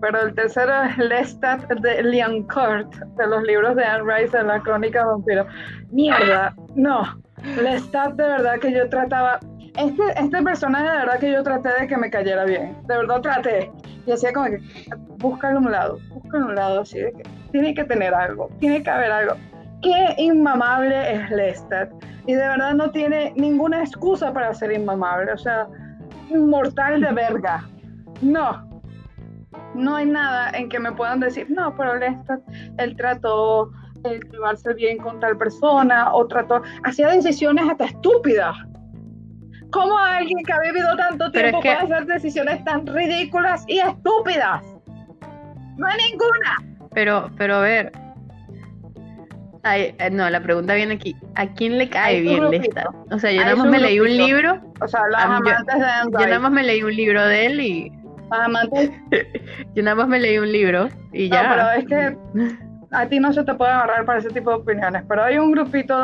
pero 0.00 0.20
el 0.22 0.34
tercero 0.34 0.82
es 0.84 0.98
Lestat 0.98 1.68
de 1.68 2.02
Liancourt, 2.02 2.94
de 2.94 3.26
los 3.26 3.42
libros 3.42 3.76
de 3.76 3.84
Anne 3.84 4.04
Rice 4.04 4.36
de 4.36 4.44
la 4.44 4.60
crónica 4.60 5.04
vampiro. 5.04 5.46
Mierda, 5.90 6.54
no. 6.74 7.02
Lestat 7.62 8.14
de 8.14 8.24
verdad 8.24 8.58
que 8.60 8.72
yo 8.72 8.88
trataba. 8.88 9.40
Este, 9.76 10.02
este 10.16 10.42
personaje 10.42 10.90
de 10.90 10.96
verdad 10.96 11.18
que 11.20 11.32
yo 11.32 11.42
traté 11.42 11.68
de 11.80 11.86
que 11.86 11.96
me 11.96 12.10
cayera 12.10 12.44
bien. 12.44 12.76
De 12.86 12.96
verdad 12.96 13.20
traté. 13.20 13.70
Y 14.06 14.12
hacía 14.12 14.32
como 14.32 14.46
que, 14.46 14.60
búscalo 15.18 15.58
un 15.58 15.70
lado, 15.70 15.98
búscalo 16.10 16.46
un 16.46 16.54
lado 16.54 16.80
así 16.80 16.98
de 16.98 17.12
que 17.12 17.22
tiene 17.52 17.74
que 17.74 17.84
tener 17.84 18.14
algo, 18.14 18.48
tiene 18.58 18.82
que 18.82 18.90
haber 18.90 19.12
algo. 19.12 19.34
Qué 19.82 20.14
inmamable 20.18 21.12
es 21.12 21.30
Lestat. 21.30 21.90
Y 22.26 22.34
de 22.34 22.46
verdad 22.46 22.74
no 22.74 22.90
tiene 22.90 23.32
ninguna 23.36 23.80
excusa 23.82 24.32
para 24.32 24.52
ser 24.52 24.72
inmamable. 24.72 25.32
O 25.32 25.38
sea, 25.38 25.66
inmortal 26.30 27.00
de 27.00 27.12
verga. 27.12 27.64
No, 28.20 28.67
no 29.74 29.96
hay 29.96 30.06
nada 30.06 30.50
en 30.50 30.68
que 30.68 30.78
me 30.78 30.92
puedan 30.92 31.20
decir, 31.20 31.46
no, 31.50 31.74
pero 31.76 31.94
él, 31.94 32.96
trató 32.96 33.70
de 34.02 34.20
llevarse 34.30 34.74
bien 34.74 34.98
con 34.98 35.20
tal 35.20 35.36
persona 35.36 36.12
o 36.14 36.26
trató, 36.26 36.62
hacía 36.84 37.08
decisiones 37.08 37.68
hasta 37.68 37.86
estúpidas. 37.86 38.56
¿Cómo 39.70 39.98
alguien 39.98 40.44
que 40.44 40.52
ha 40.52 40.60
vivido 40.60 40.96
tanto 40.96 41.30
tiempo 41.30 41.60
puede 41.60 41.74
hacer 41.74 42.06
decisiones 42.06 42.64
tan 42.64 42.86
ridículas 42.86 43.64
y 43.66 43.80
estúpidas? 43.80 44.64
No 45.76 45.86
hay 45.86 45.98
ninguna. 46.10 46.56
Pero, 46.94 47.30
pero 47.36 47.56
a 47.56 47.60
ver. 47.60 47.92
Ay, 49.64 49.94
eh, 49.98 50.10
no, 50.10 50.28
la 50.30 50.40
pregunta 50.40 50.74
viene 50.74 50.94
aquí. 50.94 51.14
¿A 51.34 51.46
quién 51.46 51.76
le 51.76 51.88
cae 51.90 52.20
bien 52.20 52.50
Lestat? 52.50 52.86
O 53.10 53.18
sea, 53.18 53.30
yo 53.30 53.42
nada 53.42 53.56
más 53.56 53.66
me 53.66 53.78
leí 53.78 54.00
un 54.00 54.16
libro. 54.16 54.60
O 54.80 54.88
sea, 54.88 55.02
las 55.10 55.24
amantes 55.24 55.54
yo, 55.74 56.10
de 56.10 56.22
Yo 56.22 56.26
nada 56.26 56.38
más 56.38 56.52
me 56.52 56.62
leí 56.62 56.82
un 56.82 56.96
libro 56.96 57.24
de 57.26 57.46
él 57.46 57.60
y. 57.60 57.92
Las 58.30 58.40
amantes. 58.46 58.90
yo 59.74 59.82
nada 59.82 59.96
más 59.96 60.08
me 60.08 60.20
leí 60.20 60.38
un 60.38 60.50
libro 60.50 60.88
y 61.12 61.28
ya. 61.28 61.42
No, 61.42 61.48
pero 61.54 61.70
es 61.70 61.86
que 61.86 62.58
a 62.90 63.06
ti 63.06 63.20
no 63.20 63.32
se 63.32 63.44
te 63.44 63.54
puede 63.54 63.70
agarrar 63.70 64.04
para 64.04 64.18
ese 64.18 64.30
tipo 64.30 64.50
de 64.50 64.56
opiniones, 64.56 65.02
pero 65.08 65.22
hay 65.22 65.38
un 65.38 65.52
grupito 65.52 65.94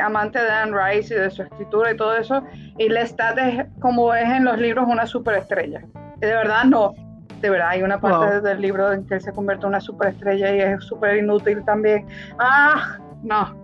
amante 0.00 0.40
de 0.40 0.50
Anne 0.50 0.72
Rice 0.76 1.14
y 1.14 1.18
de 1.18 1.30
su 1.30 1.42
escritura 1.42 1.92
y 1.92 1.96
todo 1.96 2.16
eso, 2.16 2.42
y 2.78 2.88
Lestat 2.88 3.38
es, 3.38 3.66
como 3.80 4.12
es 4.14 4.28
en 4.28 4.44
los 4.44 4.58
libros, 4.58 4.86
una 4.88 5.06
superestrella. 5.06 5.82
Y 6.16 6.26
de 6.26 6.34
verdad 6.34 6.64
no, 6.64 6.92
de 7.40 7.50
verdad 7.50 7.68
hay 7.70 7.82
una 7.82 8.00
parte 8.00 8.40
del 8.40 8.60
libro 8.60 8.92
en 8.92 9.06
que 9.06 9.14
él 9.14 9.20
se 9.20 9.32
convierte 9.32 9.64
en 9.64 9.68
una 9.68 9.80
superestrella 9.80 10.54
y 10.54 10.60
es 10.60 10.84
súper 10.84 11.18
inútil 11.18 11.64
también. 11.64 12.06
Ah, 12.38 12.98
no. 13.22 13.54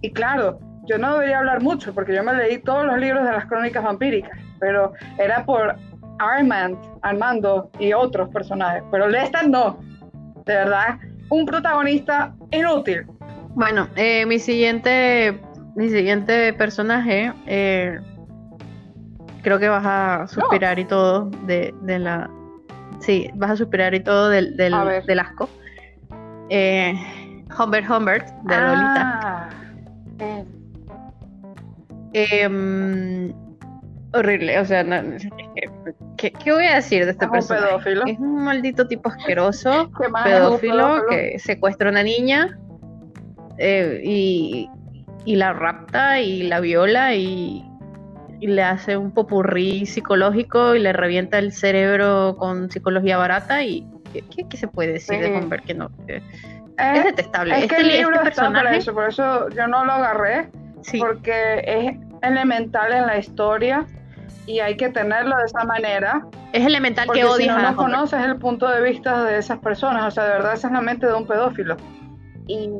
Y 0.00 0.10
claro, 0.10 0.58
yo 0.86 0.98
no 0.98 1.14
debería 1.14 1.38
hablar 1.38 1.62
mucho 1.62 1.92
porque 1.94 2.14
yo 2.14 2.24
me 2.24 2.32
leí 2.34 2.58
todos 2.58 2.86
los 2.86 2.98
libros 2.98 3.24
de 3.24 3.32
las 3.32 3.46
crónicas 3.46 3.84
vampíricas, 3.84 4.38
pero 4.58 4.94
era 5.18 5.44
por 5.44 5.76
Armand, 6.18 6.76
Armando 7.02 7.70
y 7.78 7.92
otros 7.92 8.28
personajes, 8.30 8.82
pero 8.90 9.08
Lestat 9.08 9.46
no. 9.46 9.78
De 10.46 10.54
verdad, 10.54 10.98
un 11.30 11.44
protagonista 11.44 12.34
inútil. 12.50 13.06
Bueno, 13.54 13.88
eh, 13.96 14.24
mi 14.26 14.38
siguiente 14.38 15.40
mi 15.78 15.88
siguiente 15.90 16.52
personaje, 16.54 17.32
eh, 17.46 18.00
creo 19.42 19.60
que 19.60 19.68
vas 19.68 19.84
a 19.86 20.26
suspirar 20.26 20.76
y 20.80 20.84
todo 20.84 21.30
de, 21.46 21.72
la... 21.86 22.28
Sí, 22.98 23.30
vas 23.36 23.52
a 23.52 23.56
suspirar 23.56 23.94
y 23.94 24.00
todo 24.00 24.28
del, 24.28 24.56
del, 24.56 24.74
asco. 25.20 25.48
Eh, 26.50 26.94
Humbert 27.56 27.88
Humbert, 27.88 28.28
de 28.42 28.54
ah, 28.56 29.48
Lolita. 30.18 30.48
Em, 32.12 33.32
horrible, 34.12 34.58
o 34.58 34.64
sea, 34.64 34.84
¿qué, 36.16 36.32
voy 36.46 36.66
a 36.66 36.76
decir 36.76 37.04
de 37.04 37.12
este 37.12 37.24
¿Es 37.24 37.30
personaje? 37.30 37.64
Un 37.64 37.70
pedófilo? 37.70 38.06
Es 38.06 38.18
un 38.18 38.44
maldito 38.44 38.86
tipo 38.86 39.08
asqueroso, 39.08 39.90
pedófilo, 40.24 41.06
que 41.08 41.38
secuestra 41.38 41.88
a 41.88 41.92
una 41.92 42.02
niña 42.02 42.58
eh, 43.58 44.00
y, 44.04 44.68
la 45.26 45.52
rapta 45.52 46.20
y 46.20 46.44
la 46.44 46.60
viola 46.60 47.14
y, 47.14 47.64
le 48.40 48.62
hace 48.62 48.96
un 48.96 49.10
popurrí 49.10 49.84
psicológico 49.84 50.76
y 50.76 50.78
le 50.78 50.92
revienta 50.92 51.40
el 51.40 51.52
cerebro 51.52 52.36
con 52.38 52.70
psicología 52.70 53.18
barata 53.18 53.64
y 53.64 53.84
¿qué, 54.12 54.56
se 54.56 54.68
puede 54.68 54.92
decir 54.92 55.18
de 55.18 55.36
Humbert 55.36 55.64
que 55.64 55.74
no? 55.74 55.90
es 56.06 57.04
detestable. 57.04 57.58
Es 57.58 57.66
que 57.66 57.76
este, 57.76 57.80
el 57.80 57.88
libro 57.88 58.14
este 58.14 58.24
personaje, 58.26 58.76
eso, 58.76 58.94
por 58.94 59.08
eso 59.08 59.48
yo 59.50 59.66
no 59.66 59.84
lo 59.84 59.92
agarré, 59.92 60.48
porque 61.00 61.62
es 61.66 61.96
elemental 62.22 62.92
en 62.92 63.06
la 63.06 63.18
historia 63.18 63.84
y 64.48 64.60
hay 64.60 64.76
que 64.76 64.88
tenerlo 64.88 65.36
de 65.36 65.44
esa 65.44 65.62
manera. 65.64 66.26
Es 66.52 66.64
elemental 66.64 67.08
que 67.12 67.24
odies 67.24 67.48
si 67.48 67.48
no, 67.48 67.60
no 67.60 67.76
conoces 67.76 68.24
el 68.24 68.38
punto 68.38 68.66
de 68.66 68.80
vista 68.80 69.24
de 69.24 69.38
esas 69.38 69.58
personas, 69.58 70.06
o 70.06 70.10
sea, 70.10 70.24
de 70.24 70.30
verdad 70.30 70.54
esa 70.54 70.68
es 70.68 70.72
la 70.72 70.80
mente 70.80 71.06
de 71.06 71.12
un 71.12 71.26
pedófilo. 71.26 71.76
Y 72.46 72.70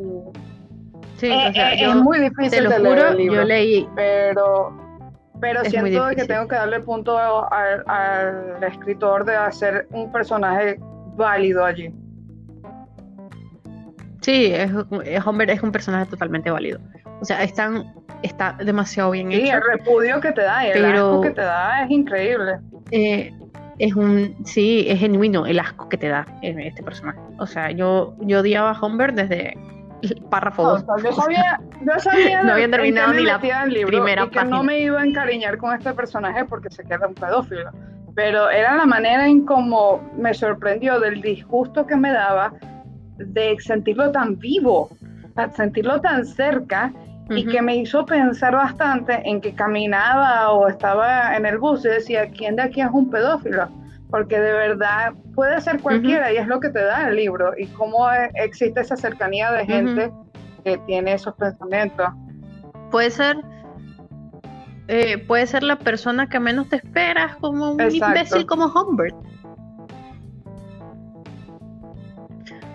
sí, 1.19 1.27
eh, 1.27 1.53
eh, 1.55 1.85
es 1.87 1.95
muy 1.95 2.19
difícil 2.19 2.51
te 2.51 2.61
lo 2.63 2.71
de 2.71 2.79
juro, 2.79 3.11
leer 3.13 3.33
yo 3.33 3.45
leí, 3.45 3.89
pero 3.95 4.89
pero 5.41 5.63
siento 5.67 6.09
que 6.17 6.25
tengo 6.25 6.49
que 6.49 6.57
darle 6.57 6.81
punto 6.81 7.17
al, 7.19 7.85
al 7.87 8.65
escritor 8.65 9.25
de 9.27 9.37
hacer 9.37 9.87
un 9.91 10.11
personaje 10.11 10.79
válido 11.17 11.65
allí. 11.65 11.93
Sí, 14.23 14.47
es, 14.47 14.71
es, 15.05 15.27
hombre, 15.27 15.53
es 15.53 15.63
un 15.63 15.71
personaje 15.71 16.11
totalmente 16.11 16.51
válido. 16.51 16.81
O 17.21 17.25
sea, 17.25 17.43
están 17.43 17.93
está 18.23 18.57
demasiado 18.65 19.11
bien 19.13 19.33
hecho. 19.33 19.43
Sí, 19.43 19.51
el 19.51 19.63
repudio 19.63 20.21
que 20.21 20.33
te 20.33 20.43
da, 20.43 20.67
el 20.67 20.85
asco 20.85 21.21
que 21.21 21.31
te 21.31 21.41
da 21.41 21.83
es 21.85 21.91
increíble. 21.91 22.59
Eh, 22.91 23.33
es 23.79 23.95
un, 23.95 24.37
sí, 24.45 24.87
es 24.89 24.99
genuino 24.99 25.47
el 25.47 25.61
asco 25.61 25.89
que 25.89 25.97
te 25.97 26.09
da 26.09 26.27
este 26.43 26.83
personaje. 26.83 27.19
O 27.39 27.47
sea, 27.47 27.71
yo, 27.71 28.15
yo 28.21 28.41
odiaba 28.41 28.73
a 28.73 28.85
Humbert 28.85 29.15
desde 29.15 29.57
el 30.03 30.23
párrafo 30.31 30.79
yo 31.03 31.13
sabía, 31.13 31.61
yo 31.85 31.99
sabía 31.99 32.43
no 32.45 32.53
había 32.53 32.71
terminado 32.71 33.13
ni 33.15 33.25
la 33.25 33.41
primera 33.41 34.25
y 34.25 34.29
que 34.29 34.45
no 34.45 34.63
me 34.63 34.81
iba 34.81 35.01
a 35.01 35.05
encariñar 35.05 35.59
con 35.59 35.75
este 35.75 35.93
personaje 35.93 36.45
porque 36.45 36.71
se 36.71 36.85
queda 36.85 37.07
un 37.07 37.15
pedófilo. 37.15 37.71
Pero 38.15 38.51
era 38.51 38.75
la 38.75 38.87
manera 38.87 39.29
en 39.29 39.45
cómo 39.45 40.01
me 40.17 40.35
sorprendió 40.35 40.99
del 40.99 41.21
disgusto 41.21 41.87
que 41.87 41.95
me 41.95 42.11
daba 42.11 42.53
de 43.17 43.57
sentirlo 43.61 44.11
tan 44.11 44.39
vivo, 44.39 44.91
sentirlo 45.55 46.01
tan 46.01 46.25
cerca 46.25 46.93
y 47.31 47.47
que 47.47 47.61
me 47.61 47.77
hizo 47.77 48.07
pensar 48.07 48.55
bastante 48.55 49.21
en 49.29 49.41
que 49.41 49.55
caminaba 49.55 50.51
o 50.51 50.69
estaba 50.69 51.37
en 51.37 51.47
el 51.47 51.59
bus 51.59 51.85
y 51.85 51.89
decía, 51.89 52.31
¿quién 52.31 52.57
de 52.57 52.63
aquí 52.63 52.81
es 52.81 52.91
un 52.91 53.11
pedófilo? 53.11 53.69
Porque 54.11 54.41
de 54.41 54.53
verdad 54.53 55.13
puede 55.35 55.61
ser 55.61 55.81
cualquiera 55.81 56.33
y 56.33 56.37
es 56.37 56.47
lo 56.47 56.61
que 56.61 56.71
te 56.71 56.83
da 56.83 57.09
el 57.09 57.17
libro 57.17 57.53
y 57.59 57.67
cómo 57.67 58.11
e, 58.11 58.31
existe 58.35 58.81
esa 58.81 58.97
cercanía 58.97 59.53
de 59.53 59.67
gente 59.67 60.11
que 60.65 60.79
tiene 60.87 61.13
esos 61.13 61.35
pensamientos. 61.35 62.09
Puede 62.91 63.11
ser 63.11 63.37
eh, 64.89 65.19
puede 65.19 65.47
ser 65.47 65.63
la 65.63 65.77
persona 65.77 66.31
que 66.31 66.41
menos 66.41 66.71
te 66.71 66.77
esperas, 66.77 67.37
como 67.37 67.73
un 67.73 67.81
imbécil 67.81 68.47
como 68.47 68.67
Humbert. 68.67 69.15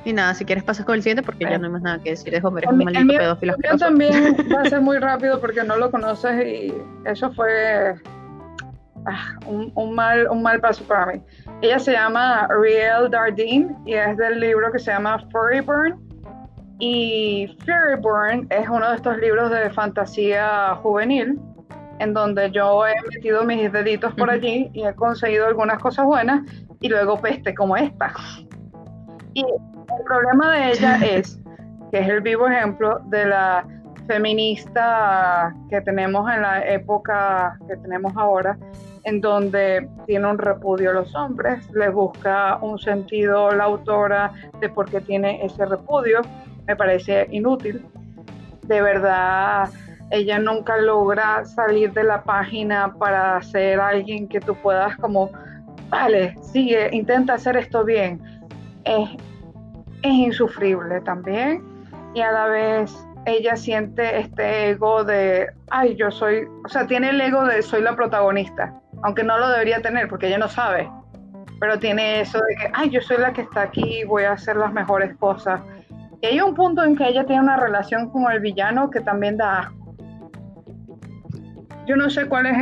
Y 0.05 0.11
nada, 0.11 0.33
si 0.33 0.43
quieres 0.43 0.63
pasas 0.63 0.85
con 0.85 0.95
el 0.95 1.01
siguiente 1.01 1.23
porque 1.23 1.45
ya 1.45 1.57
no 1.57 1.65
hay 1.65 1.71
más 1.71 1.81
nada 1.81 1.99
que 1.99 2.11
decir 2.11 2.33
de 2.33 2.45
Homer, 2.45 2.65
es 2.65 2.71
un 2.71 2.83
maldito 2.83 3.13
pedófilo. 3.13 3.55
Yo 3.63 3.77
también 3.77 4.35
va 4.53 4.61
a 4.61 4.69
ser 4.69 4.81
muy 4.81 4.97
rápido 4.97 5.39
porque 5.39 5.63
no 5.63 5.77
lo 5.77 5.89
conoces 5.91 6.45
y 6.45 6.73
eso 7.05 7.31
fue 7.31 7.95
ah, 9.05 9.37
un, 9.45 9.95
mal, 9.95 10.27
un 10.29 10.43
mal 10.43 10.59
paso 10.59 10.83
para 10.83 11.05
mí. 11.13 11.21
Ella 11.61 11.79
se 11.79 11.93
llama 11.93 12.47
Riel 12.49 13.09
Dardine 13.09 13.73
y 13.85 13.93
es 13.93 14.17
del 14.17 14.41
libro 14.41 14.71
que 14.71 14.79
se 14.79 14.91
llama 14.91 15.25
Furry 15.31 15.61
Burn. 15.61 15.97
Y 16.79 17.55
Furry 17.59 17.95
Burn 18.01 18.47
es 18.49 18.67
uno 18.67 18.89
de 18.89 18.95
estos 18.97 19.17
libros 19.19 19.51
de 19.51 19.69
fantasía 19.69 20.75
juvenil 20.81 21.39
en 21.99 22.13
donde 22.13 22.51
yo 22.51 22.85
he 22.85 22.93
metido 23.13 23.45
mis 23.45 23.71
deditos 23.71 24.13
por 24.15 24.29
allí 24.29 24.69
y 24.73 24.83
he 24.83 24.93
conseguido 24.93 25.47
algunas 25.47 25.79
cosas 25.79 26.05
buenas 26.05 26.41
y 26.81 26.89
luego 26.89 27.21
peste 27.21 27.55
como 27.55 27.77
esta. 27.77 28.13
Y 29.33 29.45
el 29.97 30.03
problema 30.05 30.51
de 30.51 30.71
ella 30.71 30.95
es 31.03 31.39
que 31.91 31.99
es 31.99 32.09
el 32.09 32.21
vivo 32.21 32.47
ejemplo 32.47 32.99
de 33.05 33.25
la 33.25 33.65
feminista 34.07 35.53
que 35.69 35.81
tenemos 35.81 36.29
en 36.31 36.41
la 36.41 36.65
época 36.67 37.57
que 37.67 37.77
tenemos 37.77 38.13
ahora, 38.17 38.57
en 39.03 39.21
donde 39.21 39.87
tiene 40.07 40.27
un 40.27 40.37
repudio 40.37 40.91
a 40.91 40.93
los 40.93 41.15
hombres, 41.15 41.69
le 41.71 41.89
busca 41.89 42.57
un 42.61 42.79
sentido 42.79 43.51
la 43.51 43.65
autora 43.65 44.31
de 44.59 44.69
por 44.69 44.89
qué 44.89 45.01
tiene 45.01 45.45
ese 45.45 45.65
repudio, 45.65 46.21
me 46.67 46.75
parece 46.75 47.27
inútil. 47.31 47.85
De 48.63 48.81
verdad, 48.81 49.69
ella 50.09 50.39
nunca 50.39 50.77
logra 50.77 51.45
salir 51.45 51.91
de 51.93 52.03
la 52.03 52.23
página 52.23 52.93
para 52.93 53.41
ser 53.41 53.79
alguien 53.79 54.27
que 54.27 54.39
tú 54.39 54.55
puedas 54.55 54.95
como, 54.97 55.29
vale, 55.89 56.35
sigue, 56.41 56.89
intenta 56.91 57.33
hacer 57.33 57.57
esto 57.57 57.83
bien. 57.83 58.21
Es 58.85 59.09
es 60.03 60.11
insufrible 60.11 61.01
también 61.01 61.63
y 62.13 62.21
a 62.21 62.31
la 62.31 62.45
vez 62.45 63.07
ella 63.25 63.55
siente 63.55 64.19
este 64.19 64.69
ego 64.71 65.03
de, 65.03 65.47
ay, 65.71 65.95
yo 65.95 66.11
soy, 66.11 66.47
o 66.65 66.69
sea, 66.69 66.85
tiene 66.85 67.09
el 67.09 67.21
ego 67.21 67.45
de 67.45 67.61
soy 67.61 67.81
la 67.81 67.95
protagonista, 67.95 68.73
aunque 69.01 69.23
no 69.23 69.37
lo 69.39 69.49
debería 69.49 69.81
tener 69.81 70.07
porque 70.09 70.27
ella 70.27 70.37
no 70.37 70.49
sabe, 70.49 70.89
pero 71.59 71.79
tiene 71.79 72.21
eso 72.21 72.37
de 72.37 72.55
que, 72.55 72.71
ay, 72.73 72.89
yo 72.89 73.01
soy 73.01 73.17
la 73.17 73.31
que 73.31 73.41
está 73.41 73.61
aquí, 73.61 74.03
voy 74.03 74.23
a 74.23 74.33
hacer 74.33 74.57
las 74.57 74.73
mejores 74.73 75.15
cosas. 75.17 75.61
Y 76.21 76.27
hay 76.27 76.41
un 76.41 76.53
punto 76.53 76.83
en 76.83 76.95
que 76.95 77.07
ella 77.07 77.25
tiene 77.25 77.41
una 77.41 77.57
relación 77.57 78.09
con 78.09 78.29
el 78.31 78.39
villano 78.39 78.89
que 78.89 79.01
también 79.01 79.37
da. 79.37 79.71
Yo 81.85 81.95
no 81.95 82.09
sé 82.09 82.27
cuál 82.27 82.45
es 82.45 82.57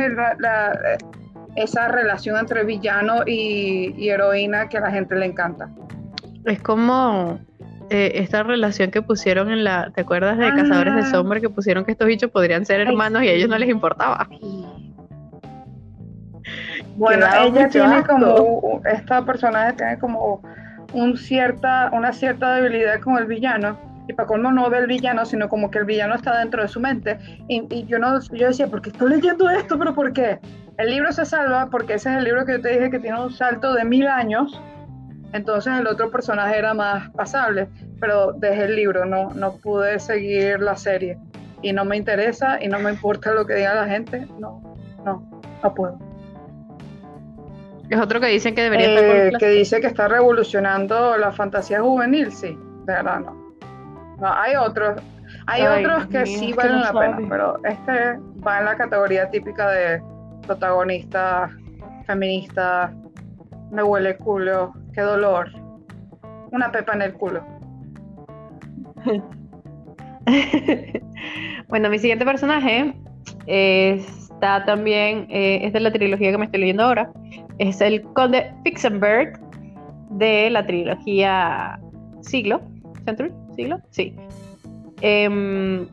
esa 1.54 1.88
relación 1.88 2.38
entre 2.38 2.64
villano 2.64 3.22
y, 3.24 3.94
y 3.96 4.08
heroína 4.10 4.68
que 4.68 4.78
a 4.78 4.80
la 4.80 4.90
gente 4.90 5.14
le 5.14 5.26
encanta. 5.26 5.68
Es 6.44 6.60
como 6.60 7.38
eh, 7.90 8.12
esta 8.16 8.42
relación 8.42 8.90
que 8.90 9.02
pusieron 9.02 9.50
en 9.50 9.64
la. 9.64 9.90
¿Te 9.94 10.02
acuerdas 10.02 10.38
de 10.38 10.48
Cazadores 10.48 10.94
de 10.94 11.00
ah. 11.00 11.10
Sombra 11.10 11.40
que 11.40 11.48
pusieron 11.50 11.84
que 11.84 11.92
estos 11.92 12.06
bichos 12.06 12.30
podrían 12.30 12.64
ser 12.64 12.80
hermanos 12.80 13.22
y 13.22 13.28
a 13.28 13.32
ellos 13.32 13.48
no 13.48 13.58
les 13.58 13.68
importaba? 13.68 14.28
Bueno, 16.96 17.26
ella 17.44 17.68
tiene 17.68 18.02
como. 18.04 18.80
Esta 18.84 19.24
personaje 19.24 19.74
tiene 19.74 19.98
como 19.98 20.42
un 20.92 21.16
cierta, 21.16 21.90
una 21.92 22.12
cierta 22.12 22.54
debilidad 22.54 23.00
con 23.00 23.16
el 23.18 23.26
villano 23.26 23.78
y 24.08 24.12
para 24.12 24.26
colmo 24.26 24.50
no 24.50 24.68
ve 24.68 24.78
el 24.78 24.86
villano, 24.86 25.24
sino 25.24 25.48
como 25.48 25.70
que 25.70 25.78
el 25.78 25.84
villano 25.84 26.14
está 26.14 26.38
dentro 26.38 26.62
de 26.62 26.68
su 26.68 26.80
mente. 26.80 27.18
Y, 27.48 27.86
yo 27.86 27.98
no 27.98 28.20
yo 28.32 28.48
decía, 28.48 28.66
¿por 28.66 28.82
qué 28.82 28.90
estoy 28.90 29.10
leyendo 29.10 29.48
esto? 29.50 29.78
¿Pero 29.78 29.94
por 29.94 30.12
qué? 30.12 30.40
El 30.78 30.90
libro 30.90 31.12
se 31.12 31.24
salva 31.24 31.68
porque 31.70 31.94
ese 31.94 32.10
es 32.10 32.16
el 32.16 32.24
libro 32.24 32.44
que 32.44 32.52
yo 32.52 32.60
te 32.60 32.70
dije 32.70 32.90
que 32.90 32.98
tiene 32.98 33.20
un 33.20 33.32
salto 33.32 33.74
de 33.74 33.84
mil 33.84 34.06
años. 34.06 34.60
Entonces 35.32 35.72
el 35.78 35.86
otro 35.86 36.10
personaje 36.10 36.58
era 36.58 36.74
más 36.74 37.10
pasable, 37.10 37.68
pero 38.00 38.32
dejé 38.32 38.64
el 38.64 38.76
libro, 38.76 39.04
no, 39.04 39.30
no 39.30 39.56
pude 39.56 39.98
seguir 39.98 40.60
la 40.60 40.76
serie. 40.76 41.18
Y 41.62 41.72
no 41.72 41.84
me 41.84 41.96
interesa 41.96 42.62
y 42.62 42.68
no 42.68 42.78
me 42.78 42.90
importa 42.90 43.32
lo 43.32 43.46
que 43.46 43.54
diga 43.54 43.74
la 43.74 43.86
gente. 43.86 44.26
No, 44.38 44.76
no, 45.04 45.42
no 45.62 45.74
puedo. 45.74 45.98
Es 47.88 48.00
otro 48.00 48.20
que 48.20 48.26
dicen 48.26 48.54
que 48.54 48.62
debería 48.62 48.88
estar 48.88 49.04
eh, 49.04 49.32
Que 49.38 49.48
dice 49.50 49.80
que 49.80 49.86
está 49.86 50.08
revolucionando 50.08 51.16
la 51.18 51.30
fantasía 51.30 51.80
juvenil, 51.80 52.32
sí, 52.32 52.58
de 52.86 52.92
verdad 52.92 53.20
no. 53.20 53.54
No, 54.18 54.32
hay 54.32 54.56
otros, 54.56 55.00
hay 55.46 55.62
otros 55.66 56.06
que 56.06 56.24
sí 56.24 56.52
valen 56.52 56.80
la 56.80 56.92
pena, 56.92 57.18
pero 57.28 57.56
este 57.64 58.18
va 58.46 58.60
en 58.60 58.64
la 58.64 58.76
categoría 58.76 59.28
típica 59.30 59.68
de 59.70 60.02
protagonista 60.46 61.50
feminista, 62.06 62.92
me 63.70 63.82
huele 63.82 64.16
culo, 64.16 64.72
qué 64.92 65.00
dolor, 65.00 65.50
una 66.50 66.70
pepa 66.70 66.94
en 66.94 67.02
el 67.02 67.14
culo. 67.14 67.44
bueno, 71.68 71.90
mi 71.90 71.98
siguiente 71.98 72.24
personaje 72.24 72.94
está 73.46 74.64
también, 74.64 75.26
eh, 75.30 75.60
es 75.62 75.72
de 75.72 75.80
la 75.80 75.92
trilogía 75.92 76.30
que 76.30 76.38
me 76.38 76.44
estoy 76.44 76.60
leyendo 76.60 76.84
ahora, 76.84 77.10
es 77.58 77.80
el 77.80 78.02
conde 78.02 78.52
Fixenberg 78.64 79.40
de 80.10 80.50
la 80.50 80.66
trilogía 80.66 81.80
Siglo, 82.20 82.60
Century, 83.04 83.32
Siglo, 83.56 83.80
sí. 83.90 84.14
Em, 85.00 85.88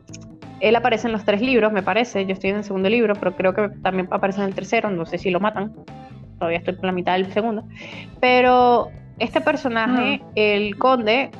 él 0.60 0.76
aparece 0.76 1.08
en 1.08 1.12
los 1.12 1.24
tres 1.24 1.40
libros, 1.40 1.72
me 1.72 1.82
parece. 1.82 2.24
Yo 2.26 2.32
estoy 2.32 2.50
en 2.50 2.56
el 2.56 2.64
segundo 2.64 2.88
libro, 2.88 3.14
pero 3.14 3.34
creo 3.34 3.54
que 3.54 3.68
también 3.82 4.08
aparece 4.10 4.40
en 4.40 4.48
el 4.48 4.54
tercero. 4.54 4.90
No 4.90 5.06
sé 5.06 5.18
si 5.18 5.30
lo 5.30 5.40
matan. 5.40 5.72
Todavía 6.40 6.58
estoy 6.58 6.74
por 6.74 6.86
la 6.86 6.92
mitad 6.92 7.12
del 7.12 7.30
segundo. 7.32 7.64
Pero 8.18 8.88
este 9.18 9.42
personaje, 9.42 10.18
mm. 10.18 10.30
el 10.36 10.78
conde, 10.78 11.30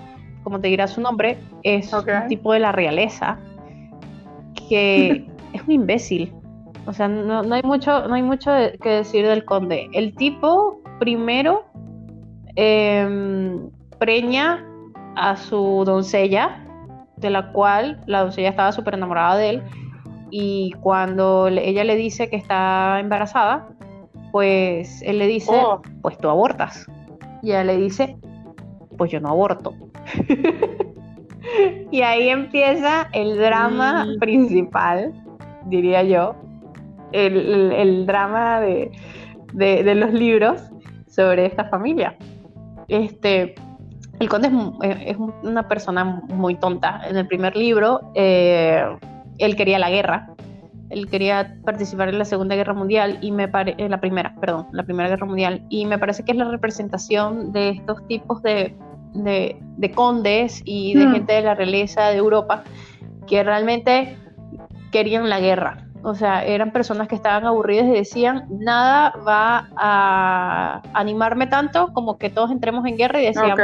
como 0.45 0.61
te 0.61 0.69
dirá 0.69 0.87
su 0.87 1.01
nombre, 1.01 1.39
es 1.63 1.91
un 1.93 2.29
tipo 2.29 2.53
de 2.53 2.61
la 2.61 2.71
realeza 2.71 3.39
que 4.69 5.27
es 5.55 5.63
un 5.67 5.73
imbécil. 5.73 6.33
O 6.87 6.93
sea, 6.93 7.09
no, 7.09 7.41
hay 7.55 7.63
mucho, 7.63 8.07
no 8.09 8.15
hay 8.15 8.23
mucho 8.23 8.51
que 8.83 8.91
decir 8.91 9.27
del 9.27 9.47
conde. 9.47 9.89
El 9.95 10.15
tipo, 10.15 10.83
primero, 10.99 11.65
em, 12.57 13.71
preña 13.99 14.63
a 15.17 15.37
su 15.37 15.83
doncella, 15.87 16.63
de 17.17 17.31
la 17.31 17.53
cual 17.53 18.03
la 18.07 18.21
doncella 18.21 18.51
estaba 18.51 18.73
súper 18.73 18.95
enamorada 18.95 19.37
de 19.37 19.51
él, 19.51 19.63
y 20.31 20.73
cuando 20.81 21.49
ella 21.49 21.85
le 21.85 21.97
dice 21.97 22.29
que 22.29 22.37
está 22.37 23.01
embarazada, 23.01 23.69
pues 24.33 25.03
él 25.03 25.19
le 25.19 25.27
dice, 25.27 25.53
oh. 25.53 25.83
pues 26.03 26.19
tú 26.19 26.29
abortas. 26.29 26.87
Y 27.43 27.51
ella 27.51 27.65
le 27.65 27.77
dice, 27.77 28.17
pues 28.97 29.11
yo 29.11 29.21
no 29.21 29.31
aborto. 29.31 29.75
y 31.91 32.03
ahí 32.03 32.29
empieza 32.29 33.09
el 33.13 33.39
drama 33.39 34.05
mm. 34.05 34.19
principal, 34.19 35.13
diría 35.67 36.03
yo, 36.03 36.35
el, 37.13 38.07
drama 38.07 38.61
de, 38.61 38.91
de, 39.53 39.95
los 39.95 40.13
libros 40.13 40.63
sobre 41.09 41.47
esta 41.47 41.65
familia. 41.65 42.17
Este, 42.89 43.55
el 44.19 44.29
conde 44.29 44.51
es, 44.83 45.17
una 45.17 45.67
persona 45.67 46.05
muy 46.05 46.55
tonta. 46.57 47.01
En 47.09 47.17
el 47.17 47.27
primer 47.27 47.57
libro, 47.57 48.13
eh, 48.15 48.85
él 49.39 49.57
quería 49.57 49.79
la 49.79 49.91
guerra. 49.91 50.30
Él 50.91 51.09
quería 51.09 51.57
participar 51.65 52.09
en 52.09 52.19
la 52.19 52.25
Segunda 52.25 52.57
Guerra 52.57 52.75
Mundial 52.75 53.19
y 53.21 53.31
me 53.31 53.49
parece, 53.49 53.89
la 53.89 54.01
primera, 54.01 54.35
perdón, 54.41 54.67
la 54.73 54.83
Primera 54.83 55.09
Guerra 55.09 55.27
Mundial. 55.27 55.65
Y 55.71 55.87
me 55.87 55.99
parece 55.99 56.25
que 56.25 56.33
es 56.33 56.39
la 56.39 56.51
representación 56.51 57.53
de 57.53 57.71
estos 57.71 58.07
tipos 58.09 58.43
de, 58.43 58.77
de, 59.15 59.93
condes 59.95 60.63
y 60.65 60.95
de 60.95 61.07
hmm. 61.07 61.13
gente 61.13 61.33
de 61.33 61.43
la 61.43 61.55
realeza 61.55 62.09
de 62.09 62.17
Europa 62.17 62.65
que 63.27 63.43
realmente 63.43 64.17
querían 64.91 65.29
la 65.29 65.41
guerra. 65.41 65.87
O 66.03 66.15
sea, 66.15 66.45
eran 66.45 66.73
personas 66.73 67.09
que 67.09 67.15
estaban 67.15 67.45
aburridas 67.45 67.87
y 67.87 67.91
decían, 67.93 68.47
nada 68.49 69.13
va 69.27 69.69
a 69.77 70.81
animarme 70.95 71.47
tanto 71.47 71.93
como 71.93 72.17
que 72.17 72.31
todos 72.31 72.51
entremos 72.51 72.87
en 72.87 72.97
guerra 72.97 73.21
y 73.21 73.27
decíamos 73.27 73.59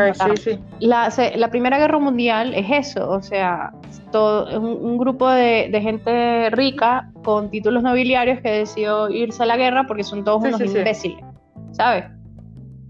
La, 0.81 1.49
Primera 1.51 1.79
Guerra 1.79 1.99
Mundial 1.99 2.53
es 2.55 2.89
eso, 2.89 3.11
o 3.11 3.23
sea, 3.23 3.73
todo, 4.13 4.61
un, 4.61 4.99
grupo 4.99 5.31
de, 5.31 5.71
gente 5.81 6.51
rica 6.51 7.11
con 7.25 7.51
títulos 7.51 7.83
nobiliarios 7.83 8.41
que 8.41 8.51
decidió 8.51 9.09
irse 9.09 9.43
a 9.43 9.47
la 9.47 9.57
guerra 9.57 9.87
porque 9.87 10.05
son 10.05 10.23
todos 10.23 10.43
unos 10.43 10.61
imbéciles, 10.61 11.25
¿sabes? 11.73 12.05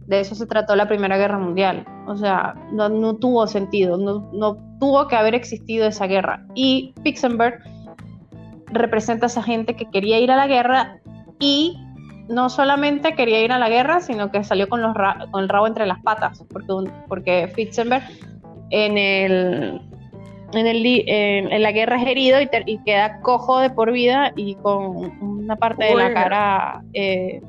De 0.06 0.20
eso 0.20 0.34
se 0.34 0.46
trató 0.46 0.74
la 0.74 0.88
Primera 0.88 1.16
Guerra 1.16 1.38
Mundial. 1.38 1.84
O 2.06 2.16
sea, 2.16 2.54
no, 2.72 3.16
tuvo 3.16 3.46
sentido, 3.48 3.96
no, 3.96 4.30
no 4.32 4.56
tuvo 4.78 5.08
que 5.08 5.16
haber 5.16 5.34
existido 5.34 5.86
esa 5.86 6.06
guerra. 6.06 6.46
Y 6.54 6.94
Pixenberg 7.02 7.60
representa 8.66 9.26
a 9.26 9.28
esa 9.28 9.42
gente 9.42 9.74
que 9.74 9.86
quería 9.90 10.18
ir 10.18 10.30
a 10.30 10.36
la 10.36 10.46
guerra 10.46 10.98
y 11.38 11.78
no 12.28 12.48
solamente 12.50 13.14
quería 13.14 13.42
ir 13.42 13.52
a 13.52 13.58
la 13.58 13.68
guerra, 13.68 14.00
sino 14.00 14.30
que 14.30 14.42
salió 14.42 14.68
con, 14.68 14.82
los 14.82 14.94
con 15.30 15.42
el 15.42 15.48
rabo 15.48 15.66
entre 15.66 15.86
las 15.86 16.00
patas, 16.02 16.44
porque, 16.52 16.90
porque 17.08 17.52
Fitzenberg 17.54 18.02
en 18.70 18.98
el 18.98 19.80
en, 20.52 20.66
el, 20.66 20.86
en, 20.86 21.62
la 21.62 21.72
guerra 21.72 22.00
es 22.00 22.06
herido 22.06 22.38
y, 22.40 22.78
queda 22.78 23.20
cojo 23.20 23.58
de 23.58 23.70
por 23.70 23.92
vida 23.92 24.32
y 24.36 24.54
con 24.56 25.20
una 25.20 25.56
parte 25.56 25.86
de 25.86 25.94
la 25.94 26.14
cara 26.14 26.82
eh, 26.92 27.42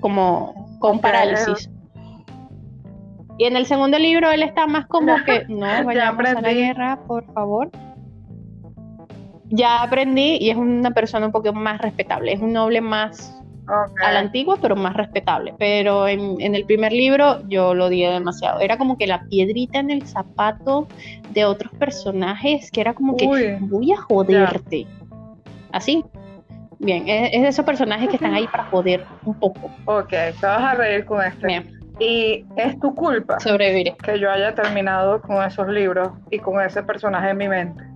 como 0.00 0.76
con 0.80 1.00
parálisis. 1.00 1.70
Y 3.38 3.44
en 3.44 3.56
el 3.56 3.66
segundo 3.66 3.98
libro 3.98 4.30
él 4.30 4.42
está 4.42 4.66
más 4.66 4.86
como 4.86 5.14
que 5.24 5.44
no 5.48 5.66
vayamos 5.84 6.26
a 6.26 6.40
la 6.40 6.52
guerra, 6.52 6.98
por 7.06 7.24
favor 7.32 7.70
ya 9.50 9.82
aprendí 9.82 10.38
y 10.40 10.50
es 10.50 10.56
una 10.56 10.90
persona 10.90 11.26
un 11.26 11.32
poco 11.32 11.52
más 11.52 11.80
respetable, 11.80 12.32
es 12.32 12.40
un 12.40 12.52
noble 12.52 12.80
más 12.80 13.36
a 13.68 14.12
la 14.12 14.20
antigua, 14.20 14.58
pero 14.60 14.76
más 14.76 14.94
respetable. 14.94 15.54
Pero 15.58 16.06
en, 16.06 16.54
el 16.54 16.64
primer 16.64 16.92
libro 16.92 17.42
yo 17.48 17.74
lo 17.74 17.86
odié 17.86 18.10
demasiado. 18.10 18.60
Era 18.60 18.78
como 18.78 18.96
que 18.96 19.06
la 19.06 19.24
piedrita 19.24 19.78
en 19.78 19.90
el 19.90 20.06
zapato 20.06 20.86
de 21.30 21.44
otros 21.44 21.72
personajes, 21.72 22.70
que 22.70 22.80
era 22.80 22.94
como 22.94 23.16
que 23.16 23.58
voy 23.60 23.92
a 23.92 23.96
joderte. 23.96 24.86
Así. 25.72 26.04
Bien, 26.78 27.08
es, 27.08 27.32
de 27.32 27.48
esos 27.48 27.64
personajes 27.64 28.08
que 28.08 28.16
están 28.16 28.34
ahí 28.34 28.46
para 28.46 28.64
joder 28.64 29.04
un 29.24 29.34
poco. 29.34 29.70
Ok, 29.86 30.10
te 30.10 30.46
vas 30.46 30.62
a 30.62 30.74
reír 30.74 31.04
con 31.06 31.24
esto. 31.24 31.46
Bien. 31.46 31.72
Y 31.98 32.44
es 32.56 32.78
tu 32.78 32.94
culpa 32.94 33.40
Sobreviviré. 33.40 33.96
que 34.04 34.20
yo 34.20 34.30
haya 34.30 34.54
terminado 34.54 35.22
con 35.22 35.42
esos 35.42 35.66
libros 35.68 36.10
y 36.30 36.38
con 36.38 36.60
ese 36.60 36.82
personaje 36.82 37.30
en 37.30 37.38
mi 37.38 37.48
mente 37.48 37.95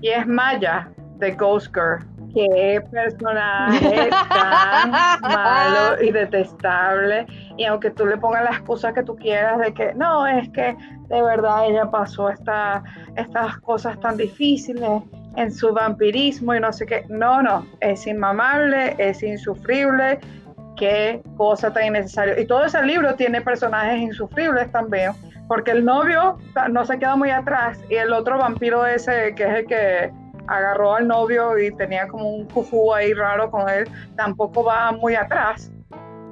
y 0.00 0.08
es 0.08 0.26
Maya 0.26 0.88
de 1.18 1.32
Ghost 1.32 1.74
Girl. 1.74 2.04
Qué 2.34 2.82
personaje 2.90 4.10
tan 4.28 4.90
malo 5.20 6.02
y 6.02 6.10
detestable. 6.10 7.26
Y 7.56 7.64
aunque 7.64 7.90
tú 7.90 8.06
le 8.06 8.16
pongas 8.16 8.44
las 8.44 8.60
cosas 8.62 8.92
que 8.92 9.04
tú 9.04 9.14
quieras 9.16 9.58
de 9.60 9.72
que 9.72 9.94
no, 9.94 10.26
es 10.26 10.48
que 10.50 10.76
de 11.08 11.22
verdad 11.22 11.68
ella 11.68 11.90
pasó 11.90 12.28
esta, 12.28 12.82
estas 13.16 13.58
cosas 13.58 13.98
tan 14.00 14.16
difíciles 14.16 15.02
en 15.36 15.52
su 15.52 15.72
vampirismo 15.72 16.54
y 16.54 16.60
no 16.60 16.72
sé 16.72 16.86
qué. 16.86 17.04
No, 17.08 17.40
no, 17.40 17.66
es 17.80 18.06
inmamable, 18.06 18.96
es 18.98 19.22
insufrible. 19.22 20.18
Qué 20.76 21.22
cosa 21.36 21.72
tan 21.72 21.86
innecesaria. 21.86 22.40
Y 22.40 22.46
todo 22.46 22.64
ese 22.64 22.82
libro 22.82 23.14
tiene 23.14 23.40
personajes 23.40 24.00
insufribles 24.00 24.72
también 24.72 25.12
porque 25.48 25.70
el 25.70 25.84
novio 25.84 26.38
no 26.70 26.84
se 26.84 26.98
queda 26.98 27.16
muy 27.16 27.30
atrás 27.30 27.78
y 27.88 27.96
el 27.96 28.12
otro 28.12 28.38
vampiro 28.38 28.86
ese, 28.86 29.34
que 29.34 29.44
es 29.44 29.54
el 29.54 29.66
que 29.66 30.12
agarró 30.46 30.94
al 30.94 31.08
novio 31.08 31.58
y 31.58 31.74
tenía 31.76 32.08
como 32.08 32.30
un 32.30 32.46
cujú 32.46 32.92
ahí 32.92 33.12
raro 33.14 33.50
con 33.50 33.68
él, 33.68 33.88
tampoco 34.16 34.64
va 34.64 34.92
muy 34.92 35.14
atrás. 35.14 35.70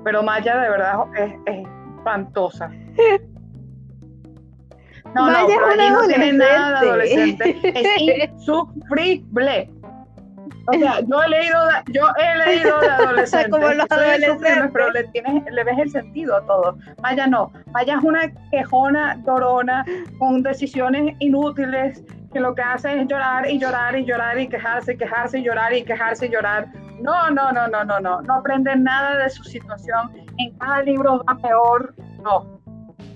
Pero 0.04 0.22
Maya 0.22 0.56
de 0.56 0.70
verdad 0.70 0.96
es, 1.16 1.64
espantosa. 1.98 2.70
No, 5.14 5.30
no, 5.30 5.46
no 5.46 6.06
tiene 6.06 6.32
nada 6.32 6.80
de 6.80 6.88
adolescente. 6.88 7.60
Es 7.64 8.30
insufrible. 8.30 9.68
O 10.66 10.72
sea, 10.74 11.00
yo 11.00 11.22
he 11.22 11.28
leído, 11.28 11.58
yo 11.88 12.08
he 12.18 12.38
leído 12.38 12.80
de 12.80 12.88
adolescentes. 12.90 13.50
Como 13.50 13.68
los 13.68 13.90
adolescentes. 13.90 14.70
Pero 14.72 14.90
le, 14.90 15.04
tienes, 15.08 15.44
le 15.52 15.64
ves 15.64 15.78
el 15.78 15.90
sentido 15.90 16.36
a 16.36 16.46
todo. 16.46 16.78
Maya 17.02 17.26
no. 17.26 17.52
Maya 17.72 17.96
es 17.98 18.04
una 18.04 18.32
quejona, 18.50 19.16
dorona, 19.24 19.84
con 20.18 20.42
decisiones 20.42 21.16
inútiles, 21.18 22.04
que 22.32 22.40
lo 22.40 22.54
que 22.54 22.62
hace 22.62 23.00
es 23.00 23.08
llorar 23.08 23.50
y 23.50 23.58
llorar 23.58 23.96
y 23.96 24.04
llorar 24.04 24.38
y 24.38 24.48
quejarse 24.48 24.94
y 24.94 24.96
quejarse 24.96 25.38
y 25.40 25.42
llorar 25.42 25.72
y 25.72 25.82
quejarse 25.82 26.26
y 26.26 26.30
llorar. 26.30 26.68
No, 27.00 27.30
no, 27.30 27.52
no, 27.52 27.66
no, 27.66 27.84
no, 27.84 27.98
no. 27.98 28.22
No 28.22 28.34
aprende 28.34 28.74
nada 28.76 29.16
de 29.16 29.30
su 29.30 29.42
situación. 29.44 30.12
En 30.38 30.56
cada 30.58 30.82
libro 30.82 31.24
va 31.28 31.36
peor. 31.36 31.94
No. 32.22 32.51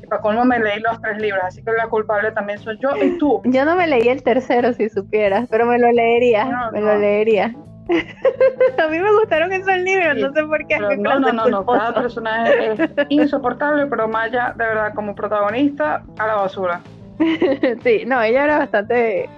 Y 0.07 0.09
para 0.09 0.23
colmo 0.23 0.45
me 0.45 0.61
leí 0.61 0.79
los 0.79 1.01
tres 1.01 1.19
libros, 1.19 1.43
así 1.45 1.65
que 1.65 1.73
la 1.73 1.89
culpable 1.89 2.31
también 2.31 2.61
soy 2.61 2.79
yo 2.81 2.91
y 2.97 3.19
tú. 3.19 3.43
Yo 3.45 3.65
no 3.65 3.75
me 3.75 3.89
leí 3.89 4.07
el 4.09 4.23
tercero, 4.23 4.73
si 4.73 4.89
supieras, 4.89 5.49
pero 5.51 5.67
me 5.67 5.81
lo 5.81 5.91
leería, 5.91 6.71
me 6.73 6.81
lo 6.81 6.97
leería. 6.97 7.53
a 8.79 8.89
mí 8.89 8.99
me 9.01 9.13
gustaron 9.13 9.53
esos 9.53 9.77
libros, 9.79 10.17
no 10.17 10.33
sé 10.33 10.45
por 10.45 10.65
qué. 10.69 10.79
no, 10.79 11.19
no, 11.19 11.33
no, 11.33 11.47
no, 11.47 11.67
cada 11.67 11.93
personaje 11.93 12.73
es 12.73 12.79
insoportable, 13.09 13.87
pero 13.87 14.07
Maya, 14.07 14.55
de 14.57 14.65
verdad, 14.65 14.95
como 14.95 15.13
protagonista, 15.13 16.05
a 16.19 16.27
la 16.29 16.35
basura. 16.37 16.81
sí, 17.83 18.05
no, 18.07 18.23
ella 18.23 18.45
era 18.45 18.59
bastante 18.59 19.29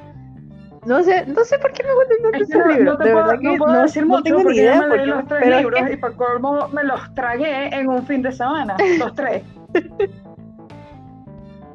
no 0.84 1.02
sé, 1.02 1.26
no 1.26 1.44
sé 1.44 1.58
por 1.58 1.72
qué 1.72 1.82
me 1.82 1.94
gustan 1.94 2.16
tanto 2.22 2.38
esos 2.38 2.66
no, 2.66 2.66
libros. 2.68 2.98
No 2.98 3.04
de 3.04 3.14
verdad 3.14 3.38
que 3.40 3.56
puedo 3.56 3.82
decir 3.82 4.06
mucho 4.06 4.22
tengo 4.22 4.50
ni 4.50 4.56
idea. 4.56 4.80
me 4.82 4.96
leí 4.96 5.06
los 5.06 5.26
tres 5.26 5.62
libros 5.62 5.90
y 5.90 5.96
por 5.96 6.16
colmo 6.16 6.68
me 6.68 6.84
los 6.84 7.14
tragué 7.14 7.68
en 7.74 7.88
un 7.88 8.06
fin 8.06 8.22
de 8.22 8.32
semana, 8.32 8.76
los 8.98 9.14
tres. 9.14 9.42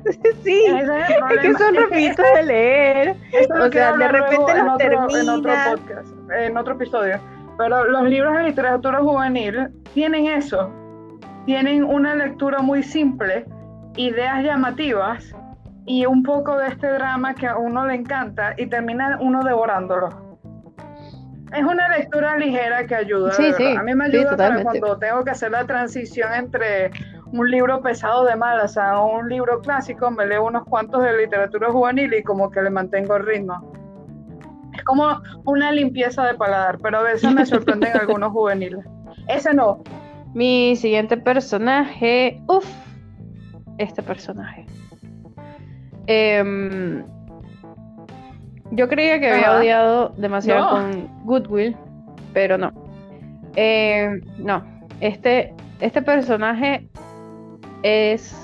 Sí, 0.44 0.66
es, 0.68 1.42
que 1.42 1.54
son 1.54 1.76
rapiditos 1.82 2.26
de 2.36 2.44
leer. 2.44 3.16
o 3.50 3.72
sea, 3.72 3.98
de 3.98 4.08
repente 4.08 4.64
los 4.64 4.78
termina. 4.78 5.22
En 5.22 5.30
otro 5.30 5.54
podcast, 5.70 6.14
en 6.32 6.58
otro 6.58 6.74
episodio. 6.74 7.20
Pero 7.58 7.86
los 7.86 8.04
libros 8.04 8.36
de 8.38 8.44
literatura 8.44 9.00
juvenil 9.00 9.70
tienen 9.94 10.28
eso. 10.28 10.72
Tienen 11.46 11.84
una 11.84 12.16
lectura 12.16 12.60
muy 12.60 12.84
simple, 12.84 13.46
ideas 13.96 14.44
llamativas 14.44 15.36
y 15.86 16.06
un 16.06 16.24
poco 16.24 16.58
de 16.58 16.70
este 16.70 16.88
drama 16.88 17.36
que 17.36 17.48
a 17.48 17.58
uno 17.58 17.86
le 17.86 17.96
encanta 17.96 18.54
y 18.58 18.68
termina 18.68 19.18
uno 19.22 19.44
devorándolo. 19.44 20.38
Es 21.54 21.64
una 21.64 21.88
lectura 21.90 22.38
ligera 22.38 22.88
que 22.88 22.96
ayuda. 22.96 23.32
a 23.78 23.84
mí 23.84 23.94
me 23.94 24.06
ayuda 24.06 24.64
cuando 24.64 24.98
tengo 24.98 25.24
que 25.24 25.32
hacer 25.32 25.52
la 25.52 25.66
transición 25.66 26.34
entre 26.34 26.90
un 27.34 27.50
libro 27.50 27.82
pesado 27.82 28.26
de 28.26 28.36
malas 28.36 28.78
a 28.78 29.02
un 29.02 29.28
libro 29.28 29.60
clásico, 29.60 30.12
me 30.12 30.26
leo 30.28 30.46
unos 30.46 30.66
cuantos 30.66 31.02
de 31.02 31.18
literatura 31.18 31.72
juvenil 31.72 32.14
y 32.14 32.22
como 32.22 32.52
que 32.52 32.62
le 32.62 32.70
mantengo 32.70 33.16
el 33.16 33.26
ritmo. 33.26 33.72
Es 34.72 34.84
como 34.84 35.20
una 35.46 35.72
limpieza 35.72 36.28
de 36.28 36.36
paladar, 36.36 36.78
pero 36.78 37.00
a 37.00 37.02
veces 37.02 37.34
me 37.34 37.44
sorprenden 37.44 37.92
algunos 38.00 38.32
juveniles. 38.32 38.86
Ese 39.28 39.52
no. 39.52 39.82
Mi 40.36 40.76
siguiente 40.76 41.18
personaje, 41.18 42.40
uff, 42.48 42.68
este 43.80 44.04
personaje. 44.04 44.68
Em, 46.06 47.04
yo 48.72 48.88
creía 48.88 49.20
que 49.20 49.32
había 49.32 49.58
odiado 49.58 50.10
demasiado 50.18 50.70
con 50.70 51.26
Goodwill, 51.26 51.76
pero 52.32 52.60
no. 52.60 52.72
Em, 53.56 54.22
no, 54.38 54.64
este, 55.00 55.56
este 55.80 56.02
personaje 56.04 56.88
es 57.84 58.36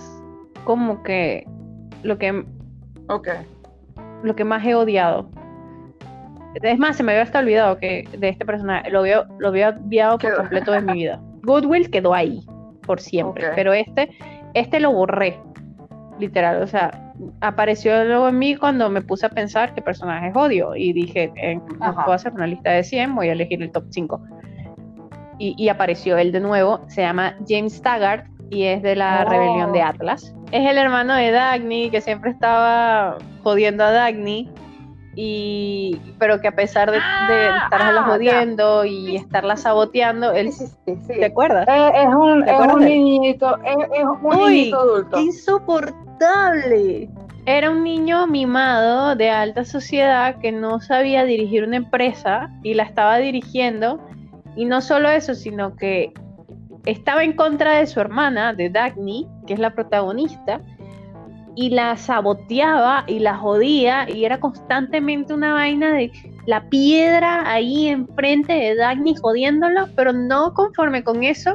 como 0.63 1.01
que 1.03 1.47
lo 2.03 2.17
que 2.17 2.45
lo 4.23 4.35
que 4.35 4.43
más 4.43 4.65
he 4.65 4.75
odiado. 4.75 5.29
Es 6.61 6.79
más, 6.79 6.97
se 6.97 7.03
me 7.03 7.11
había 7.11 7.23
hasta 7.23 7.39
olvidado 7.39 7.77
que 7.77 8.07
de 8.17 8.29
este 8.29 8.45
personaje 8.45 8.89
lo 8.89 8.99
había, 8.99 9.25
lo 9.37 9.47
había 9.47 9.69
odiado 9.69 10.17
por 10.17 10.35
completo 10.35 10.71
de 10.71 10.81
mi 10.81 10.93
vida. 10.93 11.21
Goodwill 11.43 11.89
quedó 11.89 12.13
ahí 12.13 12.45
por 12.85 12.99
siempre, 12.99 13.49
pero 13.55 13.71
este, 13.71 14.09
este 14.55 14.79
lo 14.79 14.91
borré, 14.91 15.39
literal. 16.19 16.61
O 16.61 16.67
sea, 16.67 17.13
apareció 17.41 18.03
luego 18.03 18.29
en 18.29 18.39
mí 18.39 18.55
cuando 18.55 18.89
me 18.89 19.01
puse 19.01 19.25
a 19.25 19.29
pensar 19.29 19.73
qué 19.73 19.81
personajes 19.81 20.35
odio 20.35 20.75
y 20.75 20.93
dije, 20.93 21.31
eh, 21.35 21.59
puedo 21.79 22.13
hacer 22.13 22.33
una 22.33 22.47
lista 22.47 22.71
de 22.71 22.83
100, 22.83 23.15
voy 23.15 23.29
a 23.29 23.33
elegir 23.33 23.61
el 23.61 23.71
top 23.71 23.85
5. 23.89 24.21
Y, 25.41 25.69
apareció 25.69 26.17
él 26.17 26.33
de 26.33 26.41
nuevo, 26.41 26.81
se 26.89 27.01
llama 27.01 27.37
James 27.47 27.81
Taggart 27.81 28.25
y 28.49 28.63
es 28.63 28.81
de 28.81 28.95
la 28.95 29.23
oh. 29.25 29.29
rebelión 29.29 29.71
de 29.73 29.81
Atlas. 29.81 30.33
Es 30.51 30.69
el 30.69 30.77
hermano 30.77 31.13
de 31.15 31.31
Dagny 31.31 31.89
que 31.89 32.01
siempre 32.01 32.31
estaba 32.31 33.17
jodiendo 33.43 33.83
a 33.83 33.91
Dagny. 33.91 34.49
Y, 35.15 35.99
pero 36.17 36.39
que 36.39 36.47
a 36.47 36.55
pesar 36.55 36.91
de, 36.91 36.99
ah, 37.01 37.63
estarla 37.65 38.01
ah, 38.01 38.05
jodiendo 38.05 38.85
y 38.85 39.17
estarla 39.17 39.57
saboteando, 39.57 40.31
él 40.31 40.51
¿te 40.85 41.25
acuerdas? 41.25 41.67
Eh, 41.67 41.91
es, 41.93 42.07
un, 42.07 42.47
es 42.47 42.73
un 42.73 42.85
niñito, 42.85 43.57
es, 43.65 43.75
un 44.21 44.37
niñito 44.37 44.79
adulto. 44.79 45.19
Insoportable 45.19 47.09
era 47.45 47.71
un 47.71 47.83
niño 47.83 48.27
mimado 48.27 49.15
de 49.15 49.29
alta 49.29 49.65
sociedad 49.65 50.35
que 50.39 50.51
no 50.51 50.79
sabía 50.79 51.25
dirigir 51.25 51.63
una 51.63 51.77
empresa 51.77 52.51
y 52.63 52.75
la 52.75 52.83
estaba 52.83 53.17
dirigiendo. 53.17 53.99
Y 54.55 54.65
no 54.65 54.81
solo 54.81 55.09
eso, 55.09 55.33
sino 55.33 55.75
que 55.75 56.13
estaba 56.91 57.23
en 57.23 57.33
contra 57.33 57.79
de 57.79 57.87
su 57.87 57.99
hermana, 57.99 58.53
de 58.53 58.69
Dagny, 58.69 59.27
que 59.45 59.53
es 59.53 59.59
la 59.59 59.73
protagonista, 59.73 60.61
y 61.55 61.71
la 61.71 61.97
saboteaba 61.97 63.03
y 63.07 63.19
la 63.19 63.35
jodía 63.35 64.09
y 64.09 64.23
era 64.23 64.39
constantemente 64.39 65.33
una 65.33 65.53
vaina 65.53 65.93
de 65.93 66.11
la 66.45 66.69
piedra 66.69 67.43
ahí 67.51 67.87
enfrente 67.87 68.53
de 68.53 68.75
Dagny 68.75 69.15
jodiéndolo, 69.21 69.87
pero 69.95 70.13
no 70.13 70.53
conforme 70.53 71.03
con 71.03 71.23
eso, 71.23 71.53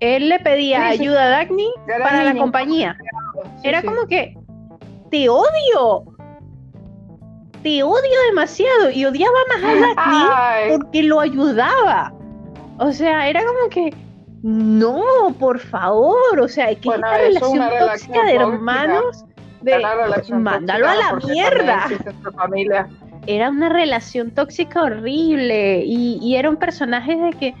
él 0.00 0.28
le 0.28 0.38
pedía 0.40 0.86
ayuda 0.88 1.24
a 1.24 1.28
Dagny 1.30 1.68
para 1.86 2.24
la 2.24 2.36
compañía. 2.36 2.96
Era 3.62 3.82
como 3.82 4.06
que, 4.06 4.36
te 5.10 5.28
odio. 5.28 6.04
Te 7.62 7.82
odio 7.82 8.20
demasiado. 8.28 8.90
Y 8.90 9.04
odiaba 9.06 9.38
más 9.48 9.64
a 9.64 9.74
Dagny 9.74 10.76
porque 10.76 11.02
lo 11.02 11.20
ayudaba. 11.20 12.13
O 12.78 12.92
sea, 12.92 13.28
era 13.28 13.40
como 13.44 13.68
que, 13.70 13.94
no, 14.42 15.34
por 15.38 15.58
favor. 15.58 16.40
O 16.40 16.48
sea, 16.48 16.66
que 16.74 16.88
esta 16.88 17.18
relación 17.18 17.70
tóxica 17.78 18.24
de 18.24 18.34
hermanos, 18.34 19.24
de, 19.62 19.78
mándalo 20.32 20.88
a 20.88 20.94
la 20.94 21.12
mierda. 21.26 21.86
Era 23.26 23.48
una 23.48 23.70
relación 23.70 24.32
tóxica 24.32 24.82
horrible 24.82 25.82
y, 25.86 26.18
y 26.20 26.36
era 26.36 26.50
un 26.50 26.56
personaje 26.56 27.16
de 27.16 27.30
que 27.32 27.54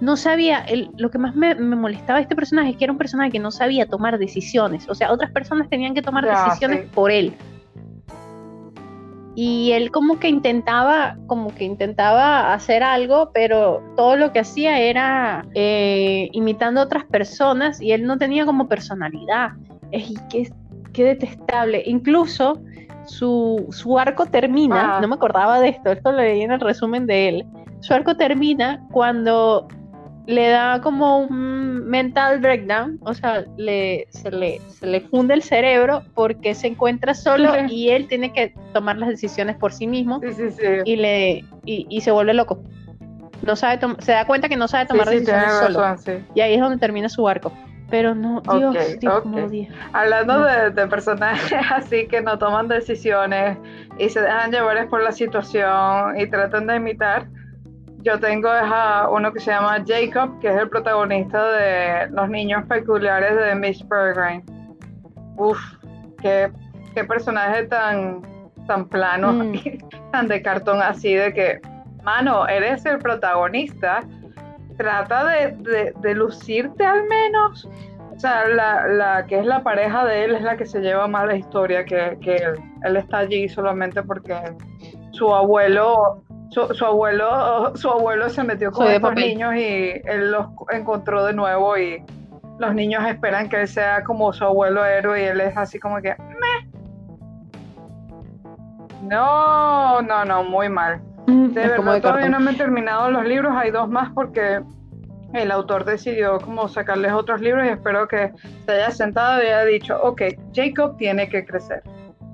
no 0.00 0.16
sabía, 0.16 0.66
lo 0.98 1.10
que 1.10 1.18
más 1.18 1.34
me, 1.34 1.54
molestaba 1.54 2.18
de 2.18 2.24
este 2.24 2.36
personaje 2.36 2.70
es 2.70 2.76
que 2.76 2.84
era 2.84 2.92
un 2.92 2.98
personaje 2.98 3.30
que 3.30 3.38
no 3.38 3.50
sabía 3.50 3.86
tomar 3.86 4.18
decisiones, 4.18 4.88
o 4.88 4.94
sea, 4.94 5.12
otras 5.12 5.30
personas 5.30 5.68
tenían 5.68 5.94
que 5.94 6.02
tomar 6.02 6.26
decisiones 6.26 6.86
por 6.92 7.10
él. 7.10 7.32
Y 9.36 9.72
él 9.72 9.90
como 9.90 10.20
que 10.20 10.28
intentaba, 10.28 11.16
como 11.26 11.52
que 11.54 11.64
intentaba 11.64 12.52
hacer 12.52 12.82
algo, 12.82 13.30
pero 13.32 13.82
todo 13.96 14.16
lo 14.16 14.32
que 14.32 14.40
hacía 14.40 14.78
era 14.78 15.44
eh, 15.54 16.28
imitando 16.32 16.80
a 16.80 16.84
otras 16.84 17.04
personas 17.04 17.80
y 17.80 17.92
él 17.92 18.06
no 18.06 18.16
tenía 18.16 18.46
como 18.46 18.68
personalidad. 18.68 19.50
Qué, 20.30 20.52
qué 20.92 21.04
detestable. 21.04 21.82
Incluso 21.86 22.60
su, 23.06 23.66
su 23.70 23.98
arco 23.98 24.26
termina, 24.26 24.96
ah. 24.96 25.00
no 25.00 25.08
me 25.08 25.14
acordaba 25.14 25.60
de 25.60 25.70
esto, 25.70 25.92
esto 25.92 26.12
lo 26.12 26.18
leí 26.18 26.42
en 26.42 26.52
el 26.52 26.60
resumen 26.60 27.06
de 27.06 27.28
él. 27.28 27.46
Su 27.80 27.92
arco 27.92 28.16
termina 28.16 28.86
cuando 28.92 29.68
le 30.26 30.48
da 30.48 30.80
como 30.80 31.18
un 31.18 31.86
mental 31.86 32.40
breakdown, 32.40 32.98
o 33.02 33.12
sea, 33.12 33.44
le, 33.56 34.06
se, 34.10 34.30
le, 34.30 34.60
se 34.70 34.86
le 34.86 35.00
funde 35.00 35.34
el 35.34 35.42
cerebro 35.42 36.02
porque 36.14 36.54
se 36.54 36.68
encuentra 36.68 37.14
solo 37.14 37.52
y 37.68 37.90
él 37.90 38.08
tiene 38.08 38.32
que 38.32 38.54
tomar 38.72 38.96
las 38.96 39.10
decisiones 39.10 39.56
por 39.56 39.72
sí 39.72 39.86
mismo 39.86 40.20
y, 40.84 40.96
le, 40.96 41.44
y, 41.64 42.00
se 42.00 42.10
vuelve 42.10 42.34
loco. 42.34 42.62
No 43.42 43.56
sabe 43.56 43.78
se 43.98 44.12
da 44.12 44.26
cuenta 44.26 44.48
que 44.48 44.56
no 44.56 44.68
sabe 44.68 44.86
tomar 44.86 45.08
decisiones 45.08 45.52
solo. 45.52 45.96
y 46.34 46.40
ahí 46.40 46.54
es 46.54 46.60
donde 46.60 46.78
termina 46.78 47.08
su 47.08 47.28
arco. 47.28 47.52
Pero 47.90 48.14
no, 48.14 48.40
Dios, 48.40 48.98
Dios 48.98 49.22
Hablando 49.92 50.42
de, 50.42 50.70
de, 50.70 50.86
personajes 50.86 51.52
así 51.70 52.06
que 52.08 52.22
no 52.22 52.38
toman 52.38 52.66
decisiones 52.66 53.58
y 53.98 54.08
se 54.08 54.22
dejan 54.22 54.50
llevar 54.50 54.88
por 54.88 55.02
la 55.02 55.12
situación 55.12 56.18
y 56.18 56.26
tratan 56.26 56.66
de 56.66 56.76
imitar, 56.76 57.28
yo 58.04 58.20
tengo 58.20 58.48
a 58.50 59.08
uno 59.10 59.32
que 59.32 59.40
se 59.40 59.50
llama 59.50 59.82
Jacob, 59.84 60.38
que 60.40 60.48
es 60.48 60.56
el 60.56 60.68
protagonista 60.68 61.50
de 61.52 62.10
Los 62.10 62.28
Niños 62.28 62.64
Peculiares 62.68 63.34
de 63.34 63.54
Miss 63.54 63.82
Peregrine. 63.82 64.44
Uf, 65.36 65.58
qué, 66.20 66.52
personaje 67.08 67.64
tan, 67.64 68.20
tan 68.66 68.86
plano, 68.88 69.32
mm. 69.32 69.54
tan 70.12 70.28
de 70.28 70.42
cartón 70.42 70.82
así, 70.82 71.14
de 71.14 71.32
que, 71.32 71.60
mano, 72.02 72.46
eres 72.46 72.84
el 72.84 72.98
protagonista, 72.98 74.02
trata 74.76 75.24
de, 75.24 76.14
lucirte 76.14 76.84
al 76.84 77.04
menos. 77.08 77.66
O 78.14 78.20
sea, 78.20 78.46
la, 78.46 79.24
que 79.26 79.38
es 79.38 79.46
la 79.46 79.62
pareja 79.62 80.04
de 80.04 80.24
él 80.26 80.34
es 80.34 80.42
la 80.42 80.58
que 80.58 80.66
se 80.66 80.80
lleva 80.80 81.08
más 81.08 81.26
la 81.26 81.36
historia 81.36 81.84
que, 81.86 82.18
que 82.20 82.36
él. 82.36 82.54
Él 82.82 82.96
está 82.98 83.18
allí 83.18 83.48
solamente 83.48 84.02
porque 84.02 84.36
su 85.12 85.34
abuelo 85.34 86.22
su, 86.54 86.84
abuelo, 86.84 87.72
su 87.76 87.88
abuelo 87.90 88.28
se 88.28 88.44
metió 88.44 88.70
con 88.70 88.86
estos 88.86 89.14
niños 89.14 89.54
y 89.54 90.00
él 90.04 90.30
los 90.30 90.46
encontró 90.70 91.24
de 91.24 91.32
nuevo 91.32 91.76
y 91.76 92.02
los 92.58 92.74
niños 92.74 93.04
esperan 93.06 93.48
que 93.48 93.62
él 93.62 93.68
sea 93.68 94.04
como 94.04 94.32
su 94.32 94.44
abuelo 94.44 94.84
héroe 94.84 95.22
y 95.22 95.24
él 95.26 95.40
es 95.40 95.56
así 95.56 95.78
como 95.80 96.00
que 96.00 96.14
no, 99.02 100.00
no, 100.00 100.24
no, 100.24 100.44
muy 100.44 100.68
mal. 100.68 101.00
Mm, 101.26 101.48
de 101.48 101.68
verdad 101.68 102.00
todavía 102.00 102.28
no 102.28 102.40
me 102.40 102.52
he 102.52 102.54
terminado 102.54 103.10
los 103.10 103.24
libros, 103.24 103.52
hay 103.54 103.70
dos 103.70 103.88
más 103.88 104.10
porque 104.14 104.62
el 105.34 105.50
autor 105.50 105.84
decidió 105.84 106.38
como 106.38 106.68
sacarles 106.68 107.12
otros 107.12 107.40
libros 107.40 107.66
y 107.66 107.70
espero 107.70 108.06
que 108.08 108.32
se 108.64 108.72
haya 108.72 108.90
sentado 108.90 109.42
y 109.42 109.46
haya 109.46 109.64
dicho, 109.64 110.00
ok, 110.00 110.22
Jacob 110.54 110.96
tiene 110.96 111.28
que 111.28 111.44
crecer. 111.44 111.82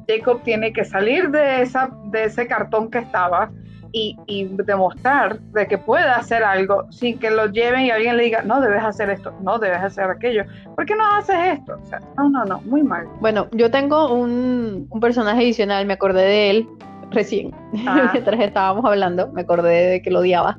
Jacob 0.07 0.43
tiene 0.43 0.73
que 0.73 0.85
salir 0.85 1.31
de, 1.31 1.63
esa, 1.63 1.91
de 2.07 2.25
ese 2.25 2.47
cartón 2.47 2.91
que 2.91 2.99
estaba 2.99 3.51
y, 3.93 4.45
demostrar 4.51 5.41
de 5.41 5.67
que 5.67 5.79
puede 5.79 6.09
hacer 6.09 6.43
algo 6.43 6.87
sin 6.91 7.19
que 7.19 7.31
lo 7.31 7.47
lleven 7.47 7.87
y 7.87 7.91
alguien 7.91 8.17
le 8.17 8.25
diga, 8.25 8.43
no 8.43 8.61
debes 8.61 8.83
hacer 8.83 9.11
esto, 9.11 9.33
no 9.43 9.59
debes 9.59 9.79
hacer 9.79 10.05
aquello. 10.05 10.45
¿Por 10.77 10.87
qué 10.87 10.95
no 10.95 11.05
haces 11.15 11.59
esto? 11.59 11.79
O 11.83 11.87
sea, 11.87 12.01
no, 12.17 12.29
no, 12.29 12.45
no, 12.45 12.61
muy 12.63 12.83
mal. 12.83 13.07
Bueno, 13.21 13.49
yo 13.53 13.71
tengo 13.71 14.13
un, 14.13 14.89
personaje 15.01 15.41
adicional, 15.41 15.87
me 15.87 15.95
acordé 15.95 16.23
de 16.23 16.51
él 16.51 16.69
recién, 17.11 17.55
ah. 17.87 18.11
mientras 18.13 18.41
estábamos 18.41 18.85
hablando, 18.85 19.29
me 19.33 19.43
acordé 19.43 19.91
de 19.91 20.03
que 20.03 20.11
lo 20.11 20.21
odiaba. 20.21 20.59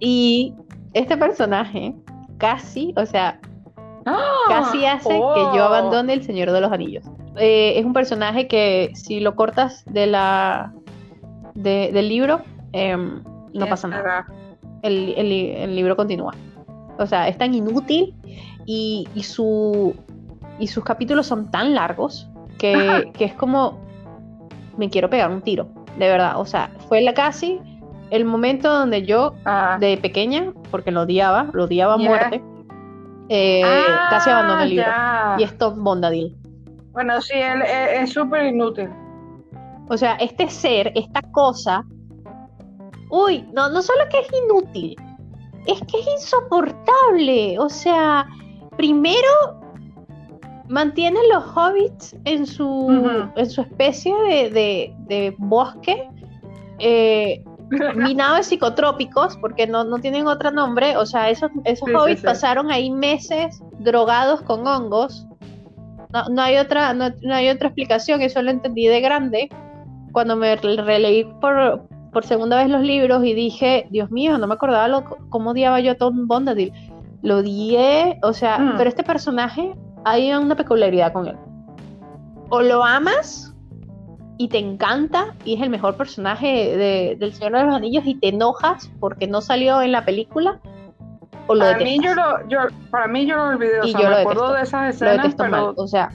Y 0.00 0.54
este 0.92 1.16
personaje 1.16 1.94
casi, 2.38 2.92
o 2.96 3.06
sea, 3.06 3.40
¡Ah! 4.06 4.32
casi 4.48 4.84
hace 4.84 5.08
que 5.08 5.16
yo 5.16 5.62
oh. 5.62 5.68
abandone 5.68 6.12
el 6.12 6.22
Señor 6.22 6.50
de 6.50 6.60
los 6.60 6.72
Anillos. 6.72 7.04
Eh, 7.36 7.78
es 7.78 7.84
un 7.84 7.92
personaje 7.92 8.46
que 8.46 8.92
si 8.94 9.20
lo 9.20 9.34
cortas 9.34 9.84
de 9.86 10.06
la 10.06 10.72
del 11.54 12.08
libro, 12.08 12.42
em, 12.72 13.22
no 13.52 13.66
pasa 13.66 13.88
nada. 13.88 14.26
El, 14.82 15.74
libro 15.74 15.96
continúa. 15.96 16.34
O 16.98 17.06
sea, 17.06 17.28
es 17.28 17.38
tan 17.38 17.54
inútil 17.54 18.14
y, 18.66 19.06
su, 19.22 19.94
y 20.58 20.66
sus 20.66 20.84
capítulos 20.84 21.26
son 21.26 21.50
tan 21.50 21.74
largos 21.74 22.28
que, 22.58 23.10
es 23.18 23.32
como 23.34 23.80
me 24.76 24.90
quiero 24.90 25.08
pegar 25.08 25.30
un 25.30 25.40
tiro, 25.40 25.68
de 25.98 26.08
verdad. 26.08 26.38
O 26.40 26.44
sea, 26.44 26.70
fue 26.88 27.00
la 27.00 27.14
casi 27.14 27.60
el 28.10 28.24
momento 28.24 28.72
donde 28.72 29.04
yo, 29.04 29.34
ah. 29.44 29.76
de 29.80 29.96
pequeña, 29.96 30.52
porque 30.70 30.90
lo 30.90 31.02
odiaba, 31.02 31.48
lo 31.52 31.64
odiaba 31.64 31.94
a 31.94 31.96
muerte, 31.96 32.42
eh, 33.28 33.62
casi 34.10 34.30
abandoné 34.30 34.64
el 34.64 34.70
libro. 34.70 34.86
Y 35.38 35.42
es 35.42 35.56
Tom 35.56 35.82
Bondadil. 35.82 36.36
Bueno, 36.92 37.20
sí, 37.20 37.34
él 37.34 37.62
es 37.62 38.12
súper 38.12 38.46
inútil. 38.46 38.88
O 39.88 39.96
sea, 39.96 40.14
este 40.14 40.48
ser, 40.48 40.92
esta 40.94 41.20
cosa, 41.32 41.84
uy, 43.10 43.46
no, 43.52 43.68
no 43.68 43.82
solo 43.82 44.00
que 44.10 44.20
es 44.20 44.28
inútil, 44.44 44.96
es 45.66 45.80
que 45.80 46.00
es 46.00 46.06
insoportable. 46.20 47.58
O 47.58 47.68
sea, 47.68 48.26
primero 48.76 49.28
mantiene 50.68 51.18
los 51.32 51.44
hobbits 51.54 52.16
en 52.24 52.46
su, 52.46 53.30
en 53.36 53.50
su 53.50 53.60
especie 53.60 54.14
de, 54.50 55.34
bosque. 55.38 56.08
Eh, 56.78 57.44
minado 57.96 58.36
de 58.36 58.42
psicotrópicos, 58.42 59.36
porque 59.38 59.66
no, 59.66 59.84
no, 59.84 59.98
tienen 59.98 60.26
otro 60.26 60.50
nombre, 60.50 60.96
o 60.96 61.06
sea, 61.06 61.30
esos, 61.30 61.50
esos 61.64 61.88
hobbits 61.88 62.20
pasaron 62.20 62.70
ahí 62.70 62.90
meses 62.90 63.62
drogados 63.78 64.42
con 64.42 64.66
hongos. 64.66 65.26
No, 66.12 66.28
no 66.28 66.42
hay 66.42 66.58
otra, 66.58 66.92
no, 66.92 67.10
no, 67.22 67.34
hay 67.34 67.48
otra 67.48 67.68
explicación, 67.68 68.22
eso 68.22 68.42
lo 68.42 68.50
entendí 68.50 68.86
de 68.86 69.00
grande 69.00 69.50
cuando 70.14 70.36
me 70.36 70.56
releí 70.56 71.24
por, 71.40 71.86
por 72.12 72.24
segunda 72.24 72.56
vez 72.56 72.70
los 72.70 72.82
libros 72.82 73.22
y 73.24 73.34
dije, 73.34 73.86
Dios 73.90 74.10
mío, 74.10 74.38
no 74.38 74.46
me 74.46 74.54
acordaba 74.54 74.88
lo, 74.88 75.04
cómo 75.28 75.50
odiaba 75.50 75.80
yo 75.80 75.92
a 75.92 75.94
Tom 75.96 76.26
Bondadil. 76.26 76.72
Lo 77.22 77.38
odié, 77.38 78.18
o 78.22 78.32
sea, 78.32 78.58
mm. 78.58 78.74
pero 78.78 78.88
este 78.88 79.02
personaje, 79.02 79.74
hay 80.04 80.32
una 80.32 80.54
peculiaridad 80.54 81.12
con 81.12 81.26
él. 81.26 81.36
O 82.48 82.62
lo 82.62 82.84
amas 82.84 83.54
y 84.38 84.48
te 84.48 84.58
encanta 84.58 85.34
y 85.44 85.56
es 85.56 85.62
el 85.62 85.70
mejor 85.70 85.96
personaje 85.96 86.76
de, 86.76 87.16
del 87.18 87.32
Señor 87.32 87.52
de 87.58 87.64
los 87.64 87.74
Anillos 87.74 88.04
y 88.06 88.14
te 88.14 88.28
enojas 88.28 88.90
porque 89.00 89.26
no 89.26 89.40
salió 89.40 89.82
en 89.82 89.90
la 89.90 90.04
película. 90.04 90.60
O 91.48 91.54
lo 91.54 91.60
para, 91.60 91.78
mí 91.78 91.98
yo 92.00 92.14
lo, 92.14 92.48
yo, 92.48 92.58
para 92.90 93.08
mí 93.08 93.26
yo 93.26 93.36
lo 93.36 93.48
olvidé, 93.48 93.80
o 93.80 93.86
sea, 93.88 94.08
me 94.08 94.16
acuerdo 94.16 94.52
de 94.52 94.62
esas 94.62 94.94
escenas, 94.94 95.34
pero... 95.34 95.74
o 95.76 95.86
sea, 95.88 96.10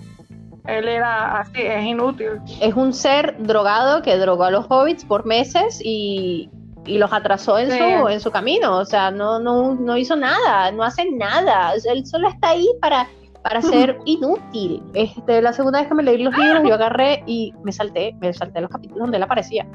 él 0.78 0.88
era 0.88 1.40
así, 1.40 1.62
es 1.62 1.86
inútil. 1.86 2.42
Es 2.62 2.74
un 2.76 2.94
ser 2.94 3.36
drogado 3.40 4.02
que 4.02 4.18
drogó 4.18 4.46
a 4.46 4.52
los 4.52 4.66
hobbits 4.70 5.06
por 5.06 5.26
meses 5.26 5.82
y, 5.84 6.50
los 6.86 7.14
atrasó 7.14 7.60
en, 7.60 7.70
su, 7.70 8.08
en 8.08 8.20
su 8.20 8.32
camino. 8.32 8.78
O 8.78 8.86
sea, 8.86 9.12
no, 9.12 9.40
no, 9.40 9.76
no 9.76 9.98
hizo 9.98 10.16
nada, 10.16 10.72
no 10.72 10.84
hace 10.84 11.10
nada. 11.12 11.74
él 11.74 12.06
solo 12.06 12.28
está 12.30 12.50
ahí 12.50 12.68
para, 12.82 13.08
para 13.44 13.62
ser 13.62 13.98
inútil. 14.06 14.82
Este, 14.94 15.42
la 15.42 15.54
segunda 15.54 15.80
vez 15.80 15.88
que 15.88 15.94
me 15.94 16.04
leí 16.04 16.24
los 16.24 16.36
libros, 16.36 16.64
yo 16.66 16.74
agarré 16.74 17.24
y 17.28 17.54
me 17.64 17.72
salté, 17.72 18.16
me 18.20 18.34
salté 18.34 18.62
los 18.62 18.72
capítulos 18.72 19.02
donde 19.02 19.18
él 19.18 19.24
aparecía. 19.24 19.68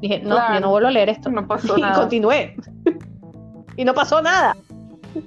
Dije, 0.00 0.20
no, 0.20 0.36
yo 0.54 0.60
no 0.60 0.70
vuelvo 0.70 0.88
a 0.88 0.92
leer 0.92 1.10
esto. 1.10 1.28
No 1.30 1.46
pasó 1.46 1.76
y 1.78 1.82
continué. 1.92 2.56
y 3.76 3.84
no 3.84 3.92
pasó 3.92 4.22
nada 4.22 4.56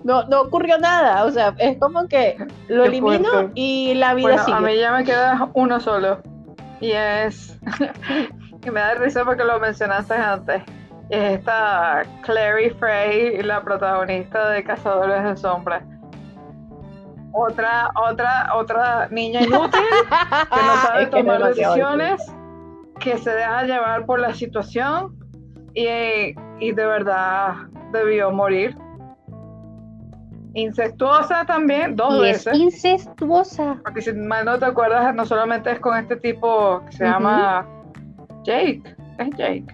no, 0.03 0.23
no 0.25 0.41
ocurrió 0.41 0.77
nada, 0.77 1.25
o 1.25 1.31
sea, 1.31 1.53
es 1.57 1.77
como 1.77 2.07
que 2.07 2.37
lo 2.67 2.85
elimino 2.85 3.51
y 3.55 3.93
la 3.95 4.13
vida 4.13 4.43
sigue. 4.43 4.57
A 4.57 4.61
mí 4.61 4.77
ya 4.77 4.91
me 4.91 5.03
queda 5.03 5.49
uno 5.53 5.79
solo 5.79 6.21
y 6.79 6.91
es 6.91 7.57
que 8.61 8.71
me 8.71 8.79
da 8.79 8.95
risa 8.95 9.23
porque 9.23 9.43
lo 9.43 9.59
mencionaste 9.59 10.13
antes. 10.13 10.63
Es 11.09 11.39
esta 11.39 12.03
Clary 12.21 12.69
Frey, 12.71 13.41
la 13.43 13.61
protagonista 13.61 14.49
de 14.49 14.63
Cazadores 14.63 15.23
de 15.23 15.35
Sombras. 15.35 15.83
Otra, 17.33 17.91
otra, 18.09 18.49
otra 18.55 19.07
niña 19.09 19.41
inútil 19.41 19.81
que 20.09 20.61
no 20.61 20.75
sabe 20.81 21.05
tomar 21.07 21.43
decisiones, 21.43 22.21
que 22.99 23.17
se 23.17 23.29
deja 23.29 23.63
llevar 23.63 24.05
por 24.05 24.19
la 24.19 24.33
situación 24.33 25.17
y, 25.73 25.85
y 26.59 26.71
de 26.71 26.85
verdad 26.85 27.55
debió 27.93 28.31
morir 28.31 28.75
Incestuosa 30.53 31.45
también, 31.45 31.95
dos 31.95 32.19
veces. 32.19 32.53
incestuosa. 32.57 33.77
Porque 33.83 34.01
si 34.01 34.11
mal 34.13 34.45
no 34.45 34.59
te 34.59 34.65
acuerdas, 34.65 35.15
no 35.15 35.25
solamente 35.25 35.71
es 35.71 35.79
con 35.79 35.97
este 35.97 36.17
tipo 36.17 36.83
que 36.85 36.91
se 36.97 37.05
llama 37.05 37.65
Jake, 38.43 38.83
es 39.17 39.29
Jake. 39.37 39.65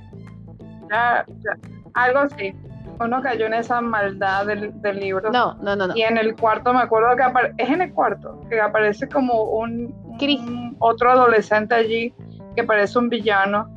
algo 1.94 2.20
así. 2.20 2.54
Uno 3.00 3.22
cayó 3.22 3.46
en 3.46 3.54
esa 3.54 3.80
maldad 3.82 4.48
del, 4.48 5.00
libro. 5.00 5.32
No, 5.32 5.56
no, 5.62 5.76
no, 5.76 5.96
Y 5.96 6.02
en 6.02 6.18
el 6.18 6.36
cuarto, 6.36 6.74
me 6.74 6.82
acuerdo 6.82 7.16
que 7.16 7.64
es 7.64 7.70
en 7.70 7.82
el 7.82 7.94
cuarto, 7.94 8.42
que 8.50 8.60
aparece 8.60 9.08
como 9.08 9.44
un, 9.44 9.94
un, 10.20 10.76
otro 10.80 11.12
adolescente 11.12 11.76
allí 11.76 12.14
que 12.56 12.64
parece 12.64 12.98
un 12.98 13.10
villano. 13.10 13.70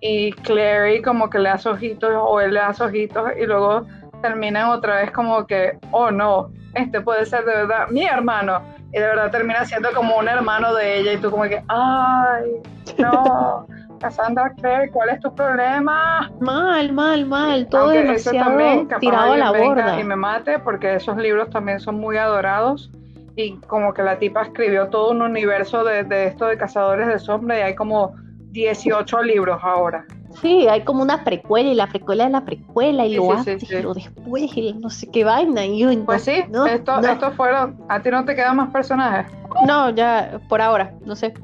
Y 0.00 0.30
Clary 0.30 1.02
como 1.02 1.28
que 1.28 1.40
le 1.40 1.48
hace 1.48 1.68
ojitos 1.68 2.12
o 2.14 2.40
él 2.40 2.54
le 2.54 2.60
hace 2.60 2.84
ojitos 2.84 3.30
y 3.36 3.46
luego 3.46 3.84
terminan 4.20 4.70
otra 4.70 4.96
vez 4.96 5.10
como 5.10 5.46
que, 5.46 5.78
oh 5.90 6.10
no, 6.10 6.50
este 6.74 7.00
puede 7.00 7.26
ser 7.26 7.44
de 7.44 7.52
verdad 7.52 7.88
mi 7.88 8.04
hermano. 8.04 8.60
Y 8.92 8.98
de 8.98 9.06
verdad 9.06 9.30
termina 9.30 9.66
siendo 9.66 9.92
como 9.92 10.16
un 10.16 10.28
hermano 10.28 10.74
de 10.74 11.00
ella 11.00 11.12
y 11.12 11.18
tú 11.18 11.30
como 11.30 11.44
que, 11.44 11.62
ay, 11.68 12.62
no. 12.98 13.66
Cassandra 13.98 14.52
Clare, 14.56 14.90
¿cuál 14.90 15.10
es 15.10 15.20
tu 15.20 15.34
problema? 15.34 16.30
Mal, 16.40 16.92
mal, 16.92 17.26
mal, 17.26 17.66
todo 17.68 17.88
demasiado 17.88 18.86
tirado 19.00 19.32
a 19.32 19.36
la 19.36 19.50
borda. 19.50 20.00
Y 20.00 20.04
me 20.04 20.16
mate 20.16 20.58
porque 20.60 20.94
esos 20.94 21.16
libros 21.16 21.50
también 21.50 21.80
son 21.80 21.98
muy 21.98 22.16
adorados 22.16 22.90
y 23.36 23.56
como 23.66 23.92
que 23.92 24.02
la 24.02 24.18
tipa 24.18 24.42
escribió 24.42 24.88
todo 24.88 25.10
un 25.10 25.22
universo 25.22 25.84
de, 25.84 26.04
de 26.04 26.26
esto 26.26 26.46
de 26.46 26.56
cazadores 26.56 27.06
de 27.08 27.18
sombra 27.18 27.58
y 27.58 27.62
hay 27.62 27.74
como 27.74 28.14
18 28.50 29.22
libros 29.22 29.58
ahora. 29.62 30.04
Sí, 30.40 30.68
hay 30.68 30.82
como 30.82 31.02
una 31.02 31.24
precuela 31.24 31.70
y 31.70 31.74
la 31.74 31.86
precuela 31.88 32.24
de 32.24 32.30
la 32.30 32.44
precuela 32.44 33.06
y 33.06 33.16
lo 33.16 33.32
antes 33.32 33.70
y 33.70 33.82
lo 33.82 33.94
después 33.94 34.56
y 34.56 34.72
no 34.74 34.90
sé 34.90 35.10
qué 35.10 35.24
vaina. 35.24 35.64
Y 35.64 35.80
yo, 35.80 36.04
pues 36.04 36.22
sí, 36.22 36.44
no, 36.50 36.66
estos 36.66 37.34
fueron. 37.34 37.76
¿A 37.88 38.00
ti 38.00 38.10
no 38.10 38.24
te 38.24 38.34
quedan 38.34 38.56
más 38.56 38.70
personajes? 38.70 39.32
No, 39.66 39.90
ya 39.90 40.40
por 40.48 40.60
ahora, 40.60 40.94
no 41.04 41.16
sé. 41.16 41.34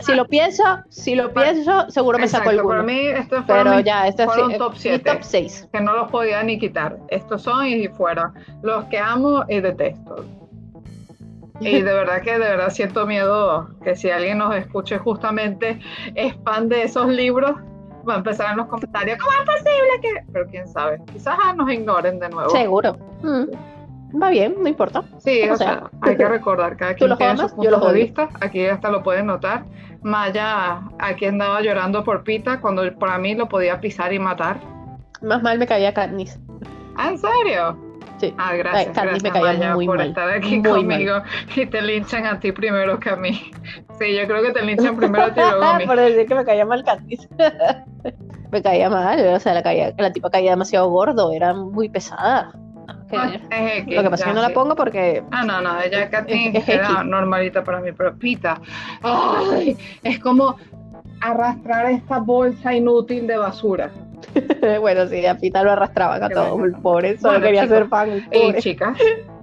si 0.00 0.14
lo 0.14 0.26
pienso, 0.26 0.62
si 0.88 1.14
lo 1.14 1.32
pienso, 1.32 1.90
seguro 1.90 2.18
me 2.18 2.28
saco 2.28 2.50
el 2.50 2.62
Para 2.62 2.82
mí, 2.82 3.00
estos 3.00 3.44
fueron, 3.46 3.64
Pero 3.64 3.80
ya, 3.80 4.06
este 4.06 4.26
fueron 4.26 4.56
top 4.56 4.74
7. 4.76 5.10
Top 5.10 5.22
6. 5.22 5.68
Que 5.72 5.80
no 5.80 5.94
los 5.94 6.10
podía 6.10 6.42
ni 6.42 6.58
quitar. 6.58 6.98
Estos 7.08 7.42
son 7.42 7.66
y 7.66 7.88
fueron. 7.88 8.32
Los 8.62 8.84
que 8.84 8.98
amo 8.98 9.44
y 9.48 9.60
detesto. 9.60 10.24
Y 11.60 11.82
de 11.82 11.92
verdad 11.92 12.22
que 12.22 12.32
de 12.32 12.38
verdad 12.38 12.70
siento 12.70 13.06
miedo 13.06 13.68
que 13.84 13.94
si 13.94 14.10
alguien 14.10 14.38
nos 14.38 14.54
escuche 14.54 14.98
justamente 14.98 15.78
es 16.14 16.34
fan 16.42 16.68
de 16.68 16.84
esos 16.84 17.08
libros, 17.08 17.56
va 18.08 18.14
a 18.14 18.16
empezar 18.18 18.50
en 18.52 18.58
los 18.58 18.66
comentarios, 18.66 19.18
¿cómo 19.18 19.32
es 19.32 19.46
posible 19.46 20.00
que...? 20.02 20.32
Pero 20.32 20.46
quién 20.46 20.68
sabe, 20.68 21.00
quizás 21.12 21.36
nos 21.56 21.70
ignoren 21.70 22.18
de 22.18 22.28
nuevo. 22.28 22.50
Seguro. 22.50 22.96
Mm. 23.22 24.20
Va 24.20 24.30
bien, 24.30 24.56
no 24.58 24.68
importa. 24.68 25.04
Sí, 25.18 25.48
o 25.48 25.56
sea, 25.56 25.88
hay 26.02 26.16
que 26.16 26.26
recordar, 26.26 26.76
cada 26.76 26.94
quien 26.96 27.16
tiene 27.16 27.36
sus 27.36 27.52
puntos 27.52 27.92
de 27.92 27.92
vista, 27.92 28.28
aquí 28.40 28.66
hasta 28.66 28.90
lo 28.90 29.02
pueden 29.02 29.26
notar. 29.26 29.64
Maya 30.02 30.80
aquí 30.98 31.26
andaba 31.26 31.60
llorando 31.60 32.02
por 32.02 32.24
Pita 32.24 32.60
cuando 32.60 32.82
para 32.98 33.18
mí 33.18 33.34
lo 33.34 33.48
podía 33.48 33.80
pisar 33.80 34.12
y 34.12 34.18
matar. 34.18 34.58
Más 35.22 35.42
mal 35.42 35.58
me 35.58 35.66
caía 35.66 35.92
Katniss. 35.92 36.38
¿Ah, 36.96 37.10
¿En 37.10 37.18
serio? 37.18 37.89
Sí. 38.20 38.34
Ah, 38.36 38.54
gracias. 38.54 38.94
gracias 38.94 39.22
me 39.22 39.30
caía 39.30 39.74
muy 39.74 39.86
por 39.86 40.00
estar 40.02 40.30
aquí 40.30 40.62
conmigo 40.62 41.22
y 41.56 41.64
te 41.64 41.80
linchan 41.80 42.26
a 42.26 42.38
ti 42.38 42.52
primero 42.52 43.00
que 43.00 43.08
a 43.08 43.16
mí. 43.16 43.50
Sí, 43.98 44.14
yo 44.14 44.26
creo 44.26 44.42
que 44.42 44.52
te 44.52 44.62
linchan 44.62 44.96
primero 44.96 45.24
a 45.24 45.32
ti 45.32 45.40
luego 45.40 45.64
a 45.64 45.74
mí. 45.78 45.86
por 45.86 45.96
decir 45.96 46.26
que 46.26 46.34
me 46.34 46.44
caía 46.44 46.66
mal 46.66 46.84
Candice. 46.84 47.26
me 48.52 48.62
caía 48.62 48.90
mal, 48.90 49.26
o 49.26 49.40
sea, 49.40 49.54
la, 49.54 49.62
caía, 49.62 49.94
la 49.96 50.12
tipa 50.12 50.28
caía 50.28 50.50
demasiado 50.50 50.90
gordo, 50.90 51.32
era 51.32 51.54
muy 51.54 51.88
pesada. 51.88 52.52
que 53.08 53.16
lo 53.96 54.02
que 54.02 54.10
pasa 54.10 54.24
es 54.24 54.28
que 54.28 54.34
no 54.34 54.42
la 54.42 54.50
pongo 54.50 54.76
porque. 54.76 55.22
Ah, 55.30 55.42
no, 55.42 55.62
no, 55.62 55.80
ella 55.80 56.02
es, 56.02 56.68
es, 56.68 56.80
normalita 57.06 57.64
para 57.64 57.80
mí, 57.80 57.92
pero 57.92 58.14
Pita, 58.18 58.60
ay, 59.02 59.78
es 60.02 60.18
como 60.18 60.56
arrastrar 61.22 61.86
esta 61.86 62.18
bolsa 62.18 62.74
inútil 62.74 63.26
de 63.26 63.38
basura. 63.38 63.90
bueno, 64.80 65.06
sí, 65.06 65.24
a 65.26 65.36
Pita 65.36 65.62
lo 65.62 65.72
arrastraban 65.72 66.22
a 66.22 66.28
todo, 66.28 66.58
por 66.82 67.04
eso 67.04 67.28
solo 67.28 67.40
quería 67.40 67.66
ser 67.66 67.88
fan. 67.88 68.26
Y 68.32 68.54
chicas, 68.54 68.98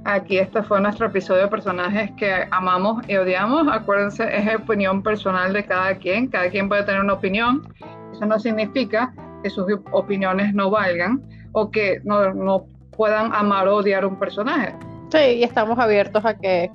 aquí 0.06 0.38
este 0.38 0.64
fue 0.64 0.80
nuestro 0.82 1.08
episodio 1.08 1.44
de 1.44 1.48
personajes 1.48 2.12
que 2.18 2.48
amamos 2.52 3.04
y 3.08 3.16
odiamos. 3.18 3.68
Acuérdense, 3.72 4.24
es 4.36 4.56
opinión 4.56 5.04
personal 5.04 5.54
de 5.54 5.66
cada 5.66 5.96
quien, 5.96 6.28
cada 6.28 6.50
quien 6.50 6.70
puede 6.70 6.84
tener 6.84 7.02
una 7.02 7.14
opinión. 7.14 7.68
Eso 8.14 8.26
no 8.26 8.40
significa 8.40 9.14
que 9.44 9.50
sus 9.50 9.66
opiniones 9.92 10.54
no 10.54 10.70
valgan 10.70 11.22
o 11.52 11.70
que 11.70 12.02
no, 12.04 12.34
no 12.34 12.66
puedan 12.96 13.34
amar 13.34 13.68
o 13.68 13.78
odiar 13.78 14.06
un 14.06 14.18
personaje. 14.18 14.76
Sí, 15.10 15.18
y 15.18 15.44
estamos 15.44 15.78
abiertos 15.80 16.26
a 16.26 16.38
que 16.38 16.72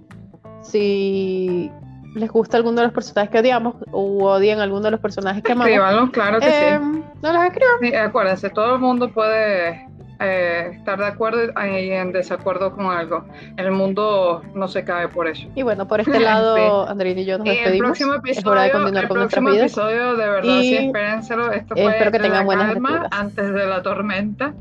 si 0.62 1.70
les 2.14 2.30
gusta 2.30 2.56
alguno 2.56 2.80
de 2.80 2.86
los 2.86 2.92
personajes 2.92 3.30
que 3.30 3.38
odiamos 3.38 3.76
o 3.90 4.24
odian 4.24 4.60
alguno 4.60 4.82
de 4.82 4.90
los 4.92 5.00
personajes 5.00 5.42
que 5.42 5.52
amamos. 5.52 5.70
Escríbanlo, 5.70 6.12
claro 6.12 6.40
que 6.40 6.50
sí. 6.50 6.64
Em, 6.64 7.02
no 7.22 7.32
los 7.32 7.44
escriban. 7.44 7.76
Sí, 7.80 7.94
acuérdense, 7.94 8.50
todo 8.50 8.74
el 8.74 8.80
mundo 8.80 9.10
puede 9.10 9.86
eh, 10.20 10.70
estar 10.76 10.98
de 10.98 11.06
acuerdo 11.06 11.40
y 11.42 11.90
en 11.90 12.12
desacuerdo 12.12 12.72
con 12.74 12.86
algo. 12.86 13.24
El 13.56 13.72
mundo 13.72 14.42
no 14.54 14.68
se 14.68 14.84
cae 14.84 15.08
por 15.08 15.26
eso. 15.26 15.48
Y 15.54 15.62
bueno, 15.62 15.88
por 15.88 16.00
este 16.00 16.20
lado, 16.20 16.88
Andrés 16.88 17.16
y 17.16 17.24
yo 17.24 17.38
nos 17.38 17.46
despedimos. 17.46 17.74
El 17.74 17.80
próximo 17.80 18.14
episodio, 18.14 18.62
es 18.62 18.72
continuar 18.72 19.04
el 19.04 19.08
con 19.08 19.18
próximo 19.18 19.48
episodio, 19.50 20.16
de 20.16 20.28
verdad, 20.28 20.60
sí, 20.60 20.76
espérenselo. 20.76 21.52
Esto 21.52 21.74
fue 21.74 21.86
espero 21.86 22.12
que 22.12 22.18
tengan 22.18 22.44
buenas 22.44 22.72
calma 22.72 23.08
antes 23.10 23.52
de 23.52 23.66
la 23.66 23.82
tormenta, 23.82 24.54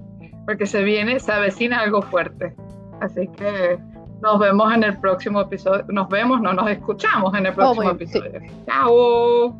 porque 0.45 0.65
se 0.65 0.83
viene, 0.83 1.19
se 1.19 1.31
avecina 1.31 1.81
algo 1.81 2.01
fuerte. 2.01 2.55
Así 3.01 3.27
que 3.27 3.79
nos 4.21 4.39
vemos 4.39 4.73
en 4.73 4.83
el 4.83 4.97
próximo 4.97 5.41
episodio. 5.41 5.85
Nos 5.89 6.07
vemos, 6.09 6.41
no 6.41 6.53
nos 6.53 6.69
escuchamos 6.69 7.33
en 7.35 7.45
el 7.45 7.51
oh, 7.53 7.55
próximo 7.55 7.89
episodio. 7.91 8.41
Chao. 8.65 9.55